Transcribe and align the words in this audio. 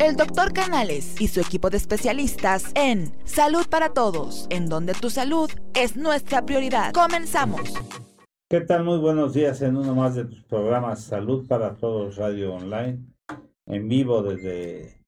el 0.00 0.14
doctor 0.14 0.52
Canales 0.52 1.20
y 1.20 1.26
su 1.26 1.40
equipo 1.40 1.70
de 1.70 1.76
especialistas 1.76 2.70
en 2.76 3.12
Salud 3.24 3.66
para 3.68 3.92
Todos, 3.92 4.46
en 4.48 4.68
donde 4.68 4.94
tu 4.94 5.10
salud 5.10 5.50
es 5.74 5.96
nuestra 5.96 6.46
prioridad. 6.46 6.92
Comenzamos. 6.92 7.74
¿Qué 8.48 8.60
tal? 8.60 8.84
Muy 8.84 8.98
buenos 8.98 9.34
días 9.34 9.60
en 9.60 9.76
uno 9.76 9.94
más 9.94 10.14
de 10.14 10.24
tus 10.24 10.44
programas 10.44 11.02
Salud 11.02 11.48
para 11.48 11.74
Todos 11.74 12.16
Radio 12.16 12.54
Online, 12.54 13.04
en 13.66 13.88
vivo 13.88 14.22
desde 14.22 15.02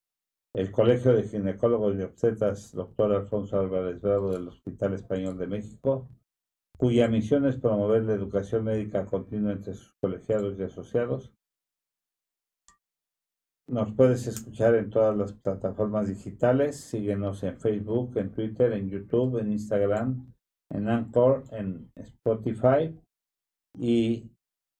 el 0.53 0.71
Colegio 0.71 1.13
de 1.13 1.23
Ginecólogos 1.23 1.95
y 1.97 2.01
Obstetras, 2.01 2.73
doctor 2.73 3.13
Alfonso 3.13 3.59
Álvarez 3.59 4.01
Bravo 4.01 4.31
del 4.31 4.49
Hospital 4.49 4.93
Español 4.93 5.37
de 5.37 5.47
México, 5.47 6.09
cuya 6.77 7.07
misión 7.07 7.45
es 7.45 7.55
promover 7.55 8.03
la 8.03 8.13
educación 8.13 8.65
médica 8.65 9.05
continua 9.05 9.53
entre 9.53 9.73
sus 9.73 9.93
colegiados 10.01 10.59
y 10.59 10.63
asociados 10.63 11.31
nos 13.71 13.93
puedes 13.93 14.27
escuchar 14.27 14.75
en 14.75 14.89
todas 14.89 15.15
las 15.15 15.31
plataformas 15.31 16.09
digitales. 16.09 16.75
Síguenos 16.75 17.41
en 17.43 17.57
Facebook, 17.57 18.17
en 18.17 18.29
Twitter, 18.31 18.73
en 18.73 18.89
YouTube, 18.89 19.39
en 19.39 19.49
Instagram, 19.49 20.33
en 20.69 20.89
Anchor, 20.89 21.45
en 21.51 21.89
Spotify. 21.95 22.93
Y 23.79 24.29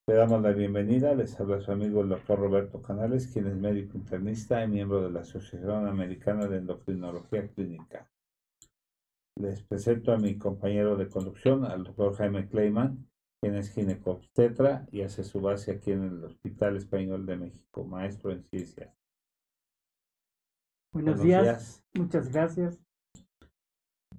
te 0.06 0.14
damos 0.14 0.42
la 0.42 0.52
bienvenida. 0.52 1.16
Les 1.16 1.40
habla 1.40 1.62
su 1.62 1.72
amigo 1.72 2.02
el 2.02 2.10
doctor 2.10 2.40
Roberto 2.40 2.82
Canales, 2.82 3.28
quien 3.28 3.48
es 3.48 3.56
médico 3.56 3.98
internista 3.98 4.62
y 4.62 4.68
miembro 4.68 5.02
de 5.02 5.12
la 5.12 5.22
Asociación 5.22 5.88
Americana 5.88 6.48
de 6.48 6.58
Endocrinología 6.58 7.48
Clínica. 7.48 8.10
Les 9.38 9.64
presento 9.64 10.12
a 10.12 10.18
mi 10.18 10.38
compañero 10.38 10.98
de 10.98 11.08
conducción, 11.08 11.64
al 11.64 11.86
doctor 11.86 12.14
Jaime 12.16 12.50
Kleiman, 12.50 13.08
quien 13.42 13.56
es 13.56 13.72
ginecobstetra 13.72 14.86
y 14.92 15.02
hace 15.02 15.24
su 15.24 15.42
base 15.42 15.72
aquí 15.72 15.92
en 15.92 16.04
el 16.04 16.24
Hospital 16.24 16.78
Español 16.78 17.26
de 17.26 17.38
México, 17.38 17.84
maestro 17.84 18.32
en 18.32 18.44
ciencias. 18.44 18.96
Buenos, 20.94 21.22
días. 21.22 21.84
muchas 21.96 22.32
gracias. 22.32 22.80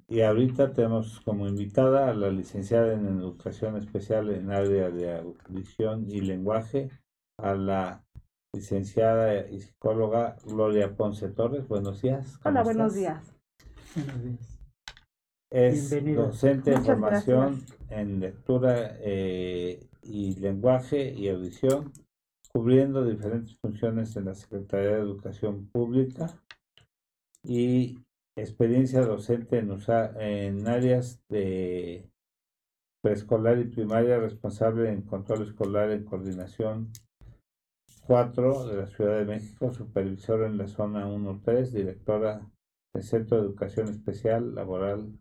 Y 0.09 0.23
ahorita 0.23 0.73
tenemos 0.73 1.21
como 1.21 1.47
invitada 1.47 2.11
a 2.11 2.15
la 2.15 2.31
licenciada 2.31 2.95
en 2.95 3.07
Educación 3.07 3.77
Especial 3.77 4.31
en 4.31 4.51
área 4.51 4.91
de 4.91 5.19
audición 5.19 6.11
y 6.11 6.21
lenguaje, 6.21 6.91
a 7.39 7.55
la 7.55 8.05
licenciada 8.53 9.49
y 9.49 9.61
psicóloga 9.61 10.37
Gloria 10.45 10.97
Ponce 10.97 11.29
Torres. 11.29 11.69
Buenos 11.69 12.03
días. 12.03 12.41
Hola, 12.45 12.63
buenos 12.63 12.95
días. 12.95 13.35
Buenos 13.95 14.23
días. 14.23 14.59
Es 15.51 15.91
docente 16.17 16.71
de 16.71 16.81
formación 16.81 17.63
en 17.93 18.21
lectura 18.21 18.97
eh, 19.01 19.87
y 20.03 20.35
lenguaje 20.37 21.13
y 21.13 21.29
audición, 21.29 21.93
cubriendo 22.53 23.05
diferentes 23.05 23.57
funciones 23.59 24.17
en 24.17 24.27
la 24.27 24.35
Secretaría 24.35 24.97
de 24.97 25.01
Educación 25.01 25.67
Pública 25.69 26.39
y 27.43 27.99
experiencia 28.37 29.03
docente 29.03 29.59
en, 29.59 29.71
en 30.21 30.69
áreas 30.69 31.23
de 31.29 32.09
preescolar 33.03 33.59
y 33.59 33.65
primaria, 33.65 34.19
responsable 34.19 34.91
en 34.91 35.03
control 35.03 35.43
escolar 35.43 35.91
en 35.91 36.05
coordinación 36.05 36.93
4 38.07 38.67
de 38.67 38.77
la 38.77 38.87
Ciudad 38.87 39.19
de 39.19 39.25
México, 39.25 39.73
supervisora 39.73 40.47
en 40.47 40.59
la 40.59 40.69
zona 40.69 41.07
1-3, 41.07 41.71
directora 41.71 42.49
del 42.95 43.03
Centro 43.03 43.39
de 43.39 43.45
Educación 43.45 43.89
Especial 43.89 44.55
Laboral 44.55 45.13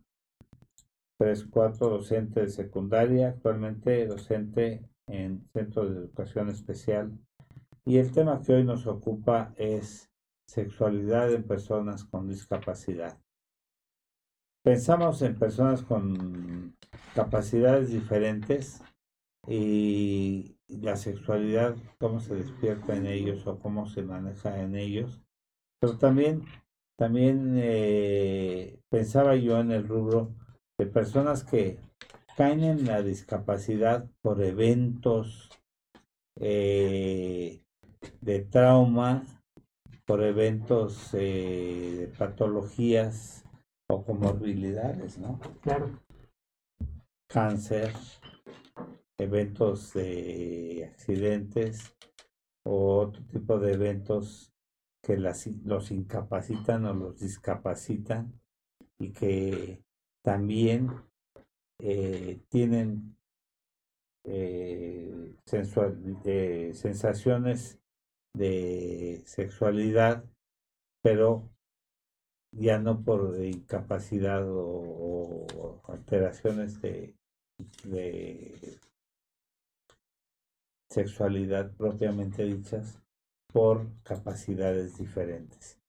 3-4, 1.22 1.78
docente 1.88 2.40
de 2.40 2.48
secundaria, 2.48 3.28
actualmente 3.28 4.06
docente 4.08 4.82
en 5.06 5.48
Centro 5.52 5.88
de 5.88 5.96
Educación 5.96 6.48
Especial. 6.48 7.16
Y 7.84 7.98
el 7.98 8.10
tema 8.10 8.42
que 8.42 8.54
hoy 8.54 8.64
nos 8.64 8.88
ocupa 8.88 9.54
es 9.56 10.10
sexualidad 10.48 11.32
en 11.32 11.44
personas 11.44 12.04
con 12.04 12.26
discapacidad. 12.26 13.16
Pensamos 14.64 15.22
en 15.22 15.38
personas 15.38 15.82
con 15.82 16.76
capacidades 17.14 17.90
diferentes 17.90 18.82
y 19.46 20.56
la 20.66 20.96
sexualidad, 20.96 21.76
cómo 21.98 22.18
se 22.18 22.34
despierta 22.34 22.96
en 22.96 23.06
ellos 23.06 23.46
o 23.46 23.60
cómo 23.60 23.86
se 23.86 24.02
maneja 24.02 24.60
en 24.60 24.74
ellos. 24.74 25.22
Pero 25.80 25.98
también, 25.98 26.44
también 26.96 27.54
eh, 27.58 28.80
pensaba 28.88 29.36
yo 29.36 29.60
en 29.60 29.70
el 29.70 29.86
rubro 29.86 30.41
de 30.82 30.90
personas 30.90 31.44
que 31.44 31.78
caen 32.36 32.64
en 32.64 32.86
la 32.86 33.02
discapacidad 33.02 34.04
por 34.20 34.42
eventos 34.42 35.48
eh, 36.40 37.62
de 38.20 38.40
trauma, 38.40 39.22
por 40.04 40.24
eventos 40.24 41.14
eh, 41.14 41.94
de 42.00 42.08
patologías 42.18 43.44
o 43.88 44.04
comorbilidades, 44.04 45.18
¿no? 45.18 45.38
Claro. 45.60 46.00
Cáncer, 47.28 47.92
eventos 49.18 49.92
de 49.92 50.90
accidentes 50.92 51.94
o 52.64 52.98
otro 53.02 53.22
tipo 53.26 53.60
de 53.60 53.74
eventos 53.74 54.52
que 55.00 55.16
los 55.16 55.92
incapacitan 55.92 56.86
o 56.86 56.92
los 56.92 57.20
discapacitan 57.20 58.32
y 58.98 59.12
que 59.12 59.84
también 60.22 60.90
eh, 61.80 62.40
tienen 62.48 63.16
eh, 64.24 65.34
eh, 66.24 66.70
sensaciones 66.74 67.80
de 68.34 69.22
sexualidad, 69.26 70.24
pero 71.02 71.50
ya 72.52 72.78
no 72.78 73.02
por 73.02 73.42
incapacidad 73.44 74.44
o, 74.46 75.82
alteraciones 75.88 76.80
de, 76.80 77.16
de, 77.84 78.78
sexualidad 80.88 81.74
propiamente 81.74 82.44
dichas, 82.44 83.02
por 83.52 83.86
capacidades 84.02 84.98
diferentes. 84.98 85.80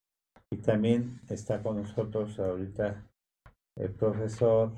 Y 0.49 0.57
también 0.57 1.21
está 1.29 1.61
con 1.61 1.77
nosotros 1.77 2.39
ahorita 2.39 3.07
el 3.75 3.93
profesor 3.93 4.73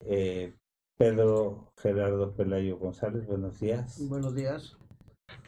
eh, 0.00 0.54
Pedro 0.96 1.72
Gerardo 1.76 2.34
Pelayo 2.34 2.78
González. 2.78 3.26
Buenos 3.26 3.58
días. 3.58 4.08
Buenos 4.08 4.34
días. 4.34 4.76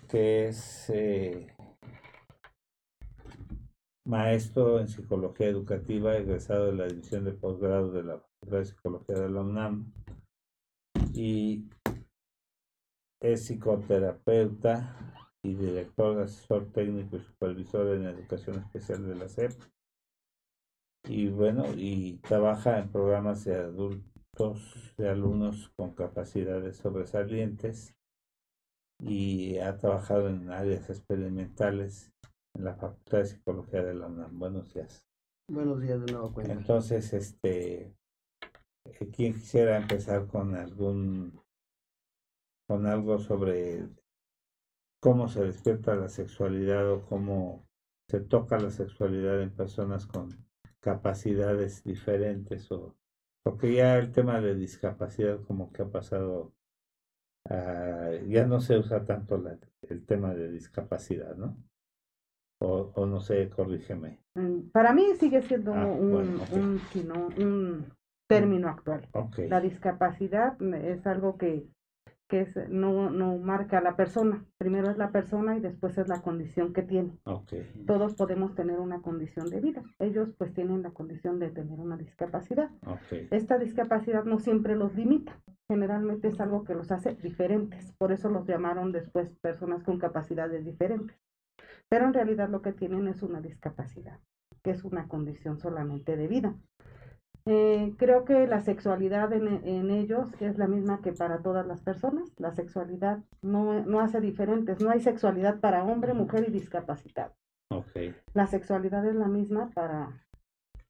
Que 0.08 0.48
es 0.48 0.90
eh, 0.90 1.54
maestro 4.04 4.80
en 4.80 4.88
psicología 4.88 5.48
educativa, 5.48 6.16
egresado 6.16 6.66
de 6.66 6.74
la 6.74 6.86
división 6.86 7.24
de 7.24 7.32
posgrado 7.32 7.92
de 7.92 8.02
la 8.02 8.18
Facultad 8.18 8.58
de 8.58 8.64
Psicología 8.64 9.14
de 9.16 9.30
la 9.30 9.40
UNAM 9.40 9.92
y 11.12 11.68
es 13.20 13.46
psicoterapeuta 13.46 15.24
y 15.42 15.54
director, 15.54 16.20
asesor 16.20 16.72
técnico 16.72 17.16
y 17.16 17.20
supervisor 17.20 17.94
en 17.94 18.06
educación 18.06 18.58
especial 18.58 19.06
de 19.06 19.14
la 19.14 19.28
SEP 19.28 19.52
y 21.08 21.28
bueno, 21.28 21.64
y 21.76 22.18
trabaja 22.18 22.78
en 22.78 22.90
programas 22.90 23.44
de 23.44 23.54
adultos, 23.56 24.94
de 24.96 25.08
alumnos 25.08 25.70
con 25.76 25.94
capacidades 25.94 26.76
sobresalientes 26.76 27.94
y 28.98 29.58
ha 29.58 29.76
trabajado 29.78 30.28
en 30.28 30.50
áreas 30.50 30.90
experimentales 30.90 32.12
en 32.54 32.64
la 32.64 32.74
Facultad 32.74 33.18
de 33.18 33.26
Psicología 33.26 33.82
de 33.84 33.94
la 33.94 34.06
UNAM. 34.06 34.38
Buenos 34.38 34.72
días. 34.74 35.04
Buenos 35.48 35.80
días 35.80 36.04
de 36.04 36.12
nuevo. 36.12 36.34
Entonces, 36.40 37.12
este, 37.12 37.94
eh, 38.84 39.10
¿quién 39.14 39.34
quisiera 39.34 39.76
empezar 39.76 40.26
con 40.26 40.54
algún, 40.56 41.40
con 42.66 42.86
algo 42.86 43.18
sobre 43.18 43.88
cómo 45.00 45.28
se 45.28 45.44
despierta 45.44 45.94
la 45.94 46.08
sexualidad 46.08 46.90
o 46.90 47.04
cómo 47.06 47.64
se 48.08 48.20
toca 48.20 48.58
la 48.58 48.70
sexualidad 48.70 49.40
en 49.42 49.54
personas 49.54 50.06
con 50.06 50.45
capacidades 50.86 51.82
diferentes 51.82 52.70
o 52.70 52.94
porque 53.42 53.74
ya 53.74 53.98
el 53.98 54.12
tema 54.12 54.40
de 54.40 54.54
discapacidad 54.54 55.40
como 55.42 55.72
que 55.72 55.82
ha 55.82 55.90
pasado 55.90 56.52
ya 58.28 58.46
no 58.46 58.60
se 58.60 58.78
usa 58.78 59.04
tanto 59.04 59.42
el 59.82 60.04
tema 60.06 60.32
de 60.34 60.50
discapacidad, 60.50 61.34
¿no? 61.36 61.56
O, 62.60 62.92
o, 62.94 63.06
no 63.06 63.20
sé, 63.20 63.48
corrígeme. 63.50 64.20
Mm, 64.34 64.70
para 64.72 64.92
mí 64.92 65.14
sigue 65.18 65.42
siendo 65.42 65.74
ah, 65.74 65.86
un, 65.86 66.40
un, 66.52 66.80
un, 67.38 67.92
término 68.28 68.68
actual. 68.68 69.08
La 69.48 69.60
discapacidad 69.60 70.60
es 70.74 71.06
algo 71.06 71.36
que 71.36 71.68
que 72.28 72.40
es, 72.40 72.56
no, 72.68 73.10
no 73.10 73.36
marca 73.38 73.78
a 73.78 73.80
la 73.80 73.96
persona. 73.96 74.44
Primero 74.58 74.90
es 74.90 74.98
la 74.98 75.10
persona 75.10 75.56
y 75.56 75.60
después 75.60 75.96
es 75.98 76.08
la 76.08 76.22
condición 76.22 76.72
que 76.72 76.82
tiene. 76.82 77.18
Todos 77.86 78.14
podemos 78.14 78.54
tener 78.54 78.80
una 78.80 79.00
condición 79.00 79.48
de 79.48 79.60
vida. 79.60 79.82
Ellos 79.98 80.34
pues 80.36 80.52
tienen 80.52 80.82
la 80.82 80.90
condición 80.90 81.38
de 81.38 81.50
tener 81.50 81.78
una 81.78 81.96
discapacidad. 81.96 82.70
Esta 83.30 83.58
discapacidad 83.58 84.24
no 84.24 84.38
siempre 84.40 84.74
los 84.76 84.94
limita. 84.94 85.40
Generalmente 85.68 86.28
es 86.28 86.40
algo 86.40 86.64
que 86.64 86.74
los 86.74 86.90
hace 86.92 87.14
diferentes. 87.14 87.92
Por 87.98 88.12
eso 88.12 88.28
los 88.28 88.46
llamaron 88.46 88.92
después 88.92 89.30
personas 89.40 89.82
con 89.84 89.98
capacidades 89.98 90.64
diferentes. 90.64 91.16
pero 91.88 92.06
en 92.06 92.14
realidad 92.14 92.48
lo 92.48 92.62
que 92.62 92.72
tienen 92.72 93.06
es 93.08 93.22
una 93.22 93.40
discapacidad, 93.40 94.18
que 94.62 94.70
es 94.70 94.84
una 94.84 95.06
condición 95.08 95.58
solamente 95.58 96.16
de 96.16 96.26
vida. 96.26 96.54
Eh, 97.48 97.94
creo 97.96 98.24
que 98.24 98.46
la 98.48 98.60
sexualidad 98.60 99.32
en, 99.32 99.90
ellos 99.90 100.28
es 100.40 100.58
la 100.58 100.66
misma 100.66 101.00
que 101.00 101.12
para 101.12 101.42
todas 101.42 101.64
las 101.64 101.80
personas. 101.80 102.32
La 102.38 102.52
sexualidad 102.52 103.22
no, 103.40 103.84
no 103.84 104.00
hace 104.00 104.20
diferentes. 104.20 104.80
No 104.80 104.90
hay 104.90 105.00
sexualidad 105.00 105.60
para 105.60 105.84
hombre, 105.84 106.12
mujer 106.12 106.44
y 106.48 106.50
discapacitado. 106.50 107.34
Okay. 107.70 108.14
La 108.34 108.46
sexualidad 108.46 109.06
es 109.06 109.14
la 109.14 109.28
misma 109.28 109.70
para 109.74 110.26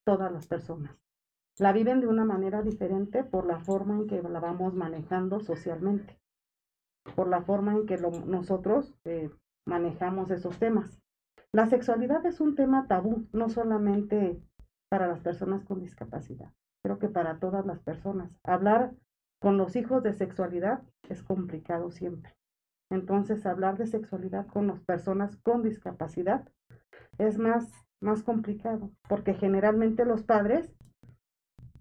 todas 0.04 0.32
las 0.32 0.46
personas. 0.46 0.96
La 1.58 1.72
viven 1.72 2.00
de 2.00 2.06
una 2.06 2.24
manera 2.24 2.62
diferente 2.62 3.24
por 3.24 3.46
la 3.46 3.58
forma 3.58 3.96
en 3.96 4.06
que 4.06 4.22
la 4.22 4.40
vamos 4.40 4.74
manejando 4.74 5.40
socialmente, 5.40 6.18
por 7.14 7.28
la 7.28 7.42
forma 7.42 7.72
en 7.72 7.86
que 7.86 7.96
nosotros 7.96 8.94
eh, 9.04 9.30
manejamos 9.66 10.30
esos 10.30 10.58
temas. 10.58 11.00
La 11.52 11.66
sexualidad 11.66 12.24
es 12.26 12.40
un 12.40 12.54
tema 12.54 12.86
tabú, 12.86 13.26
no 13.32 13.48
solamente 13.48 14.38
para 14.88 15.06
las 15.06 15.20
personas 15.20 15.64
con 15.64 15.80
discapacidad, 15.80 16.52
creo 16.82 16.98
que 16.98 17.08
para 17.08 17.38
todas 17.38 17.66
las 17.66 17.80
personas. 17.80 18.30
Hablar 18.44 18.92
con 19.40 19.58
los 19.58 19.76
hijos 19.76 20.02
de 20.02 20.14
sexualidad 20.14 20.82
es 21.08 21.22
complicado 21.22 21.90
siempre. 21.90 22.36
Entonces, 22.90 23.46
hablar 23.46 23.76
de 23.76 23.86
sexualidad 23.86 24.46
con 24.46 24.68
las 24.68 24.80
personas 24.80 25.36
con 25.38 25.62
discapacidad 25.62 26.48
es 27.18 27.38
más, 27.38 27.70
más 28.00 28.22
complicado, 28.22 28.92
porque 29.08 29.34
generalmente 29.34 30.04
los 30.04 30.22
padres 30.22 30.72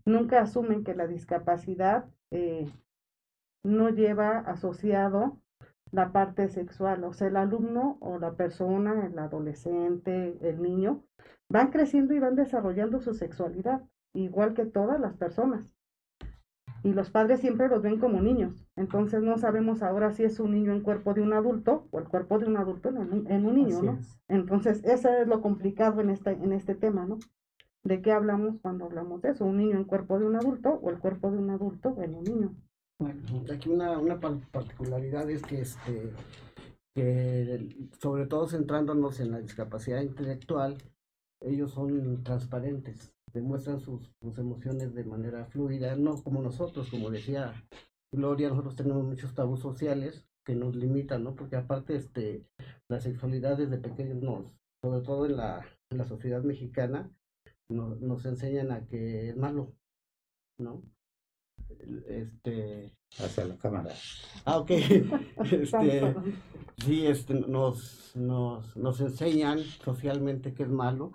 nunca 0.06 0.42
asumen 0.42 0.84
que 0.84 0.96
la 0.96 1.08
discapacidad 1.08 2.06
eh, 2.32 2.72
no 3.64 3.90
lleva 3.90 4.40
asociado 4.40 5.40
la 5.96 6.12
parte 6.12 6.50
sexual, 6.50 7.04
o 7.06 7.14
sea, 7.14 7.30
el 7.30 7.38
alumno 7.38 7.98
o 8.02 8.20
la 8.20 8.34
persona, 8.34 9.08
el 9.08 9.18
adolescente, 9.18 10.38
el 10.42 10.62
niño, 10.62 11.04
van 11.50 11.72
creciendo 11.72 12.14
y 12.14 12.20
van 12.20 12.36
desarrollando 12.36 13.00
su 13.00 13.14
sexualidad, 13.14 13.82
igual 14.14 14.54
que 14.54 14.66
todas 14.66 15.00
las 15.00 15.16
personas. 15.16 15.74
Y 16.84 16.94
los 16.94 17.10
padres 17.10 17.40
siempre 17.40 17.70
los 17.70 17.82
ven 17.82 17.98
como 17.98 18.22
niños. 18.22 18.68
Entonces 18.76 19.24
no 19.24 19.38
sabemos 19.38 19.82
ahora 19.82 20.12
si 20.12 20.24
es 20.24 20.40
un 20.40 20.52
niño 20.52 20.74
en 20.74 20.82
cuerpo 20.82 21.14
de 21.14 21.22
un 21.22 21.34
adulto 21.34 21.88
o 21.92 22.00
el 22.00 22.08
cuerpo 22.08 22.38
de 22.38 22.46
un 22.46 22.58
adulto 22.58 22.90
en 22.90 23.46
un, 23.46 23.56
niño, 23.56 23.82
¿no? 23.82 23.98
Entonces, 24.28 24.84
eso 24.84 25.10
es 25.10 25.28
lo 25.28 25.42
complicado 25.42 26.02
en 26.02 26.12
este, 26.12 26.32
en 26.32 26.52
este 26.52 26.76
tema, 26.76 27.06
¿no? 27.06 27.18
¿De 27.84 28.02
qué 28.02 28.12
hablamos 28.12 28.60
cuando 28.62 28.86
hablamos 28.86 29.22
de 29.22 29.30
eso? 29.30 29.46
¿Un 29.46 29.58
niño 29.58 29.78
en 29.78 29.86
cuerpo 29.86 30.20
de 30.20 30.26
un 30.26 30.36
adulto 30.36 30.80
o 30.82 30.90
el 30.90 31.00
cuerpo 31.00 31.32
de 31.32 31.38
un 31.38 31.50
adulto 31.50 31.96
en 32.02 32.16
un 32.16 32.24
niño? 32.24 32.56
Bueno, 32.98 33.22
aquí 33.54 33.70
una, 33.70 33.98
una 33.98 34.20
particularidad 34.20 35.30
es 35.30 35.44
que, 35.44 35.62
este, 35.62 36.14
que 36.96 37.90
sobre 38.00 38.26
todo 38.26 38.48
centrándonos 38.48 39.20
en 39.20 39.32
la 39.32 39.40
discapacidad 39.40 40.02
intelectual, 40.02 40.78
ellos 41.42 41.72
son 41.72 42.24
transparentes, 42.24 43.14
demuestran 43.34 43.82
sus, 43.82 44.14
emociones 44.38 44.96
de 44.96 45.04
manera 45.04 45.46
fluida, 45.46 45.98
no 45.98 46.24
como 46.24 46.42
nosotros, 46.42 46.90
como 46.90 47.10
decía 47.10 47.54
Gloria, 48.14 48.48
nosotros 48.48 48.78
tenemos 48.78 49.04
muchos 49.04 49.36
tabús 49.36 49.60
sociales 49.60 50.26
que 50.46 50.56
nos 50.56 50.74
limitan, 50.76 51.24
¿no? 51.24 51.36
Porque 51.36 51.58
aparte, 51.58 51.96
este, 51.96 52.46
la 52.88 53.02
sexualidad 53.02 53.58
desde 53.58 53.78
pequeños 53.78 54.22
nos, 54.22 54.46
sobre 54.82 55.02
todo 55.02 55.26
en 55.26 55.36
la, 55.36 55.66
la 55.90 56.06
sociedad 56.06 56.44
mexicana, 56.44 57.12
nos, 57.70 58.00
nos 58.00 58.26
enseñan 58.26 58.72
a 58.72 58.86
que 58.88 59.30
es 59.30 59.36
malo, 59.36 59.74
¿no? 60.58 60.82
Este, 62.08 62.94
hacia 63.20 63.46
la 63.46 63.58
cámara. 63.58 63.94
Ah, 64.46 64.60
ok. 64.60 64.72
este, 65.52 66.16
sí, 66.86 67.08
este, 67.08 67.34
nos, 67.34 68.16
nos, 68.16 68.76
nos 68.76 69.02
enseñan 69.02 69.60
socialmente 69.60 70.54
que 70.54 70.64
es 70.64 70.70
malo, 70.70 71.12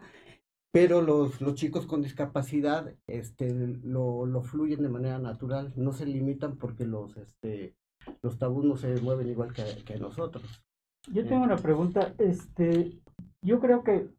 pero 0.72 1.02
los, 1.02 1.40
los 1.40 1.54
chicos 1.54 1.86
con 1.86 2.02
discapacidad 2.02 2.94
este, 3.06 3.52
lo, 3.82 4.26
lo 4.26 4.42
fluyen 4.42 4.82
de 4.82 4.88
manera 4.88 5.18
natural, 5.18 5.72
no 5.76 5.92
se 5.92 6.06
limitan 6.06 6.56
porque 6.56 6.84
los, 6.84 7.16
este, 7.16 7.74
los 8.22 8.38
tabús 8.38 8.64
no 8.64 8.76
se 8.76 9.00
mueven 9.00 9.28
igual 9.28 9.52
que, 9.52 9.64
que 9.84 9.98
nosotros. 9.98 10.62
Yo 11.12 11.26
tengo 11.26 11.42
una 11.42 11.56
pregunta, 11.56 12.14
este, 12.18 13.00
yo 13.42 13.58
creo 13.58 13.82
que 13.82 14.10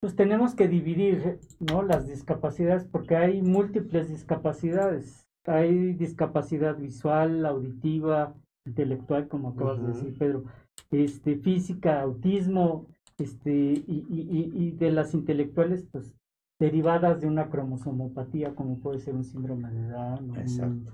pues 0.00 0.14
tenemos 0.14 0.54
que 0.54 0.68
dividir 0.68 1.40
¿no? 1.58 1.82
las 1.82 2.06
discapacidades 2.06 2.84
porque 2.84 3.16
hay 3.16 3.42
múltiples 3.42 4.08
discapacidades. 4.08 5.27
Hay 5.46 5.94
discapacidad 5.94 6.76
visual, 6.76 7.46
auditiva, 7.46 8.34
intelectual, 8.66 9.28
como 9.28 9.50
acabas 9.50 9.80
de 9.80 9.88
decir, 9.88 10.18
Pedro, 10.18 10.44
este, 10.90 11.36
física, 11.36 12.02
autismo, 12.02 12.86
este, 13.18 13.50
y, 13.50 14.06
y, 14.08 14.52
y, 14.54 14.70
de 14.72 14.92
las 14.92 15.14
intelectuales, 15.14 15.86
pues 15.90 16.14
derivadas 16.60 17.20
de 17.20 17.26
una 17.26 17.48
cromosomopatía, 17.50 18.54
como 18.54 18.78
puede 18.78 18.98
ser 18.98 19.14
un 19.14 19.24
síndrome 19.24 19.70
de 19.70 19.88
Down. 19.88 20.36
Exacto. 20.36 20.92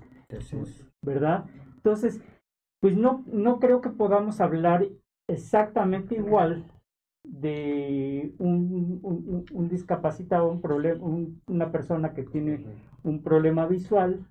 ¿Verdad? 1.01 1.45
Entonces, 1.75 2.21
pues 2.81 2.95
no, 2.97 3.23
no 3.27 3.59
creo 3.59 3.81
que 3.81 3.89
podamos 3.89 4.41
hablar 4.41 4.87
exactamente 5.27 6.15
igual 6.15 6.65
de 7.27 8.33
un, 8.37 8.99
un, 9.01 9.45
un 9.51 9.69
discapacitado, 9.69 10.49
un 10.49 10.61
problema, 10.61 11.03
una 11.47 11.71
persona 11.71 12.13
que 12.13 12.23
tiene 12.23 12.65
un 13.03 13.21
problema 13.21 13.65
visual, 13.65 14.25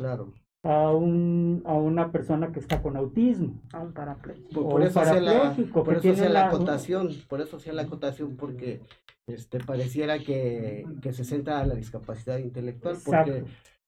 claro. 0.00 0.32
a, 0.62 0.92
un, 0.92 1.62
a 1.64 1.74
una 1.74 2.10
persona 2.10 2.52
que 2.52 2.60
está 2.60 2.82
con 2.82 2.96
autismo. 2.96 3.60
A 3.72 3.80
un 3.80 3.92
parapléjico. 3.92 4.48
Por, 4.50 4.68
por 4.72 4.82
eso 4.82 5.00
hacía 5.00 5.20
la, 5.20 5.56
por 5.72 5.94
eso 5.94 6.28
la, 6.28 6.46
acotación, 6.46 7.10
por 7.28 7.40
eso 7.40 7.56
hacía 7.58 7.72
la 7.72 7.82
acotación, 7.82 8.36
porque 8.36 8.80
este 9.26 9.58
pareciera 9.60 10.18
que, 10.18 10.84
que 11.02 11.12
se 11.12 11.24
centra 11.24 11.60
a 11.60 11.66
la 11.66 11.74
discapacidad 11.74 12.38
intelectual, 12.38 12.96
porque 13.04 13.44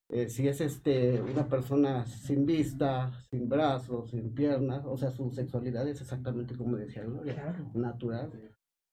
eh, 0.08 0.28
si 0.28 0.46
es 0.46 0.60
este 0.60 1.20
una 1.22 1.48
persona 1.48 2.04
sin 2.06 2.44
vista, 2.44 3.12
sin 3.30 3.48
brazos, 3.48 4.10
sin 4.10 4.34
piernas, 4.34 4.84
o 4.84 4.96
sea, 4.96 5.10
su 5.10 5.30
sexualidad 5.30 5.88
es 5.88 6.00
exactamente 6.00 6.54
como 6.54 6.76
decía 6.76 7.02
Gloria, 7.02 7.66
natural. 7.74 8.30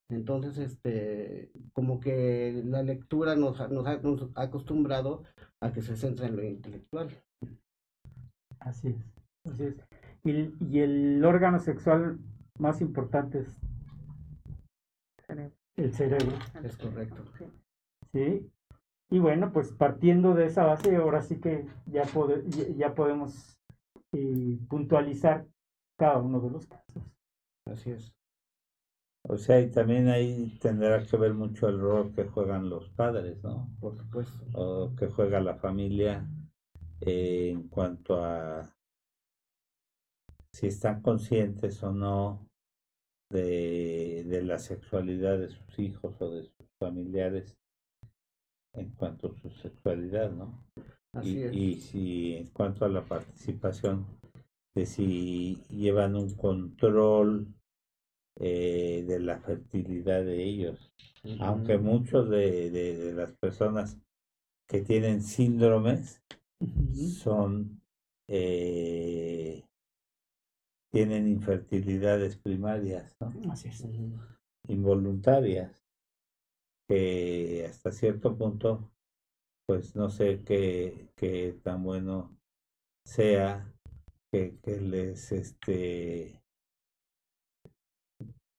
Entonces, 0.09 0.57
este, 0.57 1.51
como 1.71 1.99
que 1.99 2.63
la 2.65 2.81
lectura 2.81 3.35
nos, 3.35 3.69
nos, 3.69 3.85
ha, 3.85 4.41
acostumbrado 4.41 5.23
a 5.61 5.71
que 5.71 5.81
se 5.81 5.95
centre 5.95 6.27
en 6.27 6.35
lo 6.35 6.43
intelectual. 6.43 7.09
Así 8.59 8.89
es, 8.89 9.51
así 9.51 9.63
es. 9.65 9.75
Y, 10.23 10.53
y 10.65 10.79
el 10.79 11.23
órgano 11.23 11.59
sexual 11.59 12.19
más 12.57 12.81
importante 12.81 13.39
es 13.39 13.57
el 15.77 15.93
cerebro. 15.93 16.37
Es 16.63 16.77
correcto. 16.77 17.23
Sí. 18.11 18.49
Y 19.11 19.19
bueno, 19.19 19.51
pues 19.51 19.71
partiendo 19.71 20.33
de 20.33 20.45
esa 20.45 20.65
base, 20.65 20.95
ahora 20.95 21.21
sí 21.21 21.39
que 21.39 21.65
ya, 21.87 22.03
ya 22.75 22.93
podemos 22.93 23.57
eh, 24.13 24.59
puntualizar 24.69 25.47
cada 25.97 26.17
uno 26.19 26.39
de 26.39 26.51
los 26.51 26.67
casos. 26.67 27.03
Así 27.65 27.91
es. 27.91 28.13
O 29.23 29.37
sea, 29.37 29.59
y 29.59 29.69
también 29.69 30.07
ahí 30.07 30.57
tendrá 30.61 31.05
que 31.05 31.17
ver 31.17 31.33
mucho 31.33 31.67
el 31.67 31.79
rol 31.79 32.13
que 32.13 32.23
juegan 32.23 32.69
los 32.69 32.89
padres, 32.89 33.43
¿no? 33.43 33.69
Por 33.79 33.95
supuesto. 33.97 34.45
O 34.53 34.95
que 34.95 35.07
juega 35.07 35.41
la 35.41 35.55
familia 35.55 36.27
eh, 37.01 37.49
en 37.51 37.67
cuanto 37.67 38.23
a 38.23 38.75
si 40.53 40.67
están 40.67 41.01
conscientes 41.01 41.83
o 41.83 41.91
no 41.91 42.47
de, 43.31 44.23
de 44.25 44.41
la 44.43 44.57
sexualidad 44.57 45.37
de 45.37 45.49
sus 45.49 45.79
hijos 45.79 46.19
o 46.21 46.31
de 46.31 46.43
sus 46.43 46.67
familiares 46.79 47.57
en 48.73 48.89
cuanto 48.91 49.27
a 49.27 49.35
su 49.35 49.49
sexualidad, 49.49 50.31
¿no? 50.31 50.63
Así 51.13 51.39
y, 51.39 51.43
es. 51.43 51.53
y 51.53 51.75
si 51.75 52.35
en 52.35 52.47
cuanto 52.47 52.85
a 52.85 52.89
la 52.89 53.03
participación, 53.03 54.05
de 54.75 54.85
si 54.85 55.63
llevan 55.69 56.15
un 56.15 56.35
control 56.35 57.47
eh, 58.39 59.03
de 59.05 59.19
la 59.19 59.39
fertilidad 59.39 60.23
de 60.23 60.43
ellos. 60.43 60.93
Aunque 61.41 61.77
muchos 61.77 62.29
de, 62.29 62.71
de, 62.71 63.13
las 63.13 63.33
personas 63.33 63.97
que 64.67 64.81
tienen 64.81 65.21
síndromes 65.21 66.23
son 67.21 67.81
eh, 68.29 69.65
tienen 70.91 71.27
infertilidades 71.27 72.37
primarias, 72.37 73.15
¿no? 73.19 73.33
Involuntarias, 74.67 75.83
que 76.87 77.65
hasta 77.69 77.91
cierto 77.91 78.37
punto, 78.37 78.91
pues 79.67 79.95
no 79.95 80.09
sé 80.09 80.43
qué, 80.45 81.09
qué 81.15 81.59
tan 81.63 81.83
bueno 81.83 82.37
sea 83.03 83.73
que, 84.31 84.57
que 84.61 84.79
les 84.79 85.31
este 85.31 86.38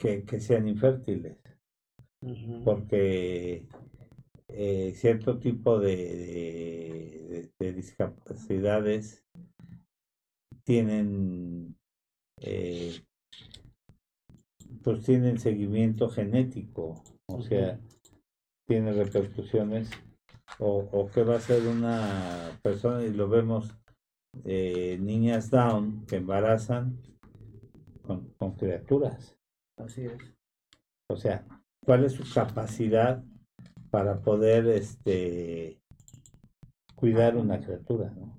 que, 0.01 0.41
sean 0.41 0.67
infértiles, 0.67 1.37
porque 2.65 3.67
eh, 4.49 4.93
cierto 4.95 5.39
tipo 5.39 5.79
de, 5.79 7.51
de, 7.59 7.73
discapacidades 7.75 9.27
tienen 10.65 11.77
eh, 12.41 13.03
pues 14.83 15.03
tienen 15.03 15.39
seguimiento 15.39 16.09
genético, 16.09 17.03
o 17.27 17.43
sea, 17.43 17.79
tiene 18.67 18.93
repercusiones, 18.93 19.91
o, 20.59 20.89
o 20.93 21.11
que 21.11 21.23
va 21.23 21.37
a 21.37 21.41
ser 21.41 21.67
una 21.67 22.59
persona, 22.63 23.05
y 23.05 23.13
lo 23.13 23.29
vemos, 23.29 23.77
eh, 24.45 24.97
niñas 24.99 25.51
down 25.51 26.07
que 26.07 26.17
embarazan 26.17 26.99
con, 28.07 28.31
con 28.39 28.53
criaturas. 28.53 29.40
Así 29.85 30.05
es. 30.05 30.19
O 31.09 31.17
sea, 31.17 31.47
¿cuál 31.85 32.05
es 32.05 32.13
su 32.13 32.25
capacidad 32.33 33.25
para 33.91 34.21
poder 34.21 34.67
este 34.67 35.81
cuidar 36.95 37.37
una 37.37 37.61
criatura? 37.61 38.11
¿no? 38.11 38.39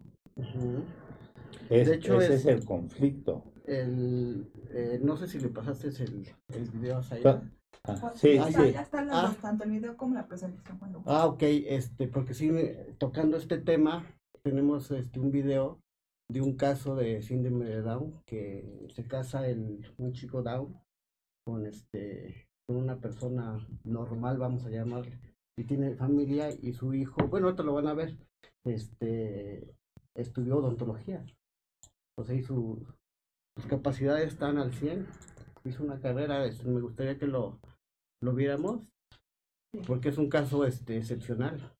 de 1.69 1.93
hecho, 1.93 2.21
ese 2.21 2.35
es, 2.35 2.45
el 2.45 2.65
conflicto. 2.65 3.53
El, 3.65 4.51
eh, 4.69 4.99
no 5.01 5.17
sé 5.17 5.27
si 5.27 5.39
le 5.39 5.49
pasaste 5.49 5.89
el, 5.89 6.27
el 6.49 6.69
video 6.71 6.97
a 6.97 7.03
Zaira. 7.03 7.41
Ah, 7.83 8.11
sí, 8.15 8.39
sí. 8.47 8.71
Ya 8.71 8.81
está 8.81 9.07
ah. 9.11 9.35
tanto 9.41 9.63
el 9.63 9.71
video 9.71 9.97
como 9.97 10.15
la 10.15 10.27
presentación. 10.27 10.77
Cuando... 10.77 11.03
Ah, 11.05 11.25
ok, 11.25 11.41
este, 11.41 12.07
porque 12.07 12.33
sí, 12.33 12.51
tocando 12.97 13.37
este 13.37 13.57
tema, 13.57 14.05
tenemos 14.43 14.91
este, 14.91 15.19
un 15.19 15.31
video 15.31 15.81
de 16.29 16.41
un 16.41 16.55
caso 16.55 16.95
de 16.95 17.21
síndrome 17.21 17.65
de 17.65 17.81
Down, 17.81 18.21
que 18.25 18.87
se 18.93 19.05
casa 19.05 19.47
el, 19.47 19.85
un 19.97 20.13
chico 20.13 20.41
Down 20.43 20.79
con 21.51 21.65
este 21.65 22.47
con 22.67 22.77
una 22.77 22.95
persona 22.95 23.67
normal, 23.83 24.37
vamos 24.37 24.65
a 24.65 24.69
llamarle, 24.69 25.19
y 25.57 25.65
tiene 25.65 25.95
familia 25.95 26.49
y 26.49 26.71
su 26.73 26.93
hijo, 26.93 27.27
bueno, 27.27 27.49
esto 27.49 27.63
lo 27.63 27.73
van 27.73 27.87
a 27.87 27.93
ver, 27.93 28.17
este 28.63 29.75
estudió 30.15 30.57
odontología. 30.57 31.25
O 32.17 32.23
sea, 32.23 32.35
y 32.35 32.43
sus 32.43 32.85
capacidades 33.67 34.33
están 34.33 34.57
al 34.57 34.73
100. 34.73 35.07
Hizo 35.65 35.83
una 35.83 35.99
carrera, 35.99 36.45
este, 36.45 36.67
me 36.67 36.81
gustaría 36.81 37.17
que 37.17 37.27
lo, 37.27 37.59
lo 38.21 38.33
viéramos, 38.33 38.81
porque 39.85 40.09
es 40.09 40.17
un 40.17 40.29
caso 40.29 40.65
este, 40.65 40.97
excepcional. 40.97 41.75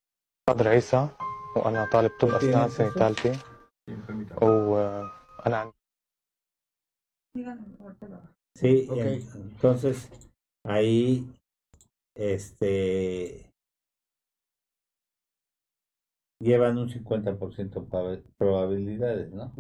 Sí, 8.56 8.88
entonces 8.92 10.10
ahí 10.66 11.26
este 12.16 13.52
llevan 16.42 16.78
un 16.78 16.90
50% 16.90 17.88
probabilidades, 18.38 19.32
¿no? 19.32 19.54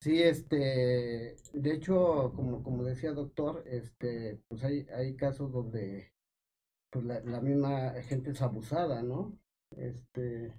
Sí, 0.00 0.22
este, 0.22 1.36
de 1.52 1.72
hecho, 1.72 2.32
como, 2.34 2.62
como 2.62 2.84
decía 2.84 3.12
doctor, 3.12 3.64
este, 3.66 4.40
pues 4.48 4.62
hay, 4.64 4.86
hay 4.94 5.16
casos 5.16 5.52
donde 5.52 6.12
pues 6.90 7.04
la, 7.04 7.20
la 7.20 7.40
misma 7.40 7.90
gente 8.02 8.30
es 8.30 8.42
abusada, 8.42 9.02
¿no? 9.02 9.36
Este, 9.76 10.54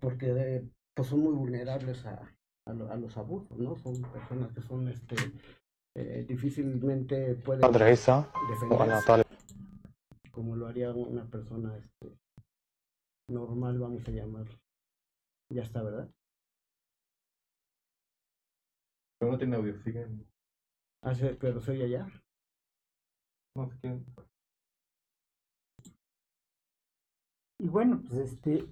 porque 0.00 0.64
pues 0.94 1.08
son 1.08 1.20
muy 1.20 1.34
vulnerables 1.34 2.04
a, 2.06 2.34
a, 2.70 2.96
los 2.96 3.16
abusos, 3.16 3.58
¿no? 3.58 3.76
Son 3.76 4.00
personas 4.02 4.52
que 4.52 4.62
son, 4.62 4.88
este, 4.88 5.16
eh, 5.96 6.24
difícilmente 6.28 7.34
pueden 7.34 7.60
defenderse 7.60 8.24
como 10.30 10.56
lo 10.56 10.68
haría 10.68 10.90
una 10.92 11.28
persona, 11.28 11.76
este, 11.76 12.18
normal, 13.28 13.78
vamos 13.78 14.06
a 14.06 14.10
llamar. 14.10 14.46
Ya 15.52 15.62
está, 15.62 15.82
¿verdad? 15.82 16.08
Pero 19.18 19.32
no 19.32 19.38
tiene 19.38 19.56
audio, 19.56 19.76
siguen. 19.82 20.26
Ah, 21.02 21.14
sí, 21.14 21.26
pero 21.38 21.60
soy 21.60 21.82
allá. 21.82 22.08
No 23.54 23.68
sé 23.68 23.76
quién. 23.80 24.06
Y 27.58 27.68
bueno, 27.68 28.00
pues 28.00 28.32
este, 28.32 28.66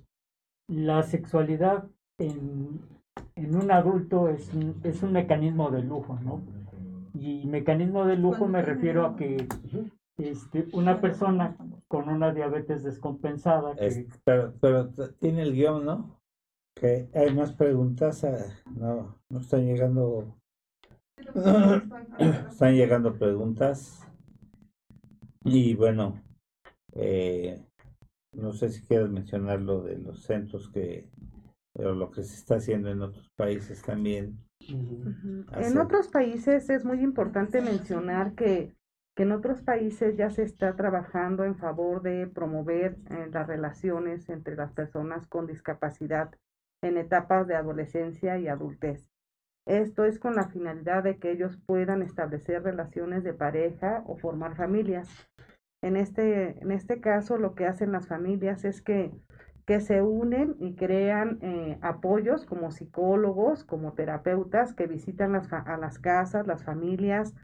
la 0.68 1.02
sexualidad 1.02 1.90
en, 2.18 2.80
en 3.38 3.54
un 3.54 3.70
adulto 3.70 4.28
es 4.28 4.52
un, 4.52 4.80
es 4.82 5.02
un 5.02 5.12
mecanismo 5.12 5.70
de 5.70 5.82
lujo, 5.82 6.18
¿no? 6.24 6.42
Y 7.14 7.46
mecanismo 7.46 8.04
de 8.04 8.16
lujo 8.16 8.48
me 8.48 8.62
refiero 8.62 9.06
a 9.06 9.16
que 9.16 9.46
este, 10.18 10.66
una 10.72 11.00
persona 11.00 11.56
con 11.86 12.08
una 12.08 12.32
diabetes 12.34 12.82
descompensada. 12.82 13.74
pero, 14.24 14.54
pero 14.60 14.88
tiene 15.20 15.42
el 15.42 15.54
guion, 15.54 15.84
¿no? 15.84 16.20
Que 16.74 17.08
hay 17.14 17.32
más 17.34 17.52
preguntas. 17.52 18.24
Ah, 18.24 18.44
no, 18.76 19.16
no 19.28 19.40
están 19.40 19.66
llegando. 19.66 20.36
están 22.50 22.74
llegando 22.74 23.16
preguntas. 23.18 24.04
Y 25.44 25.74
bueno, 25.74 26.20
eh, 26.92 27.64
no 28.32 28.52
sé 28.52 28.70
si 28.70 28.82
quieres 28.82 29.10
mencionar 29.10 29.60
lo 29.60 29.82
de 29.82 29.98
los 29.98 30.24
centros 30.24 30.68
que, 30.68 31.08
pero 31.78 31.94
lo 31.94 32.10
que 32.10 32.22
se 32.22 32.34
está 32.34 32.56
haciendo 32.56 32.90
en 32.90 33.00
otros 33.00 33.30
países 33.36 33.80
también. 33.80 34.38
En 34.58 35.78
otros 35.78 36.08
países 36.08 36.68
es 36.68 36.84
muy 36.84 37.00
importante 37.00 37.62
mencionar 37.62 38.34
que 38.34 38.76
que 39.18 39.24
en 39.24 39.32
otros 39.32 39.62
países 39.62 40.16
ya 40.16 40.30
se 40.30 40.44
está 40.44 40.76
trabajando 40.76 41.42
en 41.42 41.56
favor 41.56 42.02
de 42.02 42.28
promover 42.28 42.98
eh, 43.10 43.26
las 43.32 43.48
relaciones 43.48 44.28
entre 44.28 44.54
las 44.54 44.70
personas 44.70 45.26
con 45.26 45.48
discapacidad 45.48 46.30
en 46.84 46.96
etapas 46.96 47.48
de 47.48 47.56
adolescencia 47.56 48.38
y 48.38 48.46
adultez. 48.46 49.10
Esto 49.66 50.04
es 50.04 50.20
con 50.20 50.36
la 50.36 50.46
finalidad 50.46 51.02
de 51.02 51.18
que 51.18 51.32
ellos 51.32 51.58
puedan 51.66 52.02
establecer 52.02 52.62
relaciones 52.62 53.24
de 53.24 53.34
pareja 53.34 54.04
o 54.06 54.16
formar 54.16 54.54
familias. 54.54 55.08
En 55.82 55.96
este, 55.96 56.56
en 56.62 56.70
este 56.70 57.00
caso, 57.00 57.38
lo 57.38 57.56
que 57.56 57.66
hacen 57.66 57.90
las 57.90 58.06
familias 58.06 58.64
es 58.64 58.82
que, 58.82 59.10
que 59.68 59.80
se 59.80 60.00
unen 60.00 60.56
y 60.60 60.76
crean 60.76 61.40
eh, 61.42 61.76
apoyos 61.82 62.46
como 62.46 62.70
psicólogos, 62.70 63.64
como 63.64 63.92
terapeutas 63.92 64.72
que 64.72 64.86
visitan 64.86 65.32
las, 65.32 65.52
a 65.52 65.76
las 65.76 65.98
casas, 65.98 66.46
las 66.46 66.64
familias, 66.64 67.34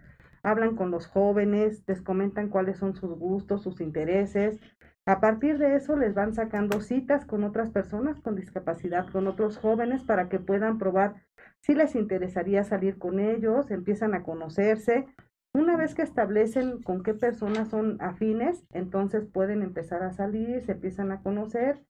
hablan 0.43 0.75
con 0.75 0.91
los 0.91 1.07
jóvenes, 1.07 1.85
les 1.87 2.01
comentan 2.01 2.49
cuáles 2.49 2.79
son 2.79 2.95
sus 2.95 3.19
gustos, 3.19 3.63
sus 3.63 3.83
intereses. 3.83 4.59
A 5.05 5.21
partir 5.21 5.59
de 5.59 5.77
eso 5.77 5.97
les 5.97 6.15
van 6.15 6.33
sacando 6.33 6.81
citas 6.81 7.27
con 7.27 7.45
otras 7.45 7.69
personas 7.69 8.23
con 8.23 8.37
discapacidad, 8.37 9.07
con 9.13 9.27
otros 9.27 9.59
jóvenes 9.59 10.03
para 10.03 10.31
que 10.31 10.41
puedan 10.41 10.79
probar 10.79 11.17
si 11.61 11.75
les 11.75 11.95
interesaría 11.95 12.65
salir 12.65 12.97
con 12.97 13.21
ellos, 13.21 13.71
empiezan 13.71 14.15
a 14.15 14.23
conocerse. 14.23 15.05
Una 15.53 15.77
vez 15.77 15.95
que 15.95 16.01
establecen 16.01 16.81
con 16.81 17.03
qué 17.03 17.13
personas 17.13 17.69
son 17.69 18.01
afines, 18.01 18.65
entonces 18.73 19.27
pueden 19.31 19.61
empezar 19.61 20.03
a 20.03 20.15
salir, 20.15 20.65
se 20.65 20.73
empiezan 20.73 21.13
a 21.13 21.21
conocer. 21.21 21.85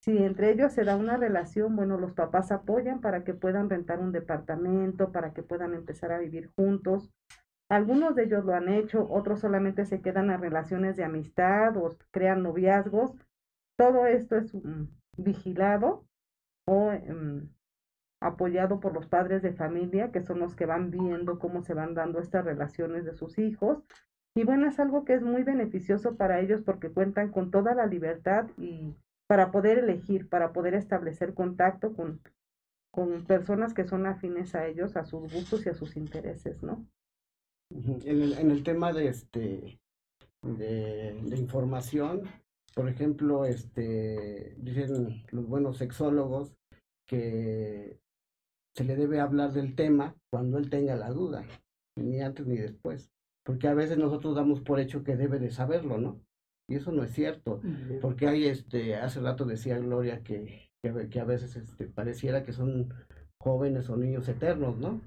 Si 0.00 0.16
entre 0.16 0.50
ellos 0.50 0.72
se 0.72 0.84
da 0.84 0.96
una 0.96 1.18
relación, 1.18 1.76
bueno, 1.76 1.98
los 1.98 2.12
papás 2.12 2.50
apoyan 2.52 3.00
para 3.00 3.22
que 3.22 3.34
puedan 3.34 3.68
rentar 3.68 4.00
un 4.00 4.12
departamento, 4.12 5.12
para 5.12 5.34
que 5.34 5.42
puedan 5.42 5.74
empezar 5.74 6.10
a 6.10 6.18
vivir 6.18 6.50
juntos. 6.56 7.10
Algunos 7.68 8.14
de 8.14 8.24
ellos 8.24 8.44
lo 8.44 8.54
han 8.54 8.68
hecho, 8.68 9.06
otros 9.10 9.40
solamente 9.40 9.84
se 9.84 10.00
quedan 10.00 10.30
a 10.30 10.38
relaciones 10.38 10.96
de 10.96 11.04
amistad 11.04 11.76
o 11.76 11.94
crean 12.10 12.42
noviazgos. 12.42 13.14
Todo 13.76 14.06
esto 14.06 14.36
es 14.36 14.54
mm, 14.54 14.88
vigilado 15.18 16.06
o 16.66 16.92
em, 16.92 17.50
apoyado 18.20 18.80
por 18.80 18.94
los 18.94 19.06
padres 19.06 19.42
de 19.42 19.52
familia, 19.52 20.12
que 20.12 20.22
son 20.22 20.40
los 20.40 20.56
que 20.56 20.66
van 20.66 20.90
viendo 20.90 21.38
cómo 21.38 21.62
se 21.62 21.74
van 21.74 21.94
dando 21.94 22.20
estas 22.20 22.44
relaciones 22.44 23.04
de 23.04 23.14
sus 23.14 23.38
hijos. 23.38 23.84
Y 24.34 24.44
bueno, 24.44 24.66
es 24.66 24.80
algo 24.80 25.04
que 25.04 25.14
es 25.14 25.22
muy 25.22 25.42
beneficioso 25.42 26.16
para 26.16 26.40
ellos 26.40 26.62
porque 26.62 26.90
cuentan 26.90 27.30
con 27.30 27.50
toda 27.50 27.74
la 27.74 27.86
libertad 27.86 28.46
y 28.56 28.96
para 29.30 29.52
poder 29.52 29.78
elegir, 29.78 30.28
para 30.28 30.52
poder 30.52 30.74
establecer 30.74 31.34
contacto 31.34 31.94
con, 31.94 32.20
con 32.92 33.24
personas 33.26 33.74
que 33.74 33.86
son 33.86 34.06
afines 34.06 34.56
a 34.56 34.66
ellos, 34.66 34.96
a 34.96 35.04
sus 35.04 35.32
gustos 35.32 35.64
y 35.64 35.68
a 35.68 35.74
sus 35.74 35.96
intereses, 35.96 36.64
¿no? 36.64 36.84
En 37.70 38.22
el, 38.22 38.32
en 38.32 38.50
el 38.50 38.64
tema 38.64 38.92
de 38.92 39.06
este 39.06 39.78
de, 40.42 41.14
de, 41.22 41.36
información, 41.36 42.22
por 42.74 42.88
ejemplo, 42.88 43.44
este 43.44 44.56
dicen 44.58 45.22
los 45.30 45.46
buenos 45.46 45.76
sexólogos 45.76 46.56
que 47.06 48.00
se 48.74 48.82
le 48.82 48.96
debe 48.96 49.20
hablar 49.20 49.52
del 49.52 49.76
tema 49.76 50.16
cuando 50.28 50.58
él 50.58 50.70
tenga 50.70 50.96
la 50.96 51.10
duda, 51.10 51.46
ni 51.96 52.20
antes 52.20 52.48
ni 52.48 52.56
después, 52.56 53.12
porque 53.44 53.68
a 53.68 53.74
veces 53.74 53.96
nosotros 53.96 54.34
damos 54.34 54.60
por 54.60 54.80
hecho 54.80 55.04
que 55.04 55.14
debe 55.14 55.38
de 55.38 55.52
saberlo, 55.52 55.98
¿no? 55.98 56.20
Y 56.70 56.76
eso 56.76 56.92
no 56.92 57.02
es 57.02 57.12
cierto, 57.12 57.60
porque 58.00 58.28
hay 58.28 58.46
este, 58.46 58.94
hace 58.94 59.20
rato 59.20 59.44
decía 59.44 59.76
Gloria 59.78 60.22
que, 60.22 60.70
que, 60.80 61.08
que 61.08 61.18
a 61.18 61.24
veces 61.24 61.56
este, 61.56 61.86
pareciera 61.86 62.44
que 62.44 62.52
son 62.52 62.94
jóvenes 63.40 63.90
o 63.90 63.96
niños 63.96 64.28
eternos, 64.28 64.78
¿no? 64.78 65.00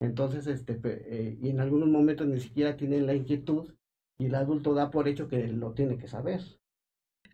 Entonces, 0.00 0.48
este, 0.48 0.80
eh, 0.84 1.38
y 1.40 1.50
en 1.50 1.60
algunos 1.60 1.88
momentos 1.88 2.26
ni 2.26 2.40
siquiera 2.40 2.76
tienen 2.76 3.06
la 3.06 3.14
inquietud 3.14 3.72
y 4.18 4.26
el 4.26 4.34
adulto 4.34 4.74
da 4.74 4.90
por 4.90 5.06
hecho 5.06 5.28
que 5.28 5.46
lo 5.46 5.72
tiene 5.72 5.98
que 5.98 6.08
saber. 6.08 6.40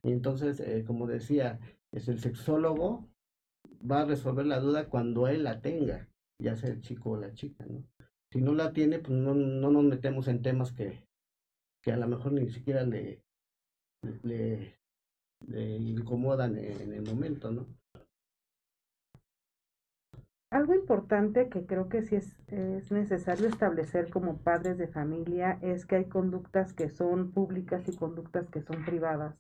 Y 0.03 0.13
entonces, 0.13 0.61
eh, 0.61 0.85
como 0.87 1.07
decía, 1.07 1.59
es 1.91 2.07
el 2.09 2.21
sexólogo 2.21 3.09
va 3.91 4.03
a 4.03 4.05
resolver 4.05 4.45
la 4.45 4.61
duda 4.61 4.91
cuando 4.91 5.27
él 5.27 5.45
la 5.45 5.63
tenga, 5.63 6.07
ya 6.39 6.55
sea 6.55 6.69
el 6.69 6.83
chico 6.83 7.13
o 7.13 7.17
la 7.17 7.33
chica, 7.33 7.65
¿no? 7.65 7.83
Si 8.31 8.43
no 8.43 8.53
la 8.55 8.75
tiene, 8.75 8.99
pues 8.99 9.19
no, 9.19 9.35
no 9.35 9.71
nos 9.71 9.85
metemos 9.85 10.29
en 10.29 10.43
temas 10.43 10.71
que, 10.71 11.03
que 11.83 11.93
a 11.93 11.97
lo 11.97 12.07
mejor 12.09 12.33
ni 12.33 12.51
siquiera 12.51 12.85
le, 12.85 13.23
le, 14.23 14.75
le 15.47 15.77
incomodan 15.77 16.57
en 16.57 16.93
el 16.93 17.03
momento, 17.03 17.51
¿no? 17.51 17.67
Algo 20.53 20.75
importante 20.75 21.49
que 21.49 21.65
creo 21.65 21.89
que 21.89 22.03
sí 22.03 22.17
es, 22.17 22.37
es, 22.49 22.91
necesario 22.91 23.47
establecer 23.47 24.11
como 24.11 24.39
padres 24.39 24.79
de 24.79 24.89
familia 24.89 25.59
es 25.63 25.87
que 25.87 25.95
hay 25.95 26.07
conductas 26.07 26.73
que 26.73 26.89
son 26.89 27.31
públicas 27.31 27.89
y 27.89 27.97
conductas 27.97 28.49
que 28.51 28.61
son 28.61 28.85
privadas. 28.85 29.39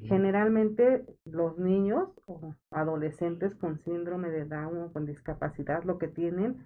Generalmente 0.00 1.04
los 1.24 1.58
niños 1.58 2.10
o 2.26 2.54
adolescentes 2.70 3.54
con 3.54 3.78
síndrome 3.78 4.28
de 4.30 4.44
Down 4.44 4.78
o 4.78 4.92
con 4.92 5.06
discapacidad 5.06 5.84
lo 5.84 5.98
que 5.98 6.08
tienen 6.08 6.64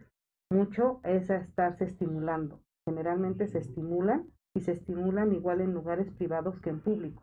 mucho 0.51 1.01
es 1.05 1.31
a 1.31 1.37
estarse 1.37 1.85
estimulando. 1.85 2.61
Generalmente 2.87 3.49
se 3.49 3.59
estimulan 3.59 4.31
y 4.55 4.61
se 4.61 4.73
estimulan 4.73 5.33
igual 5.33 5.61
en 5.61 5.75
lugares 5.75 6.11
privados 6.11 6.61
que 6.61 6.71
en 6.71 6.81
público, 6.81 7.23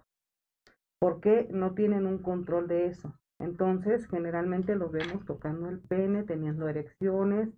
porque 0.99 1.47
no 1.51 1.73
tienen 1.73 2.05
un 2.05 2.19
control 2.19 2.67
de 2.67 2.87
eso. 2.87 3.13
Entonces, 3.39 4.05
generalmente 4.07 4.75
los 4.75 4.91
vemos 4.91 5.25
tocando 5.25 5.69
el 5.69 5.79
pene, 5.79 6.23
teniendo 6.23 6.67
erecciones, 6.67 7.49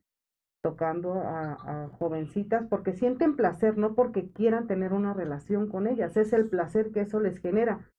tocando 0.61 1.15
a, 1.15 1.89
jovencitas, 1.97 2.67
porque 2.67 2.93
sienten 2.93 3.35
placer, 3.35 3.77
no 3.77 3.95
porque 3.95 4.29
quieran 4.29 4.67
tener 4.67 4.93
una 4.93 5.13
relación 5.13 5.67
con 5.67 5.87
ellas, 5.87 6.15
es 6.17 6.33
el 6.33 6.47
placer 6.49 6.91
que 6.91 7.01
eso 7.01 7.19
les 7.19 7.39
genera. 7.39 7.89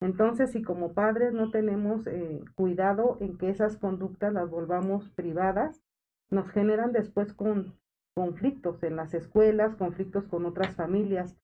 Entonces, 0.00 0.50
si 0.50 0.62
como 0.62 0.92
padres 0.92 1.32
no 1.32 1.50
tenemos 1.50 2.06
eh, 2.06 2.40
cuidado 2.54 3.18
en 3.20 3.36
que 3.38 3.50
esas 3.50 3.76
conductas 3.76 4.32
las 4.32 4.50
volvamos 4.50 5.08
privadas, 5.10 5.80
nos 6.30 6.48
generan 6.50 6.92
después 6.92 7.32
con 7.32 7.74
conflictos 8.18 8.82
en 8.82 8.96
las 8.96 9.14
escuelas, 9.14 9.76
conflictos 9.76 10.24
con 10.24 10.44
otras 10.44 10.74
familias, 10.74 11.36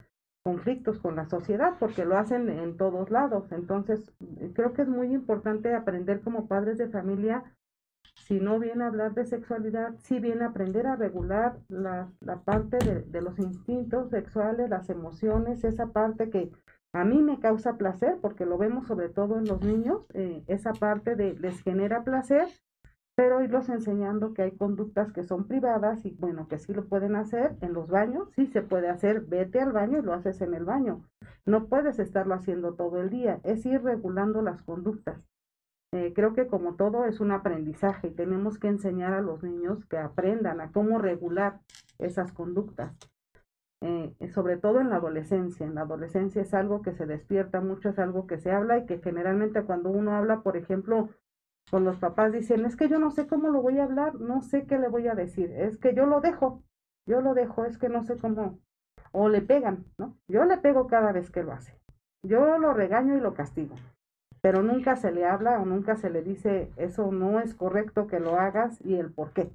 conflictos 0.43 0.99
con 0.99 1.14
la 1.14 1.25
sociedad, 1.25 1.75
porque 1.78 2.04
lo 2.04 2.19
hacen 2.19 2.49
en 2.49 2.76
todos 2.76 3.12
lados. 3.12 3.52
Entonces, 3.52 4.12
creo 4.54 4.73
que 4.73 4.83
es 4.83 4.88
muy 4.88 5.14
importante 5.14 5.73
aprender 5.73 6.21
como 6.21 6.49
padres 6.49 6.76
de 6.76 6.88
familia, 6.88 7.45
si 8.26 8.40
no 8.40 8.59
viene 8.59 8.83
a 8.83 8.88
hablar 8.88 9.14
de 9.14 9.25
sexualidad, 9.25 9.95
si 9.99 10.19
viene 10.19 10.43
a 10.43 10.49
aprender 10.49 10.88
a 10.88 10.97
regular 10.97 11.61
la, 11.69 12.11
la 12.19 12.40
parte 12.40 12.78
de, 12.78 13.23
los 13.23 13.38
instintos 13.38 14.11
sexuales, 14.11 14.69
las 14.69 14.90
emociones, 14.90 15.62
esa 15.62 15.93
parte 15.93 16.28
que 16.28 16.50
a 16.93 17.04
mí 17.04 17.23
me 17.23 17.38
causa 17.38 17.76
placer, 17.76 18.19
porque 18.21 18.47
lo 18.47 18.59
vemos 18.59 18.88
sobre 18.88 19.11
todo 19.11 19.38
en 19.38 19.45
los 19.45 19.61
niños, 19.62 20.09
eh, 20.12 20.43
esa 20.49 20.73
parte 20.73 21.14
de 21.14 21.35
les 21.35 21.62
genera 21.62 22.02
placer 22.02 22.49
pero 23.16 23.42
irlos 23.42 23.68
enseñando 23.68 24.35
que 24.35 24.42
hay 24.42 24.52
conductas 24.52 25.12
que 25.12 25.23
son 25.23 25.47
privadas 25.47 26.04
y 26.04 26.11
bueno, 26.12 26.49
que 26.49 26.59
sí 26.59 26.75
lo 26.75 26.87
pueden 26.87 27.14
hacer 27.14 27.56
en 27.61 27.73
los 27.73 27.88
baños, 27.88 28.28
sí 28.35 28.47
se 28.47 28.62
puede 28.62 28.88
hacer, 28.88 29.21
vete 29.23 29.61
al 29.61 29.73
baño 29.73 29.99
y 29.99 30.02
lo 30.02 30.12
haces 30.12 30.40
en 30.40 30.54
el 30.54 30.64
baño. 30.64 31.04
No 31.47 31.66
puedes 31.66 31.99
estarlo 31.99 32.35
haciendo 32.35 32.75
todo 32.75 33.00
el 33.00 33.11
día, 33.11 33.40
es 33.44 33.64
ir 33.66 33.83
regulando 33.83 34.42
las 34.42 34.62
conductas. 34.62 35.21
Eh, 35.92 36.12
creo 36.12 36.35
que 36.35 36.49
como 36.49 36.75
todo 36.75 37.04
es 37.04 37.21
un 37.21 37.30
aprendizaje 37.30 38.09
y 38.09 38.11
tenemos 38.11 38.59
que 38.59 38.66
enseñar 38.66 39.12
a 39.12 39.21
los 39.21 39.44
niños 39.44 39.85
que 39.87 39.97
aprendan 39.97 40.61
a 40.61 40.73
cómo 40.73 40.99
regular 40.99 41.61
esas 41.99 42.33
conductas. 42.33 42.92
Eh, 43.80 44.14
sobre 44.33 44.56
todo 44.56 44.80
en 44.80 44.88
la 44.88 44.97
adolescencia. 44.97 45.66
En 45.66 45.75
la 45.75 45.83
adolescencia 45.83 46.40
es 46.40 46.54
algo 46.54 46.80
que 46.80 46.94
se 46.94 47.06
despierta 47.06 47.61
mucho, 47.61 47.90
es 47.90 47.99
algo 47.99 48.26
que 48.26 48.38
se 48.38 48.50
habla 48.50 48.78
y 48.78 48.87
que 48.87 48.99
generalmente 48.99 49.62
cuando 49.62 49.90
uno 49.90 50.16
habla, 50.16 50.40
por 50.40 50.56
ejemplo, 50.56 51.11
con 51.71 51.85
los 51.85 51.99
papás 51.99 52.33
dicen, 52.33 52.64
es 52.64 52.76
que 52.76 52.88
yo 52.88 52.99
no 52.99 53.11
sé 53.11 53.26
cómo 53.26 53.49
lo 53.49 53.62
voy 53.62 53.78
a 53.78 53.85
hablar, 53.85 54.14
no 54.16 54.42
sé 54.42 54.66
qué 54.66 54.78
le 54.78 54.88
voy 54.88 55.09
a 55.09 55.14
decir, 55.14 55.50
es 55.52 55.78
que 55.78 55.94
yo 55.94 56.06
lo 56.06 56.21
dejo, 56.21 56.62
yo 57.06 57.21
lo 57.21 57.35
dejo, 57.35 57.64
es 57.64 57.78
que 57.78 57.88
no 57.88 58.04
sé 58.04 58.16
cómo, 58.16 58.59
o 59.12 59.28
le 59.28 59.42
pegan, 59.42 59.85
¿no? 59.99 60.16
Yo 60.28 60.44
le 60.44 60.59
pego 60.59 60.87
cada 60.87 61.12
vez 61.12 61.30
que 61.30 61.42
lo 61.42 61.52
hace, 61.52 61.78
yo 62.23 62.59
lo 62.59 62.75
regaño 62.75 63.16
y 63.16 63.21
lo 63.21 63.35
castigo, 63.35 63.75
pero 64.40 64.62
nunca 64.62 64.96
se 64.96 65.11
le 65.11 65.24
habla 65.24 65.61
o 65.61 65.64
nunca 65.64 65.96
se 65.96 66.11
le 66.11 66.22
dice, 66.22 66.70
eso 66.77 67.11
no 67.11 67.40
es 67.40 67.55
correcto 67.55 68.07
que 68.07 68.20
lo 68.20 68.38
hagas 68.38 68.81
y 68.85 68.96
el 68.96 69.11
por 69.11 69.33
qué. 69.33 69.50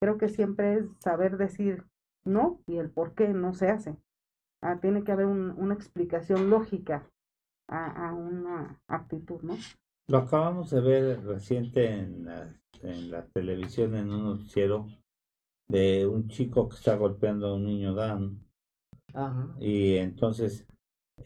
Creo 0.00 0.18
que 0.18 0.28
siempre 0.28 0.74
es 0.74 0.86
saber 1.00 1.36
decir 1.36 1.84
no 2.24 2.60
y 2.66 2.78
el 2.78 2.90
por 2.90 3.14
qué 3.14 3.28
no 3.28 3.54
se 3.54 3.68
hace. 3.68 3.96
Ah, 4.60 4.78
tiene 4.80 5.02
que 5.02 5.12
haber 5.12 5.26
una 5.26 5.74
explicación 5.74 6.50
lógica 6.50 7.04
a 7.68 8.12
una 8.14 8.80
actitud, 8.86 9.40
¿no? 9.42 9.56
Lo 10.08 10.18
acabamos 10.18 10.70
de 10.70 10.80
ver 10.80 11.24
reciente 11.24 11.86
en 11.86 12.24
la, 12.24 12.60
en 12.82 13.10
la 13.10 13.26
televisión, 13.26 13.94
en 13.94 14.10
un 14.10 14.24
noticiero, 14.24 14.86
de 15.68 16.06
un 16.06 16.28
chico 16.28 16.68
que 16.68 16.76
está 16.76 16.96
golpeando 16.96 17.48
a 17.48 17.54
un 17.54 17.64
niño 17.64 17.94
Dan. 17.94 18.44
Y 19.60 19.96
entonces, 19.96 20.66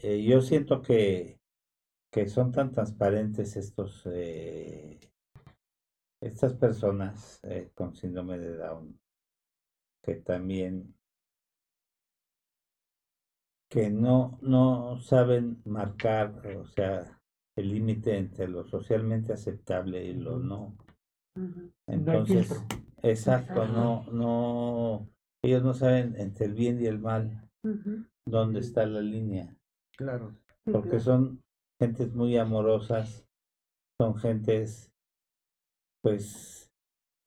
eh, 0.02 0.22
yo 0.24 0.40
siento 0.40 0.82
que, 0.82 1.40
que 2.12 2.28
son 2.28 2.52
tan 2.52 2.72
transparentes 2.72 3.56
estos 3.56 4.02
eh, 4.06 4.98
estas 6.20 6.54
personas 6.54 7.40
eh, 7.44 7.70
con 7.74 7.94
síndrome 7.94 8.38
de 8.38 8.56
Down 8.56 8.98
que 10.02 10.14
también 10.16 10.94
que 13.68 13.90
no 13.90 14.38
no 14.40 14.98
saben 15.00 15.60
marcar 15.64 16.46
o 16.56 16.66
sea 16.66 17.15
el 17.56 17.70
límite 17.70 18.16
entre 18.16 18.48
lo 18.48 18.64
socialmente 18.64 19.32
aceptable 19.32 20.04
y 20.04 20.14
lo 20.14 20.38
no. 20.38 20.76
Entonces, 21.86 22.64
exacto, 23.02 23.66
no, 23.66 24.04
no, 24.12 25.08
ellos 25.42 25.62
no 25.62 25.74
saben 25.74 26.14
entre 26.18 26.46
el 26.46 26.54
bien 26.54 26.80
y 26.80 26.86
el 26.86 26.98
mal 26.98 27.48
dónde 28.26 28.60
está 28.60 28.86
la 28.86 29.00
línea. 29.00 29.54
Claro. 29.96 30.36
Porque 30.70 31.00
son 31.00 31.42
gentes 31.80 32.14
muy 32.14 32.36
amorosas, 32.36 33.26
son 33.98 34.16
gentes, 34.16 34.92
pues, 36.02 36.70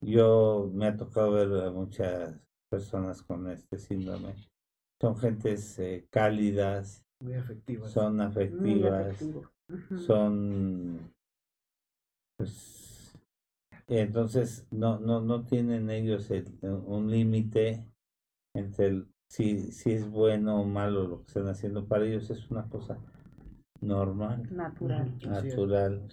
yo 0.01 0.69
me 0.73 0.87
ha 0.87 0.97
tocado 0.97 1.31
ver 1.31 1.65
a 1.65 1.71
muchas 1.71 2.39
personas 2.69 3.21
con 3.23 3.49
este 3.49 3.77
síndrome. 3.77 4.35
Son 5.01 5.17
gentes 5.17 5.79
eh, 5.79 6.07
cálidas, 6.09 7.03
muy 7.21 7.33
afectivas. 7.33 7.91
Son 7.91 8.21
afectivas 8.21 9.17
son 10.05 11.13
pues 12.37 13.17
entonces 13.87 14.67
no 14.71 14.99
no 14.99 15.21
no 15.21 15.43
tienen 15.45 15.89
ellos 15.89 16.31
un 16.61 17.09
límite 17.09 17.85
entre 18.55 18.87
el, 18.87 19.07
si 19.29 19.71
si 19.71 19.91
es 19.91 20.09
bueno 20.09 20.61
o 20.61 20.65
malo 20.65 21.07
lo 21.07 21.21
que 21.21 21.27
están 21.27 21.47
haciendo. 21.47 21.87
Para 21.87 22.05
ellos 22.05 22.29
es 22.29 22.49
una 22.49 22.67
cosa 22.69 22.97
normal 23.81 24.47
natural. 24.55 25.17
Natural. 25.25 26.07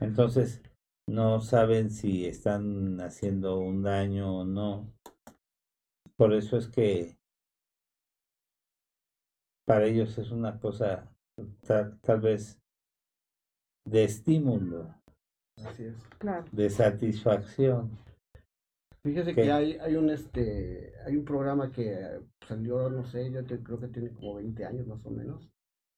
entonces 0.00 0.62
no 1.06 1.40
saben 1.40 1.90
si 1.90 2.26
están 2.26 3.00
haciendo 3.00 3.58
un 3.58 3.82
daño 3.82 4.38
o 4.38 4.44
no. 4.44 4.92
Por 6.16 6.34
eso 6.34 6.56
es 6.56 6.68
que 6.68 7.18
para 9.66 9.86
ellos 9.86 10.18
es 10.18 10.30
una 10.30 10.58
cosa 10.60 11.10
tal 12.02 12.20
vez 12.20 12.60
de 13.84 14.04
estímulo, 14.04 14.94
Así 15.64 15.84
es. 15.84 15.96
de 16.52 16.70
satisfacción. 16.70 17.98
Fíjese 19.02 19.34
que 19.34 19.50
hay, 19.50 19.78
hay 19.78 19.96
un 19.96 20.10
este 20.10 20.92
hay 21.06 21.16
un 21.16 21.24
programa 21.24 21.72
que 21.72 22.20
salió, 22.46 22.90
no 22.90 23.04
sé, 23.04 23.30
yo 23.30 23.44
creo 23.46 23.80
que 23.80 23.88
tiene 23.88 24.12
como 24.12 24.34
20 24.34 24.64
años 24.64 24.86
más 24.86 25.04
o 25.06 25.10
menos. 25.10 25.48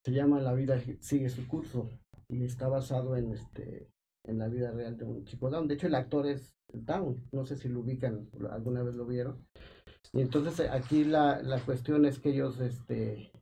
Se 0.05 0.13
llama 0.13 0.41
La 0.41 0.55
vida 0.55 0.81
sigue 1.01 1.29
su 1.29 1.47
curso 1.49 1.89
y 2.29 2.45
está 2.45 2.69
basado 2.69 3.17
en 3.17 3.33
este 3.33 3.89
en 4.25 4.39
la 4.39 4.49
vida 4.49 4.71
real 4.71 4.97
de 4.97 5.05
un 5.05 5.25
chico 5.25 5.51
Down. 5.51 5.67
De 5.67 5.75
hecho, 5.75 5.89
el 5.89 5.97
actor 5.97 6.27
es 6.27 6.55
Down. 6.73 7.29
No 7.33 7.45
sé 7.45 7.57
si 7.57 7.69
lo 7.69 7.81
ubican, 7.81 8.29
alguna 8.51 8.83
vez 8.85 8.95
lo 8.95 9.05
vieron. 9.05 9.45
Y 10.13 10.21
entonces 10.21 10.69
aquí 10.71 11.05
la, 11.05 11.43
la 11.43 11.59
cuestión 11.61 12.05
es 12.05 12.21
que 12.21 12.31
ellos 12.31 12.61
este 12.61 13.33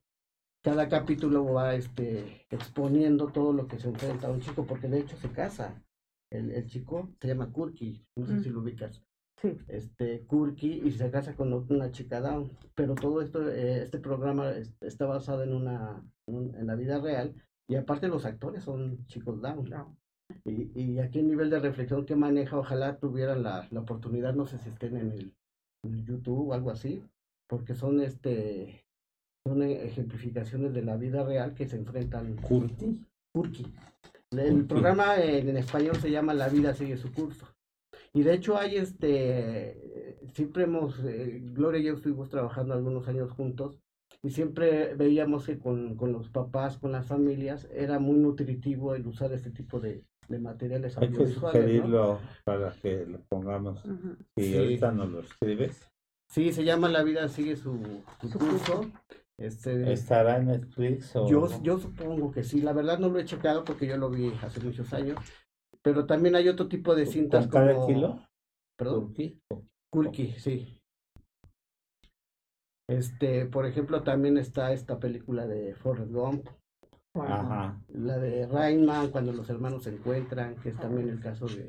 cada 0.62 0.88
capítulo 0.88 1.44
va 1.53 1.75
este, 1.75 2.46
exponiendo 2.51 3.29
todo 3.29 3.53
lo 3.53 3.66
que 3.66 3.79
se 3.79 3.88
enfrenta 3.88 4.29
a 4.29 4.31
un 4.31 4.40
chico, 4.40 4.66
porque 4.66 4.88
de 4.88 5.01
hecho 5.01 5.16
se 5.16 5.31
casa. 5.31 5.83
El, 6.31 6.53
el 6.53 6.66
chico 6.66 7.11
se 7.20 7.29
llama 7.29 7.51
Kurki, 7.51 8.07
no 8.16 8.27
sé 8.27 8.42
si 8.42 8.51
lo 8.51 8.61
ubicas. 8.61 9.03
Sí. 9.40 9.57
Este, 9.68 10.27
Kurki 10.27 10.83
y 10.85 10.92
se 10.92 11.11
casa 11.11 11.35
con 11.35 11.53
una 11.53 11.90
chica 11.90 12.20
down. 12.20 12.51
Pero 12.75 12.94
todo 12.94 13.20
esto, 13.23 13.49
eh, 13.51 13.83
este 13.83 13.99
programa 13.99 14.53
está 14.81 15.07
basado 15.07 15.42
en 15.42 15.55
una, 15.55 16.05
en 16.27 16.66
la 16.66 16.75
vida 16.77 17.01
real 17.01 17.35
y 17.66 17.77
aparte 17.77 18.09
los 18.09 18.27
actores 18.27 18.64
son 18.64 19.05
chicos 19.07 19.40
down. 19.40 19.68
Y, 20.44 20.81
y 20.81 20.99
aquí 21.01 21.18
el 21.18 21.27
nivel 21.27 21.51
de 21.51 21.59
reflexión 21.59 22.07
que 22.07 22.14
maneja, 22.14 22.59
ojalá 22.59 22.99
tuvieran 22.99 23.42
la, 23.42 23.66
la 23.70 23.81
oportunidad, 23.81 24.35
no 24.35 24.46
sé 24.46 24.59
si 24.59 24.68
estén 24.68 24.96
en 24.96 25.11
el, 25.11 25.35
en 25.83 25.94
el 25.94 26.05
YouTube 26.05 26.51
o 26.51 26.55
algo 26.55 26.70
así, 26.70 27.03
porque 27.49 27.75
son 27.75 28.01
este 28.01 28.85
son 29.51 29.63
ejemplificaciones 29.63 30.73
de 30.73 30.83
la 30.83 30.97
vida 30.97 31.25
real 31.25 31.55
que 31.55 31.67
se 31.67 31.77
enfrentan. 31.77 32.37
Curti. 32.37 33.01
Kurki. 33.33 33.67
El 34.31 34.65
programa 34.65 35.17
en, 35.21 35.57
español 35.57 35.97
se 35.97 36.11
llama 36.11 36.35
La 36.35 36.49
vida 36.49 36.73
sigue 36.73 36.97
su 36.97 37.13
curso. 37.13 37.47
Y 38.13 38.23
de 38.23 38.35
hecho 38.35 38.57
hay 38.57 38.77
este, 38.77 40.19
siempre 40.35 40.65
hemos, 40.65 41.01
eh, 41.05 41.41
Gloria 41.53 41.81
y 41.81 41.85
yo 41.85 41.95
estuvimos 41.95 42.29
trabajando 42.29 42.75
algunos 42.75 43.09
años 43.09 43.33
juntos 43.33 43.81
y 44.23 44.31
siempre 44.31 44.95
veíamos 44.95 45.47
que 45.47 45.59
con, 45.59 45.97
con, 45.97 46.13
los 46.13 46.29
papás, 46.29 46.79
con 46.79 46.93
las 46.93 47.07
familias, 47.07 47.69
era 47.73 47.99
muy 47.99 48.19
nutritivo 48.19 48.95
el 48.95 49.07
usar 49.07 49.33
este 49.33 49.51
tipo 49.51 49.81
de, 49.81 50.05
de 50.29 50.39
materiales 50.39 50.97
Hay 50.99 51.11
que 51.11 51.27
sugerirlo 51.27 52.21
para 52.45 52.71
que 52.71 53.05
lo 53.05 53.21
pongamos. 53.29 53.83
Y 54.37 54.57
ahorita 54.57 54.93
nos 54.93 55.11
lo 55.11 55.21
escribes. 55.21 55.91
Sí, 56.29 56.53
se 56.53 56.63
llama 56.63 56.89
La 56.89 57.03
vida 57.03 57.29
sigue 57.29 57.57
su, 57.57 57.77
su 58.23 58.39
curso. 58.39 58.89
Este, 59.40 59.90
¿Estará 59.90 60.37
en 60.37 60.48
Netflix? 60.48 61.16
O... 61.16 61.26
Yo, 61.26 61.48
yo 61.62 61.79
supongo 61.79 62.31
que 62.31 62.44
sí. 62.44 62.61
La 62.61 62.74
verdad 62.74 62.98
no 62.98 63.09
lo 63.09 63.18
he 63.18 63.24
checado 63.24 63.64
porque 63.64 63.87
yo 63.87 63.96
lo 63.96 64.11
vi 64.11 64.31
hace 64.42 64.61
muchos 64.61 64.92
años. 64.92 65.18
Pero 65.83 66.05
también 66.05 66.37
hay 66.37 66.46
otro 66.48 66.68
tipo 66.68 66.94
de 66.94 67.07
cintas 67.07 67.46
¿Con 67.48 67.53
cada 67.53 67.87
kilo? 67.87 68.22
¿Perdón? 68.76 69.14
Kulki. 69.90 70.33
sí. 70.38 70.76
Este, 72.87 73.46
por 73.46 73.64
ejemplo, 73.64 74.03
también 74.03 74.37
está 74.37 74.72
esta 74.72 74.98
película 74.98 75.46
de 75.46 75.74
Forrest 75.74 76.12
Gump. 76.12 76.48
Ajá. 77.14 77.81
La 77.88 78.18
de 78.18 78.46
Rainman, 78.46 79.11
cuando 79.11 79.33
los 79.33 79.48
hermanos 79.48 79.85
se 79.85 79.90
encuentran, 79.90 80.57
que 80.57 80.70
es 80.70 80.76
también 80.76 81.09
el 81.09 81.20
caso 81.20 81.46
de, 81.46 81.68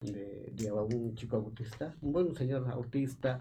de, 0.00 0.50
de 0.50 0.72
un 0.72 1.14
chico 1.14 1.36
autista, 1.36 1.94
un 2.00 2.12
buen 2.12 2.34
señor 2.34 2.70
autista. 2.70 3.38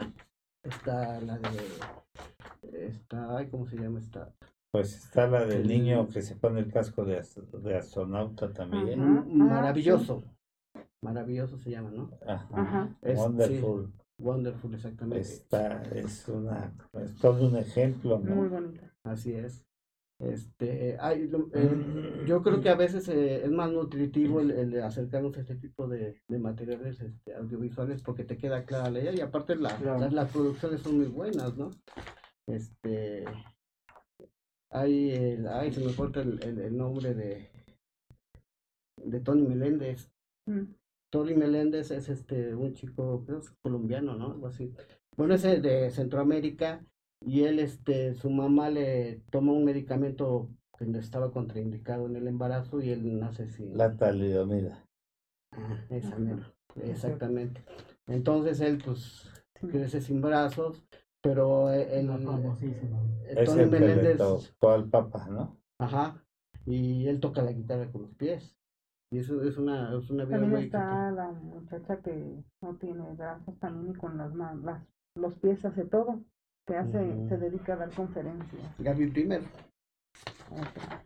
Está 0.63 1.19
la 1.21 1.37
de. 1.37 2.87
Está, 2.87 3.47
¿cómo 3.49 3.65
se 3.65 3.77
llama 3.77 3.99
esta? 3.99 4.31
Pues 4.71 4.95
está 4.95 5.27
la 5.27 5.45
del 5.45 5.67
niño 5.67 6.07
que 6.07 6.21
se 6.21 6.35
pone 6.35 6.61
el 6.61 6.71
casco 6.71 7.03
de, 7.03 7.21
de 7.63 7.77
astronauta 7.77 8.53
también. 8.53 9.37
Maravilloso. 9.37 10.23
Maravilloso 11.01 11.57
se 11.57 11.71
llama, 11.71 11.89
¿no? 11.91 12.11
Ajá. 12.25 12.95
Wonderful. 13.01 13.91
wonderful, 14.19 14.73
exactamente. 14.75 15.21
Está, 15.21 15.81
es 15.83 16.27
una, 16.29 16.73
es 16.93 17.15
todo 17.15 17.47
un 17.47 17.57
ejemplo, 17.57 18.19
¿no? 18.19 18.35
Muy 18.35 18.47
bonito. 18.47 18.81
Así 19.03 19.33
es. 19.33 19.65
Este, 20.23 20.97
hay, 20.99 21.31
eh, 21.53 22.23
yo 22.27 22.43
creo 22.43 22.61
que 22.61 22.69
a 22.69 22.75
veces 22.75 23.07
eh, 23.09 23.43
es 23.43 23.49
más 23.49 23.71
nutritivo 23.71 24.39
el, 24.39 24.79
acercarnos 24.83 25.35
a 25.35 25.41
este 25.41 25.55
tipo 25.55 25.87
de, 25.87 26.21
de 26.27 26.37
materiales 26.37 27.01
este, 27.01 27.33
audiovisuales 27.33 28.03
porque 28.03 28.23
te 28.23 28.37
queda 28.37 28.63
clara 28.63 28.91
la 28.91 28.99
idea 28.99 29.13
y 29.13 29.21
aparte 29.21 29.55
la, 29.55 29.79
las, 30.11 30.31
producciones 30.31 30.81
son 30.81 30.97
muy 30.97 31.07
buenas, 31.07 31.57
¿no? 31.57 31.71
Este, 32.45 33.25
hay, 34.69 35.09
el, 35.09 35.47
ay, 35.47 35.71
se 35.71 35.83
me 35.83 35.95
corta 35.95 36.21
el, 36.21 36.39
el, 36.43 36.77
nombre 36.77 37.15
de, 37.15 37.49
de 38.97 39.19
Tony 39.21 39.41
Meléndez. 39.41 40.11
Mm. 40.45 40.65
Tony 41.11 41.33
Meléndez 41.33 41.89
es 41.89 42.09
este 42.09 42.53
un 42.53 42.75
chico, 42.75 43.23
creo 43.25 43.39
que 43.39 43.47
es 43.47 43.53
colombiano, 43.63 44.15
¿no? 44.15 44.33
Algo 44.33 44.47
así. 44.47 44.71
Bueno, 45.17 45.33
es 45.33 45.41
de 45.41 45.89
Centroamérica 45.89 46.85
y 47.21 47.43
él, 47.43 47.59
este, 47.59 48.15
su 48.15 48.29
mamá 48.29 48.69
le 48.69 49.21
tomó 49.29 49.53
un 49.53 49.63
medicamento 49.63 50.49
que 50.77 50.85
estaba 50.97 51.31
contraindicado 51.31 52.07
en 52.07 52.15
el 52.15 52.27
embarazo 52.27 52.81
y 52.81 52.89
él 52.89 53.19
nace 53.19 53.47
sin... 53.47 53.77
La 53.77 53.95
talidomida. 53.95 54.83
Ah, 55.51 55.77
esa 55.89 56.17
exactamente. 56.83 57.63
Entonces 58.07 58.59
él, 58.61 58.81
pues, 58.83 59.29
crece 59.53 60.01
sin 60.01 60.21
brazos, 60.21 60.83
pero 61.21 61.71
él... 61.71 62.09
es 63.27 63.55
el 63.55 63.69
Meléndez... 63.69 64.19
al 64.61 64.89
papa, 64.89 65.27
¿no? 65.29 65.57
Ajá, 65.79 66.23
y 66.65 67.07
él 67.07 67.19
toca 67.19 67.43
la 67.43 67.51
guitarra 67.51 67.91
con 67.91 68.03
los 68.03 68.15
pies. 68.15 68.57
Y 69.11 69.19
eso 69.19 69.43
es 69.43 69.57
una, 69.57 69.95
es 69.95 70.09
una 70.09 70.23
vida 70.23 70.39
También 70.39 70.63
está 70.63 71.11
la 71.11 71.31
muchacha 71.31 71.97
que 72.01 72.43
no 72.61 72.75
tiene 72.77 73.11
brazos 73.13 73.59
también 73.59 73.93
y 73.93 73.97
con 73.97 74.17
las, 74.17 74.33
las 74.33 74.83
los 75.15 75.35
pies 75.35 75.63
hace 75.65 75.83
todo 75.83 76.23
que 76.67 76.75
hace, 76.75 77.27
se 77.27 77.37
dedica 77.37 77.73
a 77.73 77.77
dar 77.77 77.91
conferencias. 77.91 78.61
Gaby 78.79 79.07
Primer. 79.07 79.41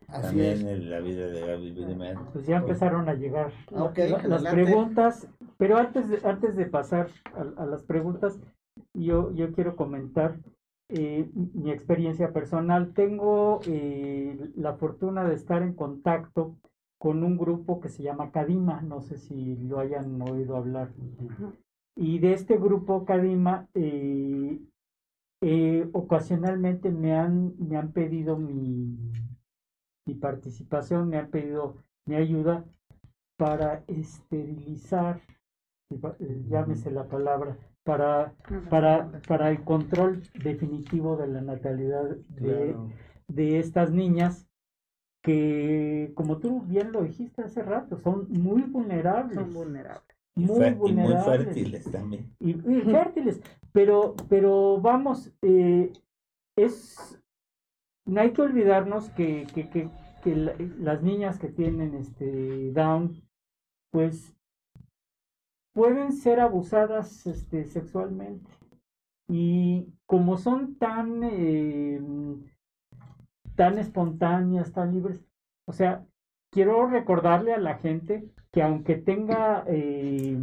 Así 0.08 0.22
También 0.22 0.68
en 0.68 0.90
la 0.90 1.00
vida 1.00 1.28
de 1.28 1.46
Gaby 1.46 1.72
Primer. 1.72 2.18
Pues 2.34 2.46
ya 2.46 2.58
empezaron 2.58 3.08
a 3.10 3.14
llegar 3.14 3.52
las 3.72 4.44
preguntas, 4.44 5.28
pero 5.58 5.78
antes 5.78 6.10
de, 6.10 6.20
antes 6.28 6.56
de 6.56 6.66
pasar 6.66 7.10
a, 7.58 7.66
las 7.66 7.84
preguntas, 7.84 8.40
yo, 8.94 9.32
yo 9.32 9.52
quiero 9.54 9.76
comentar 9.76 10.38
eh, 10.90 11.30
mi 11.34 11.72
experiencia 11.72 12.32
personal. 12.32 12.94
Tengo 12.94 13.60
eh, 13.68 14.52
la 14.56 14.74
fortuna 14.74 15.24
de 15.24 15.36
estar 15.36 15.62
en 15.62 15.74
contacto 15.74 16.56
con 16.98 17.24
un 17.24 17.38
grupo 17.38 17.82
que 17.82 17.90
se 17.90 18.04
llama 18.04 18.32
Cadima, 18.32 18.82
no 18.82 19.02
sé 19.02 19.18
si 19.18 19.56
lo 19.58 19.80
hayan 19.80 20.22
oído 20.22 20.56
hablar. 20.56 20.90
Y 21.96 22.20
de 22.20 22.34
este 22.34 22.58
grupo 22.58 23.06
Cadima 23.06 23.68
eh, 23.74 24.60
eh, 25.42 25.88
ocasionalmente 25.94 26.92
me 26.92 27.14
han, 27.14 27.54
me 27.58 27.78
han 27.78 27.92
pedido 27.92 28.38
mi, 28.38 28.98
mi 30.06 30.14
participación, 30.16 31.10
me 31.10 31.18
han 31.18 31.30
pedido 31.30 31.78
mi 32.06 32.16
ayuda 32.16 32.66
para 33.38 33.84
esterilizar, 33.88 35.22
eh, 35.92 36.44
llámese 36.48 36.92
la 36.92 37.08
palabra, 37.08 37.58
para, 37.84 38.34
para, 38.70 39.22
para 39.28 39.50
el 39.50 39.64
control 39.64 40.24
definitivo 40.44 41.18
de 41.18 41.28
la 41.28 41.42
natalidad 41.42 42.16
de, 42.30 42.76
de 43.28 43.60
estas 43.60 43.92
niñas 43.92 44.48
que, 45.22 46.12
como 46.16 46.38
tú 46.38 46.62
bien 46.62 46.92
lo 46.92 47.04
dijiste 47.04 47.42
hace 47.44 47.62
rato, 47.64 47.98
son 47.98 48.28
muy 48.30 48.62
vulnerables. 48.62 49.36
Son 49.36 49.54
vulnerables 49.54 50.05
muy 50.36 50.72
vulnerables. 50.72 51.26
Y 51.26 51.30
muy 51.30 51.38
fértiles 51.38 51.92
también. 51.92 52.36
Y, 52.40 52.54
fértiles. 52.54 53.42
Pero, 53.72 54.16
pero 54.30 54.80
vamos, 54.82 55.32
eh, 55.42 55.92
es. 56.58 57.22
No 58.06 58.22
hay 58.22 58.32
que 58.32 58.42
olvidarnos 58.42 59.10
que, 59.12 59.48
que, 59.54 59.70
que, 59.70 59.90
que 60.24 60.36
las 60.80 61.02
niñas 61.02 61.40
que 61.40 61.48
tienen 61.48 61.96
este 61.96 62.72
Down, 62.72 63.22
pues 63.92 64.36
pueden 65.74 66.14
ser 66.14 66.40
abusadas 66.40 67.26
este, 67.26 67.66
sexualmente. 67.66 68.50
Y 69.28 69.88
como 70.06 70.38
son 70.38 70.76
tan, 70.76 71.24
eh, 71.24 72.00
tan 73.56 73.80
espontáneas, 73.80 74.72
tan 74.72 74.94
libres, 74.94 75.26
o 75.68 75.74
sea, 75.74 76.06
quiero 76.52 76.88
recordarle 76.88 77.54
a 77.54 77.60
la 77.60 77.76
gente 77.80 78.30
que 78.56 78.64
aunque 78.64 78.96
tenga 78.96 79.66
eh, 79.68 80.38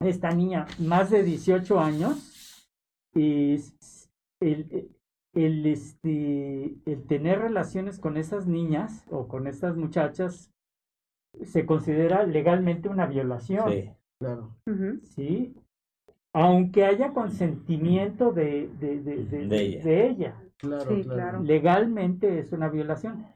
esta 0.00 0.32
niña 0.32 0.66
más 0.78 1.08
de 1.08 1.22
18 1.22 1.80
años, 1.80 2.68
es 3.14 4.10
el, 4.38 4.90
el, 5.32 5.64
este, 5.64 6.76
el 6.84 7.06
tener 7.06 7.38
relaciones 7.38 7.98
con 7.98 8.18
esas 8.18 8.46
niñas 8.46 9.06
o 9.10 9.28
con 9.28 9.46
estas 9.46 9.76
muchachas 9.78 10.52
se 11.42 11.64
considera 11.64 12.24
legalmente 12.24 12.90
una 12.90 13.06
violación. 13.06 13.72
Sí, 13.72 13.90
claro. 14.20 14.54
Sí, 15.02 15.56
aunque 16.34 16.84
haya 16.84 17.14
consentimiento 17.14 18.32
de, 18.32 18.68
de, 18.78 19.00
de, 19.00 19.24
de, 19.24 20.06
ella. 20.06 20.36
Claro, 20.58 21.00
claro. 21.00 21.42
Legalmente 21.42 22.40
es 22.40 22.52
una 22.52 22.68
violación. 22.68 23.26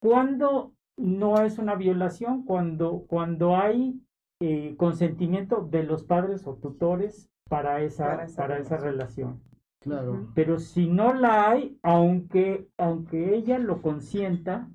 Cuando 0.00 0.72
no 0.96 1.42
es 1.42 1.58
una 1.58 1.74
violación 1.74 2.44
cuando, 2.44 3.04
cuando 3.06 3.56
hay 3.56 4.00
eh, 4.40 4.74
consentimiento 4.76 5.68
de 5.70 5.84
los 5.84 6.04
padres 6.04 6.46
o 6.46 6.54
tutores 6.54 7.30
para 7.48 7.82
esa, 7.82 8.26
para 8.36 8.58
esa, 8.58 8.76
relación. 8.76 9.40
Claro. 9.80 10.28
Pero 10.34 10.58
si 10.58 10.86
no 10.88 11.12
la 11.12 11.50
hay, 11.50 11.78
aunque, 11.82 12.68
aunque 12.76 13.34
ella 13.34 13.58
lo 13.58 13.82
consienta, 13.82 14.68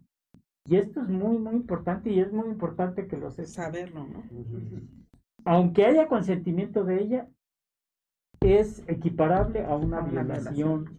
y 0.66 0.76
esto 0.76 1.02
es 1.02 1.08
muy, 1.08 1.38
muy 1.38 1.56
importante 1.56 2.10
y 2.10 2.20
es 2.20 2.32
muy 2.32 2.48
importante 2.50 3.08
que 3.08 3.18
lo 3.18 3.32
sepa. 3.32 3.48
Saberlo, 3.48 4.06
¿no? 4.06 4.24
Aunque 5.46 5.86
haya 5.86 6.08
consentimiento 6.08 6.84
de 6.84 7.02
ella, 7.02 7.28
es 8.42 8.84
equiparable 8.88 9.66
a 9.66 9.76
una, 9.76 10.02
violación, 10.02 10.98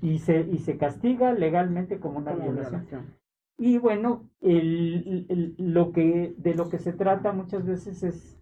y, 0.00 0.18
se, 0.18 0.40
y 0.40 0.58
se 0.58 0.78
castiga 0.78 1.32
legalmente 1.32 1.98
como 1.98 2.18
una 2.18 2.32
violación. 2.32 3.19
Y 3.62 3.76
bueno, 3.76 4.26
lo 4.40 5.92
que, 5.92 6.34
de 6.38 6.54
lo 6.54 6.70
que 6.70 6.78
se 6.78 6.94
trata 6.94 7.34
muchas 7.34 7.66
veces 7.66 8.02
es, 8.02 8.40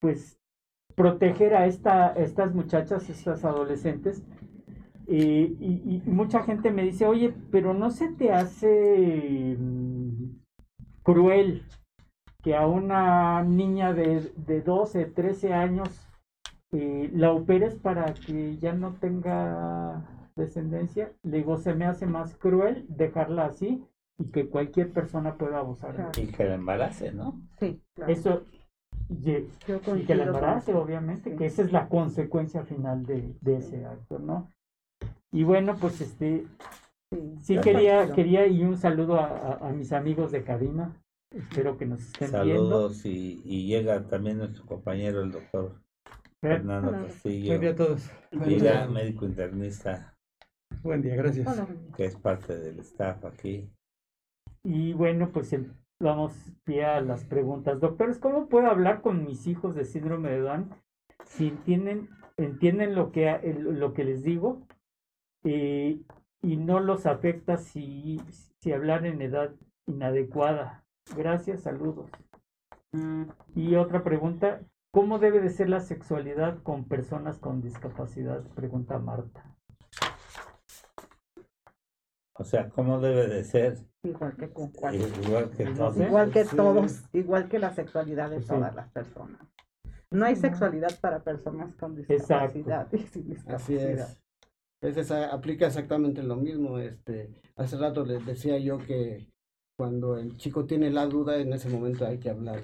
pues, 0.00 0.40
proteger 0.96 1.54
a 1.54 1.66
esta, 1.66 2.14
estas 2.14 2.52
muchachas, 2.52 3.08
estas 3.08 3.44
adolescentes. 3.44 4.24
Eh, 5.06 5.54
y, 5.60 6.02
mucha 6.06 6.42
gente 6.42 6.72
me 6.72 6.82
dice, 6.82 7.06
oye, 7.06 7.32
pero 7.52 7.74
no 7.74 7.90
se 7.90 8.08
te 8.08 8.32
hace 8.32 9.56
mm, 9.56 10.40
cruel 11.04 11.62
que 12.42 12.56
a 12.56 12.66
una 12.66 13.44
niña 13.44 13.92
de, 13.92 14.32
de 14.34 14.62
12, 14.62 15.04
13 15.06 15.52
años 15.52 16.10
eh, 16.72 17.08
la 17.14 17.30
operes 17.30 17.76
para 17.76 18.14
que 18.14 18.56
ya 18.56 18.72
no 18.72 18.94
tenga 18.94 20.04
descendencia. 20.34 21.12
Le 21.22 21.36
digo, 21.36 21.56
se 21.56 21.72
me 21.74 21.84
hace 21.84 22.06
más 22.06 22.34
cruel 22.34 22.84
dejarla 22.88 23.44
así 23.44 23.86
y 24.18 24.30
que 24.30 24.48
cualquier 24.48 24.92
persona 24.92 25.36
pueda 25.36 25.58
abusar 25.58 26.10
y 26.16 26.26
que 26.26 26.44
la 26.44 26.54
embarace, 26.54 27.12
¿no? 27.12 27.40
Sí, 27.58 27.80
Eso, 28.08 28.44
y, 29.08 29.22
que 30.04 30.12
el 30.12 30.20
embarazo, 30.20 30.80
obviamente, 30.80 31.36
que 31.36 31.46
esa 31.46 31.62
es 31.62 31.72
la 31.72 31.88
consecuencia 31.88 32.64
final 32.64 33.06
de, 33.06 33.34
de 33.40 33.56
ese 33.56 33.86
acto, 33.86 34.18
¿no? 34.18 34.50
Y 35.32 35.44
bueno, 35.44 35.76
pues 35.80 36.00
este, 36.00 36.46
sí, 37.42 37.58
quería, 37.60 38.12
quería 38.12 38.46
y 38.46 38.64
un 38.64 38.76
saludo 38.76 39.20
a, 39.20 39.54
a, 39.54 39.70
mis 39.70 39.92
amigos 39.92 40.32
de 40.32 40.42
cabina. 40.42 40.92
Espero 41.30 41.76
que 41.76 41.86
nos 41.86 42.00
estén 42.00 42.30
viendo. 42.42 42.70
Saludos 42.70 43.04
y, 43.04 43.40
y, 43.44 43.66
llega 43.66 44.02
también 44.08 44.38
nuestro 44.38 44.64
compañero, 44.64 45.22
el 45.22 45.30
doctor 45.30 45.78
Fernando 46.40 46.92
Castillo. 46.92 47.48
Buen 47.48 47.60
día 47.60 47.70
a 47.70 47.76
todos. 47.76 48.10
Llega 48.46 48.86
médico 48.88 49.26
internista. 49.26 50.14
Buen 50.82 51.02
día, 51.02 51.16
gracias. 51.16 51.62
Que 51.96 52.06
es 52.06 52.16
parte 52.16 52.58
del 52.58 52.78
staff 52.80 53.24
aquí. 53.26 53.70
Y 54.70 54.92
bueno, 54.92 55.30
pues 55.32 55.56
vamos 55.98 56.34
a 56.84 57.00
las 57.00 57.24
preguntas. 57.24 57.80
Doctores, 57.80 58.18
¿cómo 58.18 58.50
puedo 58.50 58.66
hablar 58.66 59.00
con 59.00 59.24
mis 59.24 59.46
hijos 59.46 59.74
de 59.74 59.86
síndrome 59.86 60.28
de 60.28 60.40
Down 60.40 60.74
si 61.24 61.48
entienden, 61.48 62.94
lo, 62.94 63.10
que, 63.10 63.54
lo 63.56 63.94
que 63.94 64.04
les 64.04 64.22
digo 64.22 64.66
y 65.42 66.04
no 66.42 66.80
los 66.80 67.06
afecta 67.06 67.56
si, 67.56 68.20
si 68.60 68.72
hablar 68.72 69.06
en 69.06 69.22
edad 69.22 69.54
inadecuada? 69.86 70.84
Gracias, 71.16 71.62
saludos. 71.62 72.10
Y 73.54 73.74
otra 73.76 74.04
pregunta, 74.04 74.60
¿cómo 74.90 75.18
debe 75.18 75.40
de 75.40 75.48
ser 75.48 75.70
la 75.70 75.80
sexualidad 75.80 76.62
con 76.62 76.84
personas 76.84 77.38
con 77.38 77.62
discapacidad? 77.62 78.42
Pregunta 78.54 78.98
Marta. 78.98 79.57
O 82.38 82.44
sea, 82.44 82.68
¿cómo 82.68 83.00
debe 83.00 83.26
de 83.26 83.42
ser? 83.42 83.78
Igual 84.04 84.36
que 84.36 84.48
con 84.50 84.70
Igual 85.24 85.50
que 85.50 85.64
todos. 85.66 85.96
Igual 85.96 86.30
que 86.30 86.44
todos, 86.44 87.04
igual 87.12 87.48
que 87.48 87.58
la 87.58 87.74
sexualidad 87.74 88.30
de 88.30 88.40
todas 88.40 88.74
las 88.74 88.88
personas. 88.90 89.40
No 90.10 90.24
hay 90.24 90.36
sexualidad 90.36 90.98
para 91.00 91.22
personas 91.22 91.74
con 91.74 91.96
discapacidad 91.96 92.86
y 92.92 92.98
sin 92.98 93.28
discapacidad. 93.28 94.16
Así 94.80 95.00
es. 95.00 95.10
aplica 95.10 95.66
exactamente 95.66 96.22
lo 96.22 96.36
mismo. 96.36 96.78
Este, 96.78 97.34
hace 97.56 97.76
rato 97.76 98.04
les 98.04 98.24
decía 98.24 98.56
yo 98.58 98.78
que 98.78 99.28
cuando 99.76 100.16
el 100.16 100.36
chico 100.36 100.64
tiene 100.64 100.90
la 100.90 101.06
duda, 101.06 101.38
en 101.38 101.52
ese 101.52 101.68
momento 101.68 102.06
hay 102.06 102.18
que 102.18 102.30
hablar. 102.30 102.62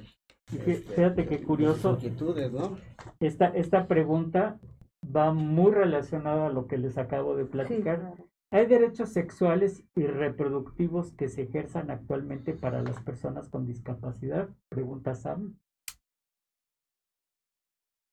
Este, 0.52 0.94
fíjate 0.94 1.26
qué 1.26 1.42
curioso. 1.42 1.94
Inquietudes, 1.94 2.52
¿no? 2.52 2.78
Esta, 3.18 3.48
esta 3.48 3.88
pregunta 3.88 4.60
va 5.04 5.32
muy 5.32 5.72
relacionada 5.72 6.46
a 6.46 6.50
lo 6.50 6.66
que 6.68 6.78
les 6.78 6.96
acabo 6.96 7.36
de 7.36 7.44
platicar. 7.44 8.14
¿Hay 8.54 8.66
derechos 8.66 9.08
sexuales 9.08 9.82
y 9.96 10.06
reproductivos 10.06 11.10
que 11.14 11.28
se 11.28 11.42
ejerzan 11.42 11.90
actualmente 11.90 12.54
para 12.54 12.82
las 12.82 13.02
personas 13.02 13.48
con 13.48 13.66
discapacidad? 13.66 14.48
Pregunta 14.68 15.16
Sam. 15.16 15.58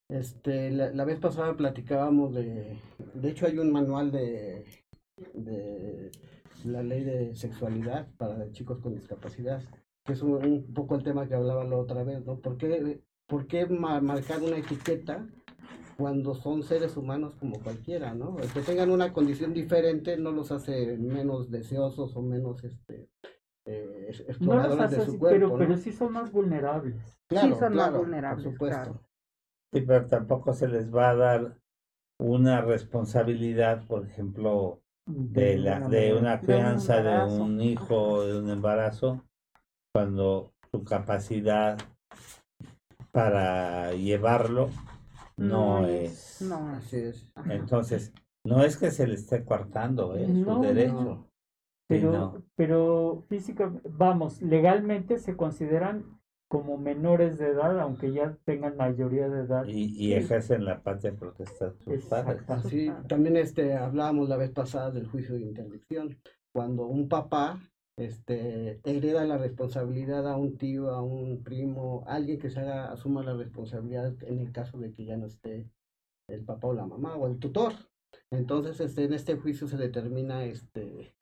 Este, 0.10 0.72
la, 0.72 1.06
vez 1.06 1.20
pasada 1.20 1.56
platicábamos 1.56 2.34
de, 2.34 2.76
de 3.14 3.30
hecho 3.30 3.46
hay 3.46 3.60
un 3.60 3.72
manual 3.72 4.12
de, 4.12 4.66
de 5.36 6.10
la 6.66 6.82
ley 6.82 7.04
de 7.04 7.36
sexualidad 7.36 8.08
para 8.18 8.52
chicos 8.52 8.80
con 8.80 8.96
discapacidad, 8.96 9.62
que 10.04 10.14
es 10.14 10.24
un, 10.24 10.74
poco 10.74 10.96
el 10.96 11.04
tema 11.04 11.28
que 11.28 11.36
hablaba 11.36 11.64
la 11.66 11.78
otra 11.78 12.04
vez, 12.04 12.26
¿no? 12.26 12.40
¿Por 12.40 12.58
qué, 12.58 13.00
por 13.28 13.46
qué 13.46 13.68
marcar 13.68 14.42
una 14.42 14.58
etiqueta 14.58 15.24
cuando 16.02 16.34
son 16.34 16.64
seres 16.64 16.98
humanos 16.98 17.36
como 17.36 17.62
cualquiera, 17.62 18.16
¿no? 18.16 18.40
El 18.40 18.52
que 18.52 18.62
tengan 18.62 18.90
una 18.90 19.14
condición 19.14 19.54
diferente 19.54 20.18
no 20.18 20.32
los 20.32 20.52
hace 20.52 20.98
menos 20.98 21.52
deseosos 21.52 22.16
o 22.16 22.22
menos 22.24 22.64
este 22.64 23.08
eh, 23.66 24.12
exploradores 24.28 24.92
de 24.92 25.06
su 25.06 25.20
cuerpo. 25.20 25.56
Pero, 25.56 25.58
pero 25.58 25.78
sí 25.78 25.92
son 25.92 26.14
más 26.14 26.32
vulnerables. 26.32 26.96
sí 27.30 27.54
son 27.60 27.76
más 27.76 27.94
vulnerables, 27.94 28.44
por 28.44 28.54
supuesto. 28.54 29.00
Sí, 29.72 29.82
pero 29.82 30.08
tampoco 30.08 30.54
se 30.54 30.68
les 30.68 30.94
va 30.94 31.12
a 31.12 31.16
dar 31.16 31.58
una 32.20 32.62
responsabilidad, 32.62 33.86
por 33.86 34.06
ejemplo, 34.06 34.82
de, 35.06 35.60
la, 35.60 35.88
de 35.88 36.16
una 36.16 36.42
crianza 36.42 37.02
de 37.04 37.32
un 37.32 37.62
hijo, 37.62 38.26
de 38.26 38.40
un 38.40 38.50
embarazo, 38.50 39.24
cuando 39.94 40.52
su 40.72 40.84
capacidad 40.84 41.78
para 43.12 43.94
llevarlo 43.94 44.70
no, 45.38 45.88
es. 45.88 46.42
No, 46.42 46.70
así 46.70 46.98
es. 46.98 47.32
Entonces, 47.50 48.14
no 48.44 48.64
es 48.64 48.78
que 48.78 48.92
se 48.92 49.08
le 49.08 49.16
esté 49.16 49.44
coartando, 49.44 50.16
¿eh? 50.16 50.28
su 50.28 50.62
derecho. 50.62 51.28
Pero, 51.88 52.44
pero 52.56 53.26
física, 53.28 53.72
vamos, 53.84 54.42
legalmente 54.42 55.18
se 55.18 55.36
consideran 55.36 56.06
como 56.48 56.78
menores 56.78 57.38
de 57.38 57.48
edad, 57.48 57.80
aunque 57.80 58.12
ya 58.12 58.38
tengan 58.44 58.76
mayoría 58.76 59.30
de 59.30 59.42
edad. 59.42 59.66
Y, 59.68 60.14
ejercen 60.14 60.66
la 60.66 60.82
patria 60.82 61.14
protestar 61.14 61.74
sus 61.78 62.06
padres. 62.06 62.44
Sí, 62.70 62.92
también 63.08 63.38
este, 63.38 63.74
hablábamos 63.76 64.28
la 64.28 64.38
vez 64.38 64.52
pasada 64.52 64.92
del 64.92 65.08
juicio 65.08 65.36
de 65.36 65.42
interdicción. 65.42 66.18
Cuando 66.54 66.88
un 66.88 67.08
papá 67.08 67.58
este, 67.98 68.80
hereda 68.84 69.26
la 69.26 69.38
responsabilidad 69.38 70.28
a 70.28 70.36
un 70.36 70.58
tío, 70.58 70.92
a 70.92 71.02
un 71.02 71.44
primo, 71.44 72.04
alguien 72.08 72.40
que 72.40 72.50
se 72.50 72.60
haga, 72.60 72.92
asuma 72.92 73.24
la 73.24 73.36
responsabilidad 73.36 74.14
en 74.24 74.40
el 74.40 74.52
caso 74.52 74.78
de 74.80 74.94
que 74.94 75.06
ya 75.06 75.18
no 75.18 75.28
esté 75.28 75.70
el 76.28 76.44
papá 76.44 76.68
o 76.68 76.74
la 76.74 76.86
mamá 76.86 77.16
o 77.16 77.28
el 77.28 77.40
tutor. 77.40 77.74
Entonces, 78.32 78.80
este, 78.80 79.06
en 79.06 79.14
este 79.14 79.36
juicio 79.36 79.68
se 79.68 79.78
determina 79.78 80.46
este, 80.46 81.14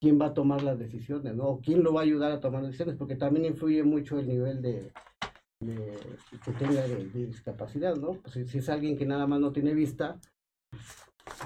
quién 0.00 0.20
va 0.20 0.26
a 0.26 0.34
tomar 0.34 0.62
las 0.62 0.78
decisiones, 0.78 1.34
¿no? 1.34 1.44
O 1.44 1.60
quién 1.60 1.82
lo 1.82 1.92
va 1.92 2.00
a 2.00 2.04
ayudar 2.04 2.32
a 2.32 2.40
tomar 2.40 2.64
decisiones, 2.64 2.96
porque 2.96 3.16
también 3.16 3.46
influye 3.46 3.82
mucho 3.82 4.18
el 4.18 4.28
nivel 4.28 4.62
de, 4.62 4.92
que 5.60 6.52
tenga 6.58 6.82
de, 6.82 7.04
discapacidad, 7.26 7.96
¿no? 7.96 8.14
Pues 8.14 8.34
si, 8.34 8.46
si, 8.46 8.58
es 8.58 8.68
alguien 8.68 8.96
que 8.96 9.06
nada 9.06 9.26
más 9.26 9.40
no 9.40 9.52
tiene 9.52 9.74
vista, 9.74 10.18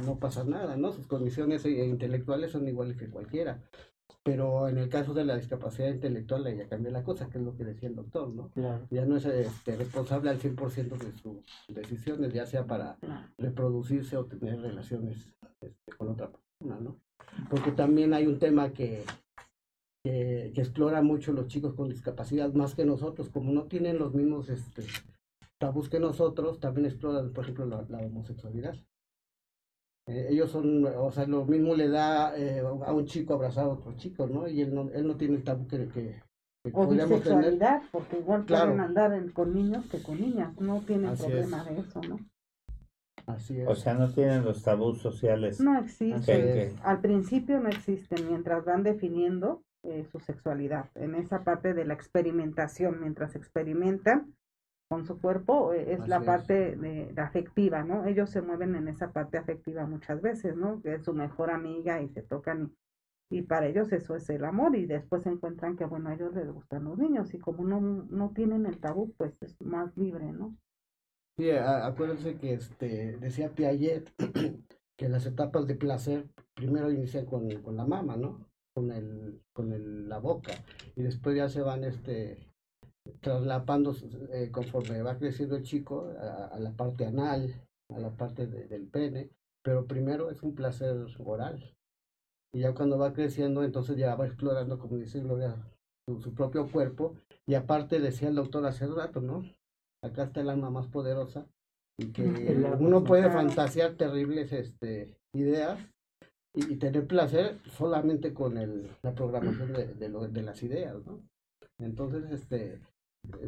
no 0.04 0.18
pasa 0.18 0.44
nada, 0.44 0.76
¿no? 0.76 0.92
Sus 0.92 1.06
condiciones 1.06 1.64
eh, 1.64 1.86
intelectuales 1.86 2.52
son 2.52 2.66
iguales 2.68 2.96
que 2.96 3.10
cualquiera 3.10 3.60
pero 4.24 4.68
en 4.68 4.78
el 4.78 4.88
caso 4.88 5.12
de 5.12 5.24
la 5.24 5.36
discapacidad 5.36 5.90
intelectual 5.90 6.44
ya 6.56 6.66
cambió 6.66 6.90
la 6.90 7.04
cosa, 7.04 7.28
que 7.28 7.36
es 7.36 7.44
lo 7.44 7.54
que 7.56 7.64
decía 7.64 7.90
el 7.90 7.94
doctor, 7.94 8.30
¿no? 8.30 8.50
Ya 8.90 9.04
no 9.04 9.18
es 9.18 9.26
este, 9.26 9.76
responsable 9.76 10.30
al 10.30 10.40
100% 10.40 10.96
de 10.96 11.12
sus 11.12 11.44
decisiones, 11.68 12.32
ya 12.32 12.46
sea 12.46 12.66
para 12.66 12.96
reproducirse 13.36 14.16
o 14.16 14.24
tener 14.24 14.60
relaciones 14.60 15.34
este, 15.60 15.74
con 15.96 16.08
otra 16.08 16.30
persona, 16.30 16.80
¿no? 16.80 16.96
Porque 17.50 17.70
también 17.72 18.14
hay 18.14 18.26
un 18.26 18.38
tema 18.38 18.72
que, 18.72 19.04
que, 20.02 20.52
explora 20.54 21.02
mucho 21.02 21.32
los 21.32 21.48
chicos 21.48 21.74
con 21.74 21.90
discapacidad, 21.90 22.52
más 22.54 22.74
que 22.74 22.86
nosotros, 22.86 23.28
como 23.28 23.52
no 23.52 23.64
tienen 23.64 23.98
los 23.98 24.14
mismos 24.14 24.48
este, 24.48 24.84
tabús 25.58 25.90
que 25.90 26.00
nosotros, 26.00 26.60
también 26.60 26.86
exploran, 26.86 27.32
por 27.32 27.44
ejemplo, 27.44 27.66
la 27.66 27.98
homosexualidad. 27.98 28.76
Eh, 30.06 30.28
ellos 30.30 30.50
son, 30.50 30.84
o 30.84 31.10
sea, 31.10 31.26
lo 31.26 31.44
mismo 31.44 31.74
le 31.74 31.88
da 31.88 32.36
eh, 32.36 32.60
a 32.60 32.92
un 32.92 33.06
chico 33.06 33.34
abrazar 33.34 33.64
a 33.64 33.68
otro 33.68 33.96
chico, 33.96 34.26
¿no? 34.26 34.46
Y 34.46 34.60
él 34.60 34.74
no, 34.74 34.90
él 34.90 35.06
no 35.06 35.16
tiene 35.16 35.36
el 35.36 35.44
tabú 35.44 35.66
que, 35.66 35.88
que, 35.88 36.20
o 36.72 36.86
bisexualidad, 36.86 37.82
porque 37.90 38.18
igual 38.18 38.44
pueden 38.44 38.80
andar 38.80 39.32
con 39.32 39.54
niños 39.54 39.84
que 39.90 40.02
con 40.02 40.20
niñas, 40.20 40.58
no 40.60 40.80
tienen 40.80 41.14
problema 41.16 41.64
de 41.64 41.78
eso, 41.80 42.00
¿no? 42.02 42.18
Así 43.26 43.60
es. 43.60 43.68
O 43.68 43.74
sea, 43.74 43.94
no 43.94 44.10
tienen 44.12 44.44
los 44.44 44.62
tabús 44.62 45.00
sociales. 45.00 45.60
No 45.60 45.78
existen. 45.78 46.76
Al 46.82 47.00
principio 47.00 47.60
no 47.60 47.68
existen, 47.68 48.28
mientras 48.28 48.64
van 48.64 48.82
definiendo 48.82 49.62
eh, 49.82 50.06
su 50.10 50.20
sexualidad. 50.20 50.90
En 50.94 51.14
esa 51.14 51.42
parte 51.44 51.74
de 51.74 51.84
la 51.84 51.94
experimentación, 51.94 53.00
mientras 53.00 53.34
experimentan, 53.36 54.34
con 54.94 55.06
su 55.06 55.20
cuerpo 55.20 55.72
eh, 55.72 55.94
es 55.94 56.06
la 56.06 56.20
parte 56.20 56.76
de, 56.76 57.12
afectiva, 57.16 57.82
¿no? 57.82 58.04
Ellos 58.04 58.30
se 58.30 58.42
mueven 58.42 58.76
en 58.76 58.86
esa 58.86 59.10
parte 59.10 59.38
afectiva 59.38 59.84
muchas 59.86 60.22
veces, 60.22 60.54
¿no? 60.54 60.80
Que 60.82 60.94
es 60.94 61.04
su 61.04 61.12
mejor 61.12 61.50
amiga 61.50 62.00
y 62.00 62.08
se 62.10 62.22
tocan 62.22 62.72
y, 63.28 63.42
para 63.42 63.66
ellos 63.66 63.92
eso 63.92 64.14
es 64.14 64.30
el 64.30 64.44
amor 64.44 64.76
y 64.76 64.86
después 64.86 65.24
se 65.24 65.30
encuentran 65.30 65.76
que, 65.76 65.84
bueno, 65.84 66.10
a 66.10 66.14
ellos 66.14 66.32
les 66.32 66.48
gustan 66.48 66.84
los 66.84 66.96
niños 66.96 67.34
y 67.34 67.38
como 67.38 67.64
no, 67.64 67.80
no 67.80 68.30
tienen 68.30 68.66
el 68.66 68.78
tabú, 68.78 69.12
pues 69.16 69.32
es 69.42 69.60
más 69.60 69.96
libre, 69.96 70.26
¿no? 70.30 70.56
Sí, 71.36 71.50
acuérdense 71.50 72.36
que 72.36 72.54
este, 72.54 73.16
decía 73.16 73.48
Piaget 73.48 74.12
que 74.96 75.08
las 75.08 75.26
etapas 75.26 75.66
de 75.66 75.74
placer 75.74 76.28
primero 76.54 76.92
inician 76.92 77.26
con, 77.26 77.50
con 77.62 77.76
la 77.76 77.84
mama, 77.84 78.16
¿no? 78.16 78.46
Con, 78.72 78.92
el, 78.92 79.40
con 79.52 79.72
el, 79.72 80.08
la 80.08 80.18
boca 80.18 80.52
y 80.94 81.02
después 81.02 81.36
ya 81.36 81.48
se 81.48 81.62
van 81.62 81.82
este 81.82 82.53
traslapando 83.20 83.94
eh, 84.32 84.50
conforme 84.50 85.02
va 85.02 85.18
creciendo 85.18 85.56
el 85.56 85.62
chico 85.62 86.12
a, 86.18 86.58
la 86.58 86.72
parte 86.72 87.04
anal, 87.06 87.54
a 87.94 87.98
la 87.98 88.10
parte 88.10 88.46
del 88.46 88.86
pene, 88.86 89.30
pero 89.62 89.86
primero 89.86 90.30
es 90.30 90.42
un 90.42 90.54
placer 90.54 91.06
oral. 91.18 91.74
Y 92.52 92.60
ya 92.60 92.74
cuando 92.74 92.98
va 92.98 93.12
creciendo, 93.12 93.64
entonces 93.64 93.96
ya 93.96 94.14
va 94.14 94.26
explorando, 94.26 94.78
como 94.78 94.96
dice 94.96 95.20
Gloria, 95.20 95.56
su, 96.06 96.34
propio 96.34 96.70
cuerpo. 96.70 97.16
Y 97.46 97.54
aparte 97.54 97.98
decía 97.98 98.28
el 98.28 98.36
doctor 98.36 98.64
hace 98.66 98.86
rato, 98.86 99.20
¿no? 99.20 99.42
Acá 100.02 100.24
está 100.24 100.40
el 100.40 100.50
alma 100.50 100.70
más 100.70 100.86
poderosa 100.86 101.46
y 101.98 102.12
que 102.12 102.22
uno 102.78 103.04
puede 103.04 103.30
fantasear 103.30 103.96
terribles 103.96 104.52
este, 104.52 105.16
ideas 105.34 105.80
y, 106.54 106.76
tener 106.76 107.06
placer 107.06 107.58
solamente 107.76 108.32
con 108.32 108.56
el, 108.56 108.88
la 109.02 109.14
programación 109.14 109.72
de, 109.72 109.94
de, 109.94 110.08
de 110.08 110.42
las 110.42 110.62
ideas, 110.62 111.04
¿no? 111.04 111.20
Entonces, 111.80 112.30
este, 112.30 112.80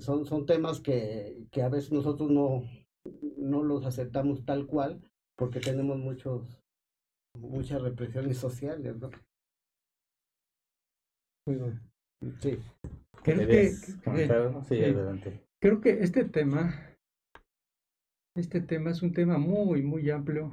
son, 0.00 0.24
son 0.26 0.46
temas 0.46 0.80
que, 0.80 1.46
que 1.50 1.62
a 1.62 1.68
veces 1.68 1.92
nosotros 1.92 2.30
no, 2.30 2.62
no 3.36 3.62
los 3.62 3.84
aceptamos 3.84 4.44
tal 4.44 4.66
cual 4.66 5.00
porque 5.36 5.60
tenemos 5.60 5.98
muchos 5.98 6.62
muchas 7.38 7.82
represiones 7.82 8.38
sociales, 8.38 8.96
¿no? 8.96 9.10
sí. 12.40 12.58
Creo 13.22 13.48
que, 13.48 13.70
sí, 13.70 13.94
adelante. 14.04 15.44
creo 15.60 15.80
que 15.80 16.02
este 16.02 16.24
tema, 16.24 16.96
este 18.36 18.60
tema 18.60 18.90
es 18.90 19.02
un 19.02 19.12
tema 19.12 19.38
muy, 19.38 19.82
muy 19.82 20.08
amplio, 20.10 20.52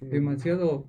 demasiado 0.00 0.88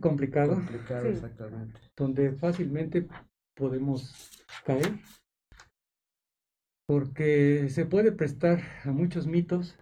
complicado, 0.00 0.54
complicado 0.54 1.08
exactamente. 1.08 1.80
donde 1.96 2.32
fácilmente 2.32 3.08
podemos 3.56 4.30
caer, 4.64 5.00
porque 6.92 7.70
se 7.70 7.86
puede 7.86 8.12
prestar 8.12 8.60
a 8.84 8.92
muchos 8.92 9.26
mitos, 9.26 9.78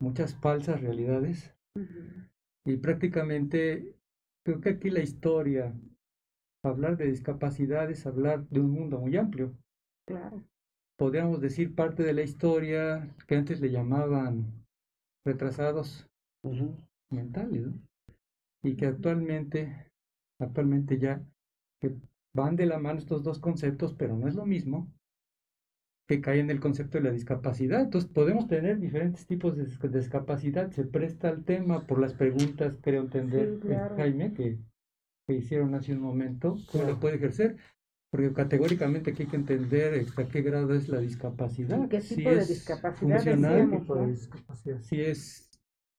muchas 0.00 0.34
falsas 0.34 0.80
realidades, 0.80 1.54
y 2.66 2.78
prácticamente 2.78 3.94
creo 4.44 4.60
que 4.60 4.70
aquí 4.70 4.90
la 4.90 5.04
historia, 5.04 5.72
hablar 6.64 6.96
de 6.96 7.06
discapacidades, 7.06 8.08
hablar 8.08 8.44
de 8.48 8.58
un 8.58 8.72
mundo 8.72 8.98
muy 8.98 9.16
amplio. 9.16 9.56
Claro. 10.04 10.42
Podríamos 10.98 11.40
decir 11.40 11.76
parte 11.76 12.02
de 12.02 12.12
la 12.12 12.22
historia 12.22 13.14
que 13.28 13.36
antes 13.36 13.60
le 13.60 13.70
llamaban 13.70 14.66
retrasados 15.24 16.08
mentales, 17.08 17.68
¿no? 17.68 17.78
Y 18.64 18.74
que 18.74 18.86
actualmente, 18.86 19.92
actualmente 20.40 20.98
ya 20.98 21.24
que 21.80 21.94
van 22.34 22.56
de 22.56 22.66
la 22.66 22.80
mano 22.80 22.98
estos 22.98 23.22
dos 23.22 23.38
conceptos, 23.38 23.94
pero 23.94 24.16
no 24.16 24.26
es 24.26 24.34
lo 24.34 24.44
mismo 24.44 24.92
que 26.06 26.20
cae 26.20 26.40
en 26.40 26.50
el 26.50 26.60
concepto 26.60 26.98
de 26.98 27.04
la 27.04 27.10
discapacidad. 27.10 27.80
Entonces 27.80 28.10
podemos 28.10 28.46
tener 28.46 28.78
diferentes 28.78 29.26
tipos 29.26 29.56
de 29.56 29.98
discapacidad. 29.98 30.70
Se 30.70 30.84
presta 30.84 31.28
al 31.28 31.44
tema 31.44 31.86
por 31.86 31.98
las 31.98 32.14
preguntas, 32.14 32.74
creo 32.82 33.02
entender, 33.02 33.58
Jaime, 33.96 34.34
que, 34.34 34.58
que, 35.26 35.34
hicieron 35.34 35.74
hace 35.74 35.92
un 35.92 36.00
momento, 36.00 36.58
cómo 36.70 36.84
lo 36.84 37.00
puede 37.00 37.16
ejercer. 37.16 37.56
Porque 38.10 38.32
categóricamente 38.32 39.10
aquí 39.10 39.24
hay 39.24 39.28
que 39.28 39.36
entender 39.36 40.04
hasta 40.06 40.28
qué 40.28 40.42
grado 40.42 40.72
es 40.74 40.88
la 40.88 41.00
discapacidad. 41.00 41.88
¿Qué 41.88 42.00
tipo 42.00 42.30
de 42.30 42.46
discapacidad 42.46 43.16
funcional, 43.16 44.16
Si 44.82 45.00
es 45.00 45.50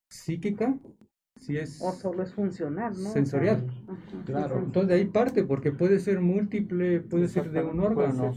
psíquica, 0.10 0.78
si 1.36 1.58
es 1.58 1.82
o 1.82 1.92
solo 1.92 2.24
es 2.24 2.34
funcional, 2.34 2.94
¿no? 2.94 3.10
Sensorial. 3.10 3.68
Claro. 4.26 4.60
Entonces 4.60 4.88
de 4.88 4.94
ahí 4.96 5.06
parte, 5.06 5.44
porque 5.44 5.74
puede 5.74 6.00
ser 6.00 6.22
múltiple, 6.22 7.02
puede 7.02 7.28
ser 7.28 7.52
de 7.52 7.64
un 7.64 7.82
órgano. 7.82 8.34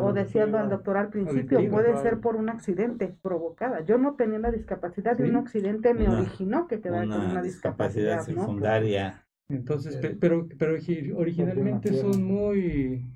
O 0.00 0.12
decíando 0.12 0.58
al 0.58 0.70
doctor 0.70 0.96
al 0.96 1.10
principio, 1.10 1.58
puede 1.70 1.96
ser 2.02 2.20
por 2.20 2.36
un 2.36 2.48
accidente 2.48 3.14
provocada. 3.22 3.84
Yo 3.84 3.98
no 3.98 4.14
tenía 4.14 4.38
la 4.38 4.50
discapacidad 4.50 5.18
y 5.18 5.22
un 5.22 5.36
accidente 5.36 5.94
me 5.94 6.08
originó 6.08 6.66
que 6.66 6.80
quedara 6.80 7.06
con 7.06 7.30
una 7.30 7.42
discapacidad, 7.42 8.22
secundaria. 8.22 9.26
Entonces, 9.48 9.96
pero, 10.18 10.48
pero 10.58 10.74
originalmente 11.16 11.92
son 11.92 12.22
muy 12.22 13.06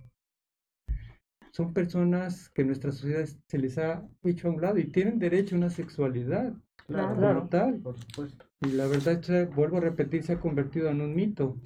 son 1.58 1.72
personas 1.72 2.50
que 2.50 2.62
nuestra 2.62 2.92
sociedad 2.92 3.26
se 3.48 3.58
les 3.58 3.78
ha 3.78 4.06
hecho 4.22 4.46
a 4.46 4.52
un 4.52 4.60
lado 4.60 4.78
y 4.78 4.84
tienen 4.84 5.18
derecho 5.18 5.56
a 5.56 5.58
una 5.58 5.70
sexualidad 5.70 6.52
claro, 6.86 7.48
tal. 7.50 7.78
Por 7.78 7.98
supuesto. 7.98 8.46
Y 8.60 8.68
la 8.68 8.86
verdad, 8.86 9.48
vuelvo 9.54 9.78
a 9.78 9.80
repetir, 9.80 10.22
se 10.22 10.34
ha 10.34 10.40
convertido 10.40 10.88
en 10.88 11.00
un 11.00 11.16
mito. 11.16 11.56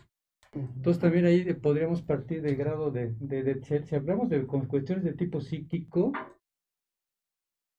Entonces 0.54 1.00
también 1.00 1.24
ahí 1.24 1.52
podríamos 1.54 2.02
partir 2.02 2.42
del 2.42 2.56
grado 2.56 2.90
de, 2.90 3.14
de, 3.20 3.82
si 3.84 3.94
hablamos 3.94 4.28
de 4.28 4.46
con 4.46 4.66
cuestiones 4.66 5.04
de 5.04 5.14
tipo 5.14 5.40
psíquico, 5.40 6.12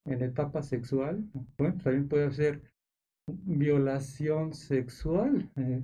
en 0.05 0.21
etapa 0.21 0.61
sexual, 0.61 1.23
bueno, 1.57 1.77
también 1.83 2.07
puede 2.09 2.31
ser 2.31 2.61
violación 3.27 4.53
sexual, 4.53 5.49
eh, 5.55 5.81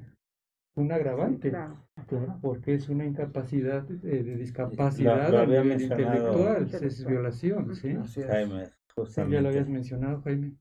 un 0.75 0.91
agravante, 0.91 1.51
porque 2.41 2.73
es 2.73 2.89
una 2.89 3.05
incapacidad 3.05 3.89
eh, 3.89 4.23
de 4.23 4.35
discapacidad 4.35 5.33
a 5.35 5.45
nivel 5.45 5.81
intelectual, 5.81 6.67
es 6.81 7.05
violación, 7.05 7.75
¿sí? 7.75 7.95
Jaime, 8.23 8.69
ya 9.35 9.41
lo 9.41 9.49
habías 9.49 9.69
mencionado, 9.69 10.21
Jaime. 10.21 10.55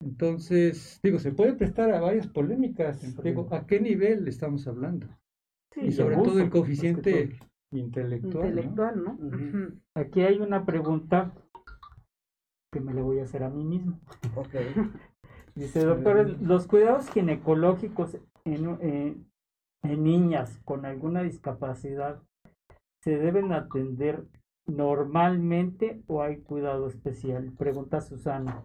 Entonces, 0.00 1.00
digo, 1.02 1.18
se 1.18 1.32
puede 1.32 1.52
prestar 1.54 1.92
a 1.92 2.00
varias 2.00 2.26
polémicas. 2.28 3.00
Digo, 3.22 3.48
¿a 3.52 3.66
qué 3.66 3.80
nivel 3.80 4.26
estamos 4.26 4.66
hablando? 4.66 5.06
Y 5.76 5.92
sobre 5.92 6.16
todo 6.16 6.40
el 6.40 6.50
coeficiente 6.50 7.38
intelectual. 7.72 8.48
Intelectual, 8.48 9.04
¿no? 9.04 9.18
Aquí 9.94 10.22
hay 10.22 10.38
una 10.38 10.64
pregunta 10.64 11.32
que 12.72 12.80
me 12.80 12.94
la 12.94 13.02
voy 13.02 13.20
a 13.20 13.24
hacer 13.24 13.42
a 13.42 13.50
mí 13.50 13.64
mismo. 13.64 14.00
Dice, 15.54 15.84
doctor, 15.84 16.40
los 16.40 16.66
cuidados 16.66 17.10
ginecológicos 17.10 18.16
en, 18.44 18.78
eh, 18.80 19.16
en 19.82 20.02
niñas 20.02 20.58
con 20.64 20.86
alguna 20.86 21.22
discapacidad 21.22 22.22
se 23.02 23.18
deben 23.18 23.52
atender 23.52 24.24
normalmente 24.66 26.02
o 26.06 26.22
hay 26.22 26.38
cuidado 26.38 26.88
especial? 26.88 27.52
Pregunta 27.58 28.00
Susana. 28.00 28.62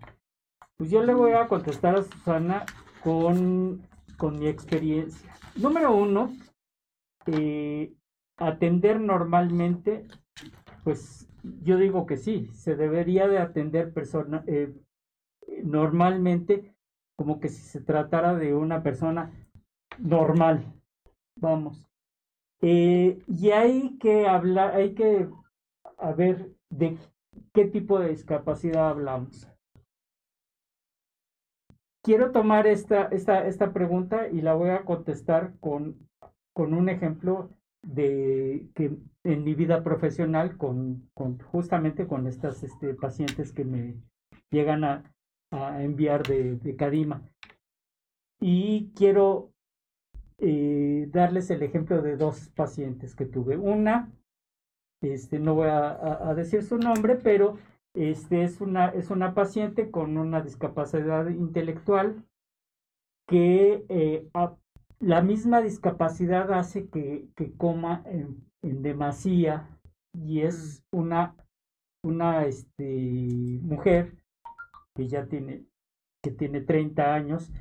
Pues 0.78 0.92
yo 0.92 1.04
le 1.04 1.14
voy 1.14 1.32
a 1.32 1.48
contestar 1.48 1.96
a 1.96 2.04
Susana 2.04 2.66
con, 3.04 3.82
con 4.18 4.40
mi 4.40 4.48
experiencia. 4.48 5.34
Número 5.56 5.96
uno, 5.96 6.32
eh, 7.28 7.94
atender 8.38 9.00
normalmente, 9.00 10.08
pues 10.84 11.30
yo 11.64 11.78
digo 11.78 12.06
que 12.06 12.18
sí, 12.18 12.48
se 12.54 12.76
debería 12.76 13.28
de 13.28 13.40
atender 13.40 13.94
persona, 13.94 14.44
eh, 14.48 14.74
normalmente 15.64 16.74
como 17.18 17.40
que 17.40 17.50
si 17.50 17.62
se 17.62 17.82
tratara 17.82 18.36
de 18.36 18.54
una 18.54 18.84
persona 18.84 19.32
normal, 19.98 20.74
vamos. 21.36 21.88
Eh, 22.62 23.20
y 23.28 23.52
hay 23.52 23.98
que 23.98 24.28
hablar, 24.28 24.76
hay 24.76 24.94
que 24.94 25.30
a 25.98 26.12
ver 26.12 26.52
de 26.70 26.98
qué 27.54 27.66
tipo 27.66 28.00
de 28.00 28.10
discapacidad 28.10 28.90
hablamos. 28.90 29.48
Quiero 32.04 32.32
tomar 32.32 32.68
esta, 32.68 33.06
esta, 33.08 33.48
esta 33.48 33.74
pregunta 33.74 34.30
y 34.30 34.42
la 34.42 34.54
voy 34.54 34.70
a 34.70 34.86
contestar 34.86 35.54
con 35.60 36.07
con 36.58 36.74
un 36.74 36.90
ejemplo 36.90 37.52
de 37.84 38.68
que 38.74 38.98
en 39.24 39.44
mi 39.44 39.54
vida 39.54 39.84
profesional 39.84 40.58
con, 40.58 41.08
justamente 41.52 42.08
con 42.08 42.26
estas 42.26 42.64
este, 42.64 42.96
pacientes 42.96 43.54
que 43.54 43.64
me 43.64 43.94
llegan 44.50 44.84
a, 44.84 45.04
enviar 45.84 46.24
de, 46.24 46.76
Cadima. 46.76 47.22
Y 48.42 48.92
quiero 48.96 49.52
eh, 50.40 51.08
darles 51.12 51.52
el 51.52 51.62
ejemplo 51.62 52.02
de 52.02 52.18
dos 52.18 52.50
pacientes 52.56 53.14
que 53.14 53.26
tuve. 53.26 53.56
Una, 53.56 54.12
este, 55.04 55.38
no 55.38 55.54
voy 55.54 55.68
a, 55.68 56.28
a, 56.28 56.34
decir 56.34 56.64
su 56.64 56.80
nombre, 56.80 57.18
pero 57.18 57.60
este, 57.94 58.44
es, 58.44 58.62
una, 58.62 58.88
es 58.88 59.12
una 59.12 59.36
paciente 59.36 59.92
con 59.92 60.18
una 60.18 60.42
discapacidad 60.42 61.30
intelectual 61.30 62.26
que 63.28 63.86
eh, 63.90 64.28
la 65.00 65.22
misma 65.22 65.62
discapacidad 65.62 66.52
hace 66.52 66.90
que, 66.90 67.28
que 67.36 67.54
coma 67.54 68.04
en, 68.06 68.46
demasía 68.62 69.70
y 70.14 70.42
es 70.42 70.84
mm. 70.92 70.98
una, 70.98 71.36
una 72.04 72.46
este, 72.46 73.60
mujer 73.62 74.18
que 74.96 75.08
ya 75.08 75.28
tiene, 75.28 75.66
que 76.24 76.32
tiene 76.32 76.62
30 76.62 77.14
años 77.14 77.52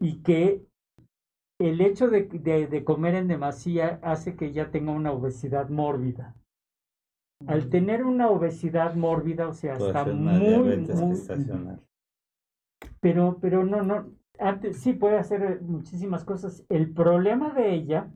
y 0.00 0.22
que 0.22 0.64
el 1.60 1.80
hecho 1.80 2.08
de, 2.08 2.22
de, 2.22 2.84
comer 2.84 3.16
en 3.16 3.28
demasía 3.28 3.98
hace 4.02 4.36
que 4.36 4.46
ella 4.46 4.70
tenga 4.70 4.92
una 4.92 5.10
obesidad 5.10 5.68
mórbida. 5.68 6.34
Al 7.46 7.66
mm. 7.66 7.70
tener 7.70 8.04
una 8.04 8.30
obesidad 8.30 8.94
mórbida, 8.94 9.48
o 9.48 9.52
sea, 9.52 9.74
está 9.74 10.04
muy, 10.04 10.78
muy... 10.78 11.16
Pero, 13.00 13.38
pero 13.40 13.64
no, 13.64 13.82
no, 13.82 14.12
antes 14.38 14.78
sí 14.78 14.92
puede 14.92 15.18
hacer 15.18 15.42
eh, 15.42 15.58
muchísimas 15.60 16.24
cosas. 16.24 16.64
El 16.68 16.92
problema 16.92 17.50
de 17.50 17.72
ella 17.72 18.08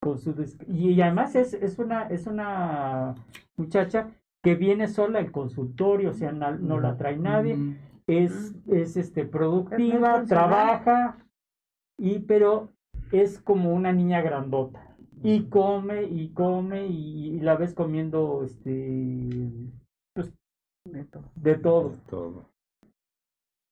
con 0.00 0.18
su 0.18 0.34
y 0.68 1.00
además 1.00 1.34
es, 1.34 1.52
es 1.54 1.78
una 1.78 2.04
es 2.08 2.26
una 2.26 3.14
muchacha 3.56 4.10
que 4.42 4.54
viene 4.54 4.88
sola 4.88 5.18
al 5.18 5.30
consultorio, 5.30 6.10
o 6.10 6.14
sea, 6.14 6.32
no, 6.32 6.80
la 6.80 6.96
trae 6.96 7.18
nadie, 7.18 7.76
es, 8.06 8.54
es 8.66 8.96
este 8.96 9.26
productiva, 9.26 10.24
trabaja, 10.24 11.18
y 11.98 12.20
pero 12.20 12.72
es 13.12 13.38
como 13.40 13.74
una 13.74 13.92
niña 13.92 14.22
grandota. 14.22 14.86
Y 15.22 15.50
come 15.50 16.04
y 16.04 16.30
come 16.30 16.86
y, 16.86 17.40
la 17.40 17.56
ves 17.56 17.74
comiendo 17.74 18.42
este 18.42 19.28
pues, 20.14 20.32
De 21.34 21.56
todo. 22.08 22.49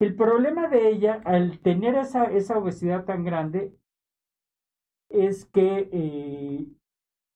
El 0.01 0.15
problema 0.15 0.69
de 0.69 0.89
ella, 0.89 1.21
al 1.25 1.59
tener 1.59 1.97
esa, 1.97 2.25
esa 2.25 2.59
obesidad 2.59 3.05
tan 3.05 3.25
grande, 3.25 3.75
es 5.09 5.45
que 5.47 5.89
eh, 5.93 6.67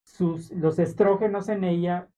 sus, 0.04 0.50
los 0.52 0.78
estrógenos 0.78 1.48
en 1.48 1.64
ella 1.64 2.08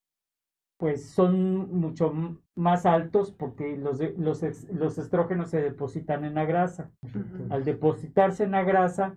pues 0.77 1.11
son 1.11 1.71
mucho 1.71 2.13
más 2.57 2.85
altos 2.85 3.33
porque 3.33 3.77
los, 3.77 4.01
los, 4.19 4.43
los 4.71 4.99
estrógenos 4.99 5.51
se 5.51 5.63
depositan 5.63 6.25
en 6.25 6.35
la 6.35 6.45
grasa. 6.45 6.91
Al 7.49 7.65
depositarse 7.65 8.45
en 8.45 8.51
la 8.51 8.65
grasa, 8.65 9.17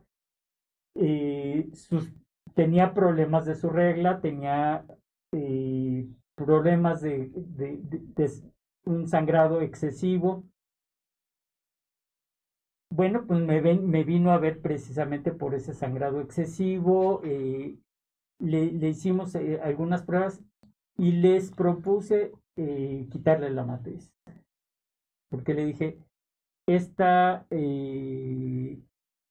eh, 0.96 1.70
sus, 1.74 2.12
tenía 2.54 2.94
problemas 2.94 3.46
de 3.46 3.56
su 3.56 3.70
regla, 3.70 4.22
tenía 4.22 4.86
eh, 5.32 6.08
problemas 6.36 7.02
de, 7.02 7.32
un 8.86 9.08
sangrado 9.08 9.62
excesivo. 9.62 10.44
Bueno, 12.90 13.26
pues 13.28 13.42
me, 13.42 13.62
me 13.62 14.04
vino 14.04 14.32
a 14.32 14.38
ver 14.38 14.62
precisamente 14.62 15.32
por 15.32 15.54
ese 15.56 15.74
sangrado 15.74 16.22
excesivo. 16.22 17.22
Eh, 17.24 17.78
le, 18.40 18.72
le, 18.72 18.90
hicimos 18.90 19.36
algunas 19.36 20.04
pruebas 20.04 20.42
y 20.98 21.12
les 21.12 21.52
propuse 21.52 22.32
eh, 22.56 23.08
quitarle 23.12 23.52
la 23.52 23.64
matriz. 23.64 24.12
Porque 25.30 25.54
le 25.54 25.66
dije, 25.66 26.00
esta, 26.68 27.46
eh, 27.50 28.80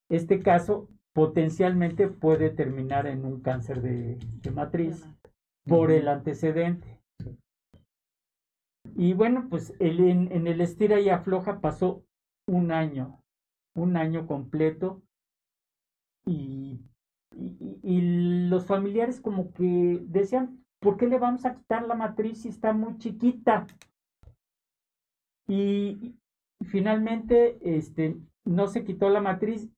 este 0.08 0.40
caso 0.40 0.88
potencialmente 1.12 2.08
puede 2.08 2.50
terminar 2.50 3.06
en 3.06 3.24
un 3.24 3.40
cáncer 3.40 3.82
de, 3.82 4.18
matriz 4.52 5.04
por 5.66 5.90
el 5.90 6.08
antecedente. 6.08 7.00
Y 8.94 9.14
bueno, 9.14 9.48
pues 9.50 9.74
en, 9.80 10.30
en, 10.32 10.46
el 10.46 10.60
estira 10.60 11.00
y 11.00 11.08
afloja 11.08 11.60
pasó 11.60 12.04
un 12.46 12.70
año, 12.70 13.22
un 13.76 13.96
año 13.96 14.26
completo. 14.26 15.02
Y, 16.26 16.80
y, 17.36 17.78
y 17.82 18.48
los 18.48 18.66
familiares 18.66 19.20
como 19.20 19.52
que 19.52 20.00
decían, 20.06 20.64
¿por 20.80 20.96
qué 20.96 21.06
le 21.06 21.18
vamos 21.18 21.44
a 21.44 21.54
quitar 21.54 21.86
la 21.86 21.94
matriz 21.94 22.42
si 22.42 22.48
está 22.48 22.72
muy 22.72 22.98
chiquita? 22.98 23.66
Y 25.48 26.16
finalmente 26.64 27.58
este, 27.62 28.16
no 28.44 28.66
se 28.66 28.84
quitó 28.84 29.08
la 29.10 29.20
matriz 29.20 29.68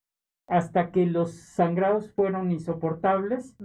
hasta 0.46 0.90
que 0.90 1.06
los 1.06 1.32
sangrados 1.32 2.10
fueron 2.12 2.50
insoportables. 2.50 3.56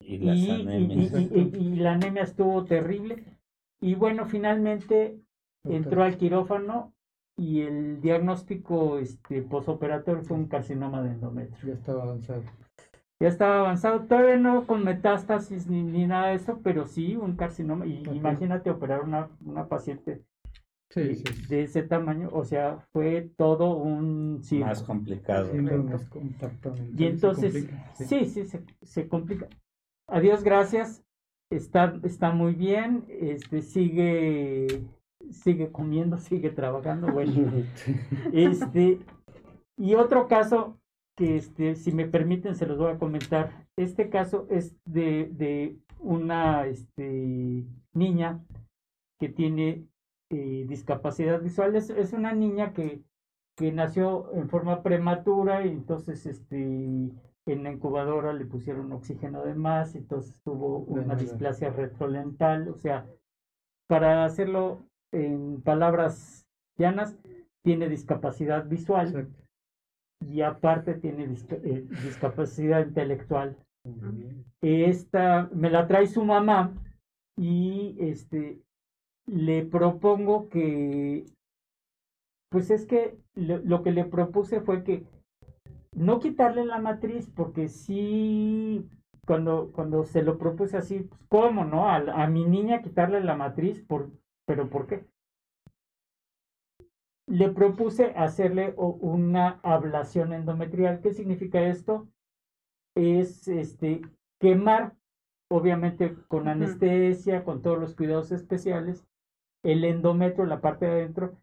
Y, 0.00 1.76
la 1.76 1.92
anemia 1.92 2.22
estuvo 2.22 2.64
terrible. 2.64 3.24
Y 3.80 3.94
bueno, 3.94 4.26
finalmente 4.26 5.18
entró 5.64 6.02
al 6.02 6.16
quirófano 6.16 6.92
y 7.40 7.62
el 7.62 8.00
diagnóstico 8.02 8.98
este, 8.98 9.40
posoperatorio 9.40 10.22
fue 10.22 10.36
un 10.36 10.46
carcinoma 10.46 11.02
de 11.02 11.12
endometrio. 11.12 11.68
Ya 11.68 11.74
estaba 11.74 12.02
avanzado 12.02 12.42
ya 13.20 13.28
estaba 13.28 13.60
avanzado, 13.60 14.06
todavía 14.06 14.38
no 14.38 14.66
con 14.66 14.82
metástasis 14.82 15.66
ni, 15.66 15.82
ni 15.82 16.06
nada 16.06 16.28
de 16.28 16.36
eso, 16.36 16.60
pero 16.64 16.86
sí 16.86 17.16
un 17.16 17.36
carcinoma. 17.36 17.86
Y 17.86 18.02
imagínate 18.14 18.70
operar 18.70 19.02
una, 19.02 19.28
una 19.44 19.68
paciente 19.68 20.24
de 20.94 21.62
ese 21.62 21.82
tamaño, 21.82 22.30
o 22.32 22.44
sea, 22.44 22.78
fue 22.92 23.30
todo 23.36 23.76
un 23.76 24.40
Más 24.60 24.82
complicado. 24.82 25.50
y 26.96 27.04
entonces, 27.04 27.68
sí, 27.94 28.24
sí, 28.24 28.46
se, 28.46 28.64
se, 28.82 29.06
complica. 29.06 29.48
Adiós, 30.08 30.42
gracias. 30.42 31.04
Está, 31.50 31.98
está 32.04 32.32
muy 32.32 32.54
bien, 32.54 33.04
este 33.08 33.60
sigue, 33.62 34.82
sigue 35.30 35.70
comiendo, 35.70 36.18
sigue 36.18 36.50
trabajando, 36.50 37.12
bueno. 37.12 37.52
este, 38.32 38.98
y 39.76 39.94
otro 39.94 40.28
caso, 40.28 40.78
que 41.16 41.36
este, 41.36 41.74
si 41.74 41.92
me 41.92 42.06
permiten 42.06 42.56
se 42.56 42.66
los 42.66 42.78
voy 42.78 42.92
a 42.92 42.98
comentar. 42.98 43.66
Este 43.76 44.08
caso 44.08 44.46
es 44.50 44.74
de, 44.84 45.30
de 45.32 45.78
una 45.98 46.66
este, 46.66 47.66
niña 47.92 48.44
que 49.18 49.28
tiene 49.28 49.86
eh, 50.30 50.64
discapacidad 50.68 51.40
visual. 51.42 51.76
Es, 51.76 51.90
es, 51.90 52.12
una 52.12 52.32
niña 52.32 52.72
que, 52.72 53.02
que 53.56 53.72
nació 53.72 54.32
en 54.34 54.48
forma 54.48 54.82
prematura 54.82 55.66
y 55.66 55.70
entonces 55.70 56.24
este, 56.24 56.56
en 56.64 57.62
la 57.62 57.72
incubadora 57.72 58.32
le 58.32 58.46
pusieron 58.46 58.92
oxígeno 58.92 59.44
de 59.44 59.54
más, 59.54 59.94
entonces 59.94 60.34
tuvo 60.42 60.78
una 60.78 61.14
displasia 61.14 61.70
retrolental. 61.70 62.68
O 62.68 62.76
sea, 62.76 63.06
para 63.88 64.24
hacerlo 64.24 64.86
en 65.12 65.60
palabras 65.62 66.46
llanas, 66.78 67.16
tiene 67.62 67.88
discapacidad 67.88 68.66
visual 68.66 69.28
y 70.20 70.42
aparte 70.42 70.94
tiene 70.94 71.24
eh, 71.24 71.86
discapacidad 72.02 72.86
intelectual. 72.86 73.56
Esta 74.60 75.48
me 75.52 75.70
la 75.70 75.86
trae 75.86 76.06
su 76.06 76.24
mamá 76.24 76.72
y 77.36 77.96
este 77.98 78.60
le 79.26 79.64
propongo 79.64 80.48
que 80.48 81.24
pues 82.50 82.70
es 82.70 82.84
que 82.84 83.16
lo, 83.34 83.82
que 83.82 83.92
le 83.92 84.04
propuse 84.04 84.60
fue 84.60 84.82
que 84.82 85.04
no 85.94 86.18
quitarle 86.18 86.64
la 86.64 86.78
matriz 86.78 87.30
porque 87.34 87.68
sí 87.68 88.86
cuando 89.24 89.70
cuando 89.72 90.04
se 90.04 90.22
lo 90.22 90.36
propuse 90.36 90.76
así 90.76 91.00
pues, 91.00 91.20
cómo 91.28 91.64
no 91.64 91.88
a, 91.88 91.96
a 91.96 92.26
mi 92.26 92.44
niña 92.44 92.82
quitarle 92.82 93.22
la 93.22 93.36
matriz 93.36 93.80
por 93.82 94.10
pero 94.50 94.68
por 94.68 94.88
qué 94.88 95.04
le 97.28 97.50
propuse 97.50 98.06
hacerle 98.16 98.74
una 98.76 99.60
ablación 99.62 100.32
endometrial. 100.32 101.00
¿Qué 101.00 101.12
significa 101.12 101.60
esto? 101.60 102.08
Es 102.96 103.46
este, 103.46 104.02
quemar, 104.40 104.96
obviamente 105.48 106.16
con 106.26 106.48
anestesia, 106.48 107.44
con 107.44 107.62
todos 107.62 107.78
los 107.78 107.94
cuidados 107.94 108.32
especiales, 108.32 109.06
el 109.62 109.84
endometrio, 109.84 110.44
la 110.46 110.60
parte 110.60 110.86
de 110.86 110.90
adentro. 110.90 111.36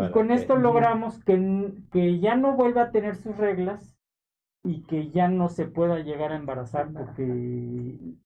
y 0.00 0.10
con 0.10 0.32
esto 0.32 0.56
logramos 0.56 1.22
que, 1.22 1.72
que 1.92 2.18
ya 2.18 2.34
no 2.34 2.56
vuelva 2.56 2.82
a 2.82 2.90
tener 2.90 3.14
sus 3.14 3.36
reglas 3.36 3.96
y 4.64 4.82
que 4.82 5.10
ya 5.10 5.28
no 5.28 5.48
se 5.48 5.66
pueda 5.66 6.00
llegar 6.00 6.32
a 6.32 6.36
embarazar 6.36 6.92
porque 6.92 8.16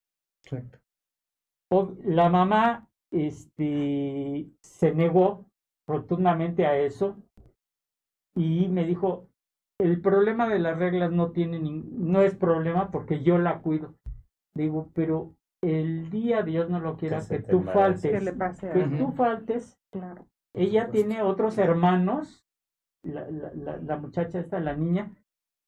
la 2.02 2.30
mamá 2.30 2.89
este, 3.10 4.48
se 4.60 4.94
negó 4.94 5.46
rotundamente 5.88 6.66
a 6.66 6.76
eso 6.78 7.16
y 8.36 8.68
me 8.68 8.84
dijo, 8.84 9.28
el 9.80 10.00
problema 10.00 10.48
de 10.48 10.58
las 10.58 10.78
reglas 10.78 11.10
no 11.10 11.32
tiene 11.32 11.58
no 11.58 12.22
es 12.22 12.34
problema 12.36 12.90
porque 12.90 13.22
yo 13.22 13.38
la 13.38 13.60
cuido. 13.60 13.94
Digo, 14.54 14.90
pero 14.94 15.34
el 15.62 16.10
día 16.10 16.42
Dios 16.42 16.68
no 16.68 16.80
lo 16.80 16.96
quiera 16.96 17.20
que, 17.26 17.40
tú 17.40 17.62
faltes, 17.62 18.34
que, 18.60 18.88
tú 18.98 19.12
faltes. 19.12 19.78
Claro. 19.90 20.26
Ella 20.54 20.90
tiene 20.90 21.22
otros 21.22 21.58
hermanos, 21.58 22.44
la, 23.04 23.30
la, 23.30 23.76
la, 23.76 23.96
muchacha 23.96 24.40
esta, 24.40 24.58
la 24.58 24.74
niña, 24.74 25.12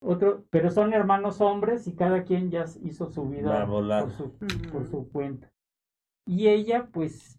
otro, 0.02 0.44
pero 0.50 0.70
son 0.70 0.92
hermanos 0.92 1.40
hombres 1.40 1.86
y 1.86 1.94
cada 1.94 2.24
quien 2.24 2.50
ya 2.50 2.64
hizo 2.82 3.06
su 3.06 3.28
vida 3.28 3.66
por 3.66 4.10
su, 4.10 4.32
por 4.72 4.86
su 4.86 5.08
cuenta. 5.10 5.51
Y 6.26 6.48
ella, 6.48 6.88
pues, 6.92 7.38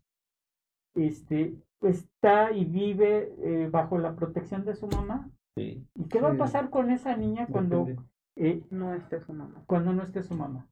este, 0.96 1.56
está 1.82 2.52
y 2.52 2.66
vive 2.66 3.34
eh, 3.40 3.70
bajo 3.70 3.98
la 3.98 4.16
protección 4.16 4.66
de 4.66 4.76
su 4.76 4.88
mamá. 4.88 5.30
¿Y 5.56 5.86
qué 6.10 6.20
va 6.20 6.32
a 6.32 6.38
pasar 6.38 6.70
con 6.70 6.90
esa 6.90 7.16
niña 7.16 7.48
cuando 7.48 7.88
eh, 8.36 8.64
no 8.72 8.94
esté 8.96 9.20
su 9.20 9.34
mamá? 9.34 9.64
Cuando 9.68 9.94
no 9.94 10.04
esté 10.04 10.24
su 10.24 10.34
mamá. 10.36 10.68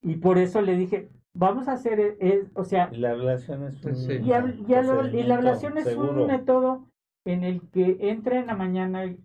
Y 0.00 0.16
por 0.16 0.38
eso 0.38 0.60
le 0.60 0.76
dije, 0.76 1.08
vamos 1.34 1.68
a 1.68 1.74
hacer, 1.74 2.00
eh, 2.00 2.48
o 2.54 2.64
sea... 2.64 2.90
La 2.92 3.12
ablación 3.12 3.64
es 3.64 3.84
un, 3.84 3.94
y, 4.10 5.22
la 5.22 5.34
ablación 5.36 5.78
es 5.78 5.94
un 5.96 6.26
método 6.26 6.88
en 7.24 7.44
el 7.44 7.60
que 7.70 7.96
entra 8.00 8.40
en 8.40 8.48
la 8.48 8.56
mañana 8.56 9.06
y, 9.06 9.20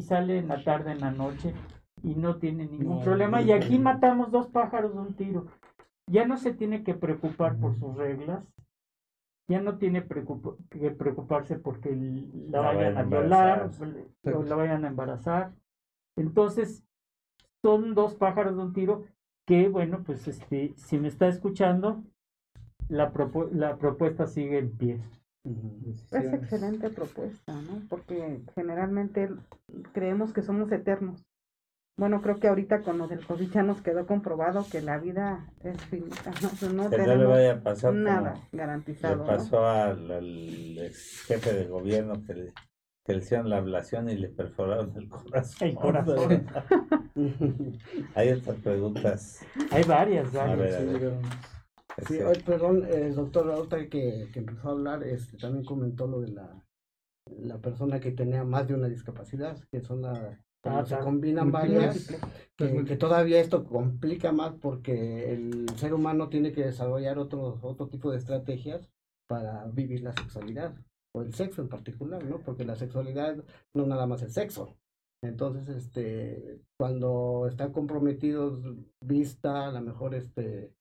sale 0.00 0.38
en 0.38 0.48
la 0.48 0.64
tarde, 0.64 0.90
en 0.90 1.00
la 1.00 1.12
noche, 1.12 1.54
y 2.02 2.14
no 2.16 2.36
tiene 2.36 2.66
ningún 2.66 3.02
problema. 3.02 3.42
Y 3.42 3.52
aquí 3.52 3.78
matamos 3.78 4.32
dos 4.32 4.48
pájaros 4.48 4.94
de 4.94 5.00
un 5.00 5.14
tiro. 5.14 5.46
Ya 6.10 6.26
no 6.26 6.36
se 6.36 6.52
tiene 6.52 6.82
que 6.82 6.94
preocupar 6.94 7.58
por 7.58 7.76
sus 7.78 7.96
reglas, 7.96 8.44
ya 9.48 9.60
no 9.60 9.78
tiene 9.78 10.06
que 10.70 10.90
preocuparse 10.90 11.58
porque 11.58 11.94
la, 12.50 12.60
vayan 12.60 12.98
a 12.98 13.02
violar 13.02 13.70
o 14.24 14.42
la 14.42 14.56
vayan 14.56 14.84
a 14.84 14.88
embarazar. 14.88 15.52
Entonces, 16.16 16.84
son 17.62 17.94
dos 17.94 18.14
pájaros 18.14 18.56
de 18.56 18.62
un 18.62 18.72
tiro 18.72 19.04
que, 19.46 19.68
bueno, 19.68 20.02
pues 20.04 20.28
este, 20.28 20.74
si 20.76 20.98
me 20.98 21.08
está 21.08 21.28
escuchando, 21.28 22.02
la, 22.88 23.12
la 23.52 23.76
propuesta 23.76 24.26
sigue 24.26 24.58
en 24.58 24.76
pie. 24.76 25.00
Es 25.44 26.32
excelente 26.32 26.90
propuesta, 26.90 27.52
¿no? 27.62 27.82
Porque 27.88 28.42
generalmente 28.54 29.28
creemos 29.92 30.32
que 30.32 30.42
somos 30.42 30.70
eternos 30.70 31.24
bueno, 31.96 32.22
creo 32.22 32.40
que 32.40 32.48
ahorita 32.48 32.80
con 32.80 32.98
lo 32.98 33.06
del 33.06 33.24
COVID 33.24 33.50
ya 33.50 33.62
nos 33.62 33.82
quedó 33.82 34.06
comprobado 34.06 34.66
que 34.70 34.80
la 34.80 34.98
vida 34.98 35.52
es 35.62 35.80
finita, 35.84 36.30
no, 36.72 36.88
que 36.88 36.98
no 36.98 37.16
le 37.16 37.24
vaya 37.26 37.52
a 37.52 37.60
pasar 37.60 37.92
nada 37.94 38.34
garantizado. 38.50 39.24
Le 39.24 39.30
pasó 39.30 39.66
al, 39.66 40.78
ex 40.78 41.24
jefe 41.26 41.52
de 41.52 41.66
gobierno 41.66 42.24
que 42.24 42.34
le, 42.34 42.52
que 43.04 43.12
le 43.12 43.18
hicieron 43.18 43.50
la 43.50 43.58
ablación 43.58 44.08
y 44.08 44.16
le 44.16 44.28
perforaron 44.28 44.96
el 44.96 45.08
corazón. 45.08 45.68
El 45.68 45.74
corazón. 45.74 46.46
Hay 48.14 48.30
otras 48.30 48.56
preguntas. 48.58 49.46
Hay 49.70 49.84
varias, 49.84 50.32
varias. 50.32 50.74
A 50.74 50.82
ver, 50.82 51.12
Sí, 52.08 52.18
perdón, 52.46 52.86
el 52.90 53.14
doctor 53.14 53.50
ahorita 53.50 53.86
que, 53.90 54.30
que 54.32 54.38
empezó 54.38 54.68
a 54.68 54.72
hablar, 54.72 55.02
este, 55.02 55.36
también 55.36 55.62
comentó 55.62 56.06
lo 56.06 56.22
de 56.22 56.28
la, 56.28 56.64
la 57.26 57.58
persona 57.58 58.00
que 58.00 58.12
tenía 58.12 58.44
más 58.44 58.66
de 58.66 58.74
una 58.74 58.88
discapacidad, 58.88 59.58
que 59.70 59.82
son 59.82 60.00
la, 60.00 60.40
ah, 60.64 60.84
se 60.84 60.98
combinan 60.98 61.50
varias, 61.50 62.08
que, 62.56 62.84
que, 62.84 62.96
todavía 62.96 63.40
esto 63.40 63.64
complica 63.64 64.32
más 64.32 64.54
porque 64.54 65.32
el 65.32 65.66
ser 65.76 65.94
humano 65.94 66.28
tiene 66.28 66.52
que 66.52 66.64
desarrollar 66.64 67.18
otro, 67.18 67.58
otro 67.62 67.88
tipo 67.88 68.10
de 68.10 68.18
estrategias 68.18 68.90
para 69.26 69.66
vivir 69.66 70.02
la 70.02 70.12
sexualidad, 70.12 70.74
o 71.14 71.22
el 71.22 71.34
sexo 71.34 71.62
en 71.62 71.68
particular, 71.68 72.24
¿no? 72.24 72.38
Porque 72.40 72.64
la 72.64 72.76
sexualidad 72.76 73.42
no 73.74 73.86
nada 73.86 74.06
más 74.06 74.22
el 74.22 74.30
sexo, 74.30 74.76
entonces, 75.22 75.68
este, 75.68 76.60
cuando 76.76 77.46
están 77.48 77.72
comprometidos 77.72 78.60
vista, 79.00 79.68
a 79.68 79.72
lo 79.72 79.80
mejor 79.80 80.16
este, 80.16 80.74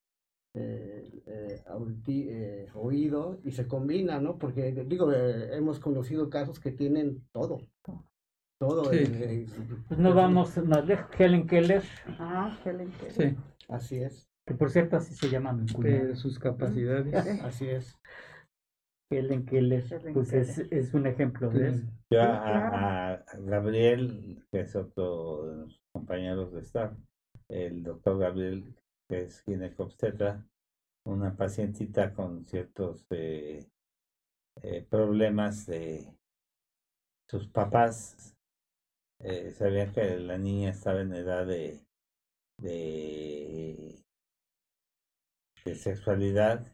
eh, 0.55 1.21
eh, 1.27 1.63
eh, 2.07 2.67
oído 2.73 3.39
y 3.43 3.51
se 3.51 3.67
combina, 3.67 4.19
¿no? 4.19 4.39
Porque 4.39 4.71
digo, 4.71 5.13
hemos 5.13 5.79
conocido 5.79 6.29
casos 6.31 6.59
que 6.59 6.71
tienen 6.71 7.23
todo. 7.31 7.59
Todo. 8.61 8.83
pues 8.91 9.97
no 9.97 10.13
vamos 10.13 10.55
más 10.57 10.85
lejos. 10.85 11.09
Helen 11.19 11.47
Keller. 11.47 11.81
Ah, 12.19 12.55
Helen 12.63 12.91
Keller. 12.91 13.11
Sí. 13.11 13.37
Así 13.67 14.03
es. 14.03 14.29
Que 14.45 14.53
por 14.53 14.69
cierto 14.69 14.97
así 14.97 15.15
se 15.15 15.31
llama 15.31 15.51
mi 15.51 15.67
sus 16.15 16.37
capacidades. 16.37 17.11
así 17.43 17.67
es. 17.67 17.99
Helen 19.11 19.47
Keller, 19.47 19.83
pues 20.13 20.31
es, 20.33 20.59
es, 20.59 20.93
un 20.93 21.07
ejemplo 21.07 21.49
de 21.49 21.69
eso. 21.69 21.87
Yo 22.13 22.21
a, 22.21 23.13
a, 23.13 23.25
Gabriel, 23.39 24.45
que 24.51 24.59
es 24.59 24.75
otro 24.75 25.47
de 25.47 25.55
los 25.63 25.81
compañeros 25.91 26.53
de 26.53 26.61
staff, 26.61 26.93
el 27.49 27.81
doctor 27.81 28.19
Gabriel, 28.19 28.75
que 29.09 29.23
es 29.23 29.41
ginecobstetra, 29.41 30.45
una 31.07 31.35
pacientita 31.35 32.13
con 32.13 32.45
ciertos 32.45 33.07
eh, 33.09 33.65
eh, 34.61 34.85
problemas 34.87 35.65
de 35.65 36.13
sus 37.27 37.47
papás. 37.47 38.30
Eh, 39.23 39.51
sabían 39.51 39.91
que 39.91 40.17
la 40.17 40.37
niña 40.37 40.71
estaba 40.71 41.01
en 41.01 41.13
edad 41.13 41.45
de, 41.45 41.85
de, 42.57 44.03
de 45.63 45.75
sexualidad 45.75 46.65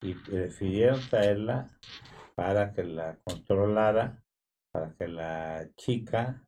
y 0.00 0.14
prefirieron 0.14 1.00
traerla 1.10 1.68
para 2.34 2.72
que 2.72 2.84
la 2.84 3.18
controlara, 3.24 4.22
para 4.72 4.94
que 4.94 5.08
la 5.08 5.68
chica 5.76 6.42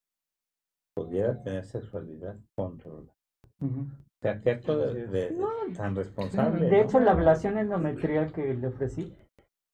pudiera 0.95 1.43
tener 1.43 1.65
sexualidad 1.65 2.37
controlada. 2.55 3.15
O 3.61 4.23
sea, 4.23 4.41
que 4.41 4.51
acto 4.51 4.79
de, 4.79 5.37
tan 5.77 5.97
responsable. 5.97 6.69
De 6.69 6.81
hecho, 6.81 7.01
la 7.01 7.13
ablación 7.13 7.59
endometrial 7.59 8.33
que 8.33 8.55
le 8.55 8.67
ofrecí 8.69 9.15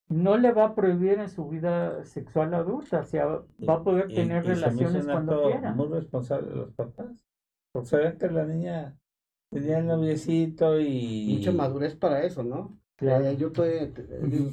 no 0.08 0.36
le 0.36 0.52
va 0.52 0.66
a 0.66 0.74
prohibir 0.74 1.18
en 1.18 1.28
su 1.28 1.48
vida 1.48 2.04
sexual 2.04 2.54
adulta, 2.54 3.00
o 3.00 3.04
sea, 3.04 3.26
va 3.26 3.74
a 3.74 3.82
poder 3.82 4.08
tener 4.08 4.44
relaciones 4.44 5.04
cuando 5.04 5.42
quiera. 5.44 5.72
Muy 5.74 5.88
responsable 5.88 6.48
de 6.48 6.56
los 6.56 6.72
papás. 6.72 7.26
Porque 7.72 7.88
saben 7.88 8.18
que 8.18 8.30
la 8.30 8.44
niña 8.44 8.96
tenía 9.50 9.78
el 9.78 9.86
noviecito 9.86 10.80
y. 10.80 11.36
Mucha 11.36 11.52
madurez 11.52 11.96
para 11.96 12.22
eso, 12.22 12.42
¿no? 12.42 12.78
Eh, 13.00 13.36
yo 13.38 13.52
tuve, 13.52 13.92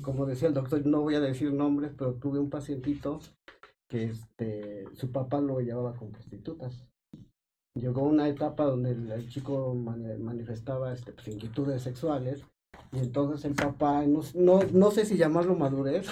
como 0.01 0.25
decía 0.25 0.49
el 0.49 0.53
doctor, 0.53 0.85
no 0.85 1.01
voy 1.01 1.15
a 1.15 1.21
decir 1.21 1.53
nombres, 1.53 1.93
pero 1.97 2.15
tuve 2.15 2.39
un 2.39 2.49
pacientito 2.49 3.19
que 3.87 4.05
este, 4.05 4.85
su 4.93 5.11
papá 5.11 5.39
lo 5.39 5.61
llevaba 5.61 5.95
con 5.95 6.11
prostitutas. 6.11 6.85
Llegó 7.75 8.03
una 8.03 8.27
etapa 8.27 8.65
donde 8.65 8.91
el, 8.91 9.29
chico 9.29 9.73
manifestaba 9.73 10.93
este, 10.93 11.13
pues, 11.13 11.27
inquietudes 11.27 11.81
sexuales 11.81 12.43
y 12.91 12.99
entonces 12.99 13.43
el 13.45 13.55
papá, 13.55 14.05
no, 14.05 14.21
no, 14.35 14.63
no 14.71 14.91
sé 14.91 15.05
si 15.05 15.17
llamarlo 15.17 15.55
madurez 15.55 16.07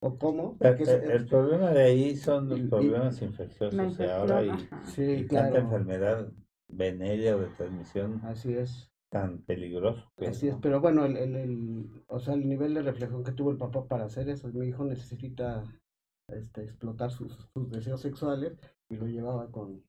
o, 0.00 0.18
cómo. 0.18 0.56
El, 0.60 1.26
problema 1.26 1.70
de 1.70 1.82
ahí 1.82 2.16
son 2.16 2.48
los 2.48 2.60
problemas 2.60 3.20
infecciosos. 3.22 4.00
ahora 4.00 4.38
hay 4.38 5.26
tanta 5.26 5.58
enfermedad 5.58 6.30
venérea 6.68 7.36
de 7.36 7.46
transmisión. 7.46 8.20
Así 8.24 8.52
es 8.52 8.90
tan 9.08 9.38
peligroso. 9.38 10.02
Así 10.26 10.48
es, 10.48 10.56
pero 10.60 10.80
bueno, 10.80 11.06
el, 11.06 11.16
el, 11.16 12.04
o 12.08 12.18
sea, 12.18 12.34
el 12.34 12.48
nivel 12.48 12.74
de 12.74 12.82
reflexión 12.82 13.24
que 13.24 13.32
tuvo 13.32 13.50
el 13.50 13.56
papá 13.56 13.86
para 13.86 14.04
hacer 14.04 14.28
eso, 14.28 14.48
mi 14.48 14.66
hijo 14.66 14.84
necesita 14.84 15.64
este, 16.28 16.64
explotar 16.64 17.10
sus, 17.10 17.48
sus 17.54 17.70
deseos 17.70 18.00
sexuales 18.00 18.58
y 18.90 18.96
lo 18.96 19.06
llevaba 19.06 19.50
con, 19.50 19.82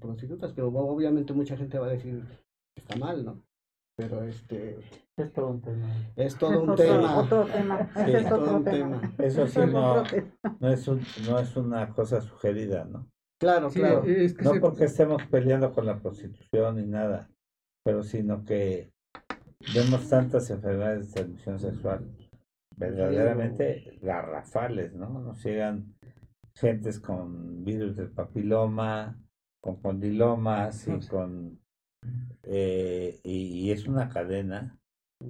prostitutas, 0.00 0.52
pero 0.52 0.68
obviamente 0.68 1.32
mucha 1.32 1.56
gente 1.56 1.78
va 1.78 1.86
a 1.86 1.90
decir 1.90 2.24
que 2.74 2.82
está 2.82 2.96
mal, 2.96 3.24
¿no? 3.24 3.42
Pero 3.98 4.22
este... 4.22 4.78
Es 5.16 5.32
todo 5.32 5.48
un 5.48 5.60
tema. 5.60 5.88
Es 6.14 6.38
todo 6.38 6.62
un 6.62 6.76
tema. 6.76 7.26
es 8.06 8.28
todo 8.28 8.56
un 8.56 8.64
tema. 8.64 9.14
Eso 9.18 9.48
sí 9.48 9.58
no, 9.58 10.04
no, 10.60 10.68
es 10.68 10.86
un, 10.86 11.02
no 11.26 11.38
es 11.40 11.56
una 11.56 11.88
cosa 11.92 12.20
sugerida, 12.20 12.84
¿no? 12.84 13.10
Claro, 13.40 13.70
claro. 13.70 14.04
no 14.42 14.60
porque 14.60 14.84
estemos 14.84 15.20
peleando 15.26 15.72
con 15.72 15.84
la 15.84 15.98
prostitución 15.98 16.76
ni 16.76 16.86
nada, 16.86 17.28
pero 17.84 18.04
sino 18.04 18.44
que 18.44 18.92
vemos 19.74 20.08
tantas 20.08 20.48
enfermedades 20.50 21.08
de 21.08 21.14
transmisión 21.14 21.58
sexual 21.58 22.08
verdaderamente 22.76 23.98
garrafales, 24.00 24.94
¿no? 24.94 25.08
Nos 25.08 25.44
llegan 25.44 25.96
gentes 26.54 27.00
con 27.00 27.64
virus 27.64 27.96
del 27.96 28.10
papiloma, 28.10 29.20
con 29.60 29.82
condilomas 29.82 30.86
y 30.86 31.00
con... 31.08 31.60
Eh, 32.42 33.20
y, 33.22 33.70
es 33.70 33.86
una 33.86 34.08
cadena. 34.08 34.78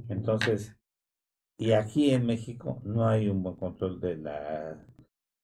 Entonces, 0.09 0.77
y 1.59 1.73
aquí 1.73 2.11
en 2.13 2.27
México 2.27 2.81
no 2.85 3.09
hay 3.09 3.29
un 3.29 3.43
buen 3.43 3.57
control 3.57 4.01
de 4.01 4.17
las 4.17 4.79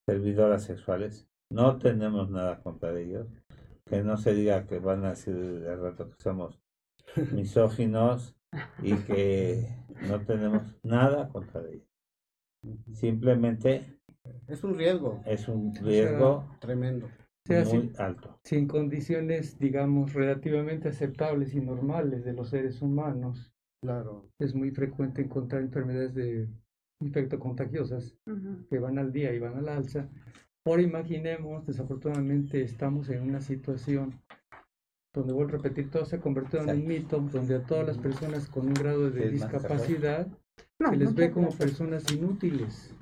servidoras 0.07 0.65
sexuales. 0.65 1.29
No 1.51 1.79
tenemos 1.79 2.31
nada 2.31 2.63
contra 2.63 2.99
ellos. 2.99 3.29
Que 3.87 4.03
no 4.03 4.17
se 4.17 4.35
diga 4.35 4.67
que 4.67 4.79
van 4.79 5.05
a 5.05 5.11
decir 5.11 5.35
de 5.35 5.77
rato 5.77 6.11
que 6.11 6.23
somos 6.23 6.59
misóginos 7.33 8.35
y 8.83 8.95
que 8.97 9.69
no 10.09 10.21
tenemos 10.21 10.63
nada 10.83 11.29
contra 11.29 11.61
ellos. 11.69 11.89
Simplemente 12.93 13.99
es 14.47 14.65
un 14.65 14.79
riesgo. 14.79 15.21
Es 15.27 15.49
un 15.49 15.75
riesgo 15.75 16.57
tremendo. 16.61 17.09
Muy 17.49 17.93
alto. 17.99 18.39
Sin 18.43 18.67
condiciones, 18.67 19.59
digamos, 19.59 20.15
relativamente 20.15 20.89
aceptables 20.89 21.55
y 21.55 21.61
normales 21.61 22.25
de 22.25 22.33
los 22.33 22.51
seres 22.51 22.81
humanos. 22.83 23.53
Claro. 23.83 24.31
Es 24.39 24.55
muy 24.55 24.71
frecuente 24.71 25.23
encontrar 25.23 25.63
enfermedades 25.63 26.15
de 26.15 26.49
infecto 27.01 27.39
contagiosas 27.39 28.17
que 28.71 28.79
van 28.79 28.99
al 28.99 29.13
día 29.13 29.35
y 29.35 29.39
van 29.39 29.57
al 29.57 29.69
alza. 29.69 30.09
Ahora 30.65 30.81
imaginemos, 30.81 31.67
desafortunadamente 31.67 32.63
estamos 32.63 33.11
en 33.11 33.23
una 33.23 33.41
situación 33.43 34.15
donde 35.13 35.33
vuelvo 35.33 35.51
a 35.51 35.57
repetir, 35.59 35.91
todo 35.91 36.05
se 36.07 36.17
ha 36.17 36.21
convertido 36.21 36.65
en 36.65 36.71
un 36.71 36.87
mito, 36.87 37.21
donde 37.21 37.57
a 37.57 37.63
todas 37.63 37.87
las 37.87 37.99
personas 37.99 38.49
con 38.49 38.67
un 38.67 38.75
grado 38.75 39.11
de 39.11 39.31
discapacidad 39.31 40.27
se 40.79 40.97
les 40.97 41.15
ve 41.15 41.31
como 41.31 41.51
personas 41.51 42.11
inútiles, 42.11 42.93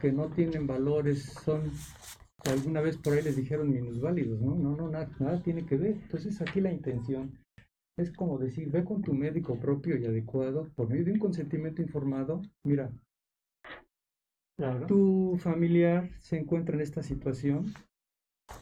que 0.00 0.12
no 0.12 0.26
tienen 0.26 0.66
valores, 0.66 1.22
son, 1.44 1.70
alguna 2.50 2.80
vez 2.80 2.96
por 2.96 3.12
ahí 3.12 3.22
les 3.22 3.36
dijeron 3.36 3.72
minusválidos, 3.72 4.40
¿no? 4.40 4.54
No, 4.54 4.76
no, 4.76 4.88
nada, 4.88 5.10
nada 5.18 5.42
tiene 5.42 5.66
que 5.66 5.76
ver. 5.76 5.96
Entonces 6.02 6.40
aquí 6.40 6.60
la 6.60 6.72
intención 6.72 7.38
es 7.96 8.12
como 8.12 8.38
decir, 8.38 8.70
ve 8.70 8.84
con 8.84 9.02
tu 9.02 9.14
médico 9.14 9.58
propio 9.58 9.96
y 9.96 10.04
adecuado, 10.04 10.68
por 10.76 10.88
medio 10.88 11.06
de 11.06 11.12
un 11.12 11.18
consentimiento 11.18 11.80
informado, 11.80 12.42
mira, 12.62 12.92
tu 14.86 15.36
familiar 15.38 16.10
se 16.20 16.38
encuentra 16.38 16.74
en 16.74 16.82
esta 16.82 17.02
situación, 17.02 17.72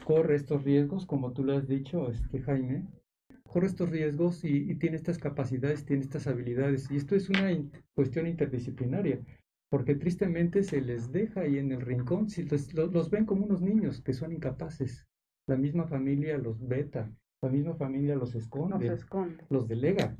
corre 0.05 0.35
estos 0.35 0.63
riesgos, 0.63 1.05
como 1.05 1.33
tú 1.33 1.43
lo 1.43 1.55
has 1.55 1.67
dicho, 1.67 2.09
este, 2.09 2.41
Jaime, 2.41 2.87
corre 3.47 3.67
estos 3.67 3.89
riesgos 3.89 4.43
y, 4.43 4.75
tiene 4.75 4.97
estas 4.97 5.17
capacidades, 5.17 5.85
tiene 5.85 6.03
estas 6.03 6.27
habilidades. 6.27 6.89
Y 6.91 6.97
esto 6.97 7.15
es 7.15 7.29
una 7.29 7.49
cuestión 7.93 8.27
interdisciplinaria, 8.27 9.19
porque 9.69 9.95
tristemente 9.95 10.63
se 10.63 10.81
les 10.81 11.11
deja 11.11 11.41
ahí 11.41 11.57
en 11.57 11.71
el 11.71 11.81
rincón, 11.81 12.29
si 12.29 12.43
los, 12.43 12.73
los, 12.73 13.09
ven 13.09 13.25
como 13.25 13.45
unos 13.45 13.61
niños 13.61 14.01
que 14.01 14.13
son 14.13 14.31
incapaces. 14.31 15.07
La 15.47 15.57
misma 15.57 15.85
familia 15.85 16.37
los 16.37 16.67
veta, 16.67 17.11
la 17.41 17.49
misma 17.49 17.75
familia 17.75 18.15
los 18.15 18.35
esconde, 18.35 18.87
los, 18.87 18.99
esconde. 18.99 19.43
los 19.49 19.67
delega. 19.67 20.15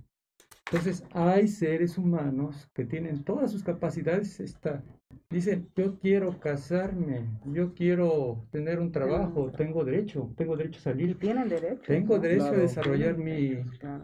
Entonces, 0.71 1.03
hay 1.13 1.47
seres 1.47 1.97
humanos 1.97 2.69
que 2.73 2.85
tienen 2.85 3.23
todas 3.23 3.51
sus 3.51 3.63
capacidades. 3.63 4.39
Esta, 4.39 4.83
dicen, 5.29 5.69
yo 5.75 5.99
quiero 5.99 6.39
casarme, 6.39 7.29
yo 7.45 7.73
quiero 7.73 8.47
tener 8.51 8.79
un 8.79 8.91
trabajo, 8.91 9.51
tengo 9.51 9.85
derecho, 9.85 10.33
tengo 10.35 10.57
derecho 10.57 10.79
a 10.79 10.83
salir. 10.83 11.19
Tienen 11.19 11.49
derecho. 11.49 11.83
Tengo 11.85 12.17
derecho 12.17 12.47
a 12.47 12.51
desarrollar 12.51 13.17
mi, 13.17 13.59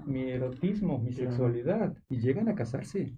mi 0.06 0.30
erotismo, 0.30 1.00
mi 1.00 1.12
sexualidad. 1.12 1.96
Y 2.10 2.20
llegan 2.20 2.48
a 2.48 2.56
casarse. 2.56 3.18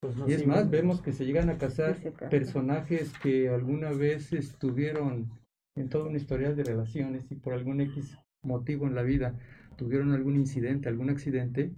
Pues 0.00 0.14
y 0.28 0.32
es 0.32 0.46
más, 0.46 0.70
vemos 0.70 1.02
que 1.02 1.12
se 1.12 1.26
llegan 1.26 1.50
a 1.50 1.58
casar 1.58 1.96
personajes 2.30 3.12
que 3.18 3.48
alguna 3.48 3.90
vez 3.90 4.32
estuvieron 4.32 5.28
en 5.74 5.88
todo 5.88 6.06
un 6.08 6.14
historial 6.14 6.54
de 6.54 6.62
relaciones 6.62 7.30
y 7.30 7.34
por 7.34 7.52
algún 7.52 7.80
X 7.80 8.16
motivo 8.42 8.86
en 8.86 8.94
la 8.94 9.02
vida 9.02 9.36
tuvieron 9.76 10.12
algún 10.12 10.36
incidente, 10.36 10.88
algún 10.88 11.10
accidente 11.10 11.72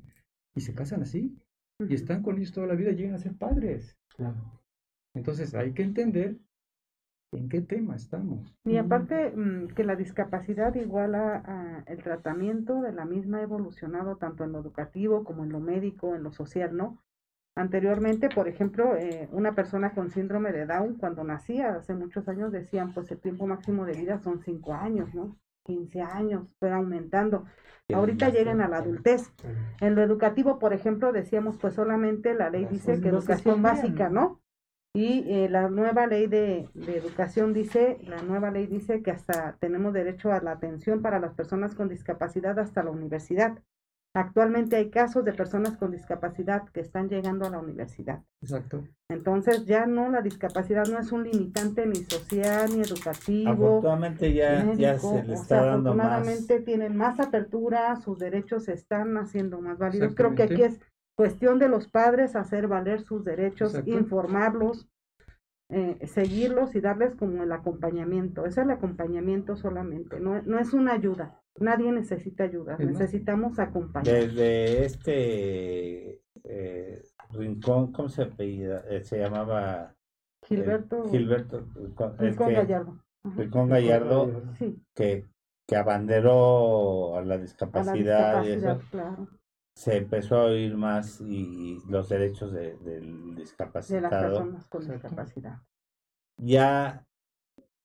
y 0.54 0.60
se 0.60 0.74
casan 0.74 1.02
así. 1.02 1.34
y 1.78 1.94
están 1.94 2.22
con 2.22 2.36
ellos 2.36 2.52
toda 2.52 2.66
la 2.66 2.74
vida, 2.74 2.92
llegan 2.92 3.14
a 3.14 3.18
ser 3.18 3.34
padres. 3.34 3.96
Entonces 5.14 5.54
hay 5.54 5.72
que 5.72 5.82
entender 5.82 6.36
en 7.32 7.48
qué 7.48 7.62
tema 7.62 7.96
estamos. 7.96 8.54
Y 8.64 8.76
aparte 8.76 9.30
mm, 9.30 9.68
que 9.68 9.84
la 9.84 9.96
discapacidad 9.96 10.74
igual 10.74 11.14
a, 11.14 11.84
el 11.86 12.02
tratamiento 12.02 12.82
de 12.82 12.92
la 12.92 13.04
misma 13.04 13.38
ha 13.38 13.42
evolucionado 13.42 14.16
tanto 14.16 14.44
en 14.44 14.52
lo 14.52 14.60
educativo 14.60 15.24
como 15.24 15.44
en 15.44 15.52
lo 15.52 15.60
médico, 15.60 16.14
en 16.14 16.22
lo 16.22 16.32
social, 16.32 16.76
¿no? 16.76 17.02
Anteriormente, 17.56 18.28
por 18.28 18.48
ejemplo, 18.48 18.96
eh, 18.96 19.28
una 19.32 19.54
persona 19.54 19.94
con 19.94 20.10
síndrome 20.10 20.52
de 20.52 20.66
Down, 20.66 20.96
cuando 20.96 21.24
nacía 21.24 21.76
hace 21.76 21.94
muchos 21.94 22.28
años, 22.28 22.52
decían, 22.52 22.92
pues 22.92 23.10
el 23.10 23.18
tiempo 23.18 23.46
máximo 23.46 23.86
de 23.86 23.94
vida 23.94 24.18
son 24.18 24.42
5 24.42 24.74
años, 24.74 25.14
¿no? 25.14 25.38
15 25.64 26.02
años, 26.02 26.46
fue 26.60 26.70
aumentando. 26.70 27.46
Ahorita 27.92 28.28
llegan 28.28 28.60
a 28.60 28.68
la 28.68 28.78
adultez. 28.78 29.32
En 29.80 29.94
lo 29.94 30.02
educativo, 30.02 30.58
por 30.58 30.74
ejemplo, 30.74 31.12
decíamos, 31.12 31.56
pues 31.56 31.74
solamente 31.74 32.34
la 32.34 32.50
ley 32.50 32.66
dice 32.66 33.00
que 33.00 33.08
educación 33.08 33.62
básica, 33.62 34.10
¿no? 34.10 34.42
Y 34.92 35.24
eh, 35.32 35.48
la 35.48 35.70
nueva 35.70 36.06
ley 36.06 36.26
de, 36.26 36.68
de, 36.74 36.98
educación 36.98 37.54
dice, 37.54 37.98
la 38.02 38.20
nueva 38.22 38.50
ley 38.50 38.66
dice 38.66 39.02
que 39.02 39.10
hasta 39.10 39.56
tenemos 39.60 39.94
derecho 39.94 40.30
a 40.30 40.40
la 40.40 40.52
atención 40.52 41.00
para 41.00 41.20
las 41.20 41.32
personas 41.32 41.74
con 41.74 41.88
discapacidad 41.88 42.58
hasta 42.58 42.82
la 42.82 42.90
universidad. 42.90 43.58
Actualmente 44.16 44.76
hay 44.76 44.88
casos 44.88 45.26
de 45.26 45.34
personas 45.34 45.76
con 45.76 45.90
discapacidad 45.90 46.66
que 46.70 46.80
están 46.80 47.10
llegando 47.10 47.46
a 47.46 47.50
la 47.50 47.58
universidad. 47.58 48.22
Exacto. 48.40 48.82
Entonces 49.10 49.66
ya 49.66 49.84
no, 49.84 50.08
la 50.08 50.22
discapacidad 50.22 50.86
no 50.86 50.98
es 50.98 51.12
un 51.12 51.24
limitante 51.24 51.86
ni 51.86 51.96
social 51.96 52.70
ni 52.74 52.80
educativo. 52.80 53.50
Afortunadamente 53.50 54.32
ya, 54.32 54.72
ya 54.72 54.98
se 54.98 55.22
le 55.22 55.34
está 55.34 55.66
dando 55.66 55.90
afortunadamente 55.90 56.60
tienen 56.60 56.96
más 56.96 57.20
apertura, 57.20 57.94
sus 57.96 58.18
derechos 58.18 58.64
se 58.64 58.72
están 58.72 59.18
haciendo 59.18 59.60
más 59.60 59.76
válidos. 59.76 60.14
Creo 60.14 60.34
que 60.34 60.44
aquí 60.44 60.62
es 60.62 60.80
cuestión 61.14 61.58
de 61.58 61.68
los 61.68 61.86
padres 61.86 62.36
hacer 62.36 62.68
valer 62.68 63.02
sus 63.02 63.22
derechos, 63.22 63.82
informarlos, 63.84 64.88
eh, 65.68 65.98
seguirlos 66.06 66.74
y 66.74 66.80
darles 66.80 67.14
como 67.16 67.42
el 67.42 67.52
acompañamiento. 67.52 68.46
Es 68.46 68.56
el 68.56 68.70
acompañamiento 68.70 69.56
solamente, 69.56 70.20
no, 70.20 70.40
no 70.40 70.58
es 70.58 70.72
una 70.72 70.94
ayuda. 70.94 71.42
Nadie 71.58 71.92
necesita 71.92 72.44
ayuda, 72.44 72.76
necesitamos 72.78 73.58
acompañar. 73.58 74.06
Desde 74.14 74.84
este 74.84 76.22
eh, 76.44 77.02
rincón, 77.30 77.92
¿cómo 77.92 78.08
se 78.08 78.22
apellida? 78.22 78.84
Eh, 78.88 79.02
se 79.02 79.18
llamaba 79.18 79.94
Gilberto, 80.42 81.08
Gilberto 81.08 81.66
Rincón 82.18 82.52
Gallardo. 82.52 83.02
Rincón 83.34 83.68
Gallardo, 83.68 84.42
que, 84.94 85.24
que 85.66 85.76
abanderó 85.76 87.16
a 87.16 87.22
la 87.22 87.38
discapacidad, 87.38 88.44
y 88.44 88.50
eso. 88.52 88.80
Se 89.74 89.98
empezó 89.98 90.36
a 90.36 90.44
oír 90.44 90.74
más 90.76 91.20
y 91.20 91.82
los 91.88 92.08
derechos 92.08 92.52
de, 92.52 92.76
del 92.78 93.34
discapacitado. 93.34 93.96
De 93.96 94.10
las 94.10 94.24
personas 94.24 94.66
con 94.68 94.88
discapacidad. 94.88 95.58
Ya 96.38 97.06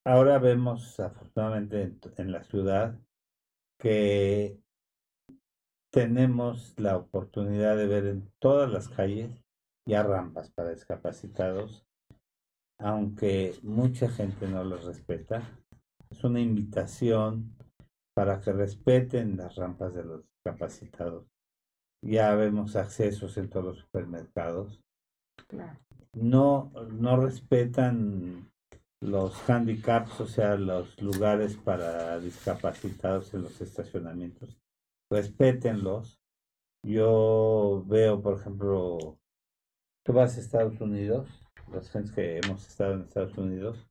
ahora 0.06 0.40
vemos, 0.40 1.00
afortunadamente, 1.00 1.98
en 2.18 2.32
la 2.32 2.44
ciudad, 2.44 2.98
que 3.82 4.62
tenemos 5.92 6.80
la 6.80 6.98
oportunidad 6.98 7.76
de 7.76 7.88
ver 7.88 8.06
en 8.06 8.32
todas 8.40 8.72
las 8.72 8.88
calles 8.88 9.44
ya 9.88 10.04
rampas 10.04 10.52
para 10.52 10.70
discapacitados, 10.70 11.84
aunque 12.80 13.56
mucha 13.64 14.08
gente 14.08 14.48
no 14.48 14.64
los 14.64 14.86
respeta. 14.86 15.42
Es 16.12 16.24
una 16.24 16.40
invitación 16.40 17.58
para 18.14 18.40
que 18.40 18.54
respeten 18.54 19.38
las 19.38 19.56
rampas 19.56 19.96
de 19.96 20.04
los 20.04 20.24
discapacitados. 20.30 21.26
Ya 22.04 22.36
vemos 22.36 22.76
accesos 22.76 23.36
en 23.38 23.50
todos 23.50 23.66
los 23.66 23.80
supermercados. 23.80 24.80
No, 26.14 26.72
no 26.92 27.18
respetan 27.18 28.51
los 29.02 29.50
handicaps, 29.50 30.22
o 30.22 30.28
sea, 30.28 30.56
los 30.56 31.02
lugares 31.02 31.58
para 31.58 32.20
discapacitados 32.20 33.34
en 33.34 33.44
los 33.44 33.60
estacionamientos. 33.60 34.58
Respétenlos. 35.10 36.20
Yo 36.84 37.84
veo, 37.88 38.22
por 38.22 38.40
ejemplo, 38.40 39.20
tú 40.04 40.14
vas 40.14 40.38
a 40.38 40.40
Estados 40.40 40.80
Unidos, 40.80 41.30
los 41.72 41.90
gentes 41.90 42.12
que 42.12 42.38
hemos 42.38 42.68
estado 42.68 42.94
en 42.94 43.02
Estados 43.02 43.38
Unidos, 43.38 43.88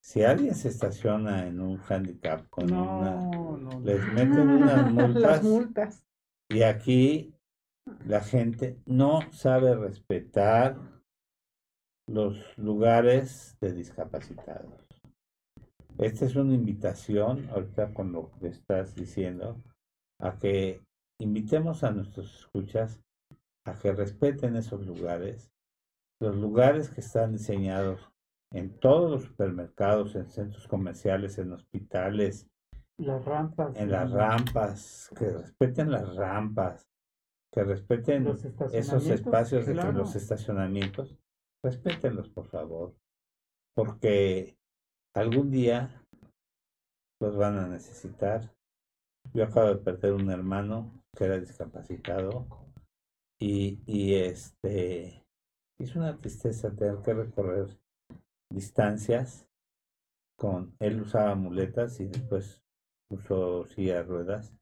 si 0.00 0.22
alguien 0.22 0.54
se 0.54 0.68
estaciona 0.68 1.46
en 1.46 1.60
un 1.60 1.78
handicap 1.78 2.48
con 2.48 2.72
una, 2.72 3.80
les 3.82 4.00
meten 4.12 4.48
unas 4.48 4.90
multas, 4.92 5.42
multas. 5.42 6.04
Y 6.48 6.62
aquí 6.62 7.34
la 8.06 8.20
gente 8.20 8.80
no 8.86 9.20
sabe 9.32 9.74
respetar 9.74 10.78
los 12.08 12.56
lugares 12.56 13.56
de 13.60 13.72
discapacitados. 13.72 14.86
Esta 15.98 16.24
es 16.24 16.36
una 16.36 16.54
invitación, 16.54 17.48
ahorita 17.50 17.92
con 17.92 18.12
lo 18.12 18.30
que 18.40 18.48
estás 18.48 18.94
diciendo, 18.94 19.62
a 20.20 20.38
que 20.38 20.80
invitemos 21.20 21.84
a 21.84 21.90
nuestros 21.90 22.34
escuchas 22.40 23.00
a 23.66 23.74
que 23.78 23.92
respeten 23.92 24.56
esos 24.56 24.86
lugares, 24.86 25.52
los 26.20 26.34
lugares 26.36 26.88
que 26.88 27.02
están 27.02 27.32
diseñados 27.32 28.00
en 28.54 28.78
todos 28.78 29.10
los 29.10 29.24
supermercados, 29.24 30.14
en 30.14 30.30
centros 30.30 30.66
comerciales, 30.66 31.36
en 31.38 31.52
hospitales, 31.52 32.48
las 32.96 33.22
rampas, 33.24 33.76
en 33.76 33.90
las 33.90 34.10
rampas, 34.10 35.10
que 35.14 35.30
respeten 35.30 35.90
las 35.90 36.16
rampas, 36.16 36.88
que 37.52 37.64
respeten 37.64 38.26
esos 38.26 39.06
espacios 39.08 39.66
de 39.66 39.74
los 39.74 40.16
estacionamientos 40.16 41.18
respétenlos, 41.62 42.28
por 42.30 42.46
favor, 42.46 42.94
porque 43.74 44.56
algún 45.14 45.50
día 45.50 46.04
los 47.20 47.36
van 47.36 47.58
a 47.58 47.66
necesitar. 47.66 48.54
Yo 49.34 49.44
acabo 49.44 49.68
de 49.68 49.76
perder 49.76 50.12
un 50.12 50.30
hermano 50.30 51.02
que 51.16 51.24
era 51.24 51.38
discapacitado 51.38 52.46
y, 53.40 53.80
y 53.86 54.14
este 54.14 55.24
es 55.78 55.94
una 55.94 56.16
tristeza 56.16 56.74
tener 56.74 57.02
que 57.02 57.14
recorrer 57.14 57.78
distancias 58.50 59.46
con 60.38 60.74
él 60.80 61.02
usaba 61.02 61.34
muletas 61.34 62.00
y 62.00 62.06
después 62.06 62.62
usó 63.10 63.64
silla 63.66 64.02
ruedas 64.02 64.54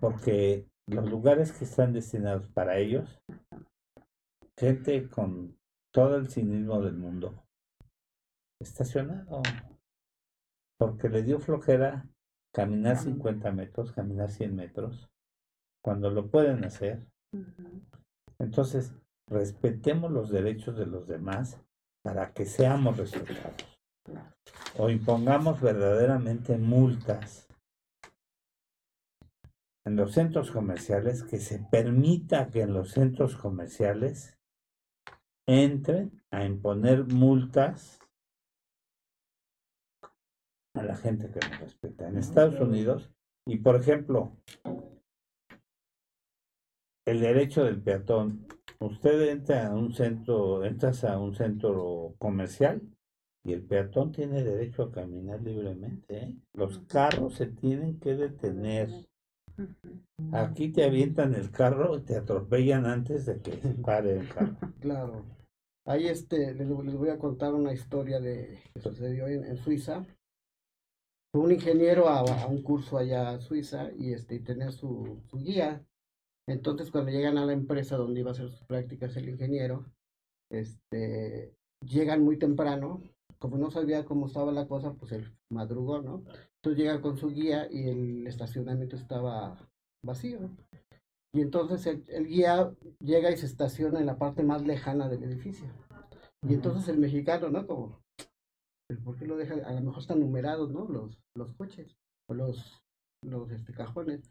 porque 0.00 0.66
los 0.86 1.08
lugares 1.08 1.52
que 1.52 1.64
están 1.64 1.92
destinados 1.92 2.48
para 2.48 2.78
ellos 2.78 3.20
gente 4.58 5.08
con 5.08 5.56
todo 5.92 6.16
el 6.16 6.28
cinismo 6.28 6.82
del 6.82 6.94
mundo 6.94 7.44
estacionado 8.60 9.42
porque 10.78 11.08
le 11.08 11.22
dio 11.22 11.38
flojera 11.38 12.08
caminar 12.52 12.96
50 12.96 13.52
metros, 13.52 13.92
caminar 13.92 14.30
100 14.30 14.56
metros, 14.56 15.08
cuando 15.84 16.10
lo 16.10 16.28
pueden 16.28 16.64
hacer. 16.64 17.06
Entonces, 18.38 18.94
respetemos 19.28 20.10
los 20.10 20.30
derechos 20.30 20.76
de 20.76 20.86
los 20.86 21.06
demás 21.06 21.60
para 22.02 22.32
que 22.32 22.46
seamos 22.46 22.96
respetados. 22.96 23.54
O 24.78 24.88
impongamos 24.88 25.60
verdaderamente 25.60 26.56
multas 26.56 27.48
en 29.84 29.96
los 29.96 30.12
centros 30.12 30.50
comerciales, 30.50 31.22
que 31.22 31.38
se 31.38 31.58
permita 31.58 32.50
que 32.50 32.62
en 32.62 32.72
los 32.72 32.90
centros 32.92 33.36
comerciales 33.36 34.37
entren 35.48 36.22
a 36.30 36.44
imponer 36.44 37.06
multas 37.06 37.98
a 40.74 40.82
la 40.82 40.94
gente 40.94 41.30
que 41.30 41.40
no 41.40 41.58
respeta. 41.58 42.06
En 42.06 42.18
Estados 42.18 42.60
Unidos, 42.60 43.10
y 43.46 43.56
por 43.56 43.76
ejemplo, 43.76 44.36
el 47.06 47.20
derecho 47.20 47.64
del 47.64 47.82
peatón, 47.82 48.46
usted 48.78 49.30
entra 49.30 49.68
a 49.68 49.74
un 49.74 49.94
centro, 49.94 50.64
entras 50.64 51.02
a 51.04 51.18
un 51.18 51.34
centro 51.34 52.14
comercial 52.18 52.82
y 53.42 53.54
el 53.54 53.62
peatón 53.62 54.12
tiene 54.12 54.44
derecho 54.44 54.82
a 54.82 54.92
caminar 54.92 55.40
libremente. 55.40 56.24
¿eh? 56.24 56.36
Los 56.52 56.80
carros 56.80 57.36
se 57.36 57.46
tienen 57.46 57.98
que 57.98 58.14
detener. 58.14 58.90
Aquí 60.32 60.68
te 60.68 60.84
avientan 60.84 61.34
el 61.34 61.50
carro 61.50 61.96
y 61.96 62.02
te 62.02 62.16
atropellan 62.16 62.84
antes 62.84 63.24
de 63.24 63.40
que 63.40 63.52
se 63.52 63.68
pare 63.82 64.18
el 64.18 64.28
carro. 64.28 64.56
Claro. 64.80 65.37
Ahí 65.88 66.06
este, 66.06 66.52
les, 66.52 66.68
voy 66.68 67.08
a 67.08 67.18
contar 67.18 67.54
una 67.54 67.72
historia 67.72 68.20
de 68.20 68.62
que 68.74 68.80
sucedió 68.80 69.26
en, 69.26 69.56
Suiza. 69.56 70.04
Un 71.32 71.50
ingeniero 71.50 72.10
a, 72.10 72.46
un 72.46 72.62
curso 72.62 72.98
allá 72.98 73.32
en 73.32 73.40
Suiza 73.40 73.90
y 73.96 74.12
este 74.12 74.38
tenía 74.40 74.70
su, 74.70 75.22
su, 75.30 75.38
guía. 75.38 75.82
Entonces 76.46 76.90
cuando 76.90 77.10
llegan 77.10 77.38
a 77.38 77.46
la 77.46 77.54
empresa 77.54 77.96
donde 77.96 78.20
iba 78.20 78.30
a 78.30 78.32
hacer 78.32 78.50
sus 78.50 78.64
prácticas 78.64 79.16
el 79.16 79.30
ingeniero, 79.30 79.86
este, 80.50 81.54
llegan 81.80 82.22
muy 82.22 82.38
temprano. 82.38 83.02
Como 83.38 83.56
no 83.56 83.70
sabía 83.70 84.04
cómo 84.04 84.26
estaba 84.26 84.52
la 84.52 84.68
cosa, 84.68 84.92
pues 84.92 85.12
él 85.12 85.32
madrugó, 85.48 86.02
¿no? 86.02 86.22
Entonces 86.56 86.76
llega 86.76 87.00
con 87.00 87.16
su 87.16 87.30
guía 87.30 87.66
y 87.70 87.88
el 87.88 88.26
estacionamiento 88.26 88.96
estaba 88.96 89.70
vacío. 90.04 90.50
Y 91.32 91.42
entonces 91.42 91.86
el, 91.86 92.26
guía 92.26 92.72
llega 93.00 93.30
y 93.30 93.36
se 93.36 93.46
estaciona 93.46 94.00
en 94.00 94.06
la 94.06 94.18
parte 94.18 94.42
más 94.42 94.62
lejana 94.62 95.08
del 95.08 95.24
edificio. 95.24 95.66
Y 96.42 96.54
entonces 96.54 96.88
el 96.88 96.98
mexicano, 96.98 97.50
¿no? 97.50 97.66
Como, 97.66 98.02
¿por 99.04 99.16
qué 99.18 99.26
lo 99.26 99.36
deja? 99.36 99.54
A 99.66 99.72
lo 99.72 99.80
mejor 99.82 100.00
están 100.00 100.20
numerados, 100.20 100.70
¿no? 100.70 100.86
Los, 100.88 101.20
los 101.34 101.52
coches 101.54 101.96
o 102.28 102.34
los, 102.34 102.82
los 103.22 103.50
este, 103.50 103.72
cajones. 103.72 104.30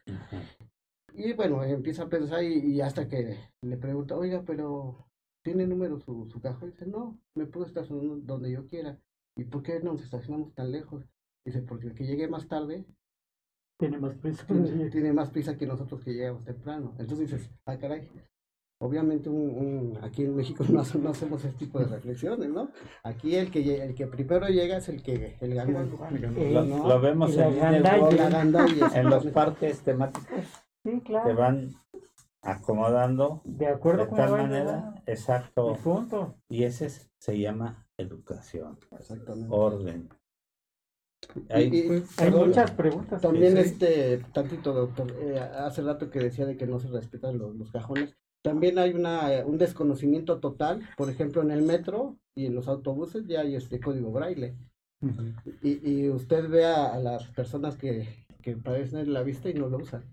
Y 1.13 1.33
bueno, 1.33 1.63
empieza 1.63 2.03
a 2.03 2.09
pensar 2.09 2.43
y, 2.43 2.81
hasta 2.81 3.07
que 3.07 3.37
le 3.61 3.77
pregunta, 3.77 4.17
oiga, 4.17 4.43
pero 4.45 5.07
¿tiene 5.43 5.67
número 5.67 5.99
su, 5.99 6.27
su 6.29 6.41
cajón? 6.41 6.69
Y 6.69 6.71
dice, 6.71 6.87
no, 6.87 7.19
me 7.35 7.45
puedo 7.45 7.65
estacionar 7.65 8.25
donde 8.25 8.51
yo 8.51 8.67
quiera. 8.67 8.99
¿Y 9.35 9.43
por 9.43 9.61
qué 9.61 9.79
nos 9.79 10.01
estacionamos 10.01 10.53
tan 10.53 10.71
lejos? 10.71 11.05
Dice, 11.45 11.61
porque 11.61 11.87
el 11.87 11.93
que 11.93 12.05
llegue 12.05 12.27
más 12.27 12.47
tarde 12.47 12.85
tiene 13.78 13.97
más 13.99 14.15
prisa. 14.15 14.45
Tiene, 14.45 15.13
más 15.13 15.30
prisa 15.30 15.57
que 15.57 15.67
nosotros 15.67 16.01
que 16.01 16.13
llegamos 16.13 16.43
temprano. 16.43 16.93
Entonces 16.97 17.32
dices, 17.32 17.49
ah, 17.65 17.78
caray. 17.78 18.09
Obviamente 18.80 19.28
un, 19.28 19.97
aquí 20.03 20.23
en 20.23 20.36
México 20.36 20.63
no, 20.69 20.82
hacemos 20.82 21.43
ese 21.43 21.57
tipo 21.57 21.80
de 21.80 21.86
reflexiones, 21.86 22.49
¿no? 22.49 22.69
Aquí 23.03 23.36
el 23.36 23.49
que 23.49 23.84
el 23.84 23.95
que 23.95 24.05
primero 24.05 24.47
llega 24.49 24.78
es 24.78 24.89
el 24.89 25.01
que 25.01 25.36
el 25.39 25.55
ganó. 25.55 25.82
Lo, 26.88 27.01
vemos 27.01 27.36
en, 27.36 27.57
en 27.57 29.09
los 29.09 29.25
parques 29.28 29.80
temáticos 29.82 30.45
sí, 30.84 31.01
claro. 31.01 31.28
que 31.28 31.34
van 31.34 31.71
acomodando 32.43 33.41
de 33.45 33.67
acuerdo 33.67 34.05
de 34.05 34.11
tal 34.15 34.32
manera, 34.32 34.95
exacto. 35.05 35.75
Y 36.47 36.63
ese 36.63 36.89
se 37.17 37.39
llama 37.39 37.88
educación, 37.97 38.80
Exactamente. 38.91 39.47
orden. 39.49 40.09
Hay, 41.49 42.03
hay 42.18 42.32
muchas 42.32 42.72
preguntas. 42.72 43.22
También 43.22 43.57
este, 43.57 44.20
tantito 44.34 44.74
doctor, 44.74 45.11
eh, 45.20 45.39
hace 45.39 45.82
rato 45.82 46.09
que 46.09 46.20
decía 46.20 46.45
de 46.45 46.57
que 46.57 46.68
no 46.68 46.80
se 46.80 46.89
respetan 46.89 47.38
los, 47.38 47.55
los 47.55 47.72
cajones. 47.72 48.15
También 48.43 48.80
hay 48.80 48.93
una, 48.93 49.45
un 49.45 49.57
desconocimiento 49.57 50.39
total, 50.39 50.88
por 50.95 51.09
ejemplo 51.09 51.41
en 51.41 51.51
el 51.51 51.63
metro 51.63 52.18
y 52.36 52.45
en 52.45 52.55
los 52.55 52.68
autobuses 52.68 53.26
ya 53.28 53.41
hay 53.41 53.55
este 53.55 53.80
código 53.80 54.11
braille. 54.11 54.55
y, 55.61 55.89
y, 55.89 56.09
usted 56.09 56.49
ve 56.49 56.65
a, 56.65 56.97
las 56.97 57.28
personas 57.28 57.78
que, 57.78 58.07
que 58.41 58.55
padecen 58.55 59.13
la 59.13 59.24
vista 59.24 59.49
y 59.49 59.53
no 59.53 59.68
lo 59.68 59.78
usan. 59.78 60.03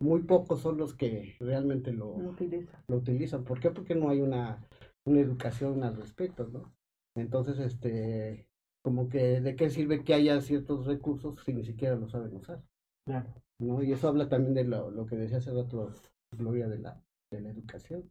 Muy 0.00 0.22
pocos 0.22 0.60
son 0.60 0.76
los 0.76 0.94
que 0.94 1.36
realmente 1.40 1.92
lo, 1.92 2.16
lo 2.18 2.96
utilizan. 2.96 3.44
¿Por 3.44 3.60
qué? 3.60 3.70
Porque 3.70 3.94
no 3.94 4.10
hay 4.10 4.20
una, 4.20 4.66
una 5.06 5.20
educación 5.20 5.82
al 5.84 5.96
respecto, 5.96 6.46
¿no? 6.48 6.74
Entonces, 7.14 7.58
este, 7.58 8.46
como 8.86 9.08
que 9.08 9.40
de 9.40 9.56
qué 9.56 9.68
sirve 9.68 10.04
que 10.04 10.14
haya 10.14 10.40
ciertos 10.40 10.86
recursos 10.86 11.42
si 11.44 11.52
ni 11.52 11.64
siquiera 11.64 11.96
lo 11.96 12.08
saben 12.08 12.36
usar. 12.36 12.62
Claro. 13.04 13.26
¿no? 13.58 13.82
Y 13.82 13.90
eso 13.90 14.06
habla 14.06 14.28
también 14.28 14.54
de 14.54 14.62
lo, 14.62 14.92
lo 14.92 15.06
que 15.06 15.16
decía 15.16 15.38
hace 15.38 15.52
rato 15.52 15.92
Gloria 16.30 16.68
de 16.68 16.78
la, 16.78 17.02
de 17.32 17.40
la 17.40 17.50
educación. 17.50 18.08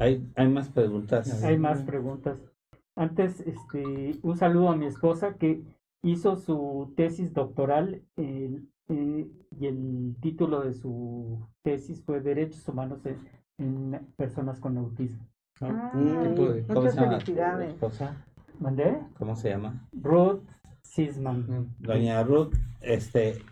Hay, 0.00 0.28
hay 0.34 0.48
más 0.48 0.68
preguntas. 0.68 1.44
Hay 1.44 1.58
más 1.58 1.80
preguntas. 1.84 2.40
Antes, 2.96 3.38
este, 3.38 4.18
un 4.24 4.36
saludo 4.36 4.70
a 4.70 4.76
mi 4.76 4.86
esposa 4.86 5.34
que 5.34 5.62
hizo 6.02 6.34
su 6.34 6.92
tesis 6.96 7.32
doctoral 7.32 8.02
eh, 8.16 8.60
y 8.88 9.66
el 9.66 10.16
título 10.20 10.62
de 10.62 10.72
su 10.72 11.38
tesis 11.62 12.02
fue 12.02 12.20
Derechos 12.20 12.66
Humanos 12.66 12.98
en, 13.58 14.12
Personas 14.16 14.58
con 14.58 14.76
Autismo. 14.76 15.24
Ah, 15.60 15.92
muchas 15.94 16.96
felicidades. 16.96 17.76
¿Cómo 19.18 19.34
se 19.34 19.50
llama? 19.50 19.88
Ruth 19.92 20.44
Sisman. 20.82 21.74
Doña 21.78 22.22
Ruth, 22.22 22.54
este, 22.80 23.42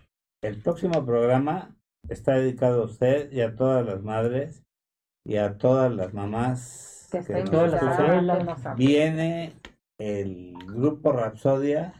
el 0.42 0.62
próximo 0.62 1.04
programa 1.04 1.74
está 2.08 2.34
dedicado 2.34 2.82
a 2.82 2.84
usted 2.84 3.32
y 3.32 3.40
a 3.40 3.56
todas 3.56 3.84
las 3.84 4.02
madres 4.02 4.62
y 5.26 5.36
a 5.36 5.58
todas 5.58 5.92
las 5.92 6.14
mamás 6.14 7.08
que, 7.10 7.42
todas 7.42 7.72
las 7.72 8.76
Viene 8.76 9.54
el 9.98 10.54
grupo 10.66 11.12
Rapsodia 11.12 11.92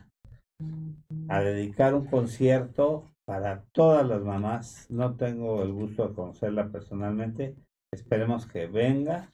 a 1.29 1.41
dedicar 1.41 1.95
un 1.95 2.07
concierto 2.07 3.11
para 3.27 3.65
todas 3.73 4.07
las 4.07 4.23
mamás. 4.23 4.87
No 4.89 5.17
tengo 5.17 5.63
el 5.63 5.73
gusto 5.73 6.09
de 6.09 6.15
conocerla 6.15 6.69
personalmente. 6.69 7.57
Esperemos 7.93 8.47
que 8.47 8.69
venga 8.69 9.33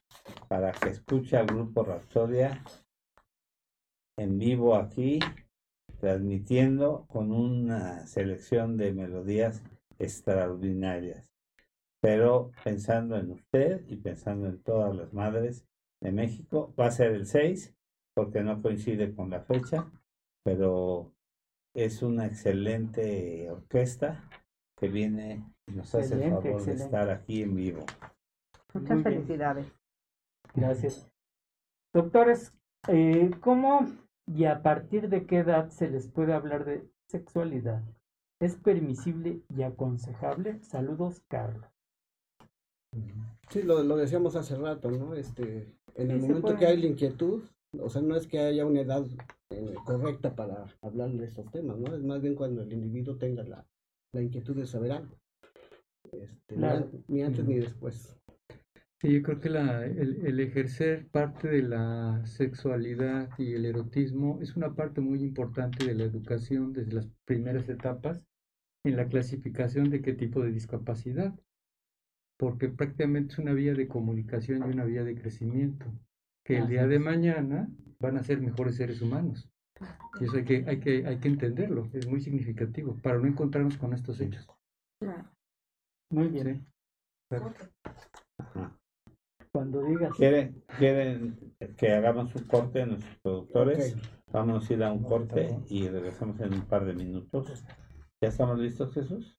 para 0.48 0.72
que 0.72 0.88
escuche 0.88 1.36
al 1.36 1.46
grupo 1.46 1.84
Rapsodia 1.84 2.62
en 4.16 4.38
vivo 4.38 4.74
aquí, 4.74 5.18
transmitiendo 6.00 7.06
con 7.08 7.32
una 7.32 8.06
selección 8.06 8.76
de 8.76 8.92
melodías 8.92 9.62
extraordinarias. 9.98 11.32
Pero 12.00 12.52
pensando 12.64 13.16
en 13.16 13.30
usted 13.30 13.84
y 13.88 13.96
pensando 13.96 14.48
en 14.48 14.62
todas 14.62 14.94
las 14.94 15.12
madres 15.12 15.66
de 16.00 16.12
México, 16.12 16.74
va 16.78 16.86
a 16.86 16.90
ser 16.90 17.12
el 17.12 17.26
6, 17.26 17.74
porque 18.14 18.42
no 18.42 18.62
coincide 18.62 19.14
con 19.14 19.30
la 19.30 19.40
fecha, 19.40 19.90
pero 20.44 21.12
es 21.74 22.02
una 22.02 22.26
excelente 22.26 23.50
orquesta 23.50 24.28
que 24.78 24.88
viene 24.88 25.44
y 25.66 25.72
nos 25.72 25.94
hace 25.94 26.14
el 26.14 26.30
favor 26.30 26.64
de 26.64 26.72
estar 26.72 27.10
aquí 27.10 27.42
en 27.42 27.54
vivo. 27.54 27.84
Muchas 28.72 29.02
felicidades. 29.02 29.66
Gracias. 30.54 31.10
Doctores, 31.92 32.54
eh, 32.88 33.30
¿cómo 33.40 33.86
y 34.26 34.44
a 34.44 34.62
partir 34.62 35.08
de 35.08 35.26
qué 35.26 35.38
edad 35.38 35.70
se 35.70 35.88
les 35.88 36.08
puede 36.08 36.32
hablar 36.32 36.64
de 36.64 36.88
sexualidad. 37.08 37.82
¿Es 38.40 38.56
permisible 38.56 39.40
y 39.56 39.62
aconsejable? 39.62 40.62
Saludos, 40.62 41.22
Carlos. 41.28 41.64
Sí, 43.50 43.62
lo, 43.62 43.82
lo 43.82 43.96
decíamos 43.96 44.36
hace 44.36 44.56
rato, 44.56 44.90
¿no? 44.90 45.14
Este, 45.14 45.72
en 45.94 46.10
el 46.10 46.20
momento 46.20 46.56
que 46.56 46.66
hay 46.66 46.76
la 46.76 46.86
inquietud, 46.86 47.44
o 47.80 47.88
sea, 47.88 48.02
no 48.02 48.16
es 48.16 48.26
que 48.26 48.38
haya 48.38 48.66
una 48.66 48.80
edad 48.80 49.06
eh, 49.50 49.74
correcta 49.84 50.34
para 50.34 50.66
hablar 50.82 51.10
de 51.10 51.24
estos 51.24 51.50
temas, 51.50 51.78
¿no? 51.78 51.94
Es 51.94 52.02
más 52.02 52.20
bien 52.20 52.34
cuando 52.34 52.62
el 52.62 52.72
individuo 52.72 53.16
tenga 53.16 53.42
la, 53.44 53.64
la 54.12 54.22
inquietud 54.22 54.56
de 54.56 54.66
saber 54.66 54.92
algo. 54.92 55.16
Este, 56.12 56.56
ni, 57.08 57.22
antes 57.22 57.44
ni 57.44 57.54
después. 57.54 58.16
Sí, 58.98 59.12
yo 59.12 59.22
creo 59.22 59.40
que 59.40 59.50
la, 59.50 59.84
el, 59.84 60.40
ejercer 60.40 61.06
parte 61.08 61.48
de 61.48 61.62
la 61.62 62.24
sexualidad 62.24 63.28
y 63.36 63.52
el 63.52 63.66
erotismo 63.66 64.38
es 64.40 64.56
una 64.56 64.74
parte 64.74 65.02
muy 65.02 65.22
importante 65.22 65.84
de 65.84 65.94
la 65.94 66.04
educación 66.04 66.72
desde 66.72 66.92
las 66.92 67.08
primeras 67.26 67.68
etapas 67.68 68.22
en 68.84 68.96
la 68.96 69.06
clasificación 69.06 69.90
de 69.90 70.00
qué 70.00 70.14
tipo 70.14 70.40
de 70.40 70.50
discapacidad, 70.50 71.38
porque 72.38 72.68
prácticamente 72.68 73.34
es 73.34 73.38
una 73.38 73.52
vía 73.52 73.74
de 73.74 73.86
comunicación 73.86 74.60
y 74.60 74.72
una 74.72 74.84
vía 74.84 75.04
de 75.04 75.14
crecimiento, 75.14 75.86
que 76.42 76.56
el 76.56 76.68
día 76.68 76.86
de 76.86 76.98
mañana 76.98 77.68
van 78.00 78.16
a 78.16 78.22
ser 78.22 78.40
mejores 78.40 78.76
seres 78.76 79.02
humanos. 79.02 79.50
Y 80.20 80.24
eso 80.24 80.38
hay 80.38 80.44
que, 80.44 80.64
hay 80.66 80.80
que, 80.80 81.06
hay 81.06 81.18
que 81.18 81.28
entenderlo, 81.28 81.90
es 81.92 82.06
muy 82.06 82.20
significativo, 82.22 82.96
para 83.02 83.18
no 83.18 83.26
encontrarnos 83.26 83.76
con 83.76 83.92
estos 83.92 84.22
hechos. 84.22 84.48
Muy 86.08 86.28
bien. 86.28 86.66
Cuando 89.56 89.82
digas. 89.84 90.12
¿Quieren, 90.14 90.62
quieren 90.78 91.54
que 91.78 91.90
hagamos 91.90 92.34
un 92.34 92.42
corte 92.42 92.80
en 92.80 92.90
nuestros 92.90 93.16
productores? 93.22 93.96
Vamos 94.30 94.68
a 94.68 94.72
ir 94.74 94.84
a 94.84 94.92
un 94.92 95.02
corte 95.02 95.58
y 95.70 95.88
regresamos 95.88 96.38
en 96.40 96.52
un 96.52 96.66
par 96.66 96.84
de 96.84 96.92
minutos. 96.92 97.64
¿Ya 98.20 98.28
estamos 98.28 98.58
listos, 98.58 98.92
Jesús? 98.92 99.38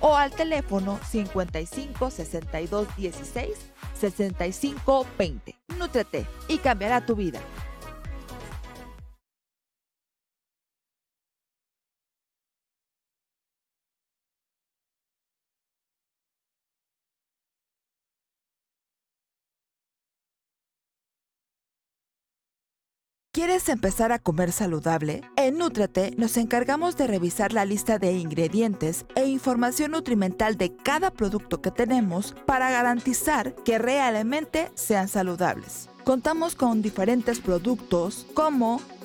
O 0.00 0.16
al 0.16 0.30
teléfono 0.30 0.98
55 1.08 2.10
62 2.10 2.96
16 2.96 3.48
65 3.98 5.06
20. 5.18 5.56
Nútrete 5.78 6.26
y 6.48 6.58
cambiará 6.58 7.04
tu 7.04 7.16
vida. 7.16 7.40
¿Quieres 23.36 23.68
empezar 23.68 24.12
a 24.12 24.18
comer 24.18 24.50
saludable? 24.50 25.20
En 25.36 25.58
Nutrate 25.58 26.14
nos 26.16 26.38
encargamos 26.38 26.96
de 26.96 27.06
revisar 27.06 27.52
la 27.52 27.66
lista 27.66 27.98
de 27.98 28.12
ingredientes 28.12 29.04
e 29.14 29.26
información 29.26 29.90
nutrimental 29.90 30.56
de 30.56 30.74
cada 30.74 31.10
producto 31.10 31.60
que 31.60 31.70
tenemos 31.70 32.34
para 32.46 32.70
garantizar 32.70 33.54
que 33.56 33.76
realmente 33.76 34.70
sean 34.74 35.08
saludables. 35.08 35.90
Contamos 36.04 36.54
con 36.54 36.80
diferentes 36.80 37.40
productos 37.40 38.26
como 38.32 38.80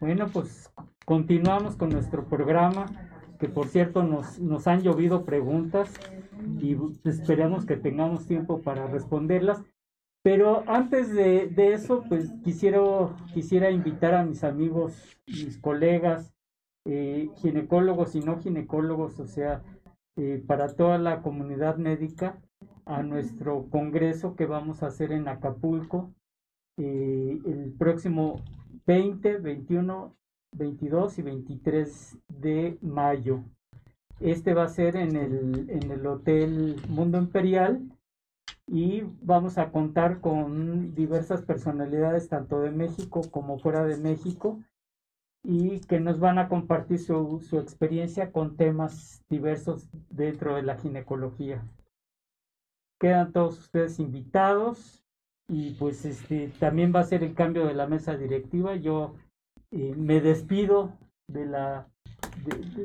Bueno, 0.00 0.28
pues 0.32 0.72
continuamos 1.04 1.76
con 1.76 1.90
nuestro 1.90 2.26
programa, 2.26 2.86
que 3.38 3.50
por 3.50 3.68
cierto 3.68 4.02
nos, 4.02 4.40
nos 4.40 4.66
han 4.66 4.80
llovido 4.80 5.26
preguntas 5.26 5.92
y 6.58 6.74
esperamos 7.04 7.66
que 7.66 7.76
tengamos 7.76 8.26
tiempo 8.26 8.62
para 8.62 8.86
responderlas. 8.86 9.62
Pero 10.22 10.64
antes 10.66 11.12
de, 11.12 11.48
de 11.48 11.74
eso, 11.74 12.02
pues 12.08 12.32
quisiera, 12.42 12.80
quisiera 13.34 13.70
invitar 13.70 14.14
a 14.14 14.24
mis 14.24 14.42
amigos, 14.42 15.18
mis 15.26 15.58
colegas, 15.58 16.32
eh, 16.86 17.28
ginecólogos 17.36 18.14
y 18.14 18.20
no 18.20 18.40
ginecólogos, 18.40 19.20
o 19.20 19.26
sea, 19.26 19.62
eh, 20.16 20.42
para 20.46 20.74
toda 20.74 20.96
la 20.96 21.20
comunidad 21.20 21.76
médica, 21.76 22.40
a 22.86 23.02
nuestro 23.02 23.68
congreso 23.68 24.34
que 24.34 24.46
vamos 24.46 24.82
a 24.82 24.86
hacer 24.86 25.12
en 25.12 25.28
Acapulco 25.28 26.14
eh, 26.78 27.38
el 27.44 27.74
próximo 27.78 28.42
20, 28.86 29.38
21, 29.38 30.16
22 30.52 31.18
y 31.18 31.22
23 31.22 32.18
de 32.28 32.78
mayo. 32.80 33.44
Este 34.20 34.54
va 34.54 34.64
a 34.64 34.68
ser 34.68 34.96
en 34.96 35.16
el, 35.16 35.70
en 35.70 35.90
el 35.90 36.06
Hotel 36.06 36.76
Mundo 36.88 37.18
Imperial 37.18 37.80
y 38.66 39.02
vamos 39.22 39.58
a 39.58 39.72
contar 39.72 40.20
con 40.20 40.94
diversas 40.94 41.42
personalidades 41.42 42.28
tanto 42.28 42.60
de 42.60 42.70
México 42.70 43.22
como 43.30 43.58
fuera 43.58 43.84
de 43.84 43.96
México 43.96 44.60
y 45.42 45.80
que 45.80 46.00
nos 46.00 46.20
van 46.20 46.38
a 46.38 46.48
compartir 46.48 46.98
su, 46.98 47.40
su 47.40 47.58
experiencia 47.58 48.30
con 48.30 48.56
temas 48.56 49.24
diversos 49.28 49.88
dentro 50.10 50.54
de 50.54 50.62
la 50.62 50.76
ginecología. 50.76 51.62
Quedan 52.98 53.32
todos 53.32 53.58
ustedes 53.58 53.98
invitados 53.98 54.99
y 55.50 55.72
pues 55.72 56.04
este 56.04 56.52
también 56.60 56.92
va 56.94 57.00
a 57.00 57.04
ser 57.04 57.24
el 57.24 57.34
cambio 57.34 57.66
de 57.66 57.74
la 57.74 57.88
mesa 57.88 58.16
directiva. 58.16 58.76
Yo 58.76 59.16
eh, 59.72 59.94
me 59.96 60.20
despido 60.20 60.96
de 61.26 61.46
la 61.46 61.88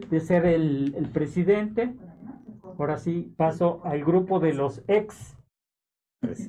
de, 0.09 0.19
ser 0.19 0.45
el, 0.45 0.95
el, 0.95 1.09
presidente. 1.09 1.93
Ahora 2.63 2.97
sí 2.97 3.33
paso 3.37 3.81
al 3.85 4.03
grupo 4.03 4.39
de 4.39 4.53
los 4.53 4.81
ex. 4.87 5.37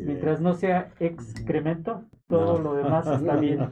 Mientras 0.01 0.41
no 0.41 0.55
sea 0.55 0.95
excremento, 1.01 2.05
todo 2.29 2.59
lo 2.61 2.75
demás 2.75 3.07
está 3.07 3.37
bien. 3.37 3.61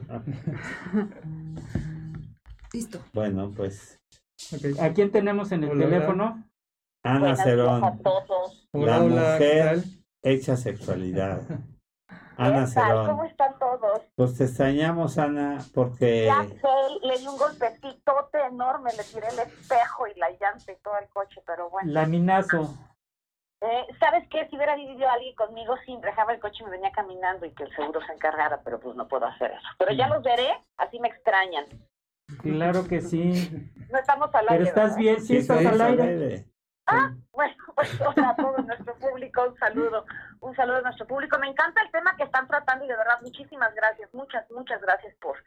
Listo. 2.73 2.99
Bueno, 3.11 3.51
pues. 3.55 3.99
¿A 4.79 4.89
quién 4.89 5.11
tenemos 5.11 5.51
en 5.51 5.63
el 5.63 5.79
teléfono? 5.79 6.45
Ana 7.03 7.35
Cerón. 7.35 7.81
La 8.73 8.99
mujer 8.99 9.83
hecha 10.21 10.55
sexualidad. 10.55 11.41
Ana 12.37 12.65
tal? 12.73 13.07
¿Cómo 13.07 13.23
están 13.23 13.57
todos? 13.59 14.01
Pues 14.15 14.37
te 14.37 14.45
extrañamos, 14.45 15.17
Ana, 15.17 15.59
porque... 15.73 16.25
Ya 16.25 16.43
sé, 16.43 17.07
le 17.07 17.17
di 17.17 17.27
un 17.27 17.37
golpecitote 17.37 18.39
enorme, 18.47 18.91
le 18.97 19.03
tiré 19.03 19.27
el 19.27 19.39
espejo 19.39 20.07
y 20.07 20.19
la 20.19 20.29
llanta 20.31 20.71
y 20.71 20.75
todo 20.83 20.97
el 21.01 21.07
coche, 21.09 21.41
pero 21.45 21.69
bueno. 21.69 21.91
Laminazo. 21.91 22.73
Eh, 23.61 23.85
¿Sabes 23.99 24.27
qué? 24.29 24.47
Si 24.49 24.55
hubiera 24.55 24.75
vivido 24.75 25.09
alguien 25.09 25.35
conmigo, 25.35 25.75
sí, 25.85 25.97
dejaba 26.01 26.33
el 26.33 26.39
coche 26.39 26.57
y 26.61 26.65
me 26.65 26.71
venía 26.71 26.91
caminando 26.91 27.45
y 27.45 27.51
que 27.51 27.63
el 27.63 27.75
seguro 27.75 27.99
se 28.05 28.13
encargara, 28.13 28.61
pero 28.63 28.79
pues 28.79 28.95
no 28.95 29.07
puedo 29.07 29.25
hacer 29.25 29.51
eso. 29.51 29.67
Pero 29.79 29.93
ya 29.93 30.07
los 30.07 30.21
veré, 30.23 30.49
así 30.77 30.99
me 30.99 31.07
extrañan. 31.07 31.65
Claro 32.41 32.87
que 32.87 33.01
sí. 33.01 33.49
No 33.91 33.99
estamos 33.99 34.33
al 34.33 34.49
aire. 34.49 34.65
Pero 34.65 34.69
estás 34.69 34.97
bien, 34.97 35.21
sí, 35.21 35.37
estás 35.37 35.65
al 35.65 35.81
aire. 35.81 36.45
Ah, 36.87 37.11
bueno, 37.31 37.55
pues 37.75 38.01
a 38.01 38.35
todo 38.35 38.57
nuestro 38.59 38.95
público 38.95 39.43
un 39.43 39.57
saludo, 39.57 40.05
un 40.41 40.55
saludo 40.55 40.77
a 40.77 40.81
nuestro 40.81 41.07
público. 41.07 41.39
Me 41.39 41.47
encanta 41.47 41.81
el 41.81 41.91
tema 41.91 42.15
que 42.15 42.23
están 42.23 42.47
tratando 42.47 42.85
y 42.85 42.87
de 42.87 42.97
verdad 42.97 43.19
muchísimas 43.21 43.73
gracias, 43.73 44.13
muchas, 44.13 44.49
muchas 44.51 44.81
gracias 44.81 45.15
por, 45.15 45.43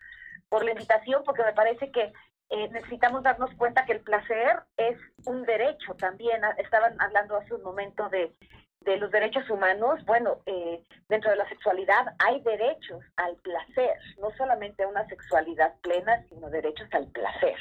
por 0.48 0.64
la 0.64 0.72
invitación, 0.72 1.22
porque 1.24 1.44
me 1.44 1.52
parece 1.52 1.90
que 1.92 2.12
eh, 2.50 2.68
necesitamos 2.70 3.22
darnos 3.22 3.50
cuenta 3.56 3.84
que 3.84 3.92
el 3.92 4.00
placer 4.00 4.62
es 4.76 4.98
un 5.26 5.44
derecho 5.44 5.94
también. 5.94 6.44
Ah, 6.44 6.54
estaban 6.58 7.00
hablando 7.00 7.36
hace 7.36 7.54
un 7.54 7.62
momento 7.62 8.08
de, 8.08 8.34
de 8.80 8.96
los 8.96 9.10
derechos 9.10 9.48
humanos. 9.48 10.04
Bueno, 10.06 10.38
eh, 10.46 10.82
dentro 11.08 11.30
de 11.30 11.36
la 11.36 11.48
sexualidad 11.48 12.14
hay 12.18 12.40
derechos 12.40 13.04
al 13.16 13.36
placer, 13.36 13.96
no 14.18 14.30
solamente 14.36 14.82
a 14.82 14.88
una 14.88 15.06
sexualidad 15.06 15.74
plena, 15.82 16.24
sino 16.28 16.50
derechos 16.50 16.88
al 16.92 17.06
placer. 17.08 17.56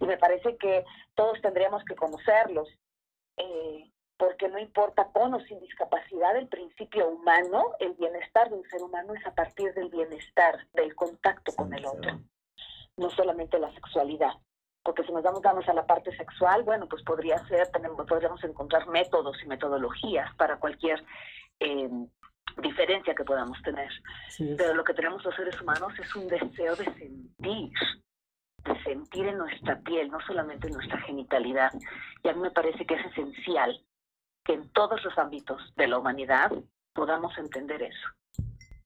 Y 0.00 0.06
me 0.06 0.16
parece 0.16 0.56
que 0.56 0.84
todos 1.14 1.40
tendríamos 1.42 1.84
que 1.84 1.96
conocerlos 1.96 2.68
eh, 3.36 3.90
porque 4.16 4.48
no 4.48 4.58
importa 4.58 5.08
con 5.12 5.34
o 5.34 5.40
sin 5.40 5.60
discapacidad, 5.60 6.36
el 6.36 6.48
principio 6.48 7.08
humano, 7.08 7.72
el 7.80 7.94
bienestar 7.94 8.48
de 8.48 8.56
un 8.56 8.64
ser 8.68 8.82
humano 8.82 9.14
es 9.14 9.26
a 9.26 9.34
partir 9.34 9.74
del 9.74 9.88
bienestar, 9.88 10.66
del 10.72 10.94
contacto 10.94 11.52
con 11.54 11.72
el 11.74 11.84
otro, 11.84 12.20
no 12.96 13.10
solamente 13.10 13.58
la 13.58 13.72
sexualidad. 13.74 14.32
Porque 14.82 15.02
si 15.04 15.12
nos 15.12 15.22
damos, 15.22 15.42
damos 15.42 15.68
a 15.68 15.72
la 15.72 15.86
parte 15.86 16.14
sexual, 16.16 16.62
bueno, 16.62 16.86
pues 16.88 17.02
podría 17.02 17.38
ser, 17.48 17.68
tenemos, 17.68 18.06
podríamos 18.06 18.44
encontrar 18.44 18.86
métodos 18.86 19.42
y 19.42 19.46
metodologías 19.46 20.34
para 20.36 20.58
cualquier 20.58 21.02
eh, 21.58 21.88
diferencia 22.62 23.14
que 23.14 23.24
podamos 23.24 23.60
tener. 23.62 23.90
Pero 24.38 24.74
lo 24.74 24.84
que 24.84 24.94
tenemos 24.94 25.24
los 25.24 25.34
seres 25.34 25.60
humanos 25.60 25.92
es 25.98 26.14
un 26.14 26.28
deseo 26.28 26.76
de 26.76 26.84
sentir, 26.84 27.72
de 28.64 28.82
sentir 28.82 29.26
en 29.26 29.38
nuestra 29.38 29.80
piel, 29.80 30.10
no 30.10 30.18
solamente 30.26 30.68
en 30.68 30.74
nuestra 30.74 31.00
genitalidad. 31.02 31.72
Y 32.22 32.28
a 32.28 32.34
mí 32.34 32.40
me 32.40 32.50
parece 32.50 32.86
que 32.86 32.94
es 32.94 33.06
esencial 33.06 33.84
que 34.44 34.54
en 34.54 34.68
todos 34.70 35.02
los 35.04 35.16
ámbitos 35.18 35.60
de 35.76 35.88
la 35.88 35.98
humanidad 35.98 36.52
podamos 36.94 37.36
entender 37.38 37.82
eso. 37.82 38.08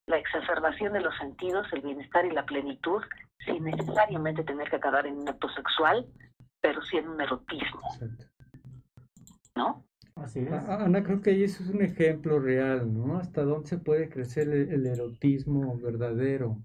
La 0.07 0.17
exacerbación 0.17 0.93
de 0.93 1.01
los 1.01 1.15
sentidos, 1.17 1.67
el 1.71 1.81
bienestar 1.81 2.25
y 2.25 2.31
la 2.31 2.45
plenitud, 2.45 3.01
sin 3.45 3.63
necesariamente 3.63 4.43
tener 4.43 4.69
que 4.69 4.77
acabar 4.77 5.05
en 5.05 5.17
un 5.17 5.29
acto 5.29 5.49
sexual, 5.49 6.07
pero 6.61 6.81
sí 6.81 6.97
en 6.97 7.09
un 7.09 7.21
erotismo. 7.21 7.81
¿No? 9.55 9.85
Así 10.15 10.39
es. 10.39 10.51
Ana, 10.51 11.03
creo 11.03 11.21
que 11.21 11.31
ahí 11.31 11.43
eso 11.43 11.63
es 11.63 11.69
un 11.69 11.81
ejemplo 11.81 12.39
real, 12.39 12.91
¿no? 12.91 13.17
Hasta 13.17 13.43
dónde 13.43 13.67
se 13.67 13.77
puede 13.77 14.09
crecer 14.09 14.49
el 14.49 14.85
erotismo 14.85 15.77
verdadero 15.77 16.57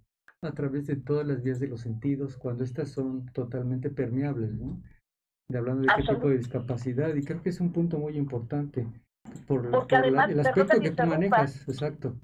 a 0.45 0.53
través 0.53 0.86
de 0.86 0.97
todas 0.97 1.26
las 1.26 1.42
vías 1.42 1.61
de 1.61 1.68
los 1.68 1.80
sentidos 1.80 2.36
cuando 2.36 2.64
estas 2.64 2.90
son 2.90 3.26
totalmente 3.32 3.90
permeables, 3.90 4.53
¿no? 4.55 4.82
De 5.49 5.59
hablando 5.59 5.82
de 5.82 5.88
qué 5.97 6.14
tipo 6.14 6.28
de 6.28 6.38
discapacidad, 6.38 7.14
y 7.14 7.24
creo 7.24 7.42
que 7.42 7.51
es 7.51 7.61
un 7.61 7.72
punto 7.72 7.99
muy 7.99 8.16
importante 8.16 8.86
por, 9.47 9.66
el 9.66 10.40
aspecto 10.40 10.80
que 10.80 10.90
tú 10.90 11.07
manejas, 11.07 11.68
exacto. 11.68 12.16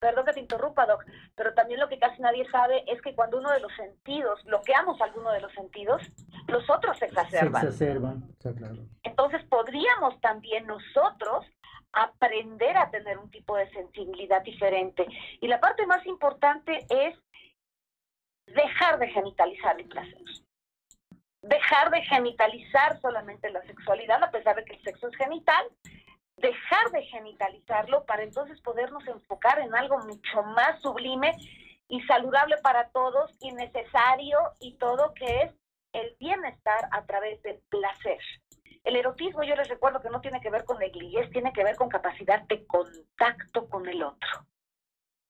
perdón 0.00 0.24
que 0.24 0.32
te 0.32 0.40
interrumpa, 0.40 0.86
Doc, 0.86 1.04
pero 1.34 1.52
también 1.54 1.80
lo 1.80 1.88
que 1.88 1.98
casi 1.98 2.20
nadie 2.22 2.48
sabe 2.50 2.84
es 2.90 3.00
que 3.02 3.14
cuando 3.14 3.38
uno 3.38 3.50
de 3.50 3.60
los 3.60 3.72
sentidos, 3.74 4.42
bloqueamos 4.44 5.00
alguno 5.00 5.30
de 5.32 5.40
los 5.40 5.52
sentidos, 5.52 6.02
los 6.48 6.68
otros 6.70 6.98
se 6.98 7.06
exacerban. 7.06 7.62
Se 7.62 7.68
exacerban, 7.68 8.34
claro. 8.38 8.86
Entonces 9.02 9.42
podríamos 9.48 10.20
también 10.20 10.66
nosotros 10.66 11.46
aprender 11.92 12.76
a 12.76 12.90
tener 12.90 13.18
un 13.18 13.30
tipo 13.30 13.56
de 13.56 13.70
sensibilidad 13.70 14.42
diferente. 14.42 15.06
Y 15.40 15.48
la 15.48 15.60
parte 15.60 15.86
más 15.86 16.04
importante 16.06 16.86
es 16.88 17.18
dejar 18.46 18.98
de 18.98 19.08
genitalizar 19.08 19.78
el 19.78 19.88
placer. 19.88 20.22
Dejar 21.42 21.90
de 21.90 22.02
genitalizar 22.02 23.00
solamente 23.00 23.50
la 23.50 23.62
sexualidad, 23.62 24.22
a 24.22 24.30
pesar 24.30 24.56
de 24.56 24.64
que 24.64 24.74
el 24.74 24.82
sexo 24.82 25.08
es 25.08 25.16
genital, 25.16 25.66
dejar 26.36 26.90
de 26.92 27.02
genitalizarlo 27.04 28.04
para 28.04 28.22
entonces 28.22 28.60
podernos 28.62 29.06
enfocar 29.06 29.58
en 29.58 29.74
algo 29.74 29.98
mucho 29.98 30.42
más 30.42 30.80
sublime 30.80 31.36
y 31.88 32.00
saludable 32.02 32.56
para 32.62 32.88
todos 32.90 33.34
y 33.40 33.52
necesario 33.52 34.38
y 34.60 34.74
todo 34.74 35.14
que 35.14 35.42
es 35.42 35.54
el 35.92 36.16
bienestar 36.18 36.88
a 36.90 37.04
través 37.04 37.42
del 37.42 37.60
placer. 37.68 38.18
El 38.84 38.96
erotismo 38.96 39.42
yo 39.44 39.54
les 39.54 39.68
recuerdo 39.68 40.00
que 40.00 40.10
no 40.10 40.20
tiene 40.20 40.40
que 40.40 40.50
ver 40.50 40.64
con 40.64 40.78
negligencia, 40.78 41.30
tiene 41.30 41.52
que 41.52 41.64
ver 41.64 41.76
con 41.76 41.88
capacidad 41.88 42.42
de 42.42 42.66
contacto 42.66 43.68
con 43.68 43.88
el 43.88 44.02
otro. 44.02 44.46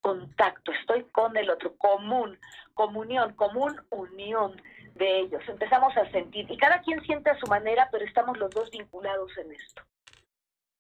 Contacto, 0.01 0.73
estoy 0.73 1.05
con 1.13 1.37
el 1.37 1.51
otro, 1.51 1.77
común, 1.77 2.39
comunión, 2.75 3.35
común 3.35 3.81
unión 3.91 4.61
de 4.95 5.21
ellos. 5.21 5.43
Empezamos 5.47 5.97
a 5.97 6.11
sentir, 6.11 6.51
y 6.51 6.57
cada 6.57 6.81
quien 6.81 7.01
siente 7.03 7.31
a 7.31 7.39
su 7.39 7.47
manera, 7.47 7.89
pero 7.93 8.05
estamos 8.05 8.39
los 8.39 8.51
dos 8.51 8.71
vinculados 8.71 9.31
en 9.39 9.53
esto. 9.53 9.83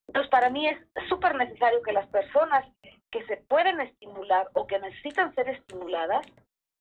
Entonces, 0.09 0.31
para 0.31 0.51
mí 0.51 0.67
es 0.67 0.79
súper 1.09 1.37
necesario 1.37 1.83
que 1.83 1.93
las 1.93 2.07
personas 2.09 2.67
que 3.11 3.25
se 3.27 3.37
pueden 3.37 3.81
estimular 3.81 4.49
o 4.55 4.67
que 4.67 4.79
necesitan 4.79 5.35
ser 5.35 5.49
estimuladas, 5.51 6.27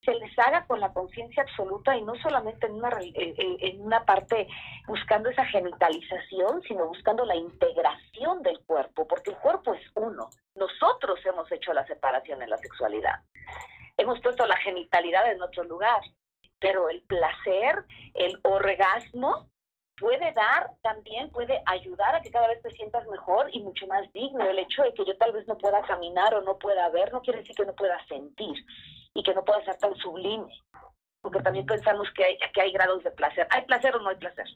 se 0.04 0.16
les 0.16 0.38
haga 0.40 0.66
con 0.66 0.80
la 0.80 0.92
conciencia 0.94 1.44
absoluta 1.44 1.96
y 1.96 2.02
no 2.02 2.16
solamente 2.16 2.66
en 2.66 2.74
una, 2.74 2.90
en 3.00 3.82
una 3.82 4.04
parte 4.04 4.48
buscando 4.88 5.30
esa 5.30 5.46
genitalización, 5.46 6.62
sino 6.64 6.88
buscando 6.88 7.24
la 7.26 7.36
integración 7.36 8.42
del 8.42 8.60
cuerpo, 8.66 9.08
porque 9.08 9.32
el 9.32 9.38
cuerpo 9.38 9.74
es 9.74 9.84
uno. 9.96 10.30
Nosotros 10.56 11.20
hemos 11.26 11.52
hecho 11.52 11.74
la 11.74 11.86
separación 11.86 12.42
en 12.42 12.50
la 12.50 12.58
sexualidad. 12.58 13.22
Hemos 13.98 14.20
puesto 14.22 14.48
la 14.48 14.58
genitalidad 14.58 15.32
en 15.32 15.42
otro 15.42 15.64
lugar, 15.66 16.02
pero 16.60 16.90
el 16.90 17.04
placer, 17.04 17.86
el 18.16 18.40
orgasmo, 18.44 19.51
puede 20.02 20.34
dar 20.34 20.72
también, 20.82 21.30
puede 21.30 21.62
ayudar 21.68 22.16
a 22.16 22.22
que 22.22 22.32
cada 22.32 22.48
vez 22.48 22.60
te 22.64 22.72
sientas 22.72 23.08
mejor 23.08 23.48
y 23.54 23.62
mucho 23.62 23.86
más 23.86 24.12
digno. 24.14 24.44
El 24.44 24.58
hecho 24.58 24.82
de 24.82 24.96
que 24.96 25.06
yo 25.06 25.16
tal 25.18 25.32
vez 25.32 25.48
no 25.48 25.56
pueda 25.60 25.80
caminar 25.84 26.34
o 26.34 26.42
no 26.42 26.58
pueda 26.58 26.90
ver 26.90 27.14
no 27.14 27.22
quiere 27.22 27.40
decir 27.40 27.56
que 27.56 27.66
no 27.66 27.76
pueda 27.76 28.04
sentir 28.08 28.66
y 29.14 29.22
que 29.22 29.36
no 29.36 29.46
pueda 29.46 29.64
ser 29.64 29.78
tan 29.78 29.96
sublime. 29.98 30.52
Porque 31.22 31.42
también 31.42 31.68
pensamos 31.68 32.10
que 32.16 32.26
hay, 32.26 32.40
hay 32.60 32.72
grados 32.72 33.04
de 33.04 33.12
placer. 33.12 33.48
¿Hay 33.52 33.62
placer 33.66 33.96
o 33.96 34.00
no 34.00 34.10
hay 34.10 34.16
placer? 34.16 34.48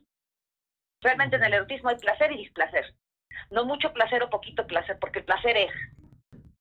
Realmente 1.01 1.35
en 1.35 1.43
el 1.43 1.53
erotismo 1.53 1.89
hay 1.89 1.97
placer 1.97 2.31
y 2.31 2.37
displacer. 2.37 2.95
No 3.51 3.65
mucho 3.65 3.93
placer 3.93 4.23
o 4.23 4.31
poquito 4.31 4.65
placer, 4.65 4.97
porque 4.99 5.19
el 5.19 5.25
placer 5.25 5.55
es, 5.57 5.71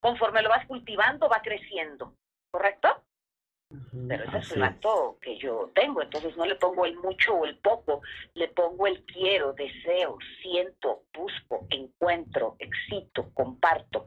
conforme 0.00 0.42
lo 0.42 0.50
vas 0.50 0.66
cultivando, 0.66 1.30
va 1.30 1.40
creciendo. 1.40 2.14
¿Correcto? 2.50 3.02
Pero 4.08 4.24
ese 4.24 4.38
es 4.38 4.52
el 4.52 4.62
acto 4.62 5.18
que 5.20 5.38
yo 5.38 5.70
tengo, 5.74 6.02
entonces 6.02 6.36
no 6.36 6.44
le 6.44 6.56
pongo 6.56 6.84
el 6.84 6.96
mucho 6.96 7.34
o 7.34 7.44
el 7.44 7.56
poco, 7.58 8.02
le 8.34 8.48
pongo 8.48 8.86
el 8.86 9.04
quiero, 9.04 9.52
deseo, 9.52 10.18
siento, 10.42 11.04
busco, 11.12 11.66
encuentro, 11.70 12.56
excito, 12.58 13.30
comparto. 13.34 14.06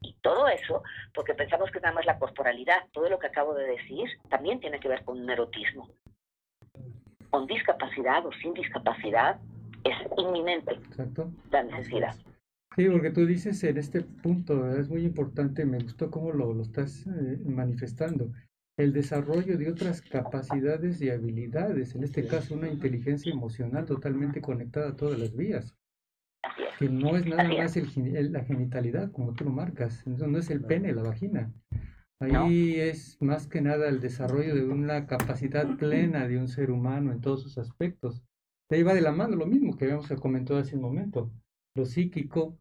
Y 0.00 0.14
todo 0.20 0.48
eso, 0.48 0.82
porque 1.12 1.34
pensamos 1.34 1.70
que 1.70 1.80
nada 1.80 1.94
más 1.94 2.06
la 2.06 2.18
corporalidad, 2.18 2.86
todo 2.92 3.08
lo 3.08 3.18
que 3.18 3.26
acabo 3.26 3.54
de 3.54 3.66
decir, 3.66 4.08
también 4.28 4.60
tiene 4.60 4.78
que 4.78 4.88
ver 4.88 5.04
con 5.04 5.20
un 5.20 5.30
erotismo. 5.30 5.90
Con 7.30 7.46
discapacidad 7.46 8.24
o 8.24 8.32
sin 8.32 8.54
discapacidad, 8.54 9.40
es 9.84 9.96
inminente 10.16 10.78
la 11.50 11.62
necesidad. 11.62 12.14
Sí, 12.76 12.88
porque 12.88 13.10
tú 13.10 13.26
dices 13.26 13.62
en 13.64 13.76
este 13.76 14.02
punto, 14.02 14.78
es 14.78 14.88
muy 14.88 15.04
importante, 15.04 15.64
me 15.64 15.78
gustó 15.78 16.10
cómo 16.10 16.32
lo, 16.32 16.54
lo 16.54 16.62
estás 16.62 17.06
eh, 17.06 17.38
manifestando 17.44 18.30
el 18.78 18.92
desarrollo 18.92 19.58
de 19.58 19.70
otras 19.70 20.00
capacidades 20.00 21.02
y 21.02 21.10
habilidades, 21.10 21.96
en 21.96 22.04
este 22.04 22.26
caso 22.26 22.54
una 22.54 22.70
inteligencia 22.70 23.32
emocional 23.32 23.84
totalmente 23.84 24.40
conectada 24.40 24.90
a 24.90 24.96
todas 24.96 25.18
las 25.18 25.34
vías, 25.34 25.76
que 26.78 26.88
no 26.88 27.16
es 27.16 27.26
nada 27.26 27.48
más 27.48 27.76
el, 27.76 28.32
la 28.32 28.44
genitalidad, 28.44 29.10
como 29.10 29.34
tú 29.34 29.44
lo 29.44 29.50
marcas, 29.50 30.06
no 30.06 30.38
es 30.38 30.48
el 30.50 30.64
pene, 30.64 30.92
la 30.92 31.02
vagina. 31.02 31.52
Ahí 32.20 32.76
es 32.76 33.20
más 33.20 33.48
que 33.48 33.60
nada 33.60 33.88
el 33.88 34.00
desarrollo 34.00 34.54
de 34.54 34.64
una 34.64 35.06
capacidad 35.06 35.76
plena 35.76 36.28
de 36.28 36.38
un 36.38 36.46
ser 36.46 36.70
humano 36.70 37.10
en 37.10 37.20
todos 37.20 37.42
sus 37.42 37.58
aspectos. 37.58 38.22
De 38.70 38.76
ahí 38.76 38.82
va 38.84 38.94
de 38.94 39.00
la 39.00 39.12
mano 39.12 39.34
lo 39.34 39.46
mismo 39.46 39.76
que 39.76 39.86
habíamos 39.86 40.08
comentado 40.20 40.60
hace 40.60 40.76
un 40.76 40.82
momento, 40.82 41.32
lo 41.74 41.84
psíquico, 41.84 42.56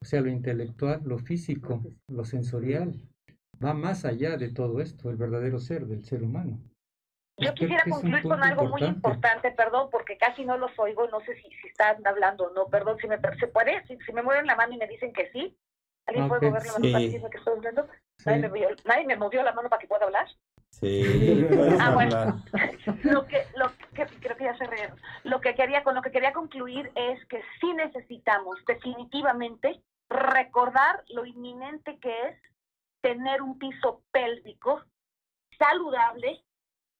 o 0.00 0.04
sea, 0.04 0.20
lo 0.20 0.30
intelectual, 0.30 1.02
lo 1.04 1.18
físico, 1.18 1.82
lo 2.08 2.24
sensorial, 2.24 3.00
va 3.64 3.74
más 3.74 4.04
allá 4.04 4.36
de 4.36 4.50
todo 4.50 4.80
esto, 4.80 5.10
el 5.10 5.16
verdadero 5.16 5.58
ser 5.58 5.86
del 5.86 6.04
ser 6.04 6.22
humano. 6.22 6.58
Yo 7.36 7.52
quisiera 7.54 7.82
concluir 7.90 8.22
con 8.22 8.42
algo 8.42 8.66
muy 8.68 8.82
importante, 8.82 9.50
perdón, 9.50 9.88
porque 9.90 10.16
casi 10.16 10.44
no 10.44 10.56
los 10.56 10.70
oigo, 10.78 11.08
no 11.08 11.20
sé 11.20 11.34
si, 11.36 11.48
si 11.60 11.68
están 11.68 12.06
hablando 12.06 12.44
o 12.44 12.52
no, 12.52 12.66
perdón, 12.66 12.96
si 13.00 13.08
me, 13.08 13.18
¿se 13.40 13.48
puede? 13.48 13.82
Si, 13.86 14.12
me 14.12 14.22
mueven 14.22 14.46
la 14.46 14.54
mano 14.54 14.74
y 14.74 14.78
me 14.78 14.86
dicen 14.86 15.12
que 15.12 15.30
sí, 15.32 15.56
¿alguien 16.06 16.28
puede 16.28 16.48
mover 16.48 16.64
la 16.64 16.72
mano 16.74 16.92
para 16.92 17.04
decirme 17.04 17.30
que 17.30 17.38
estoy 17.38 17.56
hablando? 17.56 17.88
¿Nadie, 18.24 18.38
me 18.38 18.48
movió, 18.48 18.68
¿Nadie, 18.84 19.06
me 19.06 19.16
movió, 19.16 19.42
la 19.42 19.52
mano 19.52 19.68
para 19.68 19.80
que 19.80 19.88
pueda 19.88 20.04
hablar? 20.04 20.28
Sí, 20.70 21.44
ah, 21.80 21.90
bueno. 21.92 22.40
lo 23.02 23.26
que, 23.26 23.42
lo 23.56 23.72
que, 23.94 24.06
creo 24.20 24.36
que 24.36 24.44
ya 24.44 24.56
se 24.56 24.66
rieron. 24.66 24.96
Lo 25.24 25.40
que 25.40 25.56
quería, 25.56 25.82
con 25.82 25.96
lo 25.96 26.02
que 26.02 26.12
quería 26.12 26.32
concluir 26.32 26.92
es 26.94 27.24
que 27.26 27.42
sí 27.60 27.72
necesitamos 27.72 28.58
definitivamente 28.66 29.82
recordar 30.08 31.02
lo 31.08 31.26
inminente 31.26 31.98
que 31.98 32.12
es 32.28 32.36
tener 33.04 33.42
un 33.42 33.58
piso 33.58 34.02
pélvico 34.12 34.82
saludable, 35.58 36.42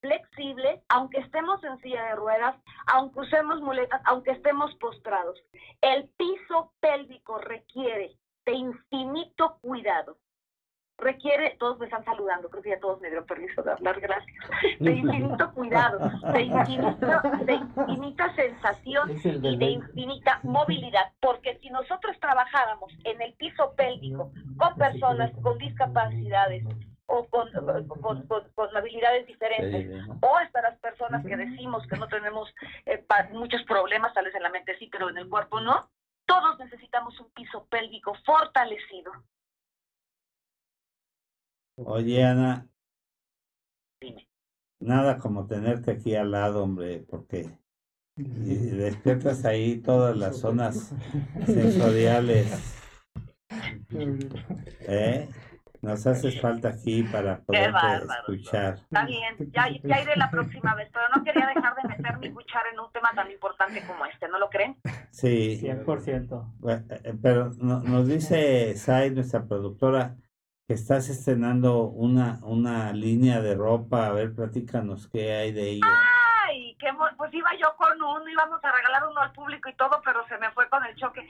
flexible, 0.02 0.82
aunque 0.90 1.20
estemos 1.20 1.64
en 1.64 1.80
silla 1.80 2.04
de 2.04 2.16
ruedas, 2.16 2.54
aunque 2.88 3.20
usemos 3.20 3.62
muletas, 3.62 4.02
aunque 4.04 4.32
estemos 4.32 4.74
postrados. 4.74 5.42
El 5.80 6.10
piso 6.18 6.74
pélvico 6.80 7.38
requiere 7.38 8.18
de 8.44 8.52
infinito 8.52 9.56
cuidado. 9.62 10.18
Requiere, 10.98 11.56
todos 11.58 11.78
me 11.78 11.86
están 11.86 12.04
saludando, 12.04 12.48
creo 12.48 12.62
que 12.62 12.70
ya 12.70 12.78
todos 12.78 13.00
me 13.00 13.08
dieron 13.08 13.26
permiso 13.26 13.62
de 13.62 13.72
hablar, 13.72 14.00
gracias. 14.00 14.36
De 14.80 14.92
infinito 14.92 15.52
cuidado, 15.52 15.98
de, 16.32 17.44
de 17.44 17.54
infinita 17.54 18.34
sensación 18.34 19.10
y 19.10 19.56
de 19.56 19.66
infinita 19.66 20.40
movilidad. 20.44 21.12
Porque 21.20 21.58
si 21.58 21.70
nosotros 21.70 22.18
trabajáramos 22.20 22.92
en 23.04 23.20
el 23.20 23.32
piso 23.34 23.74
pélvico 23.76 24.30
con 24.56 24.74
personas 24.76 25.32
con 25.42 25.58
discapacidades 25.58 26.64
o 27.06 27.26
con, 27.26 27.48
con, 28.54 28.76
habilidades 28.76 29.26
diferentes, 29.26 30.04
o 30.20 30.36
hasta 30.36 30.62
las 30.62 30.78
personas 30.78 31.24
que 31.24 31.36
decimos 31.36 31.86
que 31.86 31.96
no 31.96 32.08
tenemos 32.08 32.52
eh, 32.86 33.04
muchos 33.32 33.62
problemas, 33.64 34.14
tal 34.14 34.24
vez 34.24 34.34
en 34.34 34.42
la 34.42 34.50
mente 34.50 34.76
sí, 34.78 34.88
pero 34.90 35.10
en 35.10 35.18
el 35.18 35.28
cuerpo 35.28 35.60
no, 35.60 35.90
todos 36.26 36.58
necesitamos 36.58 37.18
un 37.20 37.30
piso 37.30 37.66
pélvico 37.66 38.14
fortalecido. 38.24 39.12
Oye, 41.76 42.24
Ana, 42.24 42.68
nada 44.78 45.18
como 45.18 45.46
tenerte 45.46 45.90
aquí 45.90 46.14
al 46.14 46.30
lado, 46.30 46.62
hombre, 46.62 47.04
porque 47.08 47.58
despiertas 48.16 49.44
ahí 49.44 49.80
todas 49.80 50.16
las 50.16 50.38
zonas 50.38 50.94
sensoriales. 51.46 52.80
¿Eh? 54.80 55.28
Nos 55.82 56.06
haces 56.06 56.40
falta 56.40 56.68
aquí 56.68 57.02
para 57.02 57.40
poder 57.42 57.74
escuchar. 58.20 58.74
Está 58.74 59.04
bien, 59.04 59.36
ya, 59.52 59.68
ya, 59.68 60.00
iré 60.00 60.16
la 60.16 60.30
próxima 60.30 60.74
vez, 60.76 60.88
pero 60.92 61.04
no 61.14 61.22
quería 61.22 61.46
dejar 61.46 61.74
de 61.74 61.88
meter 61.88 62.18
mi 62.18 62.32
cuchara 62.32 62.70
en 62.72 62.80
un 62.80 62.90
tema 62.92 63.10
tan 63.14 63.30
importante 63.30 63.84
como 63.86 64.06
este, 64.06 64.28
¿no 64.28 64.38
lo 64.38 64.48
creen? 64.48 64.76
Sí. 65.10 65.60
100%. 65.60 66.70
Eh, 66.70 66.84
eh, 66.88 67.14
pero 67.20 67.50
nos 67.60 68.08
dice 68.08 68.74
Sai, 68.76 69.10
nuestra 69.10 69.44
productora, 69.44 70.16
estás 70.68 71.08
estrenando 71.08 71.84
una, 71.84 72.38
una 72.42 72.92
línea 72.92 73.40
de 73.40 73.54
ropa. 73.54 74.06
A 74.06 74.12
ver, 74.12 74.34
platícanos 74.34 75.08
qué 75.08 75.32
hay 75.32 75.52
de 75.52 75.70
ella. 75.70 75.86
Ay, 76.46 76.76
que 76.78 76.88
pues 77.16 77.34
iba 77.34 77.50
yo 77.60 77.74
con 77.76 78.00
uno, 78.00 78.28
íbamos 78.28 78.62
a 78.64 78.72
regalar 78.72 79.04
uno 79.10 79.20
al 79.20 79.32
público 79.32 79.68
y 79.68 79.74
todo, 79.74 80.00
pero 80.04 80.26
se 80.28 80.38
me 80.38 80.50
fue 80.52 80.68
con 80.68 80.84
el 80.84 80.94
choque. 80.96 81.26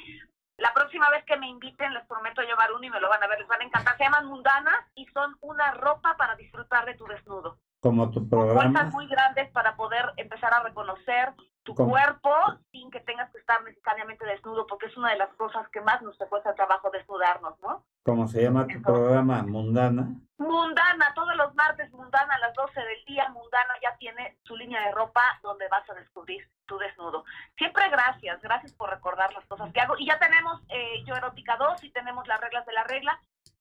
La 0.56 0.72
próxima 0.72 1.10
vez 1.10 1.24
que 1.24 1.36
me 1.36 1.48
inviten 1.48 1.92
les 1.92 2.06
prometo 2.06 2.42
llevar 2.42 2.72
uno 2.72 2.84
y 2.84 2.90
me 2.90 3.00
lo 3.00 3.08
van 3.08 3.22
a 3.22 3.26
ver, 3.26 3.40
les 3.40 3.48
van 3.48 3.60
a 3.60 3.64
encantar. 3.64 3.96
Se 3.96 4.04
llaman 4.04 4.26
mundanas 4.26 4.86
y 4.94 5.06
son 5.06 5.36
una 5.40 5.72
ropa 5.72 6.16
para 6.16 6.36
disfrutar 6.36 6.84
de 6.86 6.94
tu 6.94 7.06
desnudo. 7.06 7.58
Como 7.80 8.10
tu 8.10 8.28
programa. 8.28 8.84
muy 8.84 9.06
grandes 9.08 9.50
para 9.50 9.76
poder 9.76 10.12
empezar 10.16 10.54
a 10.54 10.62
reconocer 10.62 11.34
tu 11.64 11.74
cuerpo 11.74 12.30
sin 12.70 12.90
que 12.90 13.00
tengas 13.00 13.30
que 13.32 13.38
estar 13.38 13.62
necesariamente 13.64 14.24
desnudo, 14.24 14.66
porque 14.66 14.86
es 14.86 14.96
una 14.96 15.10
de 15.10 15.18
las 15.18 15.34
cosas 15.34 15.68
que 15.70 15.80
más 15.80 16.00
nos 16.02 16.16
cuesta 16.16 16.54
trabajo 16.54 16.90
desnudarnos, 16.90 17.58
¿no? 17.60 17.83
¿Cómo 18.04 18.28
se 18.28 18.42
llama 18.42 18.66
tu 18.66 18.82
programa? 18.82 19.42
Mundana. 19.42 20.14
Mundana, 20.36 21.14
todos 21.14 21.34
los 21.36 21.54
martes, 21.54 21.90
Mundana 21.90 22.34
a 22.34 22.38
las 22.38 22.54
12 22.54 22.78
del 22.78 23.04
día. 23.06 23.30
Mundana 23.30 23.74
ya 23.82 23.96
tiene 23.96 24.36
su 24.42 24.54
línea 24.56 24.84
de 24.84 24.92
ropa 24.92 25.22
donde 25.42 25.66
vas 25.68 25.88
a 25.88 25.94
descubrir 25.94 26.46
tu 26.66 26.76
desnudo. 26.76 27.24
Siempre 27.56 27.88
gracias, 27.88 28.42
gracias 28.42 28.74
por 28.74 28.90
recordar 28.90 29.32
las 29.32 29.46
cosas 29.46 29.72
que 29.72 29.80
hago. 29.80 29.94
Y 29.98 30.06
ya 30.06 30.18
tenemos 30.18 30.60
eh, 30.68 31.02
Yo 31.06 31.14
Erótica 31.14 31.56
2 31.56 31.82
y 31.84 31.92
tenemos 31.92 32.28
las 32.28 32.38
reglas 32.42 32.66
de 32.66 32.72
la 32.74 32.84
regla. 32.84 33.18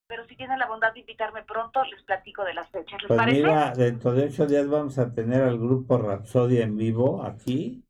Pero 0.08 0.26
si 0.26 0.36
tienen 0.36 0.60
la 0.60 0.68
bondad 0.68 0.92
de 0.92 1.00
invitarme 1.00 1.44
pronto, 1.44 1.82
les 1.86 2.04
platico 2.04 2.44
de 2.44 2.54
las 2.54 2.70
fechas. 2.70 3.02
¿Les 3.02 3.08
pues 3.08 3.26
Mira, 3.28 3.72
dentro 3.72 4.12
de 4.12 4.26
ocho 4.26 4.46
días 4.46 4.68
vamos 4.68 5.00
a 5.00 5.14
tener 5.14 5.42
al 5.42 5.58
grupo 5.58 5.98
Rapsodia 5.98 6.66
en 6.66 6.76
vivo 6.76 7.24
aquí, 7.24 7.86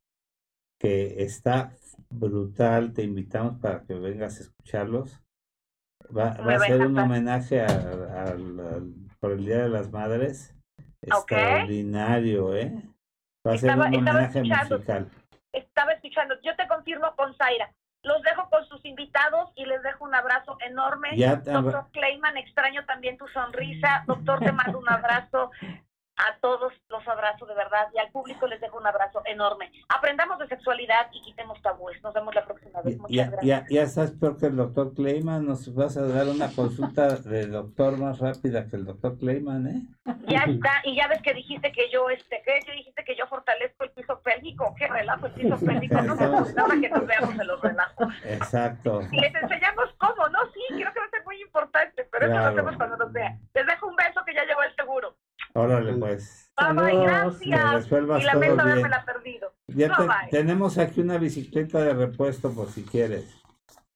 que 0.78 1.24
está 1.24 1.72
brutal. 2.10 2.92
Te 2.92 3.02
invitamos 3.02 3.58
para 3.60 3.82
que 3.82 3.94
vengas 3.94 4.38
a 4.38 4.42
escucharlos. 4.44 5.23
Va, 6.16 6.28
a 6.30 6.58
ser 6.60 6.86
un 6.86 6.98
homenaje 6.98 7.62
a, 7.62 8.34
por 9.20 9.32
el 9.32 9.44
Día 9.44 9.58
de 9.58 9.68
las 9.68 9.90
Madres. 9.90 10.54
Extraordinario, 11.02 12.54
¿eh? 12.56 12.72
Va 13.46 13.54
a 13.54 13.58
ser 13.58 13.70
un 13.76 13.82
homenaje 13.82 14.42
musical. 14.42 15.08
Estaba 15.52 15.92
escuchando. 15.92 16.34
Yo 16.42 16.56
te 16.56 16.66
confirmo 16.66 17.14
con 17.16 17.34
Zaira. 17.36 17.70
Los 18.02 18.22
dejo 18.22 18.48
con 18.50 18.66
sus 18.66 18.84
invitados 18.84 19.50
y 19.54 19.64
les 19.64 19.82
dejo 19.82 20.04
un 20.04 20.14
abrazo 20.14 20.58
enorme. 20.66 21.10
Doctor 21.16 21.86
Clayman, 21.92 22.36
extraño 22.36 22.84
también 22.84 23.16
tu 23.16 23.26
sonrisa. 23.28 24.04
Doctor, 24.06 24.40
te 24.40 24.52
mando 24.52 24.78
un 24.78 24.88
abrazo. 24.88 25.50
A 26.16 26.38
todos 26.40 26.72
los 26.88 27.08
abrazo 27.08 27.44
de 27.46 27.54
verdad 27.54 27.88
y 27.94 27.98
al 27.98 28.10
público 28.10 28.46
les 28.46 28.60
dejo 28.60 28.78
un 28.78 28.86
abrazo 28.86 29.22
enorme. 29.24 29.70
Aprendamos 29.88 30.38
de 30.38 30.46
sexualidad 30.48 31.08
y 31.12 31.20
quitemos 31.22 31.60
tabúes. 31.62 32.00
Nos 32.02 32.14
vemos 32.14 32.34
la 32.34 32.44
próxima 32.44 32.82
vez. 32.82 32.98
Muchas 32.98 33.16
ya, 33.16 33.30
gracias. 33.30 33.44
Ya, 33.44 33.66
ya 33.68 33.82
estás 33.82 34.10
peor 34.12 34.38
que 34.38 34.46
el 34.46 34.56
doctor 34.56 34.94
Clayman. 34.94 35.46
Nos 35.46 35.74
vas 35.74 35.96
a 35.96 36.06
dar 36.06 36.28
una 36.28 36.52
consulta 36.52 37.16
de 37.16 37.46
doctor 37.46 37.98
más 37.98 38.18
rápida 38.18 38.68
que 38.68 38.76
el 38.76 38.84
doctor 38.84 39.18
Clayman, 39.18 39.66
¿eh? 39.66 39.82
Ya 40.28 40.44
está. 40.48 40.82
Y 40.84 40.96
ya 40.96 41.08
ves 41.08 41.20
que 41.22 41.34
dijiste 41.34 41.72
que 41.72 41.90
yo, 41.90 42.08
este, 42.10 42.42
¿qué? 42.44 42.60
¿Qué 42.64 42.72
dijiste 42.72 43.04
que 43.04 43.16
yo 43.16 43.26
fortalezco 43.26 43.84
el 43.84 43.90
piso 43.90 44.20
pélvico. 44.20 44.74
¿Qué 44.76 44.86
relajo 44.86 45.26
el 45.26 45.32
piso 45.32 45.58
pélvico? 45.58 46.00
No 46.02 46.14
me 46.16 46.24
ahora 46.24 46.80
que 46.80 46.88
nos 46.88 47.06
veamos 47.06 47.38
en 47.38 47.46
los 47.46 47.60
relajos. 47.60 48.08
Exacto. 48.24 49.02
Y 49.10 49.20
les 49.20 49.34
enseñamos 49.34 49.90
cómo, 49.98 50.28
¿no? 50.28 50.38
Sí, 50.52 50.60
creo 50.68 50.92
que 50.92 51.00
va 51.00 51.06
a 51.06 51.10
ser 51.10 51.24
muy 51.24 51.40
importante, 51.40 52.08
pero 52.10 52.26
eso 52.26 52.34
lo 52.34 52.46
hacemos 52.46 52.76
cuando 52.76 52.96
nos 52.96 53.12
vea. 53.12 53.36
Les 53.54 53.66
dejo 53.66 53.86
un 53.88 53.96
beso 53.96 54.24
que 54.24 54.34
ya 54.34 54.44
llegó 54.44 54.62
el 54.62 54.74
seguro. 54.76 55.16
Órale, 55.54 55.92
pues. 55.94 56.52
Bye, 56.56 56.72
bye, 56.72 57.02
gracias. 57.02 57.86
y 57.86 58.24
lamento 58.24 58.62
haberme 58.62 58.88
la 58.88 59.04
perdido. 59.04 59.52
Ya 59.68 59.96
tenemos 60.30 60.78
aquí 60.78 61.00
una 61.00 61.18
bicicleta 61.18 61.80
de 61.80 61.94
repuesto 61.94 62.52
por 62.52 62.68
si 62.70 62.82
quieres. 62.82 63.40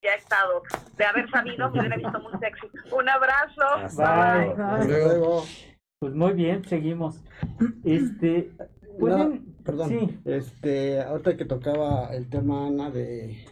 Ya 0.03 0.13
he 0.15 0.17
estado. 0.17 0.63
De 0.97 1.05
haber 1.05 1.29
sabido, 1.31 1.71
me 1.71 1.81
hubiera 1.81 1.97
visto 1.97 2.21
muy 2.21 2.33
sexy. 2.39 2.69
Un 2.93 3.09
abrazo. 3.09 3.63
Hasta 3.75 4.55
bye. 4.79 4.87
luego. 4.87 5.45
Pues 6.01 6.15
muy 6.15 6.33
bien, 6.33 6.65
seguimos. 6.65 7.21
Este, 7.85 8.53
¿pueden? 8.99 9.57
perdón. 9.65 9.89
Sí. 9.89 10.21
Este, 10.25 11.03
ahorita 11.03 11.37
que 11.37 11.45
tocaba 11.45 12.15
el 12.15 12.29
tema, 12.29 12.69
Ana, 12.69 12.91
de, 12.91 13.45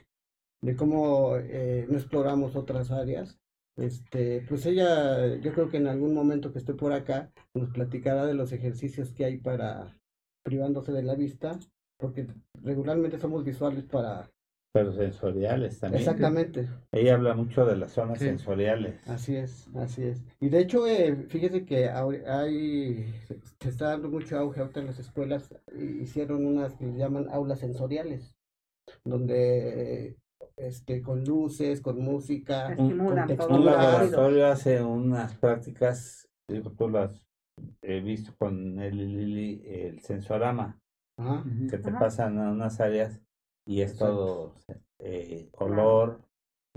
de 0.63 0.77
cómo 0.77 1.37
eh, 1.37 1.87
no 1.89 1.99
exploramos 1.99 2.55
otras 2.55 2.93
áreas. 2.93 3.37
Este, 3.77 4.43
pues 4.49 4.65
ella, 4.65 5.37
yo 5.37 5.53
creo 5.53 5.69
que 5.69 5.77
en 5.77 5.87
algún 5.87 6.15
momento 6.15 6.53
que 6.53 6.59
esté 6.59 6.73
por 6.73 6.93
acá, 6.93 7.31
nos 7.55 7.71
platicará 7.71 8.25
de 8.25 8.35
los 8.35 8.53
ejercicios 8.53 9.13
que 9.13 9.27
hay 9.27 9.37
para 9.37 9.99
privándose 10.43 10.93
de 10.93 11.03
la 11.03 11.15
vista, 11.15 11.59
porque 11.99 12.27
regularmente 12.63 13.19
somos 13.19 13.45
visuales 13.45 13.85
para... 13.85 14.31
Pero 14.73 14.93
sensoriales 14.93 15.81
también. 15.81 16.01
Exactamente. 16.01 16.69
Ella 16.93 17.15
habla 17.15 17.35
mucho 17.35 17.65
de 17.65 17.77
las 17.77 17.93
zonas 17.93 18.19
sensoriales. 18.19 19.07
Así 19.09 19.35
es, 19.35 19.69
así 19.75 20.05
es. 20.05 20.23
Y 20.39 20.51
de 20.51 20.61
hecho, 20.61 20.87
eh, 20.87 21.17
fíjese 21.29 21.65
que 21.65 21.89
hay, 21.89 23.13
se 23.61 23.69
está 23.69 23.89
dando 23.89 24.11
mucho 24.11 24.39
auge 24.39 24.61
ahorita 24.61 24.81
en 24.81 24.87
las 24.87 24.99
escuelas, 24.99 25.55
hicieron 25.75 26.45
unas 26.45 26.75
que 26.75 26.93
llaman 26.93 27.29
aulas 27.31 27.61
sensoriales, 27.61 28.37
donde 29.05 30.17
este, 30.57 31.03
con 31.03 31.25
luces, 31.25 31.81
con 31.81 32.01
música, 32.01 32.75
con 32.77 33.27
textura. 33.27 33.59
Un 33.59 33.65
laboratorio 33.65 34.47
hace 34.47 34.83
unas 34.83 35.37
prácticas, 35.37 36.29
digo, 36.49 36.73
tú 36.73 36.89
las 36.89 37.27
he 37.83 38.01
visto 38.01 38.35
con 38.39 38.79
el, 38.81 39.63
el, 39.65 40.01
sensorama, 40.01 40.81
que 41.71 41.79
te 41.79 41.93
pasan 41.93 42.39
a 42.39 42.51
unas 42.51 42.81
áreas 42.81 43.21
y 43.67 43.81
es 43.81 43.97
todo 43.97 44.55
eh, 44.99 45.51
olor, 45.53 46.21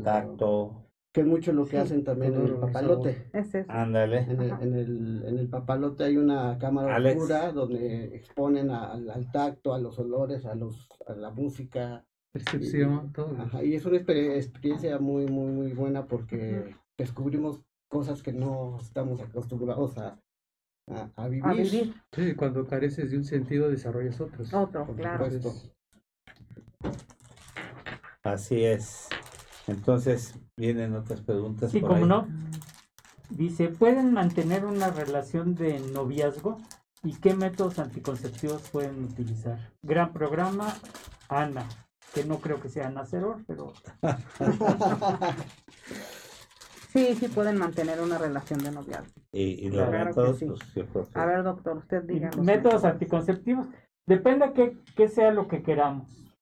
tacto. 0.02 0.86
Que 1.12 1.22
es 1.22 1.28
mucho 1.28 1.52
lo 1.54 1.66
que 1.66 1.80
hacen 1.80 2.04
también 2.04 2.36
en 2.36 2.46
el 2.46 2.56
papalote. 2.56 3.32
Ándale. 3.68 4.20
En 4.20 4.42
el, 4.42 4.52
en, 4.52 4.76
el, 4.76 5.26
en 5.26 5.40
el 5.40 5.50
papalote 5.50 6.04
hay 6.04 6.18
una 6.18 6.58
cámara 6.60 6.98
oscura 6.98 7.52
donde 7.52 8.16
exponen 8.16 8.70
al, 8.70 9.10
al, 9.10 9.32
tacto, 9.32 9.74
a 9.74 9.80
los 9.80 9.98
olores, 9.98 10.46
a, 10.46 10.54
los, 10.54 10.88
a 11.08 11.14
la 11.14 11.32
música, 11.32 12.06
Percepción, 12.32 13.12
todo. 13.12 13.36
y 13.64 13.74
es 13.74 13.86
una 13.86 13.98
experiencia 13.98 15.00
muy, 15.00 15.26
muy, 15.26 15.52
muy 15.52 15.74
buena 15.74 16.06
porque 16.06 16.76
descubrimos 16.96 17.62
cosas 17.88 18.22
que 18.22 18.32
no 18.32 18.78
estamos 18.80 19.20
acostumbrados 19.20 19.98
a, 19.98 20.20
a, 21.16 21.28
vivir. 21.28 21.96
Sí, 22.12 22.36
cuando 22.36 22.68
careces 22.68 23.10
de 23.10 23.18
un 23.18 23.26
sentido 23.26 23.70
desarrollas 23.70 24.22
otros. 24.22 24.54
Otro, 24.54 24.86
claro. 24.96 25.28
Así 28.22 28.64
es. 28.64 29.10
Entonces, 29.66 30.36
vienen 30.56 30.94
otras 30.94 31.22
preguntas. 31.22 31.72
Sí, 31.72 31.82
como 31.82 32.06
no. 32.06 32.28
Dice, 33.32 33.70
¿pueden 33.70 34.14
mantener 34.14 34.66
una 34.66 34.92
relación 34.92 35.56
de 35.56 35.80
noviazgo? 35.80 36.60
¿Y 37.04 37.16
qué 37.16 37.34
métodos 37.34 37.80
anticonceptivos 37.80 38.70
pueden 38.70 39.04
utilizar? 39.04 39.72
Gran 39.82 40.14
programa, 40.14 40.76
Ana 41.28 41.68
que 42.14 42.24
no 42.26 42.40
creo 42.40 42.60
que 42.60 42.70
sea 42.70 42.90
naceror, 42.90 43.44
pero... 43.48 43.74
sí, 46.90 47.16
sí 47.16 47.28
pueden 47.28 47.58
mantener 47.58 48.02
una 48.02 48.18
relación 48.18 48.64
de 48.64 48.72
noviazgo. 48.72 49.22
Y, 49.32 49.70
los 49.70 49.90
métodos, 49.92 50.44
pues, 50.92 51.16
A 51.16 51.26
ver, 51.26 51.44
doctor, 51.44 51.78
usted 51.78 52.04
diga. 52.04 52.32
Métodos 52.42 52.84
anticonceptivos. 52.84 53.68
Depende 54.08 54.50
de 54.50 54.78
qué, 54.96 55.08
sea 55.08 55.32
lo 55.32 55.48
que 55.48 55.62
queramos. 55.62 56.34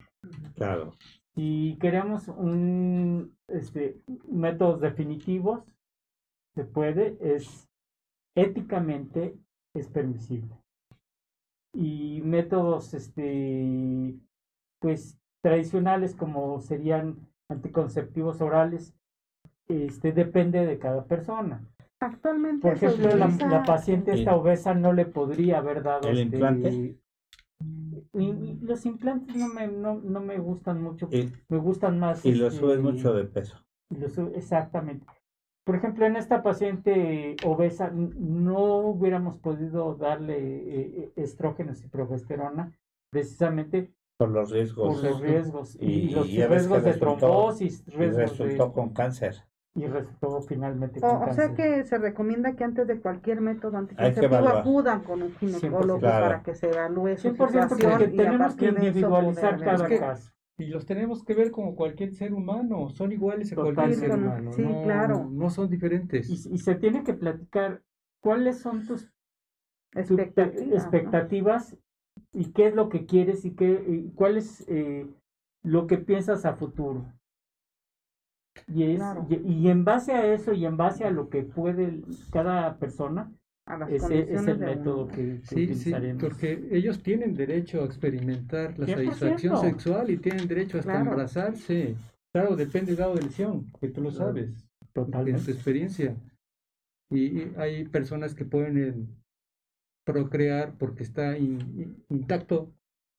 Claro. 0.55 0.93
Si 1.35 1.77
queremos 1.81 2.27
un 2.29 3.35
este, 3.47 4.01
métodos 4.29 4.79
definitivos, 4.81 5.63
se 6.55 6.63
puede, 6.63 7.17
es 7.21 7.67
éticamente 8.35 9.37
es 9.75 9.87
permisible. 9.87 10.55
Y 11.73 12.21
métodos 12.23 12.93
este 12.93 14.15
pues 14.79 15.19
tradicionales 15.41 16.15
como 16.15 16.59
serían 16.59 17.17
anticonceptivos 17.49 18.41
orales, 18.41 18.93
este 19.67 20.11
depende 20.11 20.65
de 20.65 20.79
cada 20.79 21.05
persona. 21.05 21.61
Actualmente, 21.99 22.61
por 22.61 22.73
ejemplo, 22.77 23.15
la, 23.15 23.63
paciente 23.63 24.13
esta 24.13 24.35
obesa 24.35 24.73
no 24.75 24.93
le 24.93 25.05
podría 25.05 25.57
haber 25.57 25.81
dado 25.81 26.09
el 26.09 26.19
este, 26.19 26.35
implante. 26.35 26.97
Y, 28.13 28.59
los 28.61 28.85
implantes 28.85 29.35
no 29.35 29.47
me, 29.47 29.67
no, 29.67 29.95
no 29.95 30.19
me 30.19 30.37
gustan 30.37 30.81
mucho, 30.81 31.09
me 31.09 31.57
gustan 31.57 31.99
más. 31.99 32.23
Y 32.25 32.35
lo 32.35 32.51
subes 32.51 32.77
este, 32.77 32.83
mucho 32.83 33.13
de 33.13 33.25
peso. 33.25 33.57
exactamente. 34.35 35.07
Por 35.63 35.75
ejemplo, 35.75 36.05
en 36.05 36.15
esta 36.15 36.43
paciente 36.43 37.35
obesa 37.43 37.91
no 37.91 38.77
hubiéramos 38.77 39.37
podido 39.39 39.95
darle 39.95 40.37
eh, 40.37 40.93
eh, 40.97 41.11
estrógenos 41.17 41.83
y 41.83 41.87
progesterona 41.87 42.71
precisamente 43.09 43.91
por 44.17 44.29
los 44.29 44.51
riesgos. 44.51 44.95
Por 44.95 45.03
los 45.03 45.21
riesgos. 45.21 45.77
Y, 45.79 46.09
los 46.09 46.27
riesgos 46.27 46.83
de 46.83 46.93
trombosis. 46.93 47.85
Riesgos 47.85 48.37
resultó 48.37 48.73
con 48.73 48.89
cáncer. 48.89 49.35
Y 49.75 49.85
resultó 49.85 50.41
finalmente 50.41 50.99
con 50.99 51.19
cáncer. 51.19 51.29
O 51.29 51.35
sea 51.35 51.53
que 51.53 51.85
se 51.85 51.97
recomienda 51.99 52.55
que 52.55 52.63
antes 52.63 52.87
de 52.87 52.99
cualquier 52.99 53.41
método 53.41 53.77
anticonceptivo 53.77 54.47
acudan 54.47 55.03
con 55.03 55.21
un 55.21 55.31
ginecólogo 55.35 56.01
para 56.01 56.41
que 56.41 56.55
se 56.55 56.69
evalúe 56.69 57.17
su 57.17 57.29
situación. 57.29 57.67
Porque 57.69 58.07
tenemos 58.07 58.55
que 58.55 58.65
individualizar 58.69 59.59
cada 59.59 59.87
caso. 59.87 60.31
Y 60.59 60.65
los 60.65 60.87
tenemos 60.87 61.23
que 61.23 61.35
ver 61.35 61.51
como 61.51 61.75
cualquier 61.75 62.13
ser 62.13 62.33
humano, 62.33 62.89
son 62.89 63.11
iguales 63.11 63.53
a 63.53 63.57
cualquier 63.57 63.93
ser 63.93 64.11
humano. 64.13 64.51
Sí, 64.53 64.63
claro. 64.63 65.29
No 65.29 65.51
son 65.51 65.69
diferentes. 65.69 66.27
Y, 66.27 66.55
y, 66.55 66.57
se 66.57 66.73
tiene 66.73 67.03
que 67.03 67.13
platicar 67.13 67.83
cuáles 68.21 68.59
son 68.59 68.83
tus 68.87 69.13
expectativas, 69.93 70.73
expectativas 70.73 71.77
y 72.33 72.51
qué 72.51 72.67
es 72.67 72.75
lo 72.75 72.89
que 72.89 73.05
quieres 73.05 73.45
y 73.45 73.51
qué, 73.51 74.09
cuál 74.15 74.37
es 74.37 74.65
eh, 74.67 75.07
lo 75.63 75.87
que 75.87 75.97
piensas 75.97 76.45
a 76.45 76.55
futuro. 76.55 77.05
Y, 78.67 78.83
es, 78.83 79.01
y, 79.29 79.69
en 79.69 79.85
base 79.85 80.13
a 80.13 80.33
eso 80.33 80.51
y 80.53 80.65
en 80.65 80.77
base 80.77 81.05
a 81.05 81.11
lo 81.11 81.29
que 81.29 81.43
puede 81.43 82.01
cada 82.31 82.77
persona, 82.79 83.31
ese 83.89 84.33
es 84.33 84.47
el 84.47 84.59
método 84.59 85.07
que, 85.07 85.39
sí, 85.43 85.75
sí, 85.75 85.93
porque 86.19 86.67
ellos 86.71 87.03
tienen 87.03 87.35
derecho 87.35 87.81
a 87.81 87.85
experimentar 87.85 88.77
la 88.79 88.87
satisfacción 88.87 89.57
sexual 89.57 90.09
y 90.09 90.17
tienen 90.17 90.47
derecho 90.47 90.79
hasta 90.79 90.93
claro. 90.93 91.11
embarazarse. 91.11 91.95
Claro, 92.31 92.55
depende 92.55 92.95
de 92.95 93.01
la 93.01 93.13
lesión, 93.13 93.71
que 93.79 93.89
tú 93.89 94.01
lo 94.01 94.11
sabes. 94.11 94.65
en 94.95 95.39
su 95.39 95.51
experiencia. 95.51 96.15
Y, 97.09 97.51
hay 97.57 97.85
personas 97.85 98.35
que 98.35 98.45
pueden 98.45 99.16
procrear 100.07 100.71
porque 100.79 101.03
está 101.03 101.37
intacto 101.37 102.71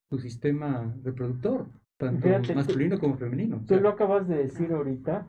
su 0.08 0.18
sistema 0.18 0.94
reproductor, 1.04 1.66
tanto 1.98 2.26
masculino 2.54 2.98
como 2.98 3.18
femenino. 3.18 3.62
Tú 3.68 3.78
lo 3.78 3.90
acabas 3.90 4.26
de 4.26 4.38
decir 4.38 4.72
ahorita 4.72 5.26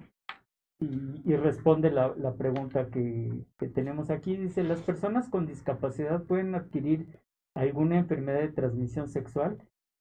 y, 0.79 1.35
responde 1.35 1.91
la, 1.91 2.15
la 2.15 2.33
pregunta 2.35 2.87
que, 2.87 3.43
que, 3.57 3.67
tenemos 3.67 4.09
aquí. 4.09 4.37
Dice, 4.37 4.63
¿las 4.63 4.79
personas 4.79 5.27
con 5.27 5.45
discapacidad 5.45 6.23
pueden 6.23 6.55
adquirir 6.55 7.07
alguna 7.53 7.97
enfermedad 7.97 8.39
de 8.39 8.53
transmisión 8.53 9.09
sexual? 9.09 9.57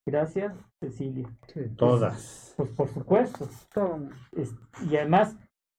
Gracias, 0.07 0.55
Cecilia. 0.79 1.29
Todas. 1.77 2.55
Pues, 2.57 2.71
por 2.71 2.89
supuesto. 2.89 3.49
y 4.89 4.97
además, 4.97 5.37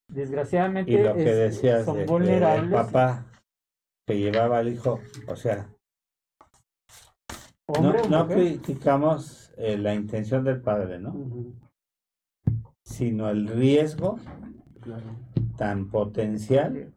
desgraciadamente, 0.10 0.92
y 0.92 1.02
lo 1.02 1.16
que 1.16 1.24
decías 1.24 1.86
son 1.86 2.06
vulnerables. 2.06 2.70
papá 2.70 3.29
que 4.10 4.18
llevaba 4.18 4.58
al 4.58 4.70
hijo, 4.70 5.00
o 5.28 5.36
sea, 5.36 5.70
no, 8.10 8.28
criticamos 8.28 9.54
eh, 9.56 9.78
la 9.78 9.94
intención 9.94 10.44
del 10.44 10.64
padre, 10.64 10.98
¿no? 10.98 11.14
Sino 12.82 13.30
el 13.30 13.48
riesgo 13.48 14.20
tan 15.60 15.92
potencial 15.92 16.92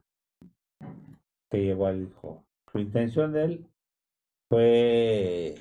que 1.50 1.62
llevó 1.62 1.88
al 1.88 2.00
hijo. 2.00 2.46
Su 2.72 2.78
intención 2.78 3.30
de 3.34 3.44
él 3.44 3.66
fue 4.48 5.56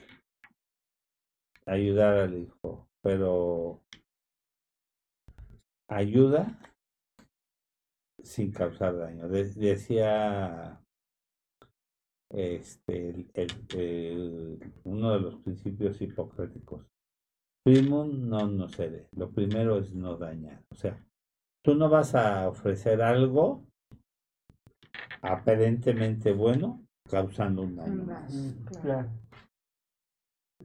ayudar 1.66 2.18
al 2.18 2.38
hijo, 2.38 2.88
pero 3.02 3.82
ayuda 5.90 6.58
sin 8.24 8.54
causar 8.54 8.96
daño. 8.96 9.28
decía 9.28 10.81
este 12.34 13.28
el, 13.34 14.60
uno 14.84 15.14
de 15.14 15.20
los 15.20 15.36
principios 15.38 16.02
hipocráticos. 16.02 16.86
Primum 17.64 18.28
non 18.28 18.58
nocere. 18.58 19.08
Lo 19.14 19.30
primero 19.30 19.78
es 19.78 19.94
no 19.94 20.18
dañar. 20.18 20.64
O 20.72 20.76
sea, 20.76 20.98
tú 21.64 21.76
no 21.76 21.90
vas 21.90 22.16
a 22.16 22.50
ofrecer 22.50 23.02
algo 23.02 23.68
aparentemente 25.22 26.34
bueno 26.34 26.84
causando 27.10 27.62
un 27.62 27.76
daño. 27.76 28.06
Claro. 28.82 29.10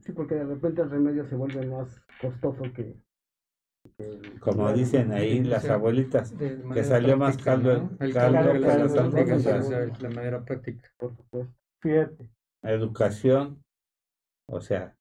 Sí, 0.01 0.11
porque 0.11 0.35
de 0.35 0.45
repente 0.45 0.81
el 0.81 0.89
remedio 0.89 1.25
se 1.25 1.35
vuelve 1.35 1.65
más 1.67 2.01
costoso 2.21 2.63
que... 2.73 2.95
Como 4.39 4.71
dicen 4.73 5.11
ahí 5.11 5.43
las 5.43 5.69
abuelitas, 5.69 6.33
que 6.73 6.83
salió 6.83 7.17
más 7.17 7.37
caldo 7.37 7.89
el 7.99 8.13
caldo, 8.13 8.53
que 8.53 8.59
la, 8.59 9.91
la 9.99 10.09
manera 10.09 10.43
práctica. 10.43 10.89
Por 10.97 11.15
supuesto. 11.15 11.53
Fíjate. 11.81 12.29
Educación, 12.63 13.63
o 14.49 14.61
sea, 14.61 14.95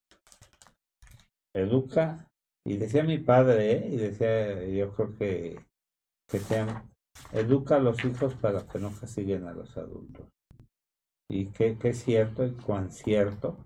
educa, 1.54 2.28
y 2.66 2.76
decía 2.76 3.02
mi 3.02 3.18
padre, 3.18 3.72
¿eh? 3.72 3.88
y 3.92 3.96
decía, 3.96 4.64
yo 4.66 4.92
creo 4.92 5.16
que, 5.16 5.60
que 6.28 6.40
educa 7.32 7.76
a 7.76 7.80
los 7.80 8.04
hijos 8.04 8.34
para 8.34 8.66
que 8.66 8.78
no 8.78 8.90
castiguen 8.90 9.46
a 9.46 9.52
los 9.52 9.76
adultos. 9.76 10.26
Y 11.28 11.46
que, 11.46 11.78
que 11.78 11.90
es 11.90 12.02
cierto 12.02 12.44
y 12.44 12.52
cuán 12.52 12.90
cierto, 12.90 13.56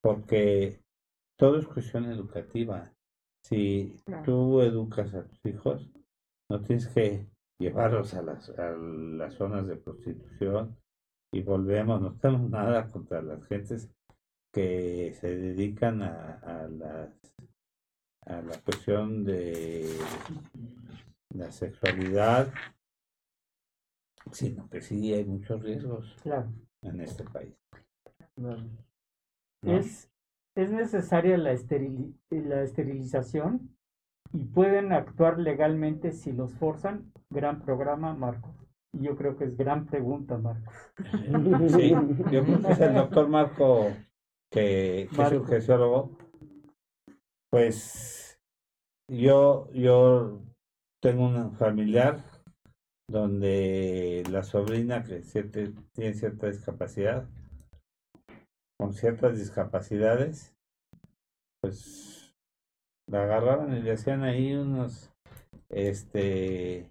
porque 0.00 0.80
todo 1.38 1.58
es 1.58 1.66
cuestión 1.66 2.06
educativa. 2.06 2.92
Si 3.48 3.94
tú 4.24 4.60
educas 4.60 5.14
a 5.14 5.24
tus 5.24 5.46
hijos, 5.46 5.88
no 6.50 6.60
tienes 6.62 6.88
que 6.88 7.28
llevarlos 7.60 8.12
a 8.14 8.22
las, 8.22 8.50
a 8.58 8.72
las 8.72 9.34
zonas 9.34 9.68
de 9.68 9.76
prostitución 9.76 10.76
y 11.32 11.42
volvemos, 11.42 12.00
no 12.00 12.16
tenemos 12.16 12.50
nada 12.50 12.90
contra 12.90 13.22
las 13.22 13.46
gentes 13.46 13.88
que 14.52 15.14
se 15.14 15.36
dedican 15.36 16.02
a, 16.02 16.40
a, 16.42 16.68
las, 16.68 17.10
a 18.22 18.42
la 18.42 18.60
cuestión 18.62 19.22
de 19.24 19.96
la 21.32 21.52
sexualidad, 21.52 22.52
sino 24.32 24.68
que 24.68 24.80
sí 24.80 25.14
hay 25.14 25.24
muchos 25.24 25.62
riesgos 25.62 26.16
en 26.82 27.00
este 27.00 27.22
país. 27.22 27.54
Es, 29.62 30.10
es 30.56 30.72
necesaria 30.72 31.36
la, 31.36 31.54
la 32.30 32.62
esterilización 32.62 33.76
y 34.32 34.44
pueden 34.44 34.92
actuar 34.92 35.38
legalmente 35.38 36.12
si 36.12 36.32
los 36.32 36.52
forzan. 36.54 37.12
Gran 37.30 37.60
programa, 37.60 38.14
Marcos. 38.14 38.54
Yo 38.92 39.16
creo 39.16 39.36
que 39.36 39.44
es 39.44 39.56
gran 39.56 39.86
pregunta, 39.86 40.38
Marcos. 40.38 40.74
Sí, 41.68 41.90
yo 42.32 42.44
creo 42.44 42.60
que 42.62 42.72
es 42.72 42.80
el 42.80 42.94
doctor 42.94 43.28
Marco, 43.28 43.88
que, 44.50 45.08
que 45.14 45.22
es 45.22 45.32
un 45.32 45.46
gesiólogo. 45.46 46.16
Pues 47.50 48.40
yo, 49.08 49.70
yo 49.72 50.40
tengo 51.02 51.26
un 51.26 51.52
familiar 51.52 52.24
donde 53.08 54.24
la 54.30 54.42
sobrina 54.42 55.04
que 55.04 55.22
tiene 55.92 56.14
cierta 56.14 56.48
discapacidad 56.48 57.28
con 58.78 58.92
ciertas 58.92 59.38
discapacidades, 59.38 60.54
pues 61.60 62.34
la 63.06 63.22
agarraban 63.22 63.76
y 63.76 63.82
le 63.82 63.92
hacían 63.92 64.22
ahí 64.22 64.54
unos, 64.54 65.12
este, 65.68 66.90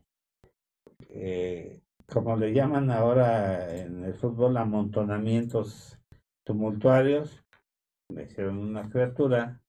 eh, 1.10 1.82
como 2.12 2.36
le 2.36 2.54
llaman 2.54 2.90
ahora 2.92 3.76
en 3.76 4.04
el 4.04 4.14
fútbol, 4.14 4.58
amontonamientos 4.58 6.00
tumultuarios, 6.46 7.44
le 8.10 8.24
hicieron 8.24 8.60
una 8.60 8.90
criatura 8.90 9.62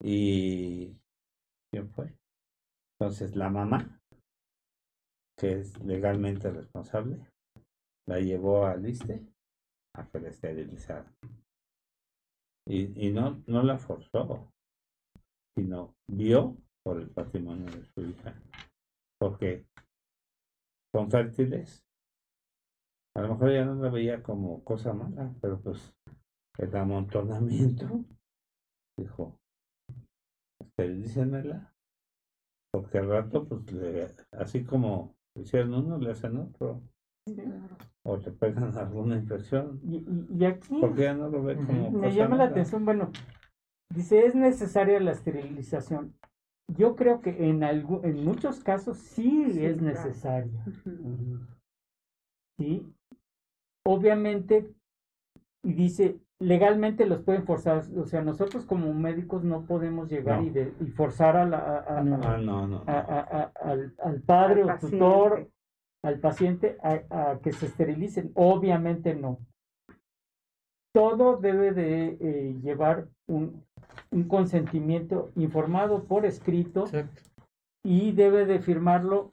y 0.00 0.96
¿quién 1.70 1.88
fue? 1.90 2.14
Entonces 2.98 3.36
la 3.36 3.48
mamá, 3.48 4.00
que 5.36 5.60
es 5.60 5.78
legalmente 5.84 6.50
responsable, 6.50 7.18
la 8.06 8.18
llevó 8.20 8.66
al 8.66 8.86
ISTE 8.86 9.31
a 9.94 10.06
que 10.08 10.20
la 10.20 10.28
esterilizara. 10.28 11.12
Y, 12.66 13.08
y 13.08 13.12
no, 13.12 13.42
no 13.46 13.62
la 13.62 13.78
forzó, 13.78 14.52
sino 15.56 15.94
vio 16.08 16.56
por 16.84 17.00
el 17.00 17.10
patrimonio 17.10 17.66
de 17.66 17.84
su 17.84 18.00
hija. 18.02 18.34
Porque 19.18 19.66
son 20.94 21.10
fértiles. 21.10 21.84
A 23.16 23.22
lo 23.22 23.28
mejor 23.30 23.52
ya 23.52 23.64
no 23.64 23.74
la 23.74 23.90
veía 23.90 24.22
como 24.22 24.64
cosa 24.64 24.92
mala, 24.92 25.34
pero 25.40 25.60
pues 25.60 25.94
el 26.58 26.74
amontonamiento 26.76 28.04
dijo, 28.98 29.38
esterilícenmela, 30.60 31.74
porque 32.72 32.98
al 32.98 33.08
rato, 33.08 33.46
pues 33.46 34.26
así 34.32 34.64
como 34.64 35.14
hicieron 35.34 35.74
uno, 35.74 35.98
le 35.98 36.10
hacen 36.10 36.38
otro 36.38 36.82
o 38.04 38.18
te 38.18 38.30
pegan 38.30 38.76
alguna 38.76 39.16
infección. 39.16 39.80
Y, 39.84 40.44
aquí 40.44 40.78
porque 40.80 41.02
ya 41.02 41.14
no 41.14 41.28
lo 41.28 41.42
ve 41.42 41.56
como 41.56 41.90
me 41.90 42.12
llama 42.12 42.36
la 42.36 42.44
atención, 42.44 42.84
bueno, 42.84 43.10
dice 43.90 44.26
es 44.26 44.34
necesaria 44.34 45.00
la 45.00 45.12
esterilización. 45.12 46.14
Yo 46.68 46.96
creo 46.96 47.20
que 47.20 47.48
en 47.48 47.64
algo, 47.64 48.02
en 48.04 48.24
muchos 48.24 48.60
casos 48.60 48.98
sí, 48.98 49.44
es 49.60 49.82
necesaria. 49.82 50.64
Sí. 52.58 52.86
Obviamente, 53.84 54.72
y 55.64 55.72
dice, 55.72 56.20
legalmente 56.38 57.06
los 57.06 57.22
pueden 57.22 57.44
forzar, 57.44 57.84
o 57.96 58.06
sea, 58.06 58.22
nosotros 58.22 58.64
como 58.64 58.92
médicos 58.94 59.44
no 59.44 59.64
podemos 59.66 60.08
llegar 60.08 60.42
Y, 60.42 60.48
y, 60.80 60.86
forzar 60.90 61.36
a 61.36 61.46
la, 61.46 61.78
al, 63.98 64.22
padre 64.22 64.64
o 64.64 64.78
tutor 64.78 65.51
al 66.02 66.18
paciente 66.18 66.76
a, 66.82 67.38
que 67.42 67.52
se 67.52 67.66
esterilicen. 67.66 68.32
Obviamente 68.34 69.14
no. 69.14 69.38
Todo 70.94 71.36
debe 71.36 71.72
de 71.72 72.18
eh, 72.20 72.60
llevar 72.62 73.08
un, 73.26 73.64
un, 74.10 74.24
consentimiento 74.28 75.30
informado 75.36 76.04
por 76.04 76.26
escrito 76.26 76.84
y 77.82 78.12
debe 78.12 78.44
de 78.44 78.60
firmarlo 78.60 79.32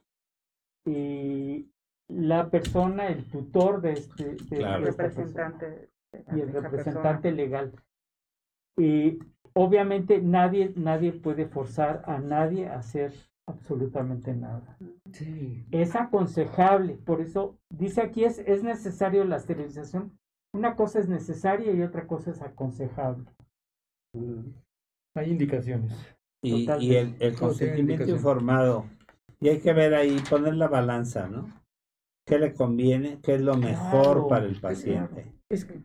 eh, 0.86 1.66
la 2.08 2.50
persona, 2.50 3.08
el 3.08 3.24
tutor 3.24 3.80
de 3.80 3.92
este 3.92 4.36
representante 4.78 5.90
y 6.34 6.40
el 6.40 6.52
representante 6.52 7.30
legal. 7.30 7.72
Y 8.76 9.18
obviamente 9.52 10.20
nadie, 10.20 10.72
nadie 10.76 11.12
puede 11.12 11.46
forzar 11.46 12.02
a 12.06 12.18
nadie 12.18 12.68
a 12.68 12.78
hacer 12.78 13.12
absolutamente 13.46 14.34
nada. 14.34 14.76
Es 15.70 15.96
aconsejable, 15.96 16.94
por 16.94 17.20
eso 17.20 17.58
dice 17.70 18.00
aquí 18.00 18.24
es, 18.24 18.38
es 18.40 18.62
necesario 18.62 19.24
la 19.24 19.36
esterilización. 19.36 20.18
Una 20.52 20.74
cosa 20.74 20.98
es 20.98 21.08
necesaria 21.08 21.72
y 21.72 21.82
otra 21.82 22.06
cosa 22.06 22.30
es 22.30 22.42
aconsejable. 22.42 23.24
Hay 25.14 25.30
indicaciones. 25.30 25.92
Y, 26.42 26.66
y 26.80 26.94
el, 26.96 27.16
el 27.20 27.36
consentimiento 27.36 28.10
informado 28.10 28.86
Y 29.40 29.48
hay 29.48 29.60
que 29.60 29.72
ver 29.72 29.94
ahí, 29.94 30.16
poner 30.28 30.54
la 30.54 30.68
balanza, 30.68 31.28
¿no? 31.28 31.52
¿Qué 32.26 32.38
le 32.38 32.54
conviene? 32.54 33.20
¿Qué 33.22 33.34
es 33.34 33.40
lo 33.40 33.56
mejor 33.56 34.28
para 34.28 34.46
el 34.46 34.60
paciente? 34.60 35.32
Es 35.50 35.64
que, 35.64 35.82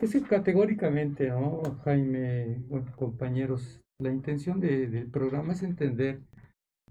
es 0.00 0.12
que 0.12 0.22
categóricamente, 0.22 1.28
¿no, 1.28 1.62
Jaime, 1.84 2.62
compañeros? 2.96 3.80
La 3.98 4.10
intención 4.10 4.60
del 4.60 5.10
programa 5.10 5.54
es 5.54 5.62
entender 5.62 6.20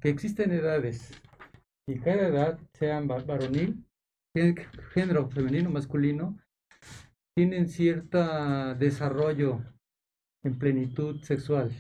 que 0.01 0.09
existen 0.09 0.51
edades 0.51 1.11
y 1.87 1.99
cada 1.99 2.27
edad, 2.27 2.59
sean 2.73 3.07
varonil, 3.07 3.85
género 4.93 5.29
femenino, 5.29 5.69
masculino, 5.69 6.37
tienen 7.35 7.67
cierto 7.67 8.75
desarrollo 8.75 9.61
en 10.43 10.57
plenitud 10.57 11.21
sexual. 11.21 11.71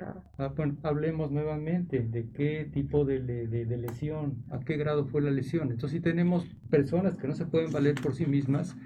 Ah, 0.00 0.52
hablemos 0.82 1.30
nuevamente 1.30 2.00
de 2.00 2.30
qué 2.30 2.68
tipo 2.72 3.04
de, 3.04 3.20
de, 3.20 3.76
lesión, 3.78 4.44
a 4.50 4.60
qué 4.60 4.76
grado 4.76 5.06
fue 5.06 5.22
la 5.22 5.30
lesión. 5.30 5.72
Entonces, 5.72 5.98
si 5.98 6.02
tenemos 6.02 6.44
personas 6.70 7.16
que 7.16 7.26
no 7.26 7.34
se 7.34 7.46
pueden 7.46 7.72
valer 7.72 7.94
por 7.94 8.14
sí 8.14 8.26
mismas, 8.26 8.76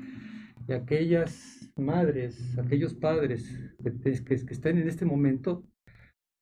y 0.69 0.73
aquellas 0.73 1.71
madres, 1.77 2.57
aquellos 2.59 2.95
padres 2.95 3.61
que, 3.83 4.25
que, 4.25 4.35
están 4.35 4.79
en 4.79 4.89
este 4.89 5.05
momento, 5.05 5.65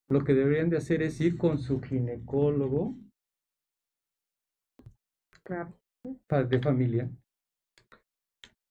lo 0.08 0.24
que 0.24 0.34
deberían 0.34 0.70
de 0.70 0.76
hacer 0.76 1.02
es 1.02 1.20
ir 1.20 1.36
con 1.38 1.58
su 1.58 1.80
ginecólogo 1.80 2.96
de 6.30 6.60
familia 6.60 7.10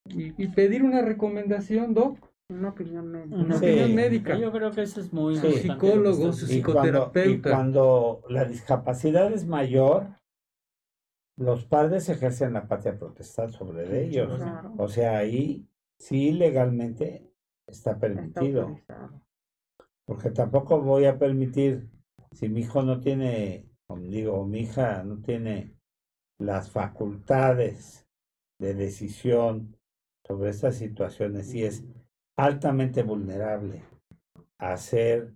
y, 0.05 0.47
pedir 0.49 0.83
una 0.83 1.01
recomendación, 1.01 1.93
Doc. 1.93 2.17
Una 2.49 2.69
opinión 2.69 3.09
médica. 3.09 3.35
Una 3.35 3.55
opinión 3.55 3.95
médica. 3.95 4.37
Yo 4.37 4.51
creo 4.51 4.71
que 4.71 4.81
eso 4.81 4.99
es 4.99 5.13
muy 5.13 5.37
Su 5.37 5.51
psicólogo, 5.51 6.33
su 6.33 6.45
psicoterapeuta. 6.45 7.51
Cuando, 7.51 8.21
la 8.29 8.45
discapacidad 8.45 9.31
es 9.31 9.45
mayor, 9.45 10.07
los 11.37 11.65
padres 11.65 12.09
ejercen 12.09 12.53
la 12.53 12.67
patria 12.67 12.97
protestal 12.97 13.51
sobre 13.51 14.03
ellos. 14.03 14.39
O 14.77 14.87
sea, 14.87 15.17
ahí 15.17 15.67
sí 15.97 16.33
legalmente 16.33 17.31
está 17.65 17.97
permitido. 17.97 18.77
Porque 20.05 20.31
tampoco 20.31 20.81
voy 20.81 21.05
a 21.05 21.17
permitir, 21.17 21.89
si 22.31 22.49
mi 22.49 22.61
hijo 22.61 22.81
no 22.81 22.99
tiene, 22.99 23.69
como 23.87 24.01
digo, 24.03 24.45
mi 24.45 24.61
hija 24.61 25.03
no 25.03 25.21
tiene 25.21 25.75
las 26.39 26.69
facultades 26.69 28.05
de 28.59 28.73
decisión 28.73 29.77
sobre 30.25 30.49
estas 30.49 30.75
situaciones 30.75 31.53
y 31.53 31.63
es 31.63 31.83
altamente 32.37 33.03
vulnerable 33.03 33.83
a 34.59 34.75
ser 34.77 35.33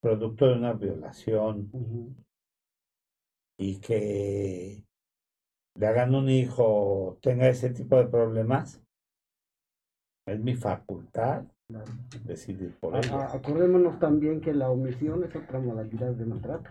producto 0.00 0.46
de 0.46 0.54
una 0.54 0.72
violación 0.72 1.70
y 3.58 3.80
que 3.80 4.84
le 5.74 5.86
hagan 5.86 6.14
un 6.14 6.28
hijo 6.28 7.18
tenga 7.20 7.48
ese 7.48 7.70
tipo 7.70 7.96
de 7.96 8.06
problemas, 8.06 8.82
es 10.26 10.40
mi 10.40 10.54
facultad 10.54 11.44
decidir 12.24 12.74
por 12.80 12.96
ello. 12.96 13.18
Acordémonos 13.20 13.98
también 13.98 14.40
que 14.40 14.54
la 14.54 14.70
omisión 14.70 15.24
es 15.24 15.34
otra 15.34 15.58
modalidad 15.60 16.12
de 16.12 16.24
maltrato. 16.24 16.70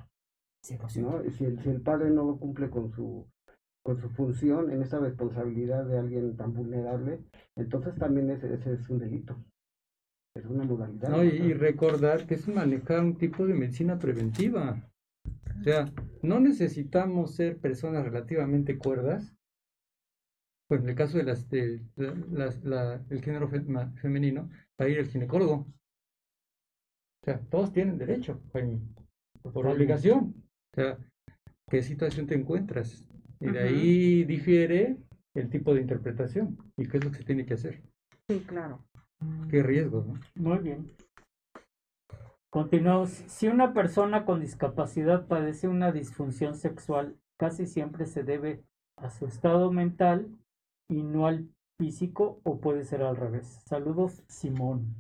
¿no? 0.98 1.22
si, 1.30 1.46
el, 1.46 1.62
si 1.62 1.70
el 1.70 1.82
padre 1.82 2.10
no 2.10 2.38
cumple 2.38 2.70
con 2.70 2.92
su 2.92 3.28
con 3.86 4.02
su 4.02 4.10
función 4.10 4.72
en 4.72 4.82
esa 4.82 4.98
responsabilidad 4.98 5.86
de 5.86 6.00
alguien 6.00 6.36
tan 6.36 6.54
vulnerable, 6.54 7.20
entonces 7.56 7.94
también 7.96 8.32
ese, 8.32 8.52
es 8.52 8.90
un 8.90 8.98
delito. 8.98 9.38
Es 10.36 10.44
una 10.48 10.64
modalidad. 10.64 11.10
No, 11.10 11.24
y, 11.24 11.54
recordar 11.54 12.26
que 12.26 12.34
es 12.34 12.48
manejar 12.48 13.02
un 13.02 13.16
tipo 13.16 13.46
de 13.46 13.54
medicina 13.54 14.00
preventiva. 14.00 14.90
O 15.60 15.64
sea, 15.64 15.94
no 16.24 16.40
necesitamos 16.40 17.36
ser 17.36 17.60
personas 17.60 18.04
relativamente 18.04 18.80
cuerdas. 18.80 19.36
Pues 20.68 20.82
en 20.82 20.90
el 20.90 20.96
caso 20.96 21.18
de 21.18 21.24
las, 21.24 21.50
de, 21.50 21.82
el 23.10 23.22
género 23.22 23.48
femenino, 23.48 24.50
para 24.76 24.90
ir 24.90 25.00
al 25.00 25.08
ginecólogo. 25.08 25.54
O 27.22 27.26
sea, 27.26 27.40
todos 27.50 27.72
tienen 27.72 27.98
derecho, 27.98 28.42
por 29.54 29.68
obligación. 29.68 30.36
O 30.72 30.76
sea, 30.76 30.98
¿qué 31.70 31.84
situación 31.84 32.28
te 32.28 32.36
encuentras? 32.36 33.08
Y 33.40 33.52
de 33.52 33.60
ahí 33.60 34.24
difiere 34.24 34.98
el 35.36 35.50
tipo 35.50 35.74
de 35.74 35.82
interpretación 35.82 36.58
y 36.78 36.88
qué 36.88 36.98
es 36.98 37.06
lo 37.06 37.12
que 37.12 37.18
se 37.18 37.24
tiene 37.26 37.46
que 37.46 37.56
hacer. 37.56 37.84
Sí, 38.30 38.40
claro. 38.48 38.86
Qué 39.50 39.62
riesgo, 39.62 40.04
¿no? 40.04 40.20
Muy 40.36 40.60
bien. 40.60 40.92
Continuamos. 42.50 43.10
Si 43.10 43.48
una 43.48 43.74
persona 43.74 44.26
con 44.26 44.40
discapacidad 44.40 45.28
padece 45.28 45.68
una 45.68 45.92
disfunción 45.92 46.56
sexual, 46.56 47.18
casi 47.38 47.68
siempre 47.68 48.06
se 48.06 48.24
debe 48.24 48.64
a 48.96 49.10
su 49.10 49.26
estado 49.26 49.72
mental 49.72 50.30
y 50.90 51.04
no 51.04 51.28
al 51.28 51.50
físico 51.78 52.40
o 52.44 52.60
puede 52.60 52.84
ser 52.84 53.02
al 53.04 53.18
revés. 53.18 53.62
Saludos, 53.66 54.24
Simón. 54.28 54.96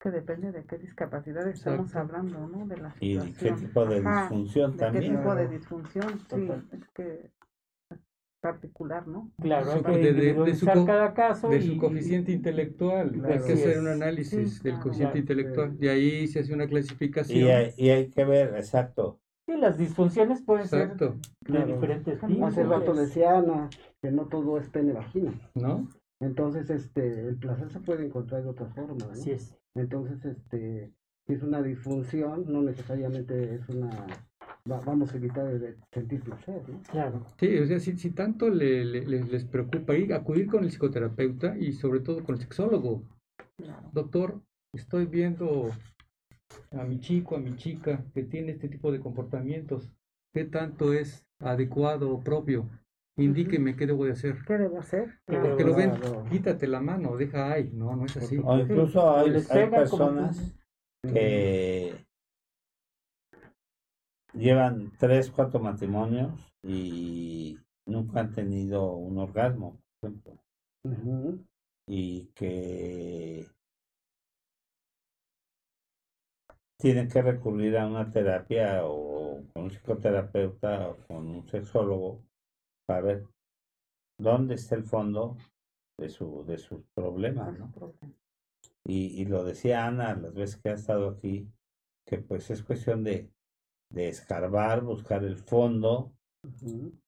Que 0.00 0.10
depende 0.10 0.52
de 0.52 0.64
qué 0.64 0.78
discapacidad 0.78 1.48
estamos 1.48 1.94
hablando, 1.96 2.46
¿no? 2.46 2.66
De 2.66 2.76
la 2.76 2.94
y 3.00 3.18
qué 3.32 3.52
tipo 3.52 3.84
de 3.84 4.00
disfunción 4.00 4.76
también. 4.76 5.12
¿Qué 5.12 5.18
tipo 5.18 5.34
de 5.34 5.48
disfunción? 5.48 6.20
Sí, 6.30 6.48
es 6.72 6.88
que 6.94 7.30
particular, 8.40 9.06
¿no? 9.06 9.32
Claro, 9.40 9.82
de, 9.82 10.54
su, 10.54 10.66
cada 10.66 11.12
caso. 11.12 11.48
De 11.48 11.60
su 11.60 11.76
coeficiente 11.76 12.32
intelectual. 12.32 13.20
hay 13.24 13.40
que 13.40 13.52
hacer 13.54 13.78
un 13.80 13.88
análisis 13.88 14.62
del 14.62 14.78
coeficiente 14.78 15.18
intelectual. 15.18 15.76
Y 15.80 15.88
ahí 15.88 16.26
se 16.28 16.40
hace 16.40 16.54
una 16.54 16.68
clasificación. 16.68 17.38
Y 17.38 17.48
hay, 17.48 17.74
y 17.76 17.90
hay 17.90 18.08
que 18.08 18.24
ver, 18.24 18.54
exacto. 18.56 19.20
Sí, 19.48 19.56
las 19.56 19.78
disfunciones 19.78 20.42
pueden 20.42 20.68
ser 20.68 20.94
de 20.94 21.64
diferentes 21.64 22.20
tipos. 22.20 22.52
Hace 22.52 22.64
rato 22.64 22.92
decía 22.92 23.38
Ana 23.38 23.70
que 24.02 24.10
no 24.10 24.26
todo 24.26 24.58
es 24.58 24.68
pene 24.68 24.92
vagina. 24.92 25.32
¿No? 25.54 25.88
Entonces, 26.20 26.68
este, 26.68 27.26
el 27.28 27.38
placer 27.38 27.70
se 27.70 27.80
puede 27.80 28.04
encontrar 28.04 28.42
de 28.42 28.50
otra 28.50 28.66
forma. 28.66 29.06
¿no? 29.06 29.12
Así 29.12 29.30
es. 29.30 29.56
Entonces, 29.74 30.22
este, 30.26 30.92
si 31.26 31.32
es 31.32 31.42
una 31.42 31.62
disfunción, 31.62 32.44
no 32.46 32.60
necesariamente 32.60 33.54
es 33.54 33.66
una 33.70 34.06
vamos 34.66 35.14
a 35.14 35.16
evitar 35.16 35.58
de 35.58 35.76
sentir 35.94 36.20
placer, 36.20 36.62
¿no? 36.68 36.82
Claro. 36.90 37.24
Sí, 37.38 37.56
o 37.56 37.66
sea, 37.66 37.80
si, 37.80 37.96
si 37.96 38.10
tanto 38.10 38.50
le, 38.50 38.84
les 38.84 39.44
preocupa 39.46 39.96
ir, 39.96 40.12
acudir 40.12 40.46
con 40.46 40.62
el 40.62 40.70
psicoterapeuta 40.70 41.56
y 41.56 41.72
sobre 41.72 42.00
todo 42.00 42.22
con 42.22 42.34
el 42.34 42.42
sexólogo. 42.42 43.02
Doctor, 43.92 44.42
estoy 44.74 45.06
viendo 45.06 45.70
a 46.72 46.84
mi 46.84 47.00
chico, 47.00 47.36
a 47.36 47.40
mi 47.40 47.56
chica 47.56 48.04
que 48.14 48.22
tiene 48.22 48.52
este 48.52 48.68
tipo 48.68 48.92
de 48.92 49.00
comportamientos. 49.00 49.90
¿Qué 50.34 50.44
tanto 50.44 50.92
es 50.92 51.26
adecuado 51.40 52.10
o 52.10 52.20
propio? 52.20 52.68
Indíqueme 53.16 53.74
qué 53.74 53.86
debo 53.86 54.04
de 54.04 54.12
hacer. 54.12 54.36
¿Qué 54.46 54.54
debo 54.54 54.78
hacer? 54.78 55.18
Porque 55.26 55.64
lo 55.64 55.74
ven, 55.74 55.92
quítate 56.30 56.68
la 56.68 56.80
mano, 56.80 57.16
deja 57.16 57.52
ahí. 57.52 57.70
No, 57.72 57.96
no 57.96 58.04
es 58.04 58.16
así. 58.16 58.38
O 58.42 58.58
incluso 58.58 59.16
hay, 59.16 59.32
hay 59.50 59.70
personas 59.70 60.54
que 61.02 62.06
llevan 64.34 64.92
tres, 64.98 65.30
cuatro 65.30 65.58
matrimonios 65.58 66.32
y 66.62 67.58
nunca 67.86 68.20
han 68.20 68.32
tenido 68.32 68.92
un 68.92 69.18
orgasmo, 69.18 69.80
por 70.00 70.10
ejemplo. 70.10 71.44
Y 71.88 72.26
que 72.34 73.46
tienen 76.78 77.08
que 77.08 77.22
recurrir 77.22 77.76
a 77.76 77.86
una 77.86 78.10
terapia 78.10 78.86
o 78.86 79.42
con 79.52 79.64
un 79.64 79.70
psicoterapeuta 79.70 80.90
o 80.90 80.96
con 81.06 81.28
un 81.28 81.48
sexólogo 81.48 82.22
para 82.86 83.00
ver 83.00 83.26
dónde 84.18 84.54
está 84.54 84.76
el 84.76 84.84
fondo 84.84 85.36
de 85.98 86.08
su 86.08 86.44
de 86.44 86.58
sus 86.58 86.82
problemas, 86.94 87.58
¿no? 87.58 87.72
Y, 88.84 89.20
y 89.20 89.24
lo 89.26 89.44
decía 89.44 89.86
Ana 89.86 90.14
las 90.14 90.34
veces 90.34 90.60
que 90.62 90.70
ha 90.70 90.74
estado 90.74 91.10
aquí, 91.10 91.50
que 92.06 92.18
pues 92.18 92.50
es 92.50 92.62
cuestión 92.62 93.04
de 93.04 93.30
de 93.90 94.08
escarbar, 94.08 94.82
buscar 94.82 95.24
el 95.24 95.36
fondo 95.36 96.12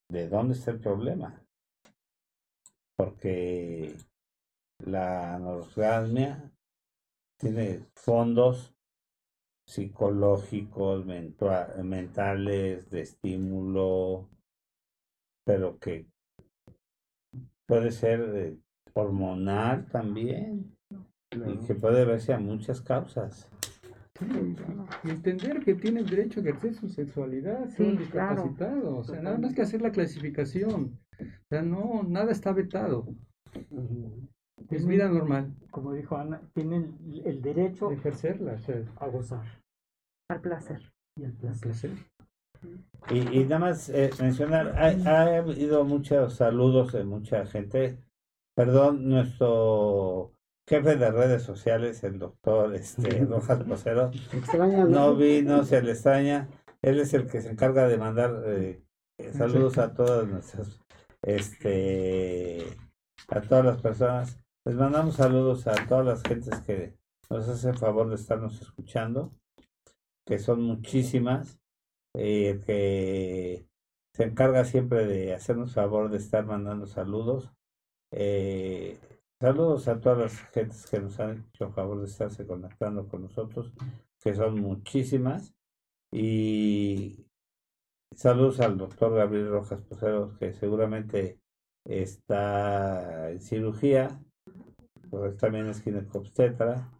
de 0.09 0.29
dónde 0.29 0.55
está 0.55 0.71
el 0.73 0.81
problema. 0.81 1.43
Porque 2.97 3.95
la 4.85 5.37
anorgasmia 5.37 6.51
tiene 7.39 7.87
fondos 7.95 8.75
psicológicos, 9.71 11.07
mentales, 11.07 12.91
de 12.91 13.01
estímulo, 13.01 14.29
pero 15.47 15.79
que 15.79 16.07
puede 17.67 17.93
ser 17.93 18.21
eh, 18.35 18.59
hormonal 18.95 19.87
también 19.87 20.77
y 21.31 21.67
que 21.67 21.75
puede 21.75 22.05
verse 22.05 22.33
a 22.33 22.41
muchas 22.41 22.81
causas. 22.81 23.49
Y 25.05 25.11
entender 25.11 25.61
que 25.61 25.75
tienen 25.75 26.05
derecho 26.05 26.41
a 26.41 26.43
ejercer 26.43 26.75
su 26.75 26.89
sexualidad, 26.89 27.71
son 27.71 27.97
discapacitados, 27.97 28.99
o 28.99 29.05
sea, 29.05 29.23
nada 29.23 29.39
más 29.39 29.55
que 29.55 29.63
hacer 29.63 29.81
la 29.81 29.93
clasificación, 29.93 30.99
o 31.21 31.49
sea, 31.49 31.63
no, 31.63 32.03
nada 32.03 32.33
está 32.33 32.53
vetado. 32.53 33.07
Es 34.69 34.87
vida 34.87 35.09
normal. 35.09 35.55
Como 35.71 35.93
dijo 35.93 36.17
Ana, 36.17 36.43
tienen 36.55 36.97
el 37.25 37.41
derecho 37.41 37.89
de 37.89 37.97
ejercerla, 37.97 38.59
a 38.97 39.07
gozar. 39.09 39.60
Al 40.31 40.41
placer. 40.41 40.81
Y 41.17 41.25
al 41.25 41.33
placer. 41.33 41.91
Y, 43.11 43.45
nada 43.45 43.59
más 43.59 43.89
eh, 43.89 44.11
mencionar, 44.21 44.77
ha, 44.79 45.39
habido 45.39 45.85
muchos 45.85 46.35
saludos 46.35 46.93
de 46.93 47.03
mucha 47.03 47.45
gente. 47.47 47.99
Perdón, 48.55 49.09
nuestro 49.09 50.33
jefe 50.69 50.95
de 50.95 51.11
redes 51.11 51.43
sociales, 51.43 52.05
el 52.05 52.21
doctor 52.21 52.73
este, 52.77 53.25
Rojas 53.25 53.65
Posero, 53.65 54.13
no 54.89 55.17
vino, 55.17 55.65
se 55.65 55.83
le 55.83 55.93
extraña. 55.93 56.49
Él 56.81 57.01
es 57.01 57.13
el 57.13 57.27
que 57.27 57.41
se 57.41 57.51
encarga 57.51 57.89
de 57.89 57.99
mandar 57.99 58.45
eh, 58.47 58.85
saludos 59.33 59.79
a 59.79 59.95
todas 59.95 60.29
nuestras, 60.29 60.81
este, 61.23 62.65
a 63.27 63.41
todas 63.41 63.65
las 63.65 63.81
personas. 63.83 64.39
Les 64.65 64.77
mandamos 64.77 65.17
saludos 65.17 65.67
a 65.67 65.75
todas 65.89 66.07
las 66.07 66.23
gentes 66.23 66.61
que 66.61 66.95
nos 67.29 67.49
hacen 67.49 67.77
favor 67.77 68.09
de 68.09 68.15
estarnos 68.15 68.61
escuchando, 68.63 69.33
que 70.27 70.39
son 70.39 70.63
muchísimas, 70.63 71.61
eh, 72.17 72.61
que 72.67 73.67
se 74.15 74.25
encarga 74.25 74.65
siempre 74.65 75.07
de 75.07 75.35
hacernos 75.35 75.75
favor 75.75 76.11
de 76.11 76.19
estar 76.19 76.45
mandando 76.45 76.87
saludos. 76.87 77.53
Eh, 78.13 78.99
saludos 79.41 79.89
a 79.89 80.01
todas 80.01 80.19
las 80.19 80.41
gentes 80.51 80.87
que 80.87 81.01
nos 81.01 81.19
han 81.21 81.47
hecho 81.53 81.71
favor 81.71 82.01
de 82.01 82.07
estarse 82.07 82.47
conectando 82.47 83.09
con 83.09 83.23
nosotros, 83.23 83.73
que 84.21 84.35
son 84.35 84.61
muchísimas. 84.61 85.55
Y 86.13 87.27
saludos 88.15 88.61
al 88.61 88.77
doctor 88.77 89.15
Gabriel 89.15 89.51
Rojas 89.51 89.81
Poseros, 89.83 90.37
que 90.39 90.53
seguramente 90.53 91.41
está 91.85 93.31
en 93.31 93.41
cirugía, 93.41 94.21
pues 95.11 95.37
también 95.37 95.67
es 95.67 95.83
ginecobstetra 95.83 96.91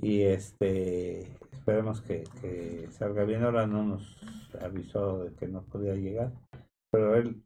y 0.00 0.22
este 0.22 1.36
esperemos 1.62 2.00
que, 2.00 2.24
que, 2.40 2.88
salga 2.90 3.24
bien. 3.24 3.44
Ahora 3.44 3.68
no 3.68 3.84
nos 3.84 4.18
avisó 4.60 5.22
de 5.22 5.32
que 5.36 5.46
no 5.46 5.62
podía 5.62 5.94
llegar, 5.94 6.32
pero 6.90 7.14
él 7.14 7.40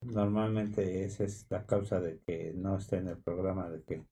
normalmente 0.00 1.04
esa 1.04 1.24
es 1.24 1.44
la 1.50 1.66
causa 1.66 2.00
de 2.00 2.20
que 2.20 2.52
no 2.54 2.76
esté 2.76 2.98
en 2.98 3.08
el 3.08 3.18
programa, 3.18 3.68
de 3.68 3.82
que 3.82 4.04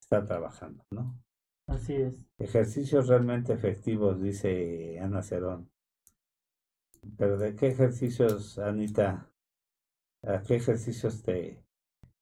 está 0.00 0.24
trabajando, 0.24 0.84
¿no? 0.92 1.20
Así 1.66 1.94
es. 1.94 2.28
Ejercicios 2.38 3.08
realmente 3.08 3.52
efectivos, 3.52 4.22
dice 4.22 5.00
Ana 5.00 5.22
Cerón. 5.22 5.68
Pero 7.18 7.38
¿de 7.38 7.56
qué 7.56 7.68
ejercicios, 7.68 8.56
Anita? 8.60 9.28
¿A 10.22 10.42
qué 10.42 10.54
ejercicios 10.54 11.24
te, 11.24 11.60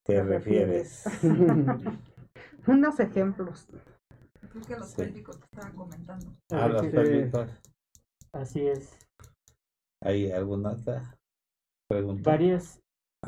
te 0.05 0.23
refieres? 0.23 1.05
Unos 2.67 3.01
ejemplos. 3.01 3.69
Creo 4.51 4.65
que 4.65 4.77
los 4.77 4.95
pélvicos 4.95 5.39
te 5.39 5.45
estaban 5.45 5.77
comentando. 5.77 6.35
Ah, 6.51 6.69
los 6.69 6.87
pélvicos. 6.87 7.49
Así 8.33 8.67
es. 8.67 8.99
¿Hay 10.03 10.31
alguna 10.33 10.73
otra 10.73 11.17
pregunta? 11.89 12.31
Varias. 12.31 12.83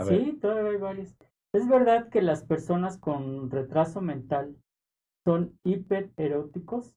sí, 0.09 0.39
todavía 0.41 0.71
hay 0.73 0.77
varias. 0.79 1.17
Es 1.55 1.69
verdad 1.69 2.09
que 2.09 2.23
las 2.23 2.43
personas 2.45 2.99
con 2.99 3.51
retraso 3.51 4.01
mental 4.01 4.57
son 5.25 5.59
hipereróticos. 5.65 6.95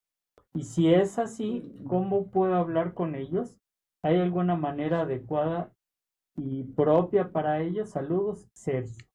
Y 0.55 0.63
si 0.63 0.91
es 0.91 1.19
así, 1.19 1.75
¿cómo 1.87 2.31
puedo 2.31 2.55
hablar 2.55 2.93
con 2.93 3.13
ellos? 3.13 3.57
¿Hay 4.03 4.19
alguna 4.19 4.55
manera 4.55 5.01
adecuada 5.01 5.73
y 6.37 6.63
propia 6.63 7.31
para 7.31 7.61
ellos? 7.61 7.89
Saludos, 7.89 8.47
Sergio. 8.53 9.05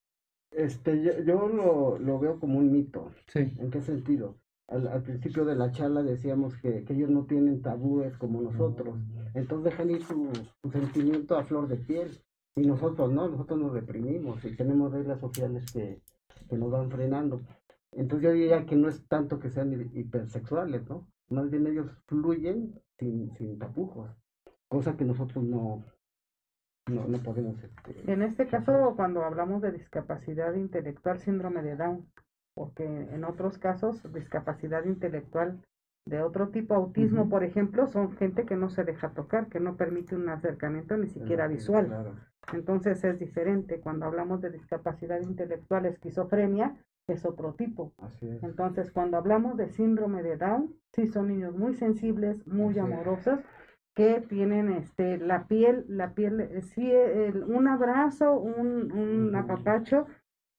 Este, 0.53 1.03
yo, 1.03 1.19
yo 1.23 1.49
lo, 1.49 1.99
lo, 1.99 2.19
veo 2.19 2.39
como 2.39 2.59
un 2.59 2.71
mito. 2.71 3.11
Sí. 3.29 3.55
¿En 3.59 3.71
qué 3.71 3.81
sentido? 3.81 4.37
Al, 4.71 4.87
al 4.89 5.03
principio 5.03 5.45
de 5.45 5.57
la 5.57 5.71
charla 5.73 6.03
decíamos 6.03 6.57
que, 6.57 6.85
que, 6.85 6.95
ellos 6.95 7.11
no 7.11 7.25
tienen 7.25 7.61
tabúes 7.61 8.17
como 8.17 8.41
nosotros. 8.41 8.99
Entonces 9.35 9.73
dejan 9.73 9.91
ir 9.91 10.03
su, 10.05 10.31
su, 10.63 10.71
sentimiento 10.71 11.37
a 11.37 11.45
flor 11.45 11.69
de 11.69 11.77
piel. 11.77 12.19
Y 12.57 12.63
nosotros 12.63 13.13
no, 13.13 13.29
nosotros 13.29 13.59
nos 13.59 13.73
reprimimos 13.73 14.45
y 14.45 14.57
tenemos 14.57 14.93
reglas 14.93 15.21
sociales 15.21 15.71
que, 15.73 16.01
que 16.49 16.57
nos 16.57 16.71
van 16.71 16.91
frenando. 16.91 17.41
Entonces 17.93 18.29
yo 18.29 18.33
diría 18.33 18.67
que 18.67 18.77
no 18.77 18.89
es 18.89 19.07
tanto 19.09 19.39
que 19.39 19.51
sean 19.51 19.73
hipersexuales, 19.93 20.89
¿no? 20.89 21.07
Más 21.29 21.51
bien 21.51 21.67
ellos 21.67 21.91
fluyen 22.07 22.81
sin, 22.99 23.33
sin 23.37 23.59
tapujos, 23.59 24.11
cosa 24.69 24.97
que 24.97 25.05
nosotros 25.05 25.45
no, 25.45 25.85
no, 26.87 27.07
no 27.07 27.19
podemos. 27.19 27.57
Este, 27.63 28.13
en 28.13 28.23
este 28.23 28.47
caso, 28.49 28.95
cuando 28.97 29.25
hablamos 29.25 29.63
de 29.63 29.73
discapacidad 29.73 30.55
intelectual, 30.55 31.19
síndrome 31.19 31.63
de 31.63 31.77
Down, 31.77 32.07
porque 32.61 32.85
en 32.85 33.25
otros 33.25 33.57
casos, 33.57 34.03
discapacidad 34.13 34.85
intelectual 34.85 35.59
de 36.05 36.21
otro 36.23 36.51
tipo, 36.51 36.75
autismo, 36.75 37.31
por 37.31 37.43
ejemplo, 37.43 37.87
son 37.87 38.13
gente 38.19 38.45
que 38.45 38.55
no 38.55 38.69
se 38.69 38.85
deja 38.85 39.15
tocar, 39.15 39.47
que 39.49 39.61
no 39.61 39.79
permite 39.79 40.15
un 40.15 40.29
acercamiento 40.29 40.95
ni 40.99 41.09
siquiera 41.09 41.49
visual. 41.49 42.13
Entonces 42.53 43.03
es 43.03 43.19
diferente. 43.19 43.81
Cuando 43.81 44.05
hablamos 44.05 44.43
de 44.43 44.51
discapacidad 44.51 45.23
intelectual, 45.23 45.87
esquizofrenia, 45.87 46.77
es 47.09 47.25
otro 47.25 47.55
tipo. 47.55 47.95
Entonces, 48.21 48.93
cuando 48.93 49.17
hablamos 49.17 49.57
de 49.57 49.71
síndrome 49.71 50.23
de 50.23 50.37
Down, 50.37 50.75
sí 50.93 51.07
son 51.07 51.29
niños 51.29 51.57
muy 51.57 51.73
sensibles, 51.77 52.47
muy 52.47 52.79
amorosos 52.79 53.41
que 53.95 54.21
tienen 54.29 54.71
este 54.71 55.17
la 55.17 55.47
piel, 55.47 55.87
la 55.89 56.13
piel, 56.13 56.63
sí, 56.63 56.91
el, 56.93 57.43
un 57.43 57.69
abrazo, 57.69 58.39
un, 58.39 58.93
un 58.93 59.35
apapacho, 59.35 60.07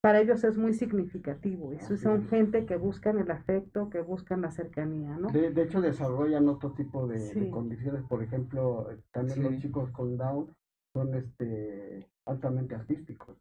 para 0.01 0.19
ellos 0.19 0.43
es 0.43 0.57
muy 0.57 0.73
significativo. 0.73 1.73
Y 1.73 1.79
son 1.79 2.27
gente 2.27 2.65
que 2.65 2.75
buscan 2.75 3.19
el 3.19 3.29
afecto, 3.31 3.89
que 3.89 4.01
buscan 4.01 4.41
la 4.41 4.51
cercanía, 4.51 5.17
¿no? 5.17 5.29
De, 5.29 5.51
de 5.51 5.63
hecho, 5.63 5.81
desarrollan 5.81 6.49
otro 6.49 6.73
tipo 6.73 7.07
de, 7.07 7.49
condiciones. 7.49 8.03
Por 8.09 8.23
ejemplo, 8.23 8.87
también 9.11 9.43
los 9.43 9.59
chicos 9.59 9.91
con 9.91 10.17
Down 10.17 10.53
son 10.93 11.15
este 11.15 12.09
altamente 12.25 12.75
artísticos 12.75 13.37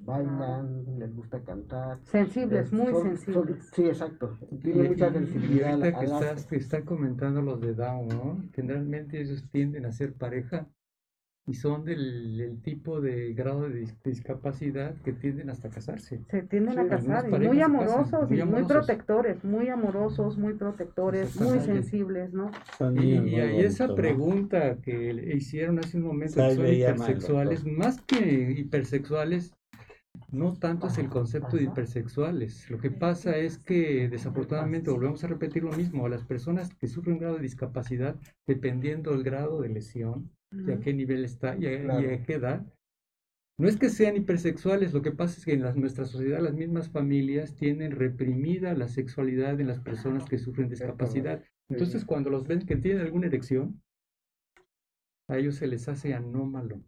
bailan, 0.00 0.98
les 0.98 1.14
gusta 1.14 1.42
cantar. 1.42 1.98
Sensibles, 2.04 2.72
muy 2.72 2.94
sensibles. 2.94 3.70
sí, 3.74 3.86
exacto. 3.86 4.38
Tiene 4.62 4.90
mucha 4.90 5.12
sensibilidad. 5.12 5.80
que 5.80 6.04
estás, 6.04 6.46
que 6.46 6.56
están 6.56 6.82
comentando 6.84 7.42
los 7.42 7.60
de 7.60 7.74
Down, 7.74 8.08
¿no? 8.08 8.42
Generalmente 8.52 9.20
ellos 9.20 9.44
tienden 9.50 9.84
a 9.86 9.92
ser 9.92 10.14
pareja 10.14 10.68
y 11.48 11.54
son 11.54 11.84
del, 11.84 12.60
tipo 12.62 13.00
de 13.00 13.32
grado 13.32 13.68
de 13.68 13.88
discapacidad 14.04 14.94
que 15.02 15.14
tienden 15.14 15.48
hasta 15.48 15.70
casarse. 15.70 16.20
Se 16.30 16.42
tienden 16.42 16.78
a 16.78 16.86
casar, 16.86 17.26
y 17.26 17.46
muy 17.48 17.62
amorosos 17.62 18.30
y 18.30 18.42
muy 18.42 18.64
protectores, 18.64 19.42
muy 19.42 19.68
amorosos, 19.68 20.36
muy 20.36 20.52
protectores, 20.54 21.40
muy 21.40 21.58
sensibles, 21.60 22.34
¿no? 22.34 22.50
Y, 23.02 23.36
ahí 23.36 23.60
esa 23.60 23.94
pregunta 23.94 24.76
que 24.82 25.32
hicieron 25.34 25.78
hace 25.78 25.96
un 25.96 26.04
momento, 26.04 26.34
son 26.34 26.66
hipersexuales, 26.66 27.64
más 27.64 27.98
que 28.02 28.54
hipersexuales, 28.58 29.54
no 30.30 30.52
tanto 30.52 30.88
es 30.88 30.98
el 30.98 31.08
concepto 31.08 31.56
de 31.56 31.64
hipersexuales. 31.64 32.68
Lo 32.70 32.78
que 32.78 32.90
pasa 32.90 33.38
es 33.38 33.56
que 33.56 34.08
desafortunadamente 34.08 34.90
volvemos 34.90 35.24
a 35.24 35.28
repetir 35.28 35.62
lo 35.62 35.72
mismo. 35.72 36.04
A 36.04 36.10
las 36.10 36.24
personas 36.24 36.74
que 36.74 36.88
sufren 36.88 37.14
un 37.14 37.20
grado 37.20 37.36
de 37.36 37.42
discapacidad, 37.42 38.16
dependiendo 38.46 39.12
del 39.12 39.22
grado 39.22 39.62
de 39.62 39.70
lesión, 39.70 40.30
y 40.52 40.70
a 40.70 40.80
qué 40.80 40.92
nivel 40.92 41.24
está 41.24 41.56
y 41.56 41.66
a, 41.66 42.22
qué 42.22 42.34
edad. 42.34 42.64
No 43.58 43.68
es 43.68 43.76
que 43.76 43.90
sean 43.90 44.16
hipersexuales, 44.16 44.92
lo 44.92 45.02
que 45.02 45.10
pasa 45.10 45.38
es 45.38 45.44
que 45.44 45.54
en 45.54 45.80
nuestra 45.80 46.04
sociedad 46.04 46.40
las 46.40 46.54
mismas 46.54 46.90
familias 46.90 47.56
tienen 47.56 47.90
reprimida 47.90 48.74
la 48.74 48.88
sexualidad 48.88 49.56
de 49.56 49.64
las 49.64 49.80
personas 49.80 50.26
que 50.26 50.38
sufren 50.38 50.68
discapacidad. 50.68 51.42
Entonces 51.68 52.04
cuando 52.04 52.30
los 52.30 52.46
ven 52.46 52.64
que 52.64 52.76
tienen 52.76 53.02
alguna 53.02 53.26
erección, 53.26 53.82
a 55.28 55.38
ellos 55.38 55.56
se 55.56 55.66
les 55.66 55.88
hace 55.88 56.14
anómalo. 56.14 56.80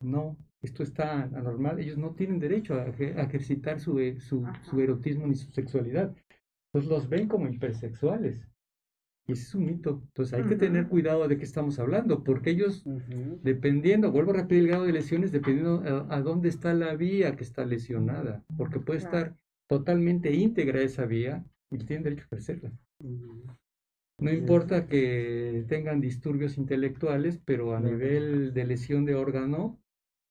No, 0.00 0.36
esto 0.62 0.82
está 0.82 1.22
anormal. 1.22 1.78
Ellos 1.78 1.98
no 1.98 2.14
tienen 2.14 2.38
derecho 2.38 2.74
a, 2.74 2.88
ejercitar 2.88 3.78
su, 3.78 3.98
eh, 4.00 4.18
su, 4.20 4.46
su 4.62 4.80
erotismo 4.80 5.26
ni 5.26 5.34
su 5.34 5.50
sexualidad. 5.52 6.14
Entonces 6.68 6.90
los 6.90 7.08
ven 7.08 7.28
como 7.28 7.48
hipersexuales. 7.48 8.48
Y 9.26 9.32
ese 9.32 9.42
es 9.42 9.54
un 9.54 9.66
mito. 9.66 10.02
Entonces 10.08 10.34
hay 10.34 10.44
que 10.44 10.56
tener 10.56 10.86
cuidado 10.88 11.26
de 11.28 11.38
qué 11.38 11.44
estamos 11.44 11.78
hablando, 11.78 12.22
porque 12.24 12.50
ellos, 12.50 12.84
dependiendo, 13.42 14.12
vuelvo 14.12 14.32
a 14.32 14.36
repetir 14.36 14.58
el 14.58 14.68
grado 14.68 14.84
de 14.84 14.92
lesiones, 14.92 15.32
dependiendo 15.32 15.82
a, 16.10 16.20
dónde 16.20 16.48
está 16.48 16.74
la 16.74 16.94
vía 16.94 17.36
que 17.36 17.44
está 17.44 17.64
lesionada, 17.64 18.44
porque 18.56 18.80
puede 18.80 18.98
estar 18.98 19.36
totalmente 19.66 20.32
íntegra 20.34 20.82
esa 20.82 21.06
vía 21.06 21.44
y 21.70 21.78
tienen 21.78 22.04
derecho 22.04 22.24
a 22.24 22.26
ejercerla. 22.26 22.72
No 24.18 24.32
importa 24.32 24.86
que 24.86 25.64
tengan 25.68 26.00
disturbios 26.00 26.56
intelectuales, 26.58 27.40
pero 27.44 27.74
a 27.74 27.80
nivel 27.80 28.52
de 28.54 28.64
lesión 28.64 29.04
de 29.04 29.14
órgano, 29.14 29.80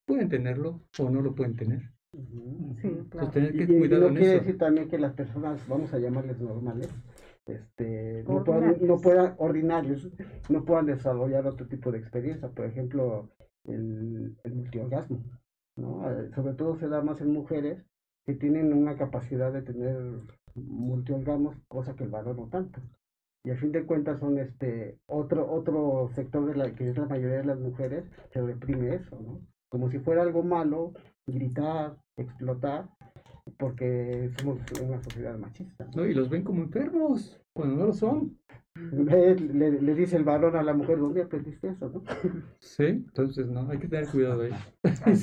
pueden 0.05 0.29
tenerlo 0.29 0.81
o 0.99 1.09
no 1.09 1.21
lo 1.21 1.35
pueden 1.35 1.55
tener. 1.55 1.91
Entonces 2.13 3.31
tener 3.31 3.53
que 3.53 3.67
cuidado 3.67 4.09
no 4.09 4.19
quiere 4.19 4.39
decir 4.39 4.57
también 4.57 4.87
que 4.87 4.99
las 4.99 5.13
personas, 5.13 5.67
vamos 5.67 5.93
a 5.93 5.99
llamarles 5.99 6.39
normales, 6.39 6.89
este, 7.45 8.23
no, 8.27 8.43
puedan, 8.43 8.77
no 8.81 8.97
puedan, 8.97 9.35
ordinarios, 9.37 10.09
no 10.49 10.63
puedan 10.63 10.85
desarrollar 10.85 11.45
otro 11.45 11.67
tipo 11.67 11.91
de 11.91 11.99
experiencia, 11.99 12.49
por 12.49 12.65
ejemplo, 12.65 13.29
el, 13.65 14.37
el 14.43 14.55
multiorgasmo, 14.55 15.23
¿no? 15.75 16.09
Eh, 16.09 16.31
sobre 16.35 16.53
todo 16.53 16.75
se 16.77 16.87
da 16.87 17.01
más 17.01 17.21
en 17.21 17.31
mujeres 17.33 17.83
que 18.25 18.33
tienen 18.35 18.73
una 18.73 18.95
capacidad 18.97 19.51
de 19.51 19.61
tener 19.61 19.97
multiorgasmos, 20.55 21.55
cosa 21.67 21.95
que 21.95 22.03
el 22.05 22.09
varón 22.11 22.37
no 22.37 22.47
tanto. 22.47 22.81
y 23.43 23.51
a 23.51 23.57
fin 23.57 23.71
de 23.71 23.85
cuentas 23.85 24.19
son 24.19 24.37
este 24.39 24.97
otro 25.07 25.51
otro 25.51 26.09
sector 26.15 26.45
de 26.45 26.55
la 26.55 26.73
que 26.75 26.89
es 26.89 26.97
la 26.97 27.07
mayoría 27.07 27.37
de 27.37 27.45
las 27.45 27.59
mujeres 27.59 28.05
se 28.31 28.41
reprime 28.41 28.95
eso 28.95 29.19
no 29.19 29.41
como 29.69 29.89
si 29.89 29.99
fuera 29.99 30.21
algo 30.21 30.43
malo 30.43 30.93
gritar 31.27 31.97
explotar 32.17 32.89
porque 33.57 34.31
somos 34.39 34.59
una 34.81 35.01
sociedad 35.03 35.37
machista. 35.37 35.87
No 35.95 36.05
y 36.05 36.13
los 36.13 36.29
ven 36.29 36.43
como 36.43 36.63
enfermos 36.63 37.39
cuando 37.53 37.75
no 37.75 37.85
lo 37.87 37.93
son. 37.93 38.37
Le, 38.75 39.35
le, 39.35 39.93
dice 39.93 40.17
el 40.17 40.23
varón 40.23 40.55
a 40.55 40.63
la 40.63 40.73
mujer 40.73 40.97
dónde 40.97 41.21
aprendiste 41.21 41.67
eso 41.69 41.89
no 41.89 42.01
sí 42.59 42.85
entonces 42.85 43.45
no 43.45 43.69
hay 43.69 43.77
que 43.77 43.87
tener 43.87 44.07
cuidado 44.07 44.41
ahí. 44.41 44.51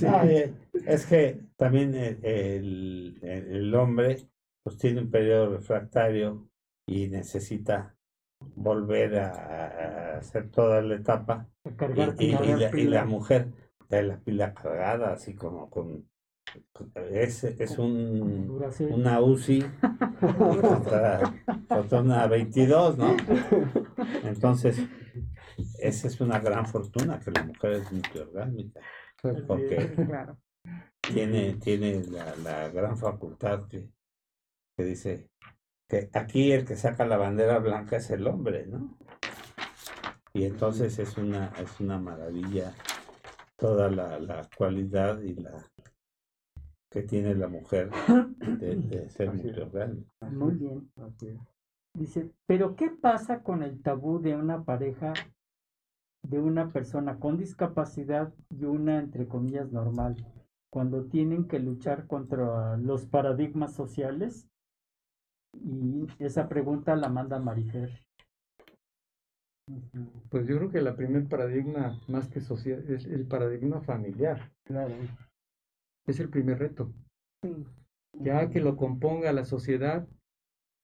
Ah, 0.07 0.25
eh, 0.29 0.55
es 0.87 1.05
que 1.05 1.41
también 1.57 1.93
el, 1.97 3.19
el 3.23 3.75
hombre 3.75 4.29
pues 4.63 4.79
tiene 4.79 5.01
un 5.01 5.11
periodo 5.11 5.57
refractario 5.57 6.49
y 6.87 7.09
necesita 7.09 7.97
volver 8.55 9.19
a, 9.19 10.19
hacer 10.19 10.51
toda 10.51 10.83
la 10.83 10.97
etapa 10.97 11.49
y, 12.19 12.85
la, 12.85 13.05
mujer 13.05 13.49
de 13.89 14.03
la 14.03 14.19
pila 14.19 14.55
cargada 14.55 15.13
así 15.13 15.35
como 15.35 15.71
con 15.71 16.10
es, 17.13 17.45
es 17.45 17.79
un, 17.79 18.61
una 18.91 19.21
UCI 19.21 19.65
contra, 20.39 21.33
una 21.93 22.27
22, 22.27 22.99
¿no? 22.99 23.17
Entonces, 24.25 24.79
esa 25.79 26.09
es 26.09 26.21
una 26.21 26.39
gran 26.41 26.67
fortuna 26.67 27.21
que 27.21 27.31
la 27.31 27.45
mujer 27.45 27.73
es 27.73 27.93
multiorgánica, 27.93 28.81
porque 29.47 29.95
tiene, 31.13 31.55
tiene 31.55 32.05
la, 32.05 32.37
la 32.37 32.69
gran 32.69 32.97
facultad 32.97 33.69
que, 33.69 33.89
que 34.77 34.85
dice, 34.85 35.29
que 35.89 36.09
aquí 36.13 36.53
el 36.53 36.65
que 36.65 36.77
saca 36.77 37.05
la 37.07 37.17
bandera 37.17 37.59
blanca 37.59 37.97
es 37.97 38.11
el 38.11 38.27
hombre, 38.27 38.67
¿no? 38.67 38.97
Y 40.33 40.45
entonces 40.45 40.99
es 40.99 41.17
una, 41.17 41.53
es 41.61 41.81
una 41.81 41.99
maravilla 41.99 42.73
toda 43.57 43.91
la, 43.91 44.19
la 44.19 44.49
cualidad 44.57 45.21
y 45.21 45.35
la 45.35 45.70
que 46.91 47.03
tiene 47.03 47.35
la 47.35 47.49
mujer 47.49 47.91
de, 48.59 49.09
ser 49.11 49.33
real. 49.73 50.05
Muy 50.31 50.55
bien. 50.55 50.91
Dice, 51.95 52.31
pero 52.47 52.77
¿qué 52.77 52.91
pasa 52.91 53.43
con 53.43 53.63
el 53.63 53.81
tabú 53.83 54.21
de 54.21 54.37
una 54.37 54.65
pareja, 54.65 55.13
de 56.23 56.41
una 56.41 56.73
persona 56.73 57.19
con 57.19 57.37
discapacidad 57.37 58.33
y 58.51 58.65
una, 58.65 58.99
entre 58.99 59.27
comillas, 59.27 59.73
normal, 59.73 60.17
cuando 60.71 61.07
tienen 61.07 61.47
que 61.47 61.59
luchar 61.59 62.07
contra 62.07 62.77
los 62.77 63.07
paradigmas 63.07 63.75
sociales 63.75 64.49
y 65.53 66.07
esa 66.19 66.49
pregunta 66.49 66.95
la 66.95 67.09
manda 67.09 67.39
Marifer. 67.41 67.91
Pues 70.31 70.47
yo 70.47 70.57
creo 70.57 70.71
que 70.71 70.79
el 70.79 70.95
primer 70.95 71.29
paradigma, 71.29 72.01
más 72.09 72.29
que 72.29 72.41
social, 72.41 72.85
es 72.89 73.05
el 73.07 73.27
paradigma 73.27 73.81
familiar. 73.81 74.53
Claro. 74.65 74.95
Es 76.07 76.21
el 76.21 76.29
primer 76.29 76.59
reto. 76.59 76.93
Ya 78.13 78.51
que 78.51 78.61
lo 78.61 78.77
componga 78.77 79.33
la 79.33 79.45
sociedad, 79.45 80.07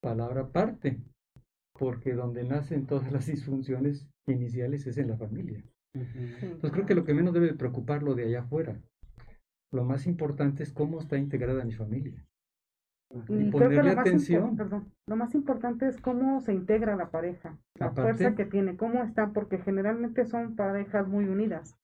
palabra 0.03 0.43
aparte, 0.43 1.01
porque 1.79 2.15
donde 2.15 2.45
nacen 2.45 2.87
todas 2.87 3.11
las 3.13 3.27
disfunciones 3.27 4.09
iniciales 4.27 4.87
es 4.87 4.99
en 4.99 5.09
la 5.09 5.17
familia. 5.17 5.63
Entonces 5.95 6.73
creo 6.73 6.87
que 6.87 6.95
lo 6.95 7.05
que 7.05 7.15
menos 7.15 7.33
debe 7.33 7.55
preocuparlo 7.55 8.15
de 8.15 8.25
allá 8.25 8.41
afuera. 8.41 8.81
Lo 9.73 9.85
más 9.85 10.07
importante 10.07 10.63
es 10.63 10.73
cómo 10.73 11.01
está 11.01 11.17
integrada 11.17 11.65
mi 11.65 11.73
familia. 11.73 12.25
Y 13.29 13.51
creo 13.51 13.71
que 13.71 13.83
lo 13.83 14.01
atención. 14.01 14.57
Más 14.57 14.83
lo 15.09 15.17
más 15.17 15.35
importante 15.35 15.87
es 15.89 16.01
cómo 16.01 16.41
se 16.41 16.53
integra 16.53 16.97
la 16.97 17.11
pareja, 17.11 17.59
la 17.79 17.93
fuerza 17.93 18.35
que 18.35 18.45
tiene, 18.45 18.77
cómo 18.77 19.03
está, 19.03 19.33
porque 19.33 19.59
generalmente 19.59 20.27
son 20.27 20.57
parejas 20.57 21.07
muy 21.07 21.25
unidas. 21.27 21.77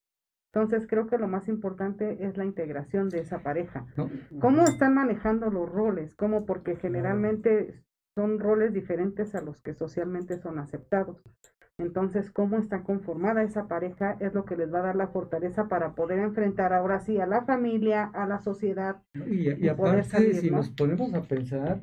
Entonces 0.55 0.87
creo 0.87 1.07
que 1.07 1.17
lo 1.17 1.29
más 1.29 1.49
importante 1.49 2.27
es 2.27 2.37
la 2.37 2.45
integración 2.45 3.09
de 3.09 3.21
esa 3.21 3.39
pareja. 3.39 3.87
¿Cómo 4.39 4.65
están 4.65 4.95
manejando 4.95 5.51
los 5.51 5.67
roles? 5.67 6.15
¿Cómo? 6.15 6.45
Porque 6.45 6.77
generalmente 6.77 7.83
son 8.15 8.39
roles 8.39 8.75
diferentes 8.75 9.35
a 9.35 9.41
los 9.41 9.63
que 9.63 9.73
socialmente 9.73 10.39
son 10.39 10.59
aceptados. 10.59 11.23
Entonces, 11.79 12.31
cómo 12.31 12.59
está 12.59 12.83
conformada 12.83 13.43
esa 13.43 13.67
pareja 13.67 14.19
es 14.21 14.35
lo 14.35 14.45
que 14.45 14.57
les 14.57 14.73
va 14.73 14.81
a 14.81 14.83
dar 14.83 14.97
la 14.97 15.09
fortaleza 15.09 15.69
para 15.69 15.95
poder 15.95 16.19
enfrentar 16.19 16.75
ahora 16.75 17.01
sí 17.01 17.19
a 17.19 17.27
la 17.27 17.47
familia, 17.47 18.11
a 18.13 18.27
la 18.27 18.39
sociedad. 18.43 19.03
Y, 19.27 19.69
aparte, 19.69 20.35
si 20.35 20.51
nos 20.51 20.69
ponemos 20.69 21.15
a 21.15 21.23
pensar, 21.23 21.81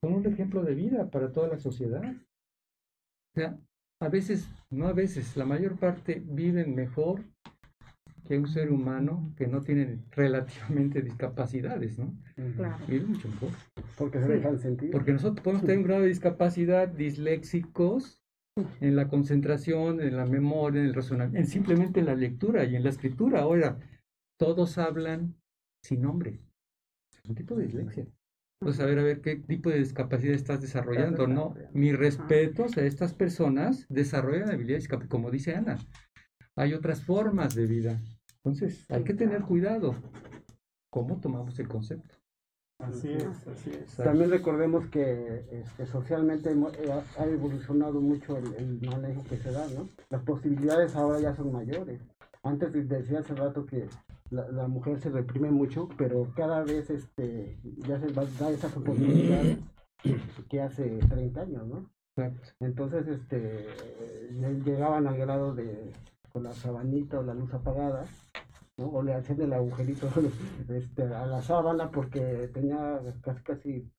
son 0.00 0.14
un 0.14 0.26
ejemplo 0.26 0.62
de 0.62 0.76
vida 0.76 1.10
para 1.10 1.32
toda 1.32 1.48
la 1.48 1.58
sociedad. 1.58 2.04
O 2.04 3.34
sea, 3.34 3.58
a 4.00 4.08
veces, 4.08 4.48
no 4.70 4.86
a 4.86 4.92
veces, 4.92 5.36
la 5.36 5.44
mayor 5.44 5.76
parte 5.76 6.22
viven 6.24 6.76
mejor 6.76 7.20
que 8.32 8.38
un 8.38 8.48
ser 8.48 8.72
humano 8.72 9.30
que 9.36 9.46
no 9.46 9.60
tiene 9.60 9.98
relativamente 10.12 11.02
discapacidades, 11.02 11.98
¿no? 11.98 12.14
Claro. 12.56 12.78
Viven 12.88 13.10
mucho 13.10 13.28
mejor. 13.28 13.50
Porque 13.98 14.20
se 14.20 14.26
dejan 14.26 14.58
sentir. 14.58 14.90
Porque 14.90 15.12
nosotros 15.12 15.44
podemos 15.44 15.60
tener 15.60 15.76
un 15.76 15.84
grado 15.84 16.00
de 16.00 16.08
discapacidad 16.08 16.88
disléxicos 16.88 18.22
en 18.80 18.96
la 18.96 19.08
concentración, 19.08 20.00
en 20.00 20.16
la 20.16 20.24
memoria, 20.24 20.80
en 20.80 20.86
el 20.86 20.94
razonamiento, 20.94 21.40
en 21.40 21.46
simplemente 21.46 22.00
la 22.00 22.14
lectura 22.14 22.64
y 22.64 22.74
en 22.74 22.84
la 22.84 22.88
escritura. 22.88 23.40
Ahora, 23.40 23.78
todos 24.40 24.78
hablan 24.78 25.34
sin 25.84 26.00
nombre. 26.00 26.40
Es 27.12 27.28
un 27.28 27.34
tipo 27.34 27.54
de 27.54 27.64
dislexia. 27.64 28.06
Entonces, 28.62 28.82
a 28.82 28.86
ver, 28.86 28.98
a 28.98 29.02
ver 29.02 29.20
qué 29.20 29.36
tipo 29.36 29.68
de 29.68 29.78
discapacidad 29.78 30.34
estás 30.34 30.62
desarrollando, 30.62 31.26
¿no? 31.26 31.54
Mis 31.74 31.94
respetos 31.94 32.78
a 32.78 32.86
estas 32.86 33.12
personas 33.12 33.84
desarrollan 33.90 34.50
habilidades, 34.50 34.88
como 34.88 35.30
dice 35.30 35.54
Ana. 35.54 35.76
Hay 36.56 36.72
otras 36.72 37.02
formas 37.02 37.54
de 37.54 37.66
vida. 37.66 38.00
Entonces, 38.44 38.90
hay 38.90 39.04
que 39.04 39.14
tener 39.14 39.42
cuidado. 39.42 39.94
¿Cómo 40.90 41.20
tomamos 41.20 41.58
el 41.58 41.68
concepto? 41.68 42.16
Así 42.78 43.12
es, 43.12 43.46
así 43.46 43.70
es. 43.70 43.94
También 43.96 44.30
recordemos 44.30 44.86
que 44.86 45.46
este, 45.52 45.86
socialmente 45.86 46.50
eh, 46.50 47.02
ha 47.16 47.24
evolucionado 47.24 48.00
mucho 48.00 48.36
el, 48.36 48.80
manejo 48.80 49.22
que 49.28 49.36
se 49.36 49.52
da, 49.52 49.66
¿no? 49.68 49.88
Las 50.10 50.22
posibilidades 50.22 50.96
ahora 50.96 51.20
ya 51.20 51.34
son 51.34 51.52
mayores. 51.52 52.00
Antes 52.42 52.72
decía 52.88 53.20
hace 53.20 53.36
rato 53.36 53.64
que 53.66 53.88
la, 54.30 54.66
mujer 54.66 55.00
se 55.00 55.10
reprime 55.10 55.50
mucho, 55.50 55.88
pero 55.96 56.32
cada 56.34 56.64
vez 56.64 56.90
este, 56.90 57.56
ya 57.86 58.00
se 58.00 58.12
va, 58.12 58.24
da 58.40 58.50
esas 58.50 58.76
oportunidades 58.76 59.58
que 60.48 60.60
hace 60.60 60.98
30 61.08 61.40
años, 61.40 61.66
¿no? 61.68 61.88
Entonces, 62.60 63.06
este, 63.06 63.66
llegaban 64.64 65.06
al 65.06 65.16
grado 65.16 65.54
de 65.54 65.92
con 66.32 66.44
la 66.44 66.52
sabanita 66.52 67.18
o 67.18 67.22
la 67.22 67.34
luz 67.34 67.52
apagada 67.52 68.06
o 68.78 69.02
le 69.02 69.14
hacían 69.14 69.42
el 69.42 69.52
agujerito 69.52 70.08
este, 70.68 71.02
a 71.02 71.26
la 71.26 71.42
sábana 71.42 71.90
porque 71.90 72.50
tenía 72.52 73.00
casi 73.22 73.42
casi 73.42 73.92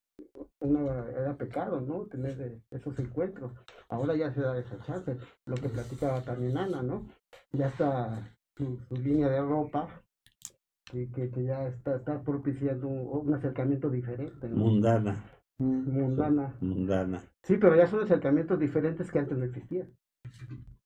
una, 0.60 1.10
era 1.10 1.36
pecado, 1.36 1.82
¿no? 1.82 2.06
Tener 2.06 2.62
esos 2.72 2.98
encuentros. 3.00 3.52
Ahora 3.90 4.16
ya 4.16 4.32
se 4.34 4.42
da 4.42 4.58
esa 4.58 4.80
chance. 4.84 5.18
Lo 5.46 5.56
que 5.56 5.70
platicaba 5.70 6.22
también 6.22 6.58
Ana, 6.58 6.82
¿no? 6.82 7.08
Ya 7.52 7.68
está 7.68 8.36
su, 8.56 8.80
línea 8.92 9.30
de 9.30 9.42
ropa 9.42 9.88
y 10.92 11.08
que, 11.08 11.30
ya 11.44 11.68
está, 11.68 11.98
está 11.98 12.22
propiciando 12.22 12.88
un, 12.88 13.34
acercamiento 13.34 13.90
diferente. 13.90 14.48
Mundana. 14.48 15.24
Mundana. 15.58 16.56
Mundana. 16.62 17.22
Sí, 17.44 17.58
pero 17.58 17.76
ya 17.76 17.88
son 17.88 18.04
acercamientos 18.04 18.60
diferentes 18.60 19.12
que 19.12 19.20
antes 19.20 19.38
no 19.38 19.46
existían. 19.46 19.90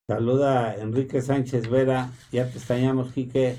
Saluda 0.09 0.73
Enrique 0.77 1.21
Sánchez 1.21 1.69
Vera. 1.69 2.11
Ya 2.31 2.49
te 2.49 2.59
extrañamos, 2.59 3.11
Quique 3.11 3.57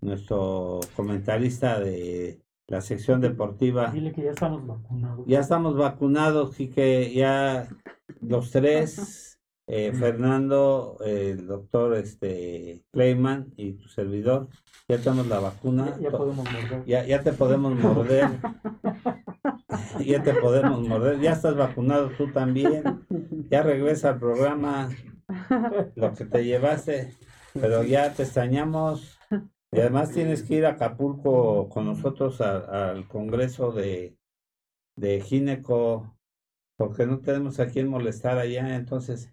nuestro 0.00 0.80
comentarista 0.96 1.78
de 1.78 2.40
la 2.68 2.80
sección 2.80 3.20
deportiva. 3.20 3.90
Dile 3.90 4.10
que 4.10 4.22
ya 4.22 4.30
estamos 4.30 4.66
vacunados. 4.66 5.26
Ya 5.26 5.40
estamos 5.40 5.76
vacunados 5.76 6.58
y 6.58 6.68
que 6.68 7.12
ya 7.12 7.68
los 8.22 8.50
tres, 8.50 9.38
eh, 9.66 9.92
Fernando, 9.92 10.96
el 11.04 11.46
doctor 11.46 11.94
este, 11.94 12.82
Clayman 12.94 13.52
y 13.58 13.72
tu 13.72 13.88
servidor, 13.88 14.48
ya 14.88 14.96
tenemos 14.96 15.26
la 15.26 15.40
vacuna. 15.40 15.98
Ya, 16.00 16.10
podemos 16.10 16.50
morder. 16.50 16.84
Ya, 16.86 17.04
ya 17.04 17.22
te 17.22 17.32
podemos 17.34 17.74
morder. 17.74 18.30
ya 20.06 20.22
te 20.22 20.32
podemos 20.32 20.80
morder. 20.88 21.20
Ya 21.20 21.32
estás 21.32 21.56
vacunado 21.56 22.08
tú 22.16 22.32
también. 22.32 22.84
Ya 23.50 23.62
regresa 23.62 24.08
al 24.08 24.18
programa. 24.18 24.88
Lo 25.94 26.14
que 26.14 26.24
te 26.24 26.44
llevaste. 26.44 27.14
Pero 27.52 27.82
ya 27.82 28.12
te 28.12 28.22
extrañamos. 28.22 29.18
Y 29.72 29.80
además 29.80 30.10
tienes 30.10 30.42
que 30.42 30.56
ir 30.56 30.66
a 30.66 30.70
Acapulco 30.70 31.68
con 31.68 31.86
nosotros 31.86 32.40
al 32.40 33.06
Congreso 33.06 33.70
de, 33.70 34.16
de 34.96 35.20
Gineco, 35.20 36.16
porque 36.76 37.06
no 37.06 37.20
tenemos 37.20 37.60
a 37.60 37.68
quien 37.68 37.88
molestar 37.88 38.38
allá, 38.38 38.74
entonces 38.74 39.32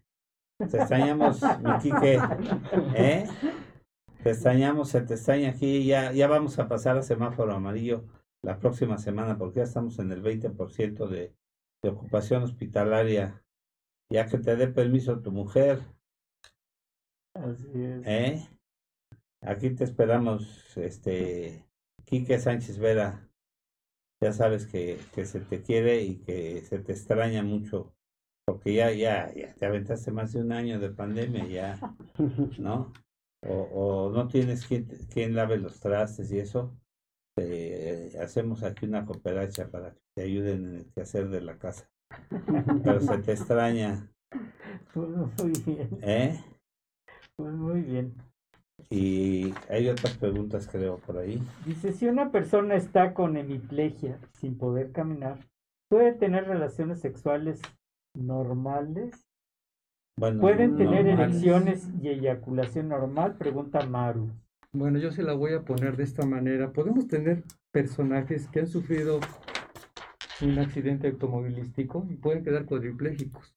te 0.60 0.78
extrañamos, 0.78 1.42
mi 1.42 1.78
Quique, 1.82 2.20
¿eh? 2.96 3.26
Te 4.22 4.32
extrañamos, 4.32 4.90
se 4.90 5.02
te 5.02 5.16
extraña 5.16 5.50
aquí, 5.50 5.86
ya, 5.86 6.12
ya 6.12 6.28
vamos 6.28 6.60
a 6.60 6.68
pasar 6.68 6.98
a 6.98 7.04
semáforo 7.04 7.54
amarillo 7.54 8.06
la 8.44 8.60
próxima 8.60 9.00
semana, 9.00 9.38
porque 9.38 9.58
ya 9.58 9.64
estamos 9.64 9.98
en 9.98 10.12
el 10.12 10.22
20% 10.22 11.08
de, 11.08 11.34
de 11.82 11.90
ocupación 11.90 12.44
hospitalaria 12.44 13.44
ya 14.10 14.26
que 14.28 14.38
te 14.38 14.56
dé 14.56 14.68
permiso 14.68 15.22
tu 15.22 15.32
mujer. 15.32 15.82
Así 17.34 17.84
es. 17.84 18.08
¿Eh? 18.08 18.48
Aquí 19.42 19.70
te 19.72 19.84
esperamos, 19.84 20.76
este, 20.78 21.66
Quique 22.06 22.40
Sánchez 22.40 22.80
Vera. 22.80 23.30
Ya 24.22 24.34
sabes 24.34 24.66
que, 24.66 24.98
que 25.14 25.26
se 25.26 25.42
te 25.42 25.62
quiere 25.62 26.02
y 26.02 26.18
que 26.18 26.62
se 26.62 26.80
te 26.80 26.94
extraña 26.94 27.44
mucho, 27.44 27.94
porque 28.46 28.74
ya, 28.74 28.92
ya, 28.92 29.32
ya 29.34 29.54
te 29.54 29.66
aventaste 29.68 30.12
más 30.12 30.34
de 30.34 30.42
un 30.42 30.52
año 30.52 30.80
de 30.80 30.90
pandemia, 30.90 31.46
ya, 31.48 31.96
¿no? 32.58 32.92
O, 33.46 33.54
o 34.08 34.12
no 34.12 34.28
tienes 34.28 34.66
quien, 34.66 34.88
quien 35.14 35.36
lave 35.36 35.58
los 35.58 35.80
trastes 35.80 36.32
y 36.32 36.40
eso. 36.40 36.76
hacemos 38.20 38.64
aquí 38.64 38.88
una 38.88 39.06
cooperacha 39.06 39.70
para 39.70 39.92
que 39.92 40.02
te 40.16 40.24
ayuden 40.24 40.66
en 40.66 40.76
el 40.78 40.92
quehacer 40.92 41.30
de 41.30 41.42
la 41.42 41.60
casa. 41.60 41.88
Pero 42.84 43.00
se 43.00 43.18
te 43.20 43.32
extraña. 43.34 44.08
Pues 44.94 45.10
muy 45.10 45.54
bien. 45.66 45.90
¿Eh? 46.02 46.44
Pues 47.36 47.54
muy 47.54 47.82
bien. 47.82 48.14
Y 48.90 49.54
hay 49.70 49.90
otras 49.90 50.18
preguntas, 50.18 50.68
creo, 50.72 50.98
por 50.98 51.18
ahí. 51.18 51.42
Dice, 51.66 51.92
si 51.94 52.08
una 52.08 52.32
persona 52.32 52.76
está 52.76 53.14
con 53.14 53.38
hemiplegia 53.38 54.20
sin 54.34 54.58
poder 54.58 54.92
caminar, 54.92 55.40
¿puede 55.90 56.14
tener 56.14 56.46
relaciones 56.46 57.00
sexuales 57.00 57.62
normales? 58.14 59.28
Bueno, 60.20 60.42
¿Pueden 60.42 60.78
tener 60.78 61.08
erecciones 61.08 61.90
y 62.02 62.10
eyaculación 62.10 62.90
normal? 62.90 63.36
Pregunta 63.38 63.86
Maru. 63.86 64.32
Bueno, 64.74 65.00
yo 65.00 65.12
se 65.12 65.24
la 65.24 65.34
voy 65.34 65.54
a 65.54 65.62
poner 65.62 65.96
de 65.96 66.04
esta 66.04 66.26
manera. 66.26 66.72
Podemos 66.72 67.08
tener 67.08 67.44
personajes 67.72 68.48
que 68.48 68.62
han 68.62 68.68
sufrido 68.68 69.20
un 70.42 70.60
accidente 70.60 71.08
automovilístico 71.08 72.06
y 72.10 72.16
pueden 72.16 72.44
quedar 72.44 72.66
cuadriplégicos, 72.66 73.56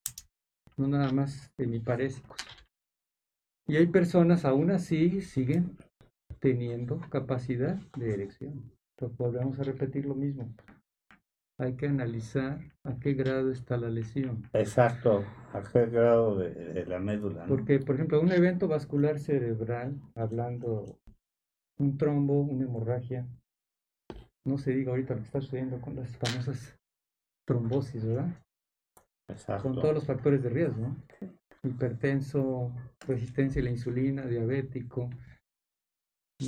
no 0.76 0.88
nada 0.88 1.12
más 1.12 1.52
hemiparésicos. 1.58 2.38
Y 3.66 3.76
hay 3.76 3.86
personas 3.86 4.44
aún 4.44 4.70
así 4.70 5.20
siguen 5.20 5.76
teniendo 6.40 6.98
capacidad 7.10 7.76
de 7.96 8.14
erección. 8.14 8.72
Entonces 8.96 9.16
volvemos 9.18 9.58
a 9.60 9.62
repetir 9.62 10.06
lo 10.06 10.14
mismo. 10.14 10.52
Hay 11.58 11.74
que 11.74 11.86
analizar 11.86 12.58
a 12.84 12.98
qué 12.98 13.12
grado 13.12 13.50
está 13.50 13.76
la 13.76 13.90
lesión. 13.90 14.48
Exacto, 14.54 15.24
a 15.52 15.62
qué 15.62 15.86
grado 15.86 16.36
de, 16.36 16.86
la 16.86 16.98
médula. 16.98 17.44
Porque, 17.46 17.78
por 17.78 17.96
ejemplo, 17.96 18.20
un 18.20 18.32
evento 18.32 18.66
vascular 18.66 19.18
cerebral, 19.18 20.00
hablando 20.14 20.98
un 21.76 21.98
trombo, 21.98 22.40
una 22.40 22.64
hemorragia, 22.64 23.26
no 24.44 24.58
se 24.58 24.72
diga 24.72 24.90
ahorita 24.90 25.14
lo 25.14 25.20
que 25.20 25.26
está 25.26 25.40
sucediendo 25.40 25.80
con 25.80 25.96
las 25.96 26.16
famosas 26.16 26.78
trombosis, 27.46 28.04
¿verdad? 28.04 28.42
Exacto. 29.28 29.62
Con 29.62 29.74
todos 29.74 29.94
los 29.94 30.06
factores 30.06 30.42
de 30.42 30.48
riesgo, 30.48 30.80
¿no? 30.80 30.96
hipertenso, 31.62 32.72
resistencia 33.06 33.60
a 33.60 33.64
la 33.64 33.70
insulina, 33.70 34.26
diabético. 34.26 35.10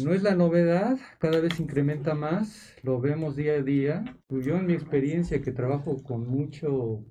No 0.02 0.14
es 0.14 0.22
la 0.22 0.34
novedad, 0.34 0.98
cada 1.18 1.40
vez 1.40 1.60
incrementa 1.60 2.14
más, 2.14 2.74
lo 2.82 2.98
vemos 2.98 3.36
día 3.36 3.54
a 3.54 3.62
día. 3.62 4.04
Yo 4.30 4.56
en 4.56 4.66
mi 4.66 4.72
experiencia 4.72 5.42
que 5.42 5.52
trabajo 5.52 6.02
con 6.02 6.26
mucho, 6.26 7.04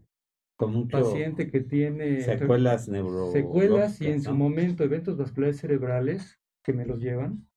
con 0.58 0.74
mucho 0.74 1.00
paciente 1.00 1.52
que 1.52 1.60
tiene 1.60 2.22
secuelas 2.22 2.88
neuro 2.88 3.32
secuelas 3.32 4.02
y 4.02 4.08
en 4.08 4.24
su 4.24 4.34
momento 4.34 4.84
eventos 4.84 5.16
vasculares 5.16 5.60
cerebrales 5.60 6.40
que 6.64 6.74
me 6.74 6.88
los 6.88 7.00
llevan. 7.00 7.48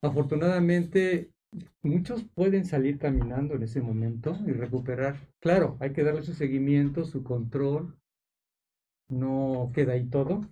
Afortunadamente 0.00 1.33
muchos 1.82 2.24
pueden 2.34 2.64
salir 2.64 2.98
caminando 2.98 3.54
en 3.54 3.62
ese 3.62 3.80
momento 3.80 4.36
y 4.46 4.52
recuperar. 4.52 5.16
Claro, 5.40 5.76
hay 5.80 5.92
que 5.92 6.02
darle 6.02 6.22
su 6.22 6.34
seguimiento, 6.34 7.04
su 7.04 7.22
control, 7.22 7.96
no 9.08 9.70
queda 9.74 9.92
ahí 9.92 10.04
todo, 10.06 10.42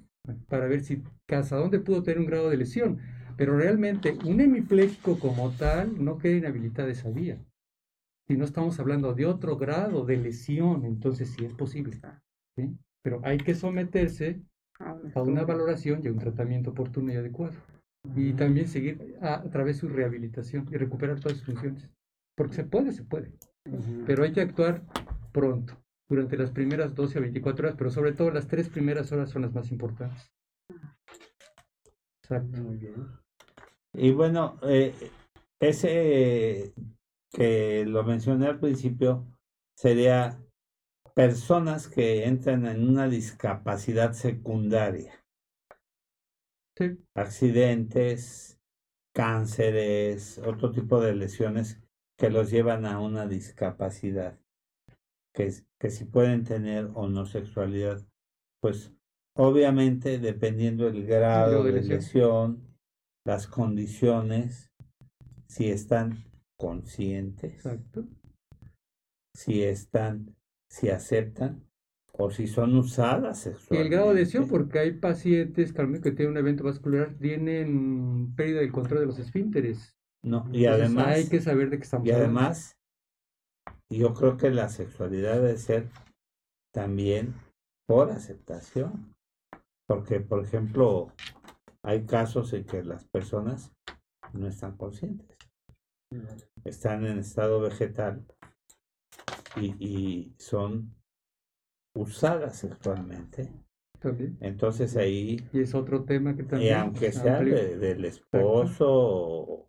para 0.49 0.67
ver 0.67 0.83
si 0.85 1.03
hasta 1.29 1.57
dónde 1.57 1.81
pudo 1.81 2.03
tener 2.03 2.21
un 2.21 2.27
grado 2.27 2.51
de 2.51 2.57
lesión. 2.57 2.99
Pero 3.37 3.57
realmente 3.57 4.19
un 4.25 4.41
hemipléjico 4.41 5.19
como 5.19 5.51
tal 5.53 6.05
no 6.05 6.19
queda 6.19 6.37
inhabilitada 6.37 6.91
esa 6.91 7.11
vía. 7.11 7.39
Si 8.29 8.37
no 8.37 8.45
estamos 8.45 8.79
hablando 8.79 9.15
de 9.15 9.27
otro 9.27 9.57
grado 9.57 10.05
de 10.05 10.17
lesión, 10.17 10.85
entonces 10.85 11.31
sí 11.31 11.45
es 11.45 11.55
posible. 11.55 11.99
Pero 13.03 13.21
hay 13.25 13.39
que 13.39 13.55
someterse 13.55 14.43
a 14.79 15.23
una 15.23 15.45
valoración 15.45 16.03
y 16.05 16.09
a 16.09 16.13
un 16.13 16.19
tratamiento 16.19 16.71
oportuno 16.71 17.13
y 17.13 17.17
adecuado. 17.17 17.55
Y 18.15 18.33
también 18.33 18.69
seguir 18.69 19.17
a, 19.21 19.43
través 19.45 19.77
de 19.77 19.81
su 19.81 19.89
rehabilitación 19.89 20.69
y 20.71 20.77
recuperar 20.77 21.21
todas 21.21 21.39
sus 21.39 21.47
funciones. 21.47 21.89
Porque 22.37 22.55
se 22.55 22.65
puede, 22.65 22.93
se 22.93 23.05
puede. 23.05 23.33
Pero 24.07 24.25
hay 24.25 24.33
que 24.33 24.41
actuar 24.41 24.83
pronto 25.33 25.75
durante 26.09 26.37
las 26.37 26.51
primeras 26.51 26.95
12 26.95 27.19
a 27.19 27.21
24 27.23 27.67
horas, 27.67 27.79
pero 27.79 27.91
sobre 27.91 28.13
todo 28.13 28.31
las 28.31 28.49
tres 28.49 28.69
primeras 28.69 29.13
horas 29.13 29.31
son 29.31 29.43
las 29.43 29.53
más 29.55 29.71
importantes. 29.71 30.31
Exacto. 32.23 32.61
Muy 32.61 32.77
bien. 32.77 32.95
Y 33.95 34.13
bueno, 34.13 34.59
eh, 34.63 34.95
ese 35.61 36.73
que 37.33 37.85
lo 37.87 38.05
mencioné 38.05 38.47
al 38.47 38.59
principio 38.59 39.27
sería 39.77 40.39
personas 41.15 41.89
que 41.89 42.27
entran 42.27 42.67
en 42.67 42.89
una 42.89 43.09
discapacidad 43.09 44.13
secundaria. 44.13 45.22
Sí. 46.77 46.99
Accidentes, 47.15 48.61
cánceres, 49.15 50.39
otro 50.39 50.71
tipo 50.71 51.01
de 51.01 51.15
lesiones 51.15 51.81
que 52.19 52.31
los 52.31 52.51
llevan 52.51 52.87
a 52.87 53.01
una 53.01 53.27
discapacidad 53.27 54.39
que, 55.35 55.53
que 55.79 55.91
si 55.91 56.05
pueden 56.05 56.45
tener 56.45 56.91
o 56.95 57.09
no 57.09 57.27
sexualidad, 57.27 58.07
pues 58.61 58.93
obviamente 59.37 60.19
dependiendo 60.19 60.85
del 60.85 61.07
grado 61.07 61.65
de 61.65 61.83
lesión, 61.83 62.77
las 63.25 63.47
condiciones, 63.47 64.71
si 65.47 65.71
están 65.71 66.25
conscientes, 66.59 67.63
si 69.35 69.63
están, 69.63 70.37
si 70.71 70.91
aceptan 70.91 71.65
o 72.23 72.31
si 72.31 72.47
son 72.47 72.77
usadas 72.77 73.41
sexualmente. 73.41 73.77
Y 73.77 73.79
el 73.79 73.91
grado 73.91 74.11
de 74.11 74.15
lesión, 74.15 74.47
porque 74.47 74.79
hay 74.79 74.93
pacientes 74.93 75.73
que 75.73 76.01
que 76.01 76.13
tienen 76.13 76.31
un 76.31 76.37
evento 76.37 76.63
vascular 76.63 77.17
tienen 77.19 78.33
pérdida 78.37 78.61
del 78.61 78.71
control 78.71 79.01
de 79.01 79.07
los 79.07 79.19
esfínteres. 79.19 79.97
No, 80.25 80.49
y 80.53 80.67
además 80.67 81.09
hay 81.09 81.29
que 81.29 81.41
saber 81.41 81.71
de 81.71 81.79
qué 81.79 81.83
estamos 81.83 82.07
y 82.07 82.13
además 82.13 82.77
yo 83.91 84.15
creo 84.15 84.37
que 84.37 84.51
la 84.51 84.69
sexualidad 84.69 85.35
debe 85.35 85.57
ser 85.57 85.91
también 86.73 87.35
por 87.89 88.11
aceptación. 88.11 89.13
Porque, 89.89 90.21
por 90.21 90.45
ejemplo, 90.45 91.13
hay 91.83 92.07
casos 92.07 92.53
en 92.53 92.65
que 92.65 92.85
las 92.85 93.05
personas 93.09 93.73
no 94.33 94.47
están 94.47 94.77
conscientes. 94.77 95.37
Están 96.65 97.05
en 97.05 97.19
estado 97.19 97.61
vegetal 97.61 98.25
y, 99.57 100.33
son 100.39 100.95
usadas 101.95 102.57
sexualmente. 102.57 103.51
Entonces 104.41 104.97
ahí... 104.97 105.49
Y 105.53 105.61
es 105.61 105.75
otro 105.75 106.05
tema 106.05 106.35
que 106.35 106.43
también... 106.43 106.71
Y 106.71 106.75
aunque 106.75 107.13
sea 107.13 107.41
del 107.41 108.05
esposo 108.05 109.69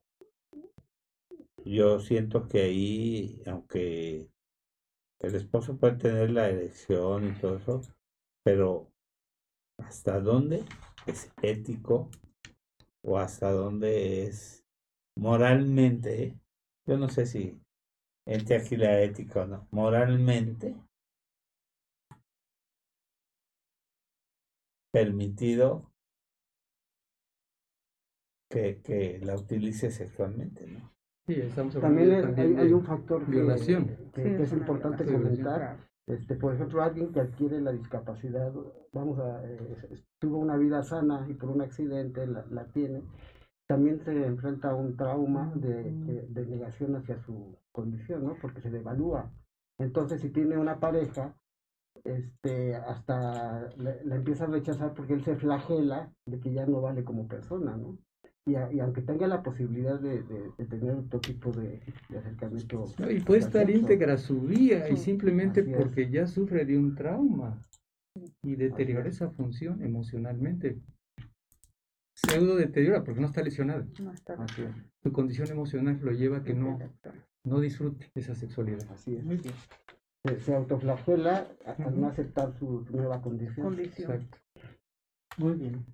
yo 1.66 2.00
siento 2.00 2.48
que 2.48 2.62
ahí, 2.62 3.42
aunque 3.46 4.30
el 5.20 5.36
esposo 5.36 5.78
puede 5.78 5.96
tener 5.96 6.32
la 6.32 6.50
elección 6.50 7.28
y 7.28 7.40
todo 7.40 7.58
eso, 7.58 7.82
pero 8.44 8.92
¿hasta 9.80 10.20
dónde 10.20 10.66
es 11.08 11.32
ético 11.42 12.10
o 13.04 13.18
hasta 13.18 13.52
dónde 13.52 14.24
es 14.24 14.66
moralmente? 15.18 16.38
Yo 16.86 16.98
no 16.98 17.08
sé 17.10 17.26
si 17.26 17.58
entre 18.26 18.58
aquí 18.58 18.76
la 18.76 19.02
ética 19.02 19.44
o 19.44 19.48
no, 19.48 19.68
moralmente 19.72 20.76
permitido 24.94 25.92
que, 28.48 28.82
que 28.84 29.20
la 29.24 29.36
utilice 29.36 29.90
sexualmente, 29.90 30.68
¿no? 30.68 30.94
Sí, 31.26 31.34
estamos 31.40 31.74
también, 31.80 32.38
hay, 32.38 32.74
un 32.74 32.84
factor 32.84 33.26
que, 33.26 33.32
que, 34.14 34.44
es 34.44 34.52
importante 34.52 35.06
comentar. 35.06 35.78
Este, 36.06 36.36
por 36.36 36.54
ejemplo, 36.54 36.84
alguien 36.84 37.14
que 37.14 37.22
adquiere 37.22 37.62
la 37.62 37.72
discapacidad, 37.72 38.54
vamos 38.92 39.20
a, 39.20 39.42
eh, 39.46 40.04
tuvo 40.20 40.38
una 40.38 40.58
vida 40.58 40.84
sana 40.84 41.26
y 41.30 41.34
por 41.34 41.50
un 41.50 41.62
accidente 41.62 42.28
la, 42.28 42.46
la 42.52 42.66
tiene, 42.66 43.04
también 43.68 44.02
se 44.04 44.26
enfrenta 44.26 44.72
a 44.72 44.76
un 44.76 44.98
trauma 44.98 45.54
de, 45.56 45.92
de, 46.28 46.46
negación 46.46 46.98
hacia 46.98 47.18
su 47.20 47.58
condición, 47.72 48.26
¿no? 48.26 48.36
Porque 48.42 48.60
se 48.60 48.70
devalúa. 48.70 49.32
Entonces, 49.80 50.22
si 50.22 50.30
tiene 50.30 50.58
una 50.58 50.82
pareja, 50.82 51.34
este, 52.04 52.76
hasta 52.76 53.70
la 53.78 54.16
empieza 54.16 54.46
a 54.46 54.48
rechazar 54.48 54.94
porque 54.94 55.14
él 55.14 55.24
se 55.24 55.36
flagela 55.36 56.12
de 56.26 56.40
que 56.40 56.54
ya 56.54 56.66
no 56.66 56.82
vale 56.82 57.04
como 57.04 57.28
persona, 57.28 57.78
¿no? 57.78 57.98
y, 58.46 58.80
aunque 58.80 59.02
tenga 59.02 59.28
la 59.28 59.42
posibilidad 59.42 60.00
de, 60.00 60.24
tener 60.70 60.96
otro 60.96 61.20
tipo 61.20 61.52
de, 61.52 61.82
acercamiento. 62.10 62.86
y 63.10 63.22
puede 63.22 63.40
estar 63.40 63.70
íntegra 63.70 64.18
su 64.18 64.42
vida 64.42 64.90
y 64.90 64.98
simplemente 64.98 65.64
porque 65.64 66.10
ya 66.10 66.28
sufre 66.28 66.66
de 66.66 66.78
un 66.78 66.96
trauma. 66.96 67.62
y 68.44 68.56
deteriora 68.56 69.10
esa 69.10 69.30
función 69.30 69.82
emocionalmente. 69.82 70.78
Pseudo 72.16 72.56
deteriora 72.56 73.04
porque 73.04 73.22
no 73.22 73.28
está 73.28 73.42
lesionada. 73.42 73.86
Su 75.02 75.12
condición 75.12 75.50
emocional 75.50 76.00
lo 76.02 76.12
lleva 76.12 76.38
a 76.38 76.44
que 76.44 76.54
no, 76.54 76.80
no 77.44 77.60
disfrute 77.60 78.12
esa 78.14 78.36
sexualidad. 78.36 78.86
Así 78.92 79.16
es. 79.16 79.24
Muy 79.24 79.38
bien. 79.38 79.54
Se, 80.24 80.56
autoflagela 80.56 81.48
al 81.66 82.00
no 82.00 82.08
aceptar 82.08 82.54
su 82.58 82.86
nueva 82.90 83.22
condición. 83.22 83.78
Exacto. 83.80 84.38
Muy 85.38 85.54
bien. 85.54 85.86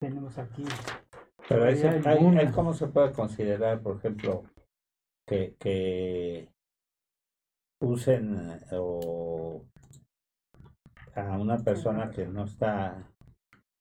Tenemos 0.00 0.38
aquí. 0.38 0.64
Pero 1.48 1.64
hay, 1.64 2.52
cómo 2.52 2.72
se 2.72 2.86
puede 2.86 3.12
considerar, 3.12 3.80
por 3.80 3.96
ejemplo, 3.96 4.44
que, 5.26 5.54
que 5.58 6.48
usen 7.80 8.60
o 8.72 9.62
a 11.14 11.38
una 11.38 11.58
persona 11.58 12.10
que 12.10 12.26
no 12.26 12.44
está 12.44 13.10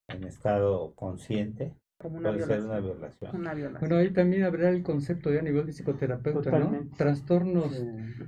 en 0.09 0.23
estado 0.25 0.93
consciente 0.95 1.75
puede 1.97 2.41
ser 2.45 2.61
una 2.61 3.53
violación. 3.53 3.79
Bueno, 3.79 3.95
ahí 3.97 4.11
también 4.11 4.43
habrá 4.43 4.69
el 4.69 4.83
concepto 4.83 5.29
de 5.29 5.39
a 5.39 5.41
nivel 5.41 5.65
de 5.65 5.73
psicoterapeuta, 5.73 6.57
¿no? 6.59 6.89
Trastornos 6.97 7.83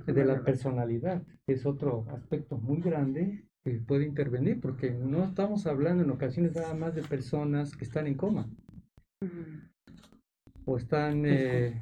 de 0.06 0.24
la 0.24 0.42
personalidad, 0.42 1.22
que 1.46 1.54
es 1.54 1.66
otro 1.66 2.06
aspecto 2.10 2.58
muy 2.58 2.80
grande 2.80 3.44
que 3.64 3.80
puede 3.80 4.04
intervenir, 4.06 4.60
porque 4.60 4.90
no 4.90 5.24
estamos 5.24 5.66
hablando 5.66 6.02
en 6.04 6.10
ocasiones 6.10 6.54
nada 6.54 6.74
más 6.74 6.94
de 6.94 7.02
personas 7.02 7.76
que 7.76 7.84
están 7.84 8.06
en 8.06 8.14
coma. 8.14 8.48
O 10.64 10.76
están 10.76 11.24
eh, 11.26 11.80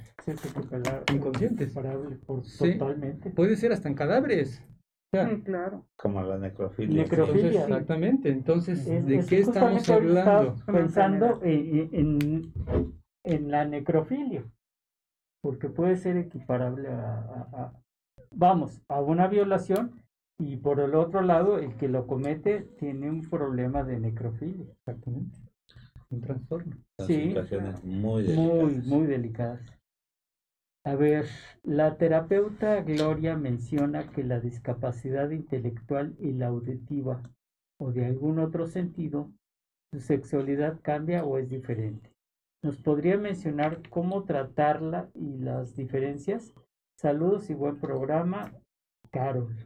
inconscientes. 1.12 1.72
Por, 1.72 2.42
totalmente. 2.58 3.30
Puede 3.30 3.56
ser 3.56 3.72
hasta 3.72 3.88
en 3.88 3.94
cadáveres 3.94 4.62
claro. 5.44 5.86
Como 5.96 6.22
la 6.22 6.38
necrofilia. 6.38 7.02
exactamente. 7.02 8.30
Entonces, 8.30 8.84
¿de 8.84 9.24
qué 9.26 9.40
estamos 9.40 9.88
hablando? 9.88 10.56
Pensando 10.66 11.40
en, 11.42 12.52
en, 13.24 13.50
la 13.50 13.64
necrofilia, 13.64 14.44
porque 15.42 15.68
puede 15.68 15.96
ser 15.96 16.16
equiparable 16.16 16.88
a, 16.88 17.72
vamos, 18.30 18.82
a 18.88 19.00
una 19.00 19.26
violación 19.28 20.02
y 20.38 20.56
por 20.56 20.80
el 20.80 20.94
otro 20.94 21.22
lado, 21.22 21.58
el 21.58 21.76
que 21.76 21.88
lo 21.88 22.06
comete 22.06 22.60
tiene 22.78 23.10
un 23.10 23.22
problema 23.28 23.82
de 23.82 23.98
necrofilia. 23.98 24.66
Exactamente. 24.70 25.38
Un 26.10 26.20
trastorno. 26.20 26.76
sí. 27.06 27.34
muy 27.82 28.28
Muy, 28.28 28.74
muy 28.82 29.06
delicadas. 29.06 29.60
A 30.86 30.94
ver, 30.94 31.26
la 31.64 31.96
terapeuta 31.96 32.80
Gloria 32.82 33.36
menciona 33.36 34.08
que 34.12 34.22
la 34.22 34.38
discapacidad 34.38 35.30
intelectual 35.30 36.14
y 36.20 36.30
la 36.30 36.46
auditiva 36.46 37.20
o 37.80 37.90
de 37.90 38.06
algún 38.06 38.38
otro 38.38 38.68
sentido, 38.68 39.32
su 39.92 39.98
sexualidad 39.98 40.78
cambia 40.82 41.24
o 41.24 41.38
es 41.38 41.48
diferente. 41.48 42.12
¿Nos 42.62 42.76
podría 42.76 43.18
mencionar 43.18 43.82
cómo 43.90 44.22
tratarla 44.22 45.10
y 45.12 45.38
las 45.38 45.74
diferencias? 45.74 46.54
Saludos 46.96 47.50
y 47.50 47.54
buen 47.54 47.80
programa, 47.80 48.52
Carol. 49.10 49.56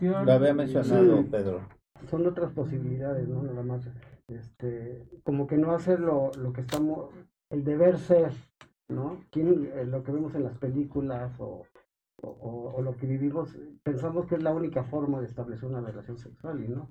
Lo 0.00 0.32
había 0.32 0.54
mencionado 0.54 1.28
Pedro. 1.28 1.68
Son 2.08 2.24
otras 2.24 2.52
posibilidades, 2.52 3.26
¿no? 3.26 3.42
Nada 3.42 3.64
más. 3.64 3.90
Este, 4.28 5.04
como 5.24 5.48
que 5.48 5.56
no 5.56 5.72
hacer 5.72 5.98
lo, 5.98 6.30
lo 6.38 6.52
que 6.52 6.60
estamos 6.60 7.10
el 7.52 7.64
deber 7.64 7.98
ser, 7.98 8.32
¿no? 8.88 9.20
¿Quién, 9.30 9.70
eh, 9.74 9.84
lo 9.84 10.02
que 10.02 10.10
vemos 10.10 10.34
en 10.34 10.44
las 10.44 10.56
películas 10.56 11.32
o, 11.38 11.64
o, 12.22 12.80
lo 12.82 12.96
que 12.96 13.06
vivimos, 13.06 13.54
pensamos 13.82 14.26
que 14.26 14.36
es 14.36 14.42
la 14.42 14.54
única 14.54 14.84
forma 14.84 15.20
de 15.20 15.26
establecer 15.26 15.68
una 15.68 15.80
relación 15.80 16.18
sexual 16.18 16.64
y 16.64 16.68
no. 16.68 16.88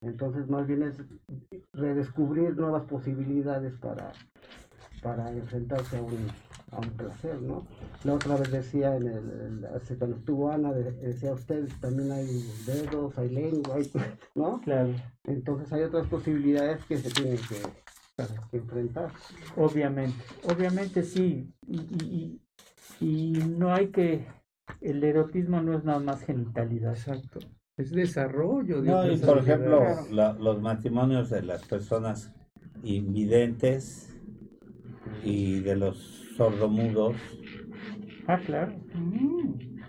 Entonces 0.00 0.48
más 0.48 0.66
bien 0.66 0.82
es 0.82 0.96
redescubrir 1.72 2.56
nuevas 2.56 2.84
posibilidades 2.84 3.74
para, 3.74 4.12
para 5.02 5.30
enfrentarse 5.30 5.98
a 5.98 6.02
un, 6.02 6.26
a 6.72 6.78
un 6.78 6.90
placer, 6.96 7.40
¿no? 7.40 7.66
La 8.02 8.14
otra 8.14 8.36
vez 8.36 8.50
decía, 8.50 8.96
en 8.96 9.06
el, 9.06 9.68
cuando 9.98 10.16
estuvo 10.16 10.50
Ana, 10.50 10.72
decía 10.72 11.32
usted, 11.32 11.68
también 11.80 12.10
hay 12.10 12.26
dedos, 12.66 13.16
hay 13.18 13.28
lengua, 13.28 13.76
¿no? 14.34 14.60
Claro. 14.62 14.90
Entonces 15.24 15.72
hay 15.72 15.82
otras 15.82 16.08
posibilidades 16.08 16.84
que 16.86 16.96
se 16.96 17.10
tienen 17.10 17.36
que, 17.36 17.81
que 18.50 18.56
enfrentar. 18.56 19.10
Obviamente, 19.56 20.16
obviamente 20.44 21.02
sí. 21.02 21.52
Y, 21.66 22.40
y, 23.00 23.32
no 23.58 23.72
hay 23.72 23.88
que, 23.88 24.26
el 24.80 25.02
erotismo 25.02 25.60
no 25.60 25.76
es 25.76 25.84
nada 25.84 25.98
más 25.98 26.22
genitalidad. 26.22 26.92
Exacto. 26.92 27.40
Es 27.76 27.90
desarrollo. 27.90 28.82
De 28.82 29.16
por 29.18 29.38
ejemplo, 29.38 29.82
los 30.10 30.60
matrimonios 30.60 31.30
de 31.30 31.42
las 31.42 31.64
personas 31.64 32.32
invidentes 32.82 34.20
y 35.24 35.60
de 35.60 35.76
los 35.76 35.98
sordomudos. 36.36 37.16
Ah, 38.26 38.38
claro. 38.38 38.74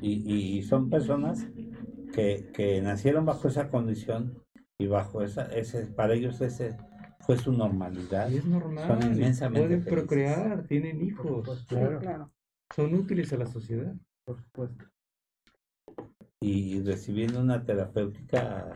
Y, 0.01 0.57
y, 0.57 0.61
son 0.63 0.89
personas 0.89 1.47
que, 2.13 2.49
que 2.53 2.81
nacieron 2.81 3.25
bajo 3.25 3.47
esa 3.47 3.69
condición 3.69 4.43
y 4.77 4.87
bajo 4.87 5.21
esa, 5.21 5.45
ese, 5.45 5.87
para 5.87 6.13
ellos 6.13 6.41
ese 6.41 6.75
fue 7.25 7.37
su 7.37 7.53
normalidad. 7.53 8.31
es 8.31 8.45
normal. 8.45 8.87
Son 8.87 9.13
inmensamente 9.13 9.67
Pueden 9.67 9.85
procrear, 9.85 10.63
tienen 10.67 11.01
hijos. 11.01 11.65
Claro. 11.67 12.31
Son 12.75 12.93
útiles 12.93 13.31
a 13.33 13.37
la 13.37 13.45
sociedad. 13.45 13.95
Por 14.25 14.37
supuesto. 14.41 14.85
Y 16.41 16.81
recibiendo 16.81 17.39
una 17.39 17.63
terapéutica 17.63 18.75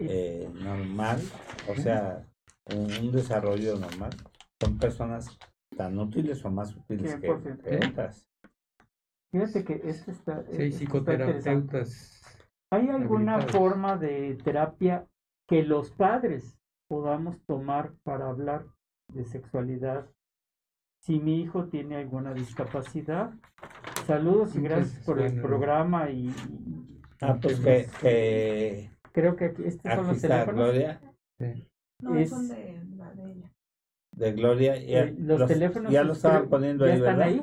eh, 0.00 0.50
normal, 0.52 1.20
o 1.68 1.76
sea, 1.76 2.26
un, 2.74 3.12
desarrollo 3.12 3.76
normal, 3.76 4.10
son 4.60 4.78
personas 4.78 5.38
tan 5.76 5.98
útiles 5.98 6.44
o 6.44 6.50
más 6.50 6.74
útiles 6.74 7.14
que, 7.16 7.30
otras. 7.30 8.26
Fíjate 9.30 9.64
que 9.64 9.80
esto 9.84 10.10
está. 10.10 10.44
Sí, 10.50 10.72
psicoterapeutas. 10.72 12.22
¿Hay 12.72 12.88
alguna 12.88 13.40
forma 13.40 13.96
de 13.96 14.36
terapia 14.42 15.06
que 15.46 15.62
los 15.62 15.92
padres 15.92 16.55
podamos 16.88 17.40
tomar 17.46 17.92
para 18.02 18.28
hablar 18.28 18.66
de 19.12 19.24
sexualidad. 19.24 20.06
Si 21.02 21.20
mi 21.20 21.40
hijo 21.40 21.66
tiene 21.66 21.96
alguna 21.96 22.34
discapacidad, 22.34 23.32
saludos 24.06 24.56
y 24.56 24.60
gracias 24.60 25.04
por 25.04 25.20
el 25.20 25.40
programa 25.40 26.10
y, 26.10 26.34
ah, 27.20 27.38
pues 27.40 27.60
que, 27.60 28.90
creo 29.12 29.36
que 29.36 29.46
aquí, 29.46 29.62
estos 29.64 29.94
son 29.94 30.06
los 30.08 30.20
teléfonos. 30.20 30.54
Gloria. 30.54 31.00
No, 32.02 32.26
son 32.26 32.48
de 32.48 32.82
la 32.96 33.14
de 33.14 33.32
ella. 33.32 33.52
De 34.12 34.32
Gloria, 34.32 34.76
eh, 34.76 35.14
los, 35.18 35.46
teléfonos 35.46 35.92
ya 35.92 36.02
lo 36.02 36.14
estaban 36.14 36.48
poniendo 36.48 36.84
ahí, 36.84 37.00
¿verdad? 37.00 37.20
Ahí? 37.20 37.42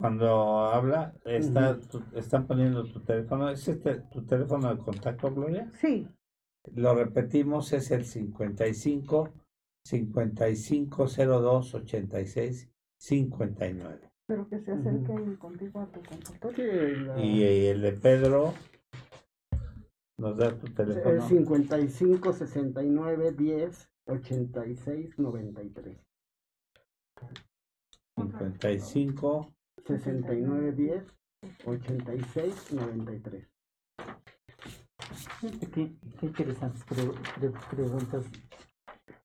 Cuando 0.00 0.60
habla, 0.66 1.12
está, 1.24 1.76
están 2.14 2.46
poniendo 2.46 2.84
tu 2.84 3.00
teléfono. 3.00 3.50
¿Es 3.50 3.66
este 3.68 4.00
tu 4.12 4.24
teléfono 4.24 4.74
de 4.74 4.82
contacto, 4.82 5.32
Gloria? 5.34 5.68
Sí. 5.72 6.08
Lo 6.74 6.94
repetimos, 6.94 7.72
es 7.72 7.90
el 7.90 8.04
55 8.04 9.32
5502 9.84 11.74
86 11.74 12.70
59. 12.98 14.10
Pero 14.26 14.48
que 14.48 14.58
se 14.60 14.72
acerque 14.72 15.12
uh 15.12 15.38
contigo 15.38 15.80
a 15.80 15.86
tu 15.86 16.02
consultorio. 16.02 17.18
Y, 17.18 17.42
el 17.66 17.80
de 17.80 17.92
Pedro 17.92 18.52
nos 20.18 20.36
da 20.36 20.54
tu 20.58 20.66
teléfono. 20.74 21.10
El 21.10 21.22
55 21.22 22.32
69 22.34 23.32
10 23.32 23.90
86 24.06 25.18
93. 25.18 25.98
55 28.16 29.54
69 29.86 30.72
10 30.72 31.04
86 31.64 32.72
93. 32.72 33.48
Qué, 35.40 35.92
interesantes 36.22 36.84
preguntas. 37.70 38.24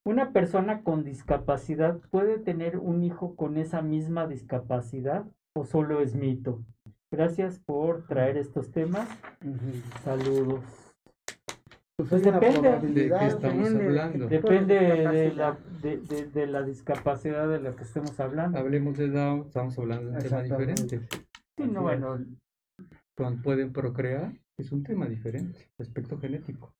¿Una 0.05 0.31
persona 0.31 0.83
con 0.83 1.03
discapacidad 1.03 1.99
puede 2.11 2.37
tener 2.37 2.77
un 2.77 3.03
hijo 3.03 3.35
con 3.35 3.57
esa 3.57 3.81
misma 3.81 4.27
discapacidad 4.27 5.25
o 5.55 5.65
solo 5.65 6.01
es 6.01 6.13
mito? 6.13 6.63
Gracias 7.11 7.59
por 7.59 8.05
traer 8.07 8.37
estos 8.37 8.71
temas. 8.71 9.07
Saludos. 10.03 10.61
Pues 11.95 12.23
depende 12.23 12.79
de 12.79 13.09
qué 13.09 13.27
estamos 13.27 13.69
hablando. 13.69 14.27
Depende 14.27 14.79
de 14.79 15.33
la, 15.33 15.57
de, 15.81 15.97
de, 15.97 16.47
la 16.47 16.63
discapacidad 16.63 17.47
de 17.47 17.61
la 17.61 17.75
que 17.75 17.83
estemos 17.83 18.19
hablando. 18.19 18.57
Hablemos 18.57 18.97
de 18.97 19.09
Down, 19.09 19.41
estamos 19.47 19.77
hablando 19.77 20.09
de 20.09 20.17
un 20.17 20.23
tema 20.23 20.41
diferente. 20.41 21.01
Sí, 21.55 21.63
no, 21.71 21.83
bueno. 21.83 22.19
pueden 23.43 23.71
procrear, 23.71 24.33
es 24.57 24.71
un 24.71 24.83
tema 24.83 25.07
diferente, 25.07 25.71
aspecto 25.79 26.17
genético. 26.17 26.73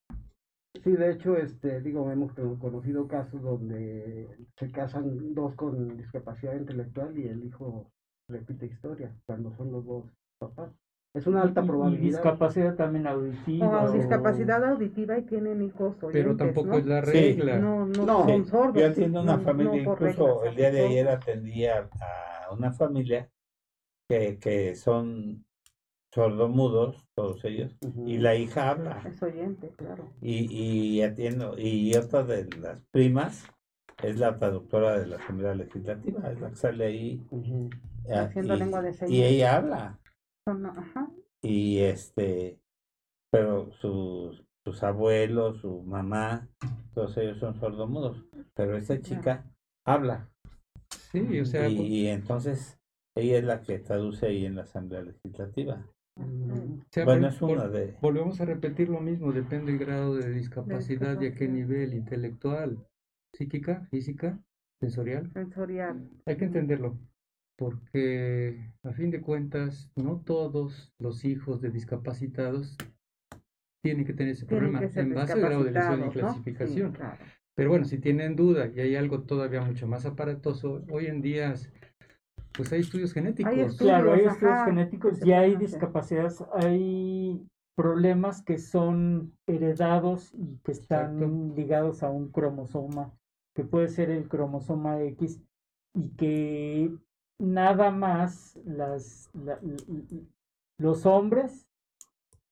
Sí, 0.84 0.92
de 0.92 1.12
hecho, 1.12 1.38
este, 1.38 1.82
digo, 1.82 2.12
hemos 2.12 2.34
conocido 2.34 3.08
casos 3.08 3.42
donde 3.42 4.28
se 4.58 4.72
casan 4.72 5.34
dos 5.34 5.56
con 5.56 5.98
discapacidad 5.98 6.56
intelectual 6.56 7.18
y 7.18 7.28
el 7.28 7.46
hijo 7.46 7.92
repite 8.28 8.66
historia 8.66 9.16
cuando 9.26 9.54
son 9.56 9.72
los 9.72 9.86
dos 9.86 10.06
papás. 10.40 10.72
Es 11.16 11.28
una 11.28 11.44
alta 11.44 11.64
probabilidad. 11.64 12.04
Y 12.04 12.08
discapacidad 12.08 12.76
también 12.76 13.06
auditiva. 13.06 13.84
O, 13.84 13.92
discapacidad 13.92 14.64
auditiva 14.64 15.16
y 15.20 15.22
tienen 15.22 15.62
hijos 15.62 15.96
oyentes, 16.02 16.12
Pero 16.12 16.36
tampoco 16.36 16.80
es 16.80 16.86
la 16.88 17.02
regla. 17.02 17.60
No, 17.60 17.86
no, 17.86 18.26
son 18.26 18.46
sordos. 18.48 18.82
Yo 18.82 18.88
atiendo 18.88 19.22
una 19.22 19.38
familia, 19.38 19.84
incluso 19.84 20.44
el 20.44 20.56
día 20.56 20.72
de 20.72 20.88
ayer 20.88 21.08
atendía 21.08 21.88
a 22.02 22.52
una 22.52 22.72
familia 22.72 23.30
que, 24.10 24.40
que 24.40 24.74
son 24.74 25.46
sordomudos, 26.14 27.08
todos 27.16 27.44
ellos, 27.46 27.76
y 28.06 28.18
la 28.18 28.36
hija 28.36 28.70
habla. 28.70 29.02
Es 29.06 29.22
oyente, 29.24 29.70
claro. 29.76 30.12
Y, 30.22 30.46
y 30.54 31.02
atiendo, 31.02 31.58
y 31.58 31.96
otra 31.96 32.24
de 32.24 32.46
las 32.58 32.82
primas 32.92 33.46
es 34.04 34.20
la 34.20 34.38
traductora 34.38 35.00
de 35.00 35.08
la 35.08 35.18
Asamblea 35.18 35.56
Legislativa, 35.56 36.32
es 36.32 36.40
la 36.40 36.50
que 36.50 36.56
sale 36.56 36.86
ahí. 36.86 37.28
Haciendo 38.14 38.56
lengua 38.56 38.82
de 38.82 38.94
señas. 38.94 39.12
Y 39.12 39.24
ella 39.24 39.56
habla. 39.56 40.00
Ajá. 40.46 41.10
Y 41.42 41.80
este, 41.80 42.60
pero 43.32 43.72
sus, 43.82 44.44
sus 44.64 44.84
abuelos, 44.84 45.62
su 45.62 45.82
mamá, 45.84 46.48
todos 46.94 47.18
ellos 47.18 47.40
son 47.40 47.60
sordomudos, 47.60 48.24
pero 48.54 48.78
esta 48.78 49.00
chica 49.02 49.46
habla. 49.86 50.30
Sí, 51.12 51.40
o 51.40 51.46
sea. 51.46 51.68
Y, 51.70 52.08
entonces 52.08 52.80
ella 53.16 53.38
es 53.38 53.44
la 53.44 53.62
que 53.62 53.80
traduce 53.80 54.28
ahí 54.28 54.46
en 54.46 54.56
la 54.56 54.64
Asamblea 54.64 55.02
Legislativa. 55.02 55.86
Bueno, 56.16 57.28
es 57.28 57.42
una 57.42 57.68
de... 57.68 57.96
Volvemos 58.02 58.40
a 58.42 58.46
repetir 58.46 58.90
lo 58.90 59.00
mismo, 59.00 59.32
depende 59.32 59.72
del 59.72 59.80
grado 59.80 60.16
de 60.16 60.32
discapacidad 60.32 61.20
y 61.22 61.28
a 61.28 61.34
qué 61.34 61.48
nivel 61.48 61.94
intelectual, 61.94 62.86
psíquica, 63.34 63.88
física, 63.90 64.40
sensorial. 64.80 65.32
Sensorial. 65.34 66.10
Hay 66.26 66.38
que 66.38 66.46
entenderlo 66.46 66.98
porque 67.58 68.74
a 68.84 68.92
fin 68.94 69.12
de 69.12 69.22
cuentas 69.22 69.92
no 69.96 70.22
todos 70.22 70.92
los 71.00 71.24
hijos 71.26 71.62
de 71.62 71.70
discapacitados 71.70 72.78
tienen 73.84 74.06
que 74.06 74.14
tener 74.14 74.34
ese 74.34 74.46
problema 74.46 74.82
en 74.82 75.14
base 75.14 75.34
al 75.34 75.42
grado 75.42 75.64
de 75.64 75.72
lesión 75.72 76.08
y 76.08 76.10
clasificación. 76.10 76.98
Pero 77.56 77.70
bueno, 77.70 77.86
si 77.86 78.00
tienen 78.00 78.36
duda 78.36 78.72
y 78.74 78.80
hay 78.80 78.96
algo 78.96 79.24
todavía 79.24 79.62
mucho 79.62 79.88
más 79.88 80.06
aparatoso, 80.06 80.84
hoy 80.90 81.08
en 81.08 81.22
día 81.22 81.54
pues 82.54 82.72
hay 82.72 82.82
estudios 82.82 83.14
genéticos. 83.14 83.78
claro, 83.78 84.14
hay 84.14 84.26
estudios 84.26 84.66
genéticos 84.66 85.26
y 85.26 85.32
hay 85.32 85.56
discapacidades, 85.56 86.44
hay 86.54 87.46
problemas 87.76 88.44
que 88.44 88.60
son 88.60 89.34
heredados 89.48 90.34
y 90.36 90.60
que 90.64 90.72
están 90.72 91.56
ligados 91.56 92.04
a 92.04 92.10
un 92.10 92.32
cromosoma, 92.32 93.12
que 93.56 93.64
puede 93.64 93.88
ser 93.88 94.12
el 94.12 94.28
cromosoma 94.28 95.02
X 95.02 95.42
y 95.96 96.10
que 96.16 96.96
nada 97.40 97.90
más 97.92 98.60
las, 98.66 99.32
los 100.78 101.06
hombres 101.06 101.68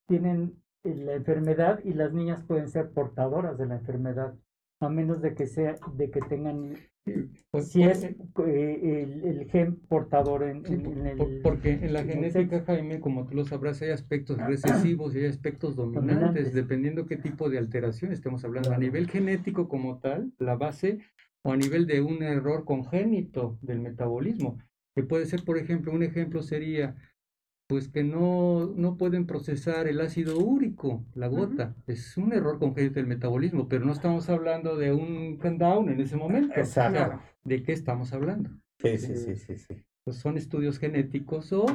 tienen 0.07 0.59
la 0.83 1.13
enfermedad 1.13 1.79
y 1.83 1.93
las 1.93 2.11
niñas 2.11 2.43
pueden 2.43 2.67
ser 2.67 2.91
portadoras 2.91 3.57
de 3.57 3.67
la 3.67 3.75
enfermedad 3.75 4.33
a 4.79 4.89
menos 4.89 5.21
de 5.21 5.35
que 5.35 5.45
sea 5.45 5.75
de 5.93 6.09
que 6.09 6.21
tengan 6.21 6.75
pues, 7.51 7.71
si 7.71 7.83
es 7.83 8.03
eh, 8.03 9.21
el, 9.23 9.49
gen 9.49 9.75
portador 9.87 10.43
en, 10.43 10.65
el 10.65 11.41
porque 11.41 11.71
en 11.71 11.93
la 11.93 12.03
genética 12.03 12.63
Jaime 12.65 12.99
como 12.99 13.25
tú 13.25 13.35
lo 13.35 13.45
sabrás 13.45 13.81
hay 13.81 13.89
aspectos 13.89 14.37
recesivos 14.37 15.15
y 15.15 15.19
hay 15.19 15.25
aspectos 15.25 15.75
dominantes, 15.75 16.53
dependiendo 16.53 17.07
qué 17.07 17.17
tipo 17.17 17.49
de 17.49 17.57
alteración 17.57 18.11
estemos 18.11 18.43
hablando 18.45 18.71
a 18.71 18.77
nivel 18.77 19.09
genético 19.09 19.67
como 19.67 19.99
tal 19.99 20.31
la 20.37 20.55
base 20.55 20.99
o 21.43 21.51
a 21.51 21.57
nivel 21.57 21.87
de 21.87 22.01
un 22.01 22.21
error 22.21 22.65
congénito 22.65 23.57
del 23.61 23.79
metabolismo 23.79 24.59
que 24.95 25.03
puede 25.03 25.25
ser, 25.25 25.43
por 25.43 25.57
ejemplo, 25.57 25.91
un 25.91 26.03
ejemplo 26.03 26.41
sería, 26.41 26.95
pues 27.71 27.87
que 27.87 28.03
no, 28.03 28.73
no 28.75 28.97
pueden 28.97 29.25
procesar 29.25 29.87
el 29.87 30.01
ácido 30.01 30.37
úrico, 30.37 31.05
la 31.15 31.29
gota. 31.29 31.73
Es 31.87 32.17
un 32.17 32.33
error 32.33 32.59
congénito 32.59 32.95
del 32.95 33.07
metabolismo, 33.07 33.69
pero 33.69 33.85
no 33.85 33.93
estamos 33.93 34.29
hablando 34.29 34.75
de 34.75 34.91
un 34.91 35.37
countdown 35.37 35.87
en 35.87 36.01
ese 36.01 36.17
momento. 36.17 36.53
Exacto. 36.53 37.21
¿De 37.45 37.63
qué 37.63 37.71
estamos 37.71 38.11
hablando? 38.11 38.49
Sí, 38.77 38.97
sí, 38.97 39.15
sí, 39.15 39.37
sí, 39.37 39.57
sí. 39.57 39.81
Pues 40.03 40.17
son 40.17 40.35
estudios 40.35 40.79
genéticos 40.79 41.53
o 41.53 41.65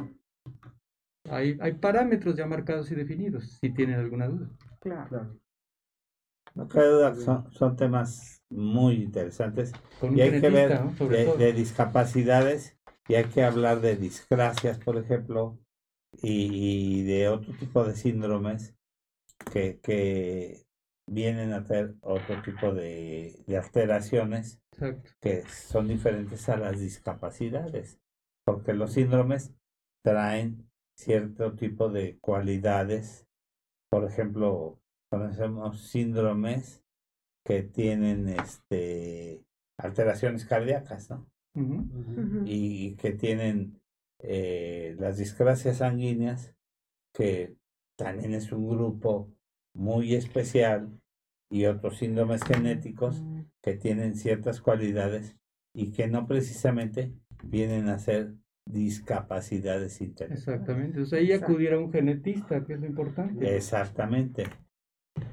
hay, 1.30 1.56
hay 1.62 1.72
parámetros 1.72 2.36
ya 2.36 2.44
marcados 2.44 2.90
y 2.90 2.94
definidos, 2.94 3.56
si 3.58 3.70
tienen 3.70 3.98
alguna 3.98 4.28
duda. 4.28 4.50
Claro. 4.80 5.40
No 6.54 6.68
cabe 6.68 6.88
duda, 6.88 7.14
son, 7.14 7.50
son 7.52 7.74
temas 7.74 8.42
muy 8.50 8.96
interesantes. 8.96 9.72
y 10.14 10.20
hay 10.20 10.42
que 10.42 10.50
ver 10.50 10.78
de, 11.38 11.52
discapacidades 11.54 12.76
y 13.08 13.14
hay 13.14 13.24
que 13.24 13.42
hablar 13.42 13.80
de 13.80 13.96
disgracias, 13.96 14.78
por 14.78 14.98
ejemplo, 14.98 15.58
y, 16.12 17.02
de 17.04 17.28
otro 17.28 17.54
tipo 17.56 17.84
de 17.84 17.94
síndromes 17.94 18.74
que, 19.52 19.80
que 19.80 20.66
vienen 21.08 21.52
a 21.52 21.64
tener 21.64 21.94
otro 22.00 22.42
tipo 22.42 22.72
de, 22.72 23.44
alteraciones 23.56 24.60
que 25.20 25.42
son 25.42 25.88
diferentes 25.88 26.48
a 26.48 26.56
las 26.56 26.80
discapacidades, 26.80 28.00
porque 28.44 28.74
los 28.74 28.92
síndromes 28.92 29.54
traen 30.04 30.68
cierto 30.96 31.54
tipo 31.54 31.88
de 31.88 32.18
cualidades, 32.18 33.26
por 33.90 34.04
ejemplo, 34.04 34.80
conocemos 35.10 35.80
síndromes 35.88 36.82
que 37.44 37.62
tienen 37.62 38.28
este 38.28 39.44
alteraciones 39.78 40.44
cardíacas, 40.44 41.10
¿no? 41.10 41.26
y 42.44 42.96
que 42.96 43.12
tienen 43.12 43.80
eh, 44.20 44.96
las 44.98 45.18
discrasias 45.18 45.78
sanguíneas, 45.78 46.54
que 47.12 47.56
también 47.96 48.34
es 48.34 48.52
un 48.52 48.68
grupo 48.68 49.32
muy 49.74 50.14
especial, 50.14 51.00
y 51.50 51.66
otros 51.66 51.98
síndromes 51.98 52.42
genéticos 52.42 53.22
que 53.62 53.74
tienen 53.74 54.16
ciertas 54.16 54.60
cualidades 54.60 55.36
y 55.74 55.92
que 55.92 56.08
no 56.08 56.26
precisamente 56.26 57.12
vienen 57.44 57.88
a 57.88 57.98
ser 57.98 58.34
discapacidades 58.68 60.00
intelectuales. 60.00 60.48
Exactamente, 60.48 61.00
o 61.00 61.06
sea, 61.06 61.20
ahí 61.20 61.32
acudiera 61.32 61.78
un 61.78 61.92
genetista, 61.92 62.64
que 62.64 62.74
es 62.74 62.80
lo 62.80 62.86
importante. 62.86 63.54
Exactamente. 63.56 64.44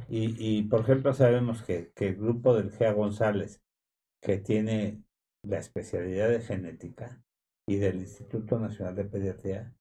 Y, 0.07 0.35
y 0.37 0.63
por 0.63 0.81
ejemplo, 0.81 1.13
sabemos 1.13 1.63
que, 1.63 1.91
que 1.95 2.09
el 2.09 2.15
grupo 2.15 2.55
del 2.55 2.71
GEA 2.71 2.93
González, 2.93 3.61
que 4.21 4.37
tiene 4.37 5.01
la 5.41 5.57
especialidad 5.57 6.29
de 6.29 6.41
genética 6.41 7.23
y 7.67 7.77
del 7.77 8.01
Instituto 8.01 8.59
Nacional 8.59 8.95
de 8.95 9.05
Pediatría, 9.05 9.73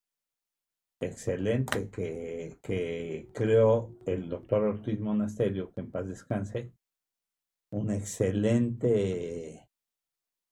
excelente, 1.00 1.90
que, 1.90 2.58
que 2.62 3.30
creó 3.34 3.96
el 4.06 4.28
doctor 4.28 4.62
Ortiz 4.62 5.00
Monasterio, 5.00 5.72
que 5.72 5.80
en 5.80 5.90
paz 5.90 6.06
descanse, 6.06 6.72
un 7.72 7.90
excelente 7.90 9.68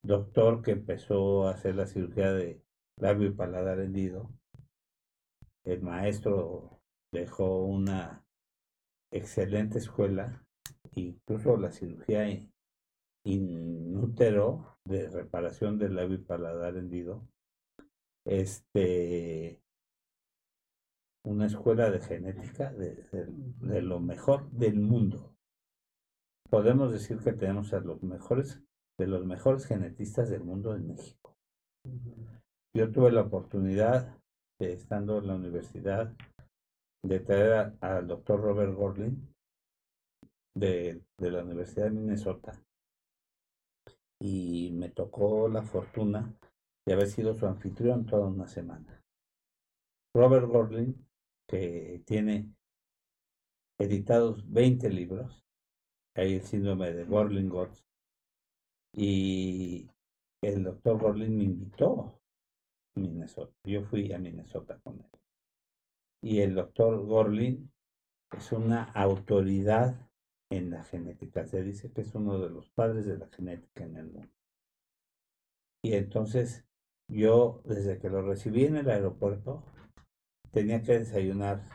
doctor 0.02 0.62
que 0.62 0.72
empezó 0.72 1.46
a 1.46 1.52
hacer 1.52 1.76
la 1.76 1.86
cirugía 1.86 2.32
de 2.32 2.62
labio 2.98 3.28
y 3.28 3.34
paladar 3.34 3.80
hendido. 3.80 4.32
El 5.64 5.82
maestro 5.82 6.80
dejó 7.12 7.64
una 7.64 8.24
excelente 9.12 9.78
escuela, 9.78 10.44
incluso 10.92 11.56
la 11.56 11.70
cirugía 11.70 12.28
inútero 13.24 14.78
de 14.84 15.08
reparación 15.08 15.78
del 15.78 15.96
labio 15.96 16.16
y 16.16 16.24
paladar 16.24 16.76
hendido, 16.76 17.28
este, 18.26 19.60
una 21.24 21.46
escuela 21.46 21.90
de 21.90 22.00
genética 22.00 22.72
de, 22.72 23.04
de, 23.60 23.82
lo 23.82 24.00
mejor 24.00 24.50
del 24.50 24.80
mundo. 24.80 25.34
Podemos 26.48 26.92
decir 26.92 27.18
que 27.18 27.32
tenemos 27.32 27.72
a 27.72 27.80
los 27.80 28.02
mejores, 28.02 28.60
de 28.98 29.06
los 29.06 29.24
mejores 29.24 29.66
genetistas 29.66 30.30
del 30.30 30.42
mundo 30.42 30.74
en 30.74 30.88
México. 30.88 31.36
Yo 32.74 32.90
tuve 32.90 33.12
la 33.12 33.22
oportunidad, 33.22 34.18
de, 34.58 34.72
estando 34.72 35.18
en 35.18 35.26
la 35.28 35.36
universidad, 35.36 36.14
de 37.02 37.20
traer 37.20 37.74
al 37.80 38.06
doctor 38.06 38.40
Robert 38.40 38.74
Gorlin 38.74 39.34
de, 40.54 41.02
de 41.18 41.30
la 41.30 41.42
Universidad 41.42 41.86
de 41.86 41.92
Minnesota 41.92 42.60
y 44.20 44.70
me 44.72 44.90
tocó 44.90 45.48
la 45.48 45.62
fortuna 45.62 46.34
de 46.86 46.94
haber 46.94 47.08
sido 47.08 47.34
su 47.34 47.46
anfitrión 47.46 48.06
toda 48.06 48.26
una 48.26 48.46
semana. 48.46 49.02
Robert 50.14 50.46
Gorlin, 50.46 51.06
que 51.48 52.02
tiene 52.04 52.52
editados 53.78 54.50
20 54.50 54.90
libros, 54.90 55.42
hay 56.14 56.34
el 56.34 56.42
síndrome 56.42 56.92
de 56.92 57.06
Gorlin-Gotts, 57.06 57.84
y 58.92 59.88
el 60.42 60.64
doctor 60.64 60.98
Gorlin 60.98 61.36
me 61.36 61.44
invitó 61.44 62.00
a 62.96 63.00
Minnesota. 63.00 63.54
Yo 63.64 63.84
fui 63.84 64.12
a 64.12 64.18
Minnesota 64.18 64.78
con 64.80 65.00
él. 65.00 65.10
Y 66.22 66.40
el 66.40 66.54
doctor 66.54 66.98
Gorlin 67.06 67.72
es 68.36 68.52
una 68.52 68.84
autoridad 68.92 70.09
en 70.50 70.70
la 70.70 70.82
genética. 70.82 71.46
Se 71.46 71.62
dice 71.62 71.90
que 71.92 72.02
es 72.02 72.14
uno 72.14 72.38
de 72.38 72.50
los 72.50 72.68
padres 72.70 73.06
de 73.06 73.16
la 73.16 73.28
genética 73.28 73.84
en 73.84 73.96
el 73.96 74.06
mundo. 74.06 74.32
Y 75.82 75.94
entonces 75.94 76.64
yo, 77.08 77.62
desde 77.64 77.98
que 77.98 78.10
lo 78.10 78.22
recibí 78.22 78.64
en 78.64 78.76
el 78.76 78.90
aeropuerto, 78.90 79.64
tenía 80.50 80.82
que 80.82 80.98
desayunar, 80.98 81.68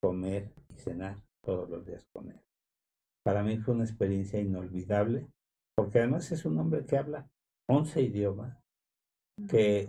comer 0.00 0.50
y 0.68 0.74
cenar 0.74 1.22
todos 1.42 1.68
los 1.68 1.86
días 1.86 2.06
con 2.12 2.30
él. 2.30 2.40
Para 3.24 3.42
mí 3.42 3.58
fue 3.58 3.74
una 3.74 3.84
experiencia 3.84 4.40
inolvidable, 4.40 5.28
porque 5.76 6.00
además 6.00 6.32
es 6.32 6.44
un 6.44 6.58
hombre 6.58 6.84
que 6.84 6.96
habla 6.96 7.30
11 7.68 8.02
idiomas, 8.02 8.58
que, 9.48 9.86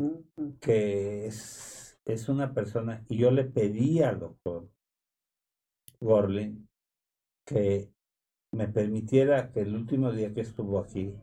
que 0.62 1.26
es, 1.26 2.00
es 2.06 2.30
una 2.30 2.54
persona, 2.54 3.04
y 3.10 3.18
yo 3.18 3.32
le 3.32 3.46
pedí 3.46 4.02
al 4.02 4.20
doctor 4.20 4.70
Gorlin 6.00 6.68
que 7.46 7.93
me 8.54 8.68
permitiera 8.68 9.52
que 9.52 9.62
el 9.62 9.76
último 9.76 10.12
día 10.12 10.34
que 10.34 10.42
estuvo 10.42 10.80
aquí, 10.80 11.16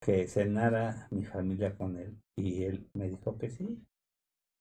que 0.00 0.26
cenara 0.26 1.06
mi 1.10 1.24
familia 1.24 1.76
con 1.76 1.98
él, 1.98 2.16
y 2.36 2.64
él 2.64 2.88
me 2.94 3.08
dijo 3.08 3.36
que 3.36 3.50
sí. 3.50 3.78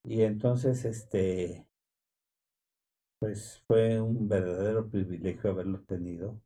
Y 0.04 0.24
entonces, 0.24 0.84
este, 0.86 1.66
pues 3.20 3.64
fue 3.68 4.02
un 4.02 4.28
verdadero 4.28 4.90
privilegio 4.90 5.52
haberlo 5.52 5.82
tenido. 5.82 6.42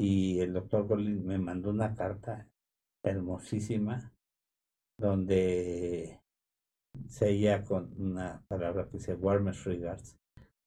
Y 0.00 0.40
el 0.40 0.52
doctor 0.52 0.86
Gorlin 0.86 1.24
me 1.24 1.38
mandó 1.38 1.70
una 1.70 1.94
carta 1.94 2.48
hermosísima 3.04 4.12
donde 4.98 6.20
seguía 7.08 7.64
con 7.64 7.94
una 8.00 8.44
palabra 8.48 8.86
que 8.86 8.98
dice 8.98 9.14
warmest 9.14 9.66
regards, 9.66 10.16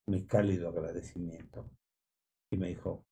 mi 0.08 0.26
cálido 0.26 0.70
agradecimiento. 0.70 1.70
Y 2.52 2.58
me 2.58 2.70
dijo, 2.70 3.06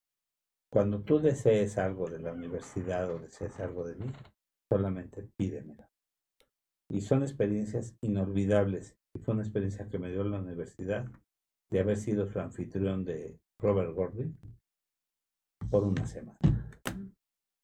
cuando 0.70 1.02
tú 1.02 1.18
desees 1.18 1.78
algo 1.78 2.08
de 2.08 2.20
la 2.20 2.32
universidad 2.32 3.10
o 3.10 3.18
desees 3.18 3.58
algo 3.58 3.84
de 3.84 3.96
mí, 3.96 4.06
solamente 4.70 5.28
pídemelo. 5.36 5.84
Y 6.88 7.00
son 7.00 7.22
experiencias 7.22 7.96
inolvidables. 8.00 8.96
Y 9.14 9.18
fue 9.18 9.34
una 9.34 9.42
experiencia 9.42 9.88
que 9.88 9.98
me 9.98 10.10
dio 10.10 10.22
la 10.22 10.38
universidad 10.38 11.06
de 11.70 11.80
haber 11.80 11.96
sido 11.96 12.28
su 12.28 12.38
anfitrión 12.38 13.04
de 13.04 13.38
Robert 13.58 13.92
Gordon 13.92 14.36
por 15.70 15.84
una 15.84 16.06
semana. 16.06 16.38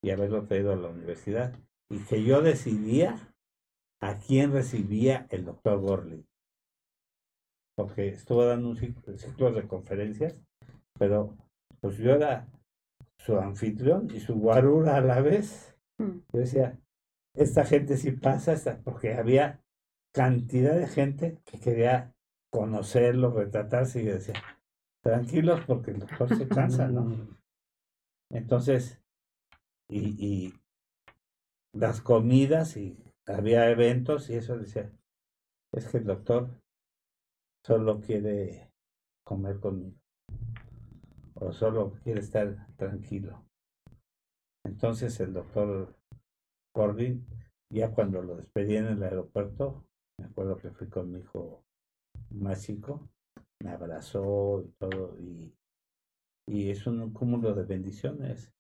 Y 0.03 0.11
haberlo 0.11 0.45
traído 0.45 0.73
a 0.73 0.77
la 0.77 0.89
universidad. 0.89 1.55
Y 1.89 2.01
que 2.01 2.25
yo 2.25 2.43
decidía 2.43 3.33
a 4.01 4.19
quién 4.19 4.53
recibía 4.53 5.27
el 5.31 5.45
doctor 5.45 5.81
Gorley. 5.81 6.25
Porque 7.77 8.09
estuvo 8.09 8.45
dando 8.45 8.71
un 8.71 8.77
ciclo, 8.77 9.53
de 9.53 9.69
conferencias, 9.69 10.41
pero 10.99 11.37
pues 11.81 11.99
yo 11.99 12.13
era 12.13 12.49
su 13.27 13.37
anfitrión 13.41 14.09
y 14.15 14.21
su 14.21 14.37
guarura 14.37 14.97
a 14.97 15.01
la 15.01 15.21
vez. 15.21 15.77
Mm. 15.99 16.21
Yo 16.33 16.39
decía, 16.39 16.79
esta 17.35 17.65
gente 17.65 17.97
sí 17.97 18.13
pasa, 18.13 18.53
esta, 18.53 18.79
porque 18.79 19.15
había 19.15 19.61
cantidad 20.15 20.77
de 20.77 20.87
gente 20.87 21.43
que 21.45 21.59
quería 21.59 22.15
conocerlo, 22.51 23.33
retratarse 23.33 24.01
y 24.01 24.05
decía, 24.05 24.35
tranquilos 25.03 25.61
porque 25.67 25.91
el 25.91 25.99
doctor 25.99 26.37
se 26.37 26.47
cansa, 26.47 26.87
¿no? 26.87 27.05
Entonces, 28.31 29.03
y, 29.89 30.25
y 30.25 30.55
las 31.73 32.01
comidas 32.01 32.77
y 32.77 32.97
había 33.27 33.69
eventos 33.71 34.31
y 34.31 34.37
eso 34.37 34.57
decía, 34.57 34.91
es 35.73 35.89
que 35.89 35.99
el 35.99 36.05
doctor 36.05 36.49
solo 37.65 38.01
quiere 38.01 38.71
comer 39.25 39.59
conmigo 39.59 39.97
o 41.41 41.53
solo 41.53 41.93
quiere 42.03 42.21
estar 42.21 42.67
tranquilo. 42.77 43.45
Entonces 44.65 45.19
el 45.21 45.33
doctor 45.33 45.95
Corbin, 46.75 47.27
ya 47.71 47.91
cuando 47.93 48.23
lo 48.23 48.37
despedí 48.37 48.77
en 48.77 48.87
el 48.87 49.03
aeropuerto, 49.03 49.85
me 50.19 50.27
acuerdo 50.27 50.57
que 50.57 50.71
fui 50.71 50.89
con 50.89 51.13
mi 51.13 51.21
hijo 51.21 51.63
más 52.31 52.65
chico, 52.65 53.09
me 53.63 53.71
abrazó 53.71 54.63
y 54.63 54.69
todo, 54.79 55.17
y, 55.19 55.55
y 56.49 56.71
es 56.71 56.87
un 56.87 57.13
cúmulo 57.13 57.55
de 57.55 57.65
bendiciones 57.65 58.53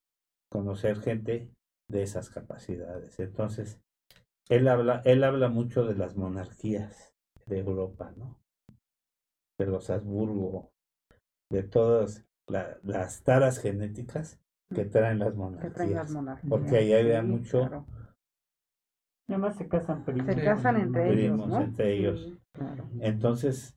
conocer 0.51 1.01
gente 1.01 1.51
de 1.89 2.03
esas 2.03 2.31
capacidades. 2.31 3.19
Entonces, 3.21 3.81
él 4.49 4.69
habla, 4.69 5.03
él 5.05 5.25
habla 5.25 5.49
mucho 5.49 5.85
de 5.85 5.97
las 5.97 6.17
monarquías 6.17 7.15
de 7.47 7.59
Europa, 7.59 8.13
¿no? 8.17 8.39
De 9.59 9.67
los 9.67 9.91
Habsburgo, 9.91 10.71
de 11.51 11.63
todas 11.63 12.26
las 12.49 13.23
taras 13.23 13.59
genéticas 13.59 14.41
que 14.75 14.85
traen 14.85 15.19
las 15.19 15.35
monarquías. 15.35 16.15
Porque 16.49 16.77
ahí 16.77 16.93
había 16.93 17.23
mucho. 17.23 17.87
Además 19.29 19.57
se 19.57 19.69
casan 19.69 20.05
primos. 20.05 20.35
Se 20.35 20.43
casan 20.43 20.77
entre 20.77 21.13
ellos. 21.13 21.49
¿no? 21.49 21.61
entre 21.61 21.93
ellos. 21.97 22.33
Entonces, 23.01 23.77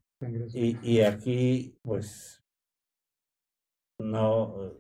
y, 0.53 0.77
y 0.87 1.01
aquí, 1.01 1.77
pues, 1.81 2.43
no 3.99 4.73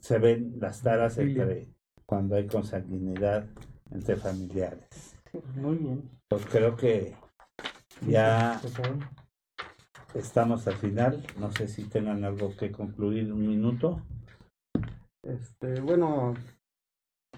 se 0.00 0.18
ven 0.18 0.54
las 0.58 0.82
taras 0.82 1.18
entre 1.18 1.68
cuando 2.06 2.36
hay 2.36 2.46
consanguinidad 2.46 3.46
entre 3.90 4.16
familiares. 4.16 5.18
Muy 5.54 5.76
bien. 5.76 6.10
Pues 6.28 6.46
creo 6.46 6.76
que 6.76 7.16
ya 8.06 8.60
estamos 10.14 10.66
al 10.66 10.74
final. 10.74 11.24
No 11.38 11.52
sé 11.52 11.68
si 11.68 11.84
tengan 11.84 12.24
algo 12.24 12.56
que 12.56 12.70
concluir 12.70 13.32
un 13.32 13.46
minuto. 13.46 14.02
Este, 15.22 15.80
bueno, 15.80 16.34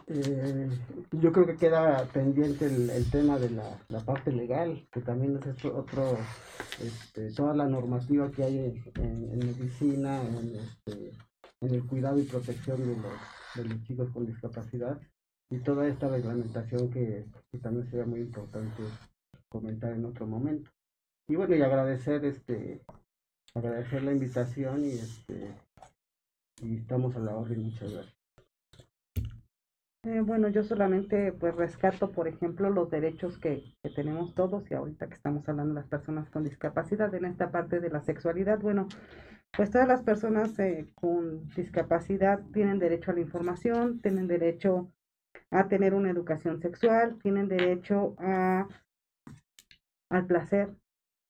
eh, 0.06 0.68
yo 1.12 1.32
creo 1.32 1.46
que 1.46 1.56
queda 1.56 2.04
pendiente 2.12 2.66
el, 2.66 3.10
tema 3.10 3.38
de 3.38 3.50
la, 3.50 3.78
la, 3.88 4.00
parte 4.00 4.32
legal, 4.32 4.86
que 4.92 5.00
también 5.00 5.38
es 5.44 5.64
otro, 5.64 6.18
este, 6.80 7.32
toda 7.32 7.54
la 7.54 7.66
normativa 7.66 8.30
que 8.30 8.44
hay 8.44 8.82
en, 8.96 9.38
medicina, 9.38 10.22
en, 10.22 10.56
este, 10.56 11.12
el 11.60 11.86
cuidado 11.86 12.18
y 12.18 12.24
protección 12.24 12.80
de 12.80 12.96
los, 12.96 13.12
de 13.54 13.64
los 13.64 13.82
chicos 13.84 14.10
con 14.10 14.26
discapacidad 14.26 15.00
y 15.50 15.58
toda 15.58 15.86
esta 15.86 16.08
reglamentación 16.08 16.90
que, 16.90 17.26
también 17.62 17.88
sería 17.88 18.06
muy 18.06 18.20
importante 18.20 18.82
comentar 19.48 19.92
en 19.92 20.04
otro 20.04 20.26
momento. 20.26 20.70
Y 21.26 21.36
bueno, 21.36 21.54
y 21.54 21.62
agradecer 21.62 22.24
este 22.24 22.82
agradecer 23.54 24.02
la 24.02 24.12
invitación 24.12 24.84
y 24.84 24.90
este 24.90 25.54
y 26.62 26.76
estamos 26.76 27.16
a 27.16 27.20
la 27.20 27.36
orden, 27.36 27.62
muchas 27.62 27.92
gracias. 27.92 28.14
Eh, 30.04 30.20
bueno, 30.20 30.48
yo 30.48 30.62
solamente 30.62 31.32
pues 31.32 31.54
rescato, 31.54 32.12
por 32.12 32.28
ejemplo, 32.28 32.68
los 32.68 32.90
derechos 32.90 33.38
que, 33.38 33.64
que, 33.82 33.88
tenemos 33.88 34.34
todos 34.34 34.70
y 34.70 34.74
ahorita 34.74 35.08
que 35.08 35.14
estamos 35.14 35.48
hablando 35.48 35.72
de 35.72 35.80
las 35.80 35.88
personas 35.88 36.28
con 36.28 36.44
discapacidad 36.44 37.14
en 37.14 37.24
esta 37.24 37.50
parte 37.50 37.80
de 37.80 37.88
la 37.88 38.02
sexualidad, 38.02 38.58
bueno, 38.60 38.86
pues 39.56 39.70
todas 39.70 39.88
las 39.88 40.02
personas 40.02 40.58
eh, 40.58 40.90
con 40.94 41.48
discapacidad 41.50 42.40
tienen 42.52 42.78
derecho 42.78 43.12
a 43.12 43.14
la 43.14 43.20
información, 43.20 44.00
tienen 44.00 44.26
derecho 44.26 44.90
a 45.50 45.68
tener 45.68 45.94
una 45.94 46.10
educación 46.10 46.60
sexual, 46.60 47.18
tienen 47.22 47.48
derecho 47.48 48.16
a, 48.18 48.66
al 50.10 50.26
placer. 50.26 50.74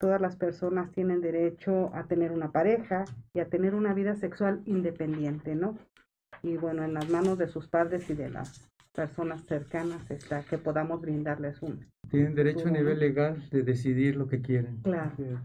Todas 0.04 0.20
las 0.20 0.36
personas 0.36 0.90
tienen 0.90 1.22
derecho 1.22 1.90
a 1.94 2.04
tener 2.04 2.30
una 2.30 2.52
pareja 2.52 3.06
y 3.32 3.40
a 3.40 3.48
tener 3.48 3.74
una 3.74 3.94
vida 3.94 4.14
sexual 4.16 4.60
independiente, 4.66 5.54
¿no? 5.54 5.78
Y 6.42 6.58
bueno, 6.58 6.84
en 6.84 6.92
las 6.92 7.08
manos 7.08 7.38
de 7.38 7.48
sus 7.48 7.68
padres 7.68 8.10
y 8.10 8.14
de 8.14 8.28
las 8.28 8.70
personas 8.92 9.46
cercanas 9.46 10.10
está 10.10 10.42
que 10.42 10.58
podamos 10.58 11.00
brindarles 11.00 11.62
un. 11.62 11.86
Tienen 12.10 12.34
derecho 12.34 12.68
a 12.68 12.72
nivel 12.72 12.98
legal 12.98 13.48
de 13.48 13.62
decidir 13.62 14.16
lo 14.16 14.28
que 14.28 14.42
quieren. 14.42 14.82
Claro. 14.82 15.40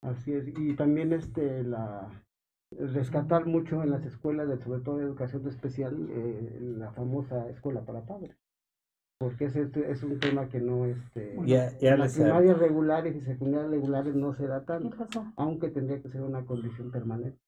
Así 0.00 0.32
es. 0.32 0.48
Y 0.56 0.74
también 0.74 1.12
este 1.12 1.62
la 1.62 2.08
rescatar 2.70 3.44
mucho 3.44 3.82
en 3.82 3.90
las 3.90 4.06
escuelas, 4.06 4.48
de, 4.48 4.56
sobre 4.56 4.80
todo 4.80 4.96
de 4.96 5.04
educación 5.04 5.46
especial, 5.46 6.08
eh, 6.08 6.58
la 6.78 6.90
famosa 6.92 7.50
escuela 7.50 7.82
para 7.82 8.00
padres. 8.00 8.34
Porque 9.20 9.44
ese 9.44 9.70
es 9.86 10.02
un 10.02 10.18
tema 10.18 10.48
que 10.48 10.60
no, 10.60 10.86
este, 10.86 11.36
ya, 11.44 11.78
ya 11.78 11.94
las 11.94 12.14
primarias 12.14 12.58
regulares 12.58 13.14
y 13.14 13.20
secundarias 13.20 13.70
regulares 13.70 14.14
no 14.14 14.32
se 14.32 14.46
da 14.46 14.64
tanto, 14.64 14.96
aunque 15.36 15.68
tendría 15.68 16.00
que 16.00 16.08
ser 16.08 16.22
una 16.22 16.46
condición 16.46 16.90
permanente. 16.90 17.38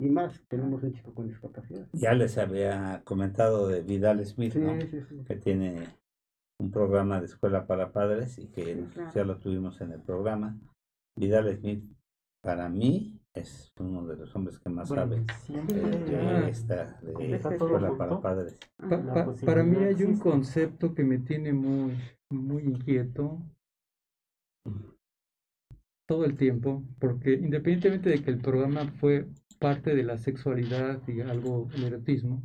Y 0.00 0.08
más, 0.08 0.42
tenemos 0.48 0.82
un 0.82 0.94
chico 0.94 1.12
con 1.12 1.28
discapacidad. 1.28 1.86
Ya 1.92 2.14
les 2.14 2.38
había 2.38 3.02
comentado 3.04 3.68
de 3.68 3.82
Vidal 3.82 4.24
Smith, 4.24 4.54
que 5.26 5.36
tiene 5.36 5.88
un 6.58 6.70
programa 6.70 7.20
de 7.20 7.26
escuela 7.26 7.66
para 7.66 7.92
padres 7.92 8.38
y 8.38 8.46
que 8.46 8.86
ya 9.14 9.24
lo 9.24 9.36
tuvimos 9.36 9.82
en 9.82 9.92
el 9.92 10.00
programa. 10.00 10.58
Vidal 11.16 11.54
Smith, 11.58 11.84
para 12.42 12.70
mí, 12.70 13.20
es 13.34 13.72
uno 13.80 14.06
de 14.06 14.16
los 14.16 14.34
hombres 14.36 14.58
que 14.58 14.70
más 14.70 14.88
sabe 14.88 15.16
de, 15.16 16.48
esta 16.48 16.98
de 17.02 17.36
escuela 17.36 17.96
para 17.96 18.20
padres. 18.20 18.58
para 19.44 19.64
mí 19.64 19.76
hay 19.76 20.02
un 20.04 20.18
concepto 20.18 20.94
que 20.94 21.02
me 21.02 21.18
tiene 21.18 21.52
muy, 21.52 21.98
muy 22.30 22.62
inquieto 22.62 23.42
todo 26.06 26.24
el 26.24 26.36
tiempo, 26.36 26.84
porque 27.00 27.32
independientemente 27.32 28.10
de 28.10 28.22
que 28.22 28.30
el 28.30 28.38
programa 28.38 28.86
fue 29.00 29.26
parte 29.58 29.94
de 29.94 30.04
la 30.04 30.18
sexualidad 30.18 31.00
y 31.08 31.20
algo 31.22 31.66
del 31.72 31.84
erotismo, 31.84 32.42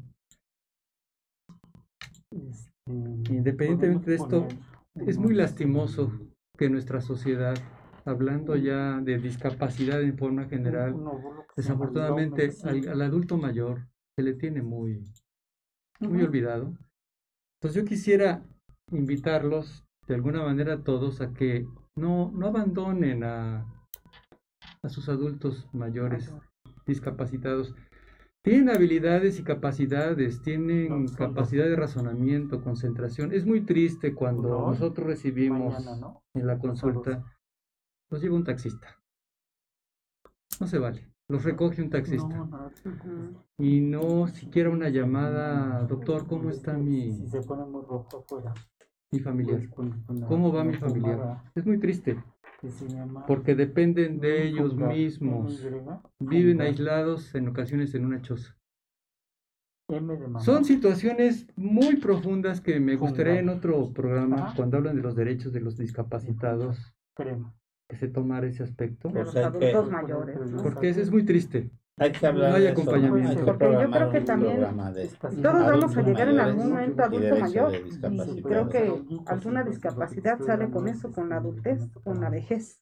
este, 2.32 2.72
independientemente 2.88 4.12
de 4.12 4.16
esto, 4.16 4.48
es 4.96 5.18
muy 5.18 5.34
lastimoso 5.34 6.12
que 6.58 6.70
nuestra 6.70 7.02
sociedad 7.02 7.56
hablando 8.06 8.56
ya 8.56 9.00
de 9.02 9.18
discapacidad 9.18 10.02
en 10.02 10.18
forma 10.18 10.46
general, 10.46 10.96
desafortunadamente 11.56 12.52
al, 12.64 13.02
adulto 13.02 13.38
mayor 13.38 13.88
se 14.16 14.24
le 14.24 14.34
tiene 14.34 14.62
muy, 14.62 15.04
muy 16.00 16.24
olvidado. 16.24 16.74
Entonces 17.62 17.82
yo 17.82 17.88
quisiera 17.88 18.44
invitarlos 18.92 19.86
de 20.08 20.16
alguna 20.16 20.44
manera 20.44 20.74
a 20.76 20.84
todos 20.84 21.22
a 21.22 21.34
que 21.34 21.66
no, 21.96 22.32
no 22.34 22.48
abandonen 22.48 23.24
a, 23.24 23.66
a 24.82 24.90
sus 24.90 25.10
adultos 25.10 25.68
mayores 25.74 26.34
discapacitados. 26.86 27.76
Tienen 28.42 28.70
habilidades 28.70 29.38
y 29.40 29.44
capacidades, 29.44 30.42
tienen 30.42 31.08
capacidad 31.10 31.66
de 31.66 31.76
razonamiento, 31.76 32.64
concentración. 32.64 33.34
Es 33.34 33.46
muy 33.46 33.62
triste 33.62 34.16
cuando 34.16 34.60
nosotros 34.70 35.06
recibimos 35.06 35.76
en 36.34 36.48
la 36.48 36.58
consulta, 36.58 37.26
los 38.10 38.22
lleva 38.22 38.36
un 38.36 38.44
taxista. 38.44 39.00
No 40.60 40.68
se 40.68 40.80
vale. 40.80 41.08
Los 41.28 41.44
recoge 41.44 41.82
un 41.82 41.90
taxista. 41.90 42.50
Y 43.58 43.82
no 43.82 44.28
siquiera 44.28 44.70
una 44.70 44.90
llamada, 44.90 45.84
doctor, 45.84 46.26
¿cómo 46.28 46.50
está 46.50 46.74
mi... 46.74 47.12
Mi 49.12 49.20
familiar. 49.20 49.62
Pues, 49.76 49.90
¿Cómo 50.28 50.52
va 50.52 50.64
mi 50.64 50.74
familiar? 50.74 51.44
Es 51.56 51.66
muy 51.66 51.80
triste 51.80 52.18
porque 53.28 53.56
dependen 53.56 54.20
de 54.20 54.48
ellos 54.48 54.76
mismos. 54.76 55.66
Viven 56.20 56.62
aislados 56.62 57.34
en 57.36 57.48
ocasiones 57.48 57.96
en 57.96 58.06
una 58.06 58.22
choza. 58.22 58.56
Son 60.40 60.66
situaciones 60.66 61.48
muy 61.56 61.96
profundas 61.96 62.62
que 62.62 62.80
me 62.80 62.96
gustaría 62.96 63.40
en 63.40 63.50
otro 63.50 63.92
programa, 63.92 64.54
cuando 64.56 64.78
hablan 64.78 64.98
de 64.98 65.02
los 65.02 65.16
derechos 65.16 65.52
de 65.52 65.62
los 65.62 65.78
discapacitados, 65.78 66.94
que 67.90 67.98
se 67.98 68.08
tomara 68.08 68.46
ese 68.46 68.64
aspecto. 68.64 69.10
De 69.10 69.24
los 69.24 69.36
adultos 69.36 69.90
mayores. 69.90 70.38
Porque 70.62 70.90
eso 70.90 71.02
es 71.02 71.12
muy 71.12 71.26
triste. 71.26 71.72
Hay 71.98 72.14
que 72.14 72.26
hablar 72.26 72.52
no 72.52 72.56
hay 72.56 72.68
acompañamiento. 72.68 73.46
Porque 73.46 73.72
yo 73.72 73.92
creo 73.92 74.12
que 74.12 74.22
también 74.22 74.62
todos 75.42 75.66
vamos 75.66 75.98
a 75.98 76.02
llegar 76.02 76.30
en 76.30 76.40
algún 76.40 76.70
momento 76.70 77.04
adulto 77.04 77.36
mayor 77.38 77.74
y 77.76 78.42
creo 78.44 78.70
que 78.70 78.94
alguna 79.26 79.64
discapacidad 79.64 80.40
sale 80.40 80.70
con 80.70 80.88
eso, 80.88 81.12
con 81.12 81.30
la 81.30 81.38
adultez, 81.38 81.90
con 82.04 82.22
la 82.22 82.30
vejez 82.30 82.82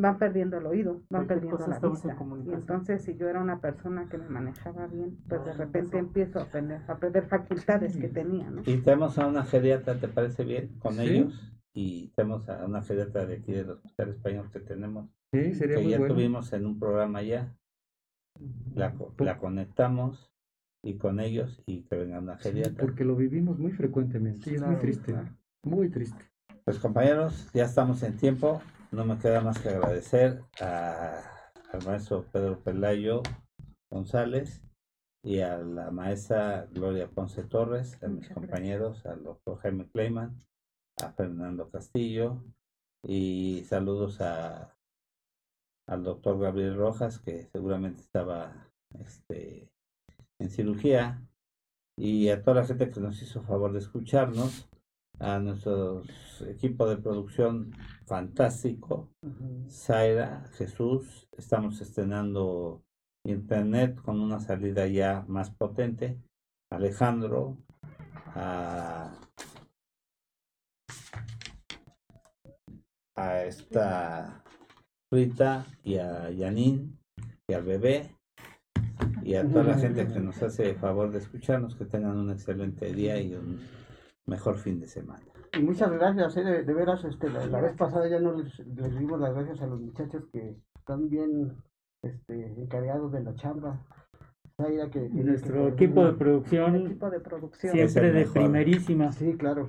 van 0.00 0.16
perdiendo 0.16 0.58
el 0.58 0.66
oído, 0.66 1.02
van 1.10 1.26
perdiendo 1.26 1.66
la 1.66 1.80
vista. 1.80 2.16
Y 2.46 2.52
entonces 2.52 3.02
si 3.02 3.16
yo 3.16 3.28
era 3.28 3.40
una 3.40 3.60
persona 3.60 4.08
que 4.08 4.16
me 4.16 4.28
manejaba 4.28 4.86
bien, 4.86 5.18
pues 5.28 5.44
de 5.44 5.52
repente 5.52 5.98
empiezo 5.98 6.38
a 6.38 6.44
perder, 6.44 6.82
a 6.86 6.96
perder 6.96 7.26
facultades 7.26 7.96
que 7.96 8.08
tenía. 8.08 8.48
¿no? 8.48 8.62
Y 8.64 8.76
tenemos 8.78 9.18
a 9.18 9.26
una 9.26 9.44
geriatra, 9.44 9.98
¿te 9.98 10.06
parece 10.06 10.44
bien? 10.44 10.78
Con 10.78 11.00
ellos. 11.00 11.57
Y 11.74 12.08
tenemos 12.16 12.48
a 12.48 12.64
una 12.64 12.82
geriatra 12.82 13.26
de 13.26 13.36
aquí 13.36 13.52
del 13.52 13.70
Hospital 13.70 14.10
Español 14.10 14.50
que 14.52 14.60
tenemos. 14.60 15.08
Sí, 15.32 15.54
sería 15.54 15.76
que 15.76 15.88
ya 15.88 16.06
tuvimos 16.06 16.52
en 16.52 16.66
un 16.66 16.78
programa 16.78 17.22
ya. 17.22 17.54
La, 18.74 18.94
la 19.18 19.38
conectamos 19.38 20.32
y 20.82 20.96
con 20.96 21.18
ellos 21.20 21.60
y 21.66 21.82
que 21.82 21.96
venga 21.96 22.20
una 22.20 22.38
geriatra. 22.38 22.86
porque 22.86 23.04
lo 23.04 23.16
vivimos 23.16 23.58
muy 23.58 23.72
frecuentemente 23.72 24.50
y 24.50 24.54
es 24.54 24.62
muy 24.62 24.76
triste. 24.76 25.14
Muy 25.64 25.88
triste. 25.90 26.24
Pues 26.64 26.78
compañeros, 26.78 27.50
ya 27.52 27.64
estamos 27.64 28.02
en 28.02 28.16
tiempo 28.16 28.60
no 28.90 29.04
me 29.04 29.18
queda 29.18 29.40
más 29.40 29.58
que 29.58 29.68
agradecer 29.68 30.42
al 30.60 31.84
maestro 31.84 32.24
Pedro 32.32 32.58
Pelayo 32.60 33.22
González 33.90 34.62
y 35.22 35.40
a 35.40 35.58
la 35.58 35.90
maestra 35.90 36.66
Gloria 36.72 37.08
Ponce 37.08 37.42
Torres, 37.42 38.02
a 38.02 38.08
mis 38.08 38.28
compañeros, 38.30 39.04
al 39.04 39.24
doctor 39.24 39.58
Jaime 39.58 39.88
Kleiman, 39.90 40.42
a 41.02 41.12
Fernando 41.12 41.70
Castillo 41.70 42.42
y 43.02 43.64
saludos 43.68 44.20
a 44.20 44.74
al 45.88 46.04
doctor 46.04 46.38
Gabriel 46.38 46.76
Rojas, 46.76 47.18
que 47.18 47.46
seguramente 47.46 48.02
estaba 48.02 48.70
este, 49.00 49.72
en 50.38 50.50
cirugía, 50.50 51.26
y 51.98 52.28
a 52.28 52.42
toda 52.42 52.60
la 52.60 52.66
gente 52.66 52.90
que 52.90 53.00
nos 53.00 53.20
hizo 53.22 53.42
favor 53.42 53.72
de 53.72 53.78
escucharnos 53.78 54.68
a 55.18 55.38
nuestro 55.40 56.02
equipo 56.46 56.86
de 56.86 56.98
producción 56.98 57.72
fantástico, 58.06 59.08
Zaira, 59.68 60.44
Jesús, 60.52 61.26
estamos 61.36 61.80
estrenando 61.80 62.82
internet 63.24 64.00
con 64.02 64.20
una 64.20 64.40
salida 64.40 64.86
ya 64.86 65.24
más 65.26 65.50
potente, 65.50 66.20
Alejandro, 66.70 67.56
a, 68.34 69.27
a 73.18 73.44
esta 73.44 74.44
Rita 75.10 75.66
y 75.82 75.96
a 75.96 76.30
Yanin 76.30 76.98
y 77.48 77.52
al 77.52 77.64
bebé 77.64 78.14
y 79.22 79.34
a 79.34 79.46
toda 79.46 79.64
la 79.64 79.74
gente 79.74 80.06
que 80.06 80.20
nos 80.20 80.42
hace 80.42 80.74
favor 80.74 81.10
de 81.10 81.18
escucharnos, 81.18 81.74
que 81.74 81.84
tengan 81.84 82.16
un 82.16 82.30
excelente 82.30 82.92
día 82.92 83.20
y 83.20 83.34
un 83.34 83.60
mejor 84.26 84.56
fin 84.56 84.80
de 84.80 84.86
semana. 84.86 85.24
Y 85.52 85.62
muchas 85.62 85.90
gracias, 85.90 86.36
eh, 86.36 86.62
de, 86.62 86.74
veras, 86.74 87.04
este, 87.04 87.28
la, 87.28 87.60
vez 87.60 87.74
pasada 87.76 88.08
ya 88.08 88.20
no 88.20 88.32
les, 88.32 88.56
dimos 88.98 89.20
las 89.20 89.34
gracias 89.34 89.62
a 89.62 89.66
los 89.66 89.80
muchachos 89.80 90.24
que 90.32 90.56
están 90.76 91.08
bien 91.08 91.56
este, 92.02 92.60
encargados 92.60 93.12
de 93.12 93.22
la 93.22 93.34
chamba. 93.34 93.80
Que, 94.90 95.08
Nuestro 95.10 95.68
equipo, 95.68 96.04
de 96.04 96.14
producción, 96.14 96.74
equipo 96.74 97.08
de 97.08 97.20
producción 97.20 97.72
siempre 97.72 98.10
de 98.10 98.26
primerísima. 98.26 99.12
Sí, 99.12 99.36
claro. 99.36 99.68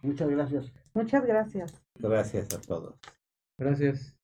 Muchas 0.00 0.30
gracias. 0.30 0.72
Muchas 0.94 1.26
gracias. 1.26 1.83
Gracias 1.98 2.52
a 2.54 2.60
todos. 2.60 2.94
Gracias. 3.58 4.14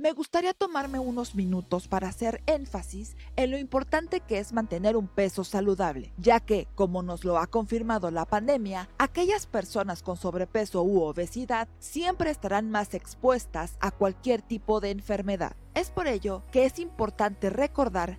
Me 0.00 0.12
gustaría 0.12 0.54
tomarme 0.54 0.98
unos 0.98 1.34
minutos 1.34 1.86
para 1.86 2.08
hacer 2.08 2.42
énfasis 2.46 3.18
en 3.36 3.50
lo 3.50 3.58
importante 3.58 4.20
que 4.20 4.38
es 4.38 4.54
mantener 4.54 4.96
un 4.96 5.08
peso 5.08 5.44
saludable, 5.44 6.14
ya 6.16 6.40
que, 6.40 6.68
como 6.74 7.02
nos 7.02 7.22
lo 7.22 7.36
ha 7.36 7.46
confirmado 7.46 8.10
la 8.10 8.24
pandemia, 8.24 8.88
aquellas 8.96 9.46
personas 9.46 10.02
con 10.02 10.16
sobrepeso 10.16 10.82
u 10.82 11.02
obesidad 11.02 11.68
siempre 11.80 12.30
estarán 12.30 12.70
más 12.70 12.94
expuestas 12.94 13.76
a 13.80 13.90
cualquier 13.90 14.40
tipo 14.40 14.80
de 14.80 14.88
enfermedad. 14.88 15.54
Es 15.74 15.90
por 15.90 16.08
ello 16.08 16.44
que 16.50 16.64
es 16.64 16.78
importante 16.78 17.50
recordar 17.50 18.18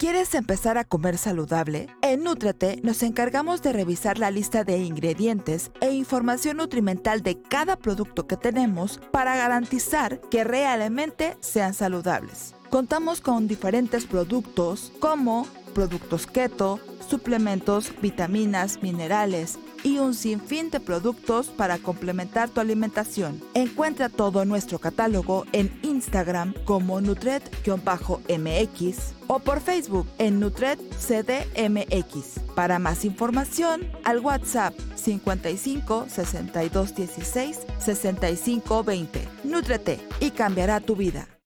¿Quieres 0.00 0.36
empezar 0.36 0.78
a 0.78 0.84
comer 0.84 1.18
saludable? 1.18 1.88
En 2.02 2.22
Nútrete 2.22 2.80
nos 2.84 3.02
encargamos 3.02 3.62
de 3.62 3.72
revisar 3.72 4.16
la 4.20 4.30
lista 4.30 4.62
de 4.62 4.78
ingredientes 4.78 5.72
e 5.80 5.90
información 5.90 6.58
nutrimental 6.58 7.24
de 7.24 7.42
cada 7.42 7.74
producto 7.74 8.28
que 8.28 8.36
tenemos 8.36 9.00
para 9.10 9.34
garantizar 9.34 10.20
que 10.30 10.44
realmente 10.44 11.36
sean 11.40 11.74
saludables. 11.74 12.54
Contamos 12.70 13.20
con 13.20 13.48
diferentes 13.48 14.06
productos 14.06 14.92
como 15.00 15.48
productos 15.74 16.28
keto, 16.28 16.78
suplementos, 17.08 17.92
vitaminas, 18.00 18.80
minerales 18.84 19.58
y 19.84 19.98
un 19.98 20.14
sinfín 20.14 20.70
de 20.70 20.80
productos 20.80 21.48
para 21.48 21.78
complementar 21.78 22.48
tu 22.48 22.60
alimentación. 22.60 23.40
Encuentra 23.54 24.08
todo 24.08 24.44
nuestro 24.44 24.78
catálogo 24.78 25.44
en 25.52 25.78
Instagram 25.82 26.54
como 26.64 27.00
Nutret-MX 27.00 28.96
o 29.28 29.38
por 29.38 29.60
Facebook 29.60 30.06
en 30.18 30.40
Nutret 30.40 30.80
CDMX. 30.80 32.40
Para 32.54 32.78
más 32.78 33.04
información, 33.04 33.82
al 34.04 34.20
WhatsApp 34.20 34.74
55 34.96 36.06
62 36.08 36.94
16 36.94 37.60
65 37.78 38.84
20. 38.84 39.28
Nutrete 39.44 40.00
y 40.20 40.30
cambiará 40.30 40.80
tu 40.80 40.96
vida. 40.96 41.37